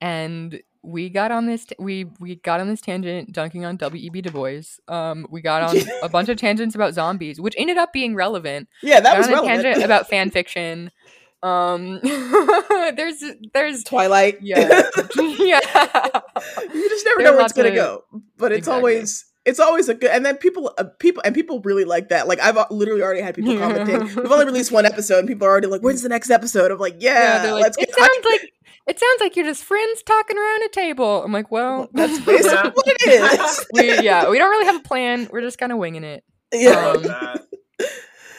and 0.01 0.61
we 0.83 1.09
got 1.09 1.31
on 1.31 1.47
this 1.47 1.65
t- 1.65 1.75
we 1.79 2.05
we 2.19 2.35
got 2.35 2.59
on 2.59 2.67
this 2.67 2.81
tangent 2.81 3.31
dunking 3.33 3.65
on 3.65 3.75
W.E.B. 3.77 4.21
Du 4.21 4.31
Bois. 4.31 4.61
Um, 4.87 5.25
we 5.31 5.41
got 5.41 5.63
on 5.63 5.77
a 6.03 6.09
bunch 6.09 6.29
of 6.29 6.37
tangents 6.37 6.75
about 6.75 6.93
zombies, 6.93 7.39
which 7.41 7.55
ended 7.57 7.77
up 7.77 7.91
being 7.93 8.13
relevant. 8.15 8.67
yeah, 8.83 8.99
that 8.99 9.13
got 9.13 9.17
was 9.17 9.27
on 9.27 9.33
a 9.33 9.35
relevant. 9.37 9.63
tangent 9.63 9.85
about 9.85 10.07
fan 10.09 10.29
fiction. 10.29 10.91
Um, 11.43 11.99
there's 12.03 13.23
there's 13.53 13.83
Twilight. 13.83 14.37
yeah 14.41 14.81
yeah 15.39 15.59
you 16.73 16.89
just 16.89 17.05
never 17.05 17.21
know 17.21 17.33
where 17.33 17.41
it's 17.41 17.53
gonna 17.53 17.69
of- 17.69 17.75
go 17.75 18.03
but 18.37 18.51
it's 18.51 18.59
Exactly. 18.59 18.77
always 18.77 19.25
it's 19.45 19.59
always 19.59 19.87
a 19.89 19.93
good 19.93 20.09
and 20.11 20.25
then 20.25 20.35
people 20.37 20.73
uh, 20.77 20.83
people 20.99 21.21
and 21.25 21.33
people 21.35 21.59
really 21.61 21.85
like 21.85 22.09
that 22.09 22.27
like 22.27 22.39
i've 22.41 22.57
literally 22.71 23.01
already 23.01 23.21
had 23.21 23.35
people 23.35 23.53
Yeah. 23.53 23.59
commenting 23.59 24.01
we've 24.15 24.31
only 24.31 24.45
released 24.45 24.71
one 24.71 24.85
episode 24.85 25.19
and 25.19 25.27
people 25.27 25.45
are 25.47 25.51
already 25.51 25.67
like 25.67 25.81
when's 25.81 26.01
the 26.01 26.09
next 26.09 26.29
episode 26.31 26.71
i'm 26.71 26.79
like 26.79 26.95
yeah, 26.99 27.41
they're 27.43 27.53
like, 27.53 27.63
let's 27.63 27.77
it 27.77 27.93
sounds 27.93 28.25
like 28.25 28.51
it 28.87 28.99
sounds 28.99 29.19
like 29.21 29.35
you're 29.35 29.45
just 29.45 29.63
friends 29.63 30.03
talking 30.03 30.37
around 30.37 30.61
a 30.61 30.69
table. 30.69 31.23
I'm 31.23 31.31
like, 31.31 31.49
well, 31.49 31.89
that's 31.93 32.19
basically 32.25 32.51
Yeah. 32.53 32.69
what 32.73 32.85
it 32.87 33.39
is 33.39 33.65
we, 33.73 33.99
yeah, 34.05 34.29
we 34.29 34.37
don't 34.37 34.51
really 34.51 34.65
have 34.67 34.75
a 34.75 34.87
plan. 34.87 35.27
We're 35.31 35.41
just 35.41 35.57
kind 35.57 35.71
of 35.71 35.79
winging 35.79 36.03
it. 36.03 36.23
yeah 36.53 36.89
um, 36.91 37.03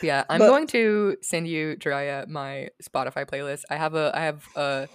yeah 0.02 0.24
i'm 0.28 0.38
But- 0.38 0.46
going 0.48 0.66
to 0.68 1.16
send 1.22 1.48
you, 1.48 1.76
Jhariah, 1.78 2.28
my 2.28 2.68
Spotify 2.82 3.26
playlist. 3.26 3.62
I 3.70 3.76
have 3.76 3.94
a, 3.94 4.12
I 4.14 4.20
have 4.20 4.44
a, 4.56 4.88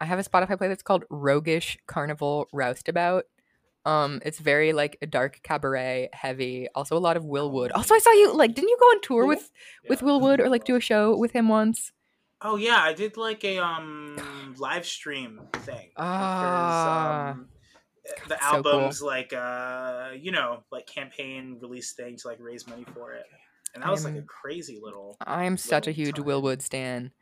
I 0.00 0.04
have 0.04 0.18
a 0.18 0.22
Spotify 0.22 0.56
playlist 0.56 0.84
called 0.84 1.04
Roguish 1.10 1.76
Carnival 1.86 2.46
Roustabout. 2.52 3.24
Um, 3.86 4.20
it's 4.24 4.38
very 4.38 4.72
like 4.72 4.96
a 5.02 5.06
dark 5.06 5.40
cabaret 5.42 6.08
heavy. 6.12 6.68
Also 6.74 6.96
a 6.96 6.98
lot 6.98 7.16
of 7.16 7.24
Will 7.24 7.50
Wood. 7.50 7.70
Also, 7.72 7.94
I 7.94 7.98
saw 7.98 8.10
you 8.12 8.32
like, 8.34 8.54
didn't 8.54 8.70
you 8.70 8.76
go 8.80 8.86
on 8.86 9.00
tour 9.02 9.22
Yeah. 9.24 9.28
with 9.28 9.50
with 9.88 10.02
Will 10.02 10.20
Wood 10.20 10.40
or 10.40 10.48
like 10.48 10.64
do 10.64 10.76
a 10.76 10.80
show 10.80 11.16
with 11.16 11.32
him 11.32 11.48
once? 11.48 11.92
Oh 12.40 12.56
yeah, 12.56 12.78
I 12.78 12.92
did 12.94 13.16
like 13.16 13.44
a 13.44 13.58
um 13.58 14.16
live 14.58 14.86
stream 14.86 15.40
thing. 15.54 15.90
Ah. 15.96 17.30
um, 17.32 17.48
the 18.28 18.38
so 18.38 18.62
cool. 18.62 18.72
album's 18.72 19.00
like 19.02 19.32
uh 19.32 20.10
you 20.18 20.30
know 20.30 20.62
like 20.70 20.86
campaign 20.86 21.58
release 21.60 21.92
thing 21.92 22.16
to 22.18 22.28
like 22.28 22.38
raise 22.40 22.66
money 22.66 22.84
for 22.94 23.12
it, 23.14 23.24
and 23.74 23.82
that 23.82 23.90
was 23.90 24.04
like 24.04 24.14
a 24.14 24.18
I'm- 24.18 24.26
crazy 24.26 24.78
little. 24.82 25.16
I'm 25.26 25.56
such 25.56 25.86
a 25.86 25.92
huge 25.92 26.16
time. 26.16 26.24
Will 26.24 26.42
Wood 26.42 26.62
stan. 26.62 27.12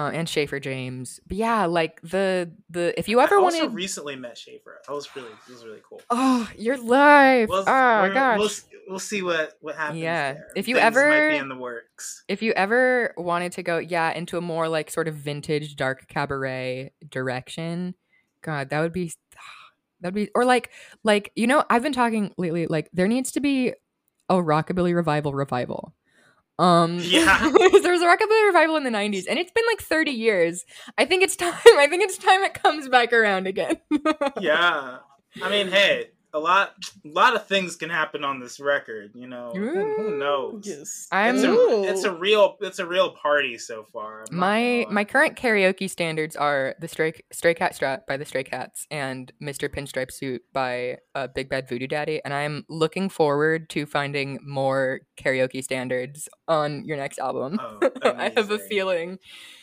Uh, 0.00 0.10
and 0.10 0.28
Schaefer 0.28 0.60
James. 0.60 1.20
But 1.26 1.36
yeah, 1.36 1.66
like 1.66 2.00
the 2.02 2.50
the 2.70 2.98
if 2.98 3.08
you 3.08 3.20
ever 3.20 3.40
wanted. 3.40 3.56
I 3.56 3.58
also 3.58 3.66
wanted, 3.66 3.76
recently 3.76 4.16
met 4.16 4.38
Schaefer. 4.38 4.80
That 4.86 4.94
was 4.94 5.14
really 5.14 5.28
it 5.28 5.52
was 5.52 5.64
really 5.64 5.80
cool. 5.86 6.00
oh, 6.10 6.48
your 6.56 6.78
life. 6.78 7.48
We'll, 7.48 7.60
oh 7.60 7.64
gosh. 7.64 8.38
we'll, 8.38 8.50
we'll 8.88 8.98
see 8.98 9.22
what 9.22 9.54
what 9.60 9.76
happens. 9.76 10.00
Yeah. 10.00 10.34
there. 10.34 10.46
If 10.56 10.68
you 10.68 10.76
Things 10.76 10.94
might 10.94 11.00
ever- 11.00 11.30
be 11.30 11.36
in 11.36 11.48
the 11.48 11.56
works. 11.56 12.24
if 12.28 12.42
you 12.42 12.52
ever 12.52 13.12
wanted 13.16 13.52
to 13.52 13.62
go, 13.62 13.78
yeah, 13.78 14.10
into 14.12 14.38
a 14.38 14.40
more 14.40 14.68
like 14.68 14.90
sort 14.90 15.08
of 15.08 15.14
vintage 15.16 15.76
dark 15.76 16.08
cabaret 16.08 16.92
direction, 17.08 17.94
God, 18.42 18.70
that 18.70 18.80
would 18.80 18.92
be 18.92 19.12
that'd 20.00 20.14
be 20.14 20.30
or 20.34 20.44
like 20.44 20.70
like 21.04 21.30
you 21.36 21.46
know, 21.46 21.64
I've 21.68 21.82
been 21.82 21.92
talking 21.92 22.32
lately 22.38 22.66
like 22.66 22.88
there 22.92 23.08
needs 23.08 23.32
to 23.32 23.40
be 23.40 23.74
a 24.30 24.34
rockabilly 24.34 24.94
revival 24.94 25.34
revival. 25.34 25.94
Um 26.60 26.98
Yeah. 27.02 27.38
there 27.82 27.92
was 27.92 28.02
a 28.02 28.06
rockabilly 28.06 28.46
revival 28.46 28.76
in 28.76 28.84
the 28.84 28.90
90s 28.90 29.24
and 29.28 29.38
it's 29.38 29.50
been 29.50 29.64
like 29.66 29.80
30 29.80 30.10
years. 30.10 30.64
I 30.98 31.06
think 31.06 31.22
it's 31.22 31.34
time. 31.46 31.52
I 31.66 31.86
think 31.88 32.02
it's 32.04 32.18
time 32.18 32.42
it 32.42 32.54
comes 32.54 32.88
back 32.88 33.12
around 33.12 33.46
again. 33.46 33.78
yeah. 34.40 34.98
I 35.42 35.48
mean, 35.48 35.68
hey, 35.68 36.10
a 36.32 36.38
lot 36.38 36.74
a 37.04 37.08
lot 37.08 37.34
of 37.34 37.46
things 37.46 37.76
can 37.76 37.90
happen 37.90 38.24
on 38.24 38.40
this 38.40 38.60
record, 38.60 39.10
you 39.14 39.26
know. 39.26 39.50
Who, 39.54 39.70
who 39.96 40.18
knows? 40.18 40.62
Yes. 40.66 41.08
I'm- 41.12 41.36
It's 41.36 41.44
a, 41.44 41.82
it's 41.90 42.04
a 42.04 42.12
real 42.12 42.56
it's 42.60 42.78
a 42.78 42.86
real 42.86 43.10
party 43.10 43.58
so 43.58 43.84
far. 43.92 44.24
I'm 44.30 44.36
my 44.36 44.86
my 44.90 45.04
current 45.04 45.36
karaoke 45.36 45.88
standards 45.90 46.36
are 46.36 46.74
the 46.80 46.88
stray 46.88 47.12
stray 47.32 47.54
cat 47.54 47.74
strut 47.74 48.06
by 48.06 48.16
the 48.16 48.24
stray 48.24 48.44
cats 48.44 48.86
and 48.90 49.32
mr 49.42 49.68
pinstripe 49.68 50.10
suit 50.12 50.42
by 50.52 50.98
uh, 51.14 51.26
big 51.34 51.48
bad 51.48 51.68
voodoo 51.68 51.86
daddy 51.86 52.20
and 52.24 52.32
i'm 52.34 52.64
looking 52.68 53.08
forward 53.08 53.68
to 53.70 53.86
finding 53.86 54.38
more 54.44 55.00
karaoke 55.16 55.62
standards 55.62 56.28
on 56.48 56.84
your 56.84 56.96
next 56.96 57.18
album 57.18 57.58
Oh, 57.60 57.90
i 58.16 58.28
have 58.36 58.50
a 58.50 58.58
feeling 58.58 59.18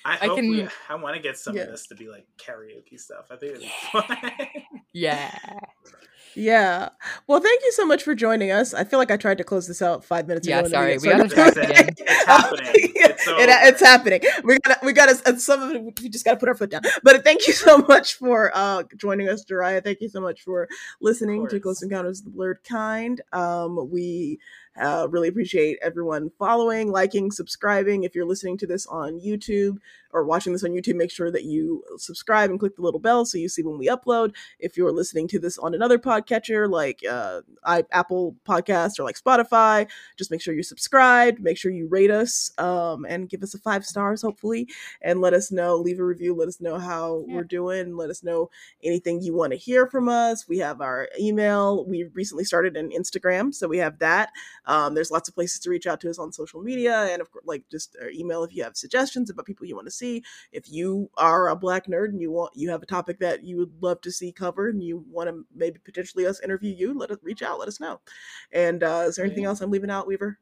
I 0.05 0.13
I 0.13 0.27
hope 0.27 0.39
we, 0.39 0.59
can- 0.59 0.69
I 0.89 0.95
want 0.95 1.15
to 1.15 1.21
get 1.21 1.37
some 1.37 1.55
Yeah. 1.55 1.63
of 1.63 1.71
this 1.71 1.87
to 1.87 1.95
be 1.95 2.07
like 2.07 2.25
karaoke 2.37 2.97
stuff. 2.97 3.25
I 3.29 3.35
think 3.35 3.55
it'd 3.55 3.61
be 3.63 3.71
fun. 3.91 4.05
yeah 4.93 5.37
Yeah. 6.37 6.89
Well, 7.25 7.39
thank 7.39 7.63
you 7.63 7.71
so 7.71 7.83
much 7.85 8.03
for 8.03 8.13
joining 8.13 8.51
us. 8.51 8.73
I 8.73 8.83
feel 8.83 8.99
like 8.99 9.09
I 9.09 9.17
tried 9.17 9.39
to 9.39 9.43
close 9.43 9.67
this 9.67 9.81
out 9.81 10.05
five 10.05 10.27
minutes 10.27 10.47
Yeah, 10.47 10.59
ago. 10.59 10.65
and 10.65 10.73
then 10.73 10.79
sorry, 10.79 10.97
we 10.99 11.17
gotta 11.17 11.29
started 11.29 11.53
start 11.53 11.67
talking. 11.67 11.81
again. 11.81 11.95
It's 11.97 12.25
happening. 12.25 12.73
It's 12.95 13.27
It- 13.27 13.67
it's 13.73 13.81
happening. 13.81 14.21
We 14.43 14.59
got 14.59 14.83
we 14.85 14.93
got 14.93 15.09
to 15.25 15.39
some 15.39 15.63
of 15.63 15.71
it. 15.75 15.99
We 16.01 16.09
just 16.09 16.23
got 16.25 16.33
to 16.33 16.37
put 16.37 16.47
our 16.47 16.55
foot 16.55 16.69
down. 16.69 16.83
But 17.03 17.23
thank 17.23 17.47
you 17.47 17.53
so 17.67 17.79
much 17.79 18.15
for 18.15 18.51
uh 18.53 18.83
joining 18.95 19.29
us, 19.29 19.43
Jhariah. 19.45 19.83
Thank 19.83 19.99
you 20.01 20.09
so 20.09 20.21
much 20.21 20.41
for 20.43 20.67
listening 21.01 21.47
to. 21.47 21.59
Close 21.59 21.81
Encounters 21.81 22.19
of 22.19 22.25
the 22.25 22.31
Blerd 22.31 22.63
Kind. 22.63 23.21
Um, 23.33 23.89
we 23.89 24.39
uh, 24.79 25.07
really 25.09 25.27
appreciate 25.27 25.79
everyone 25.81 26.29
following, 26.37 26.91
liking, 26.91 27.31
subscribing. 27.31 28.03
If 28.03 28.13
you're 28.13 28.27
listening 28.27 28.59
to 28.59 28.67
this 28.67 28.85
on 28.85 29.19
YouTube 29.19 29.77
or 30.11 30.23
watching 30.23 30.53
this 30.53 30.63
on 30.63 30.69
YouTube, 30.69 30.95
make 30.97 31.09
sure 31.09 31.31
that 31.31 31.45
you 31.45 31.83
subscribe 31.97 32.51
and 32.51 32.59
click 32.59 32.75
the 32.75 32.83
little 32.83 32.99
bell 32.99 33.25
so 33.25 33.39
you 33.39 33.49
see 33.49 33.63
when 33.63 33.79
we 33.79 33.87
upload. 33.87 34.35
If 34.59 34.77
you're 34.77 34.91
listening 34.91 35.27
to 35.29 35.39
this 35.39 35.57
on 35.57 35.73
another 35.73 35.97
podcatcher 36.27 36.69
like 36.69 37.01
uh, 37.09 37.41
I, 37.63 37.83
Apple 37.91 38.35
Podcast 38.47 38.99
or 38.99 39.03
like 39.03 39.19
Spotify, 39.19 39.87
just 40.17 40.31
make 40.31 40.41
sure 40.41 40.53
you 40.53 40.63
subscribe. 40.63 41.39
Make 41.39 41.57
sure 41.57 41.71
you 41.71 41.87
rate 41.87 42.11
us 42.11 42.51
um, 42.57 43.05
and 43.07 43.29
give 43.29 43.43
us 43.43 43.53
a 43.53 43.59
five 43.59 43.85
stars, 43.85 44.21
hopefully, 44.21 44.67
and 45.01 45.21
let 45.21 45.33
us 45.33 45.51
know. 45.51 45.75
Leave 45.77 45.99
a 45.99 46.03
review. 46.03 46.35
Let 46.35 46.47
us 46.47 46.61
know 46.61 46.77
how 46.77 47.23
Yeah. 47.27 47.35
we're 47.35 47.43
doing. 47.43 47.95
Let 47.95 48.09
us 48.09 48.23
know 48.23 48.49
anything 48.83 49.21
you 49.21 49.33
want 49.35 49.51
to 49.53 49.57
hear 49.57 49.87
from 49.87 50.09
us. 50.09 50.47
We 50.47 50.57
have 50.59 50.81
our 50.81 51.09
email. 51.19 51.85
We 51.85 52.05
recently 52.13 52.43
started 52.43 52.77
an 52.77 52.91
Instagram, 52.91 53.53
so 53.53 53.67
we 53.67 53.77
have 53.79 53.99
that. 53.99 54.29
Um, 54.65 54.93
there's 54.95 55.11
lots 55.11 55.29
of 55.29 55.35
places 55.35 55.59
to 55.61 55.69
reach 55.69 55.87
out 55.87 56.01
to 56.01 56.09
us 56.09 56.19
on 56.19 56.31
social 56.31 56.61
media, 56.61 57.07
and 57.11 57.21
of 57.21 57.31
course, 57.31 57.45
like 57.45 57.63
just 57.69 57.95
our 58.01 58.09
email 58.09 58.43
if 58.43 58.53
you 58.55 58.63
have 58.63 58.75
suggestions 58.77 59.29
about 59.29 59.45
people 59.45 59.65
you 59.65 59.75
want 59.75 59.87
to 59.87 59.91
see. 59.91 60.23
If 60.51 60.69
you 60.71 61.09
are 61.17 61.49
a 61.49 61.55
black 61.55 61.87
nerd 61.87 62.09
and 62.09 62.21
you 62.21 62.31
want 62.31 62.51
you 62.55 62.69
have 62.69 62.83
a 62.83 62.87
topic 62.87 63.19
that 63.19 63.43
you 63.43 63.57
would 63.57 63.71
love 63.81 64.01
to 64.01 64.11
see 64.11 64.31
covered, 64.31 64.73
and 64.75 64.83
you 64.83 65.05
want 65.09 65.29
to 65.29 65.45
maybe 65.55 65.79
potentially 65.83 66.16
us 66.25 66.41
interview 66.41 66.73
you, 66.73 66.97
let 66.97 67.11
us 67.11 67.17
reach 67.21 67.41
out. 67.41 67.59
Let 67.59 67.67
us 67.67 67.79
know. 67.79 67.99
And 68.51 68.83
uh, 68.83 69.05
is 69.07 69.15
there 69.15 69.25
anything 69.25 69.45
else 69.45 69.61
I'm 69.61 69.71
leaving 69.71 69.91
out, 69.91 70.07
Weaver? 70.07 70.39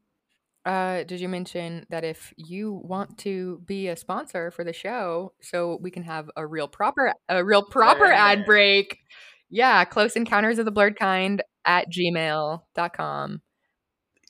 uh 0.65 1.03
did 1.03 1.21
you 1.21 1.29
mention 1.29 1.85
that 1.89 2.03
if 2.03 2.33
you 2.37 2.73
want 2.73 3.17
to 3.19 3.61
be 3.65 3.87
a 3.87 3.95
sponsor 3.95 4.51
for 4.51 4.63
the 4.63 4.73
show 4.73 5.31
so 5.41 5.77
we 5.81 5.91
can 5.91 6.03
have 6.03 6.29
a 6.35 6.45
real 6.45 6.67
proper 6.67 7.13
a 7.29 7.43
real 7.43 7.63
proper 7.63 8.05
ad 8.05 8.45
break 8.45 8.97
yeah 9.49 9.85
close 9.85 10.15
encounters 10.15 10.57
of 10.57 10.65
the 10.65 10.71
blerd 10.71 10.97
kind 10.97 11.43
at 11.65 11.87
gmail.com 11.91 13.41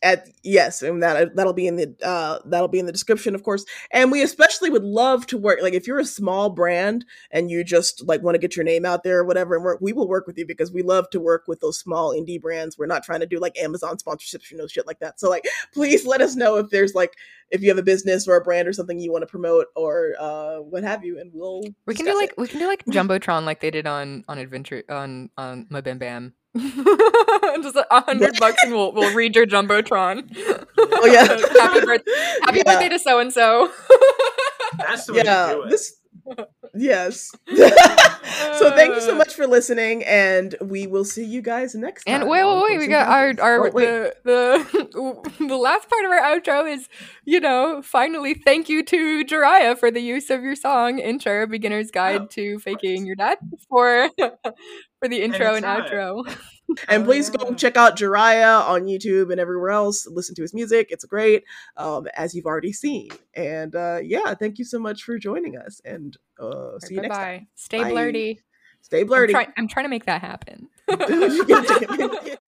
at 0.06 0.30
yes 0.44 0.84
and 0.84 1.02
that 1.02 1.36
that'll 1.36 1.52
be 1.52 1.66
in 1.66 1.78
the 1.78 1.96
uh 2.04 2.38
that'll 2.46 2.68
be 2.68 2.78
in 2.78 2.86
the 2.86 2.92
description 2.92 3.34
of 3.34 3.42
course. 3.42 3.66
And 3.90 4.12
we 4.12 4.22
especially 4.22 4.70
would 4.70 4.84
love 4.84 5.26
to 5.28 5.38
work 5.38 5.60
like 5.64 5.74
if 5.74 5.88
you're 5.88 6.00
a 6.00 6.06
small 6.06 6.52
brand 6.52 7.06
and 7.32 7.50
you 7.50 7.64
just 7.64 8.08
like 8.08 8.22
want 8.22 8.36
to 8.36 8.40
get 8.40 8.56
your 8.56 8.64
name 8.64 8.86
out 8.86 9.04
there 9.04 9.20
or 9.20 9.24
whatever 9.26 9.56
and 9.56 9.64
work, 9.64 9.80
we 9.82 9.94
will 9.94 10.08
work 10.08 10.28
with 10.28 10.38
you 10.38 10.46
because 10.46 10.72
we 10.72 10.84
love 10.84 11.10
to 11.10 11.20
work 11.20 11.46
with 11.48 11.60
those 11.60 11.80
small 11.80 12.14
indie 12.14 12.40
brands. 12.40 12.78
We're 12.78 12.86
not 12.86 13.04
trying 13.04 13.22
to 13.22 13.26
do 13.26 13.40
like 13.40 13.58
amazon 13.58 13.98
sponsorships 13.98 14.52
you 14.52 14.58
know 14.58 14.68
shit 14.68 14.86
like 14.86 15.00
that. 15.00 15.20
So 15.20 15.28
like 15.28 15.46
please 15.74 16.06
let 16.06 16.22
us 16.22 16.36
know 16.36 16.58
if 16.58 16.70
there's 16.70 16.94
like 16.94 17.16
if 17.50 17.64
you 17.64 17.70
have 17.70 17.80
a 17.80 17.84
business 17.84 18.28
or 18.28 18.36
a 18.36 18.42
brand 18.42 18.68
or 18.68 18.74
something 18.74 19.00
you 19.00 19.12
want 19.12 19.24
to 19.24 19.28
promote 19.28 19.68
or 19.76 20.14
uh 20.20 20.58
what 20.58 20.84
have 20.84 21.04
you 21.04 21.20
and 21.20 21.32
we'll 21.34 21.64
we 21.88 21.96
can 21.96 22.06
do 22.06 22.14
like 22.14 22.30
it. 22.30 22.38
we 22.38 22.48
can 22.48 22.60
do 22.60 22.68
like 22.68 22.86
jumbotron 22.90 23.44
like 23.44 23.60
they 23.60 23.72
did 23.72 23.88
on 23.88 24.24
on 24.28 24.38
adventure 24.38 24.84
on 24.88 25.32
on 25.36 25.66
my 25.72 25.82
bam 25.82 25.98
bam 25.98 26.34
just 27.62 27.76
a 27.76 27.86
hundred 27.92 28.38
bucks 28.40 28.64
and 28.64 28.72
we'll 28.74 28.94
we'll 28.94 29.14
read 29.14 29.36
your 29.36 29.46
jumbotron 29.46 30.30
Oh, 30.78 31.06
yeah. 31.06 31.26
happy, 31.60 31.86
birth- 31.86 32.02
happy 32.44 32.58
Yeah. 32.58 32.64
birthday 32.66 32.90
to 32.90 33.00
so 33.00 33.20
and 33.20 33.34
so 33.34 33.72
That's 34.78 35.06
the 35.06 35.14
way 35.14 35.24
to 35.24 35.48
do 35.54 35.62
it. 35.64 35.70
this 35.70 36.02
yes 36.74 37.32
so 38.58 38.72
thank 38.72 38.96
you 38.96 39.02
so 39.02 39.16
much 39.16 39.34
for 39.34 39.46
listening 39.48 40.04
and 40.06 40.56
we 40.62 40.88
will 40.88 41.06
see 41.06 41.24
you 41.24 41.42
guys 41.42 41.76
next 41.76 42.06
time 42.06 42.22
And 42.22 42.30
wait, 42.30 42.44
wait, 42.44 42.64
wait! 42.64 42.78
We 42.80 42.88
got 42.88 43.08
our 43.08 43.34
our 43.42 43.68
Oh, 43.68 43.72
the 43.72 44.16
the 44.24 45.30
the 45.40 45.56
last 45.58 45.88
part 45.90 46.06
of 46.06 46.12
our 46.12 46.22
outro 46.22 46.72
is, 46.72 46.88
you 47.26 47.40
know, 47.40 47.82
finally 47.84 48.34
thank 48.34 48.70
you 48.70 48.84
to 48.84 49.24
Jhariah 49.26 49.78
for 49.78 49.92
the 49.92 50.02
use 50.02 50.30
of 50.30 50.42
your 50.44 50.56
song 50.56 51.00
intro, 51.00 51.46
beginner's 51.48 51.92
guide 51.92 52.22
Oh, 52.24 52.28
to 52.32 52.60
faking 52.60 53.06
your 53.06 53.16
death 53.16 53.38
for 53.70 54.10
for 55.00 55.08
the 55.08 55.22
intro 55.22 55.56
and 55.56 55.66
Anytime. 55.66 55.90
outro. 55.90 56.38
and 56.88 57.04
Oh, 57.04 57.06
please 57.06 57.30
go 57.30 57.54
check 57.54 57.78
out 57.78 57.98
Jhariah 57.98 58.68
on 58.68 58.86
YouTube 58.86 59.32
and 59.32 59.40
everywhere 59.40 59.70
else. 59.72 60.08
Listen 60.08 60.36
to 60.36 60.42
his 60.42 60.54
music; 60.54 60.88
it's 60.90 61.06
great, 61.06 61.44
um, 61.78 62.08
as 62.16 62.34
you've 62.34 62.46
already 62.46 62.74
seen. 62.74 63.10
And 63.36 63.76
uh, 63.76 64.00
yeah, 64.04 64.34
thank 64.34 64.58
you 64.58 64.66
so 64.66 64.80
much 64.80 65.04
for 65.04 65.18
joining 65.20 65.58
us, 65.58 65.82
and 65.86 66.18
uh, 66.40 66.80
see 66.80 66.96
you 66.96 67.02
bye 67.02 67.08
next 67.08 67.18
time. 67.18 67.40
bye. 67.40 67.48
Stay 67.56 67.84
Bye. 67.84 67.92
blurty. 67.92 68.38
Stay 68.82 69.02
I'm, 69.02 69.08
try- 69.30 69.48
I'm 69.58 69.68
trying 69.68 69.86
to 69.86 69.90
make 69.90 70.06
that 70.06 70.22
happen. 70.22 70.68
Yeah. 71.48 72.36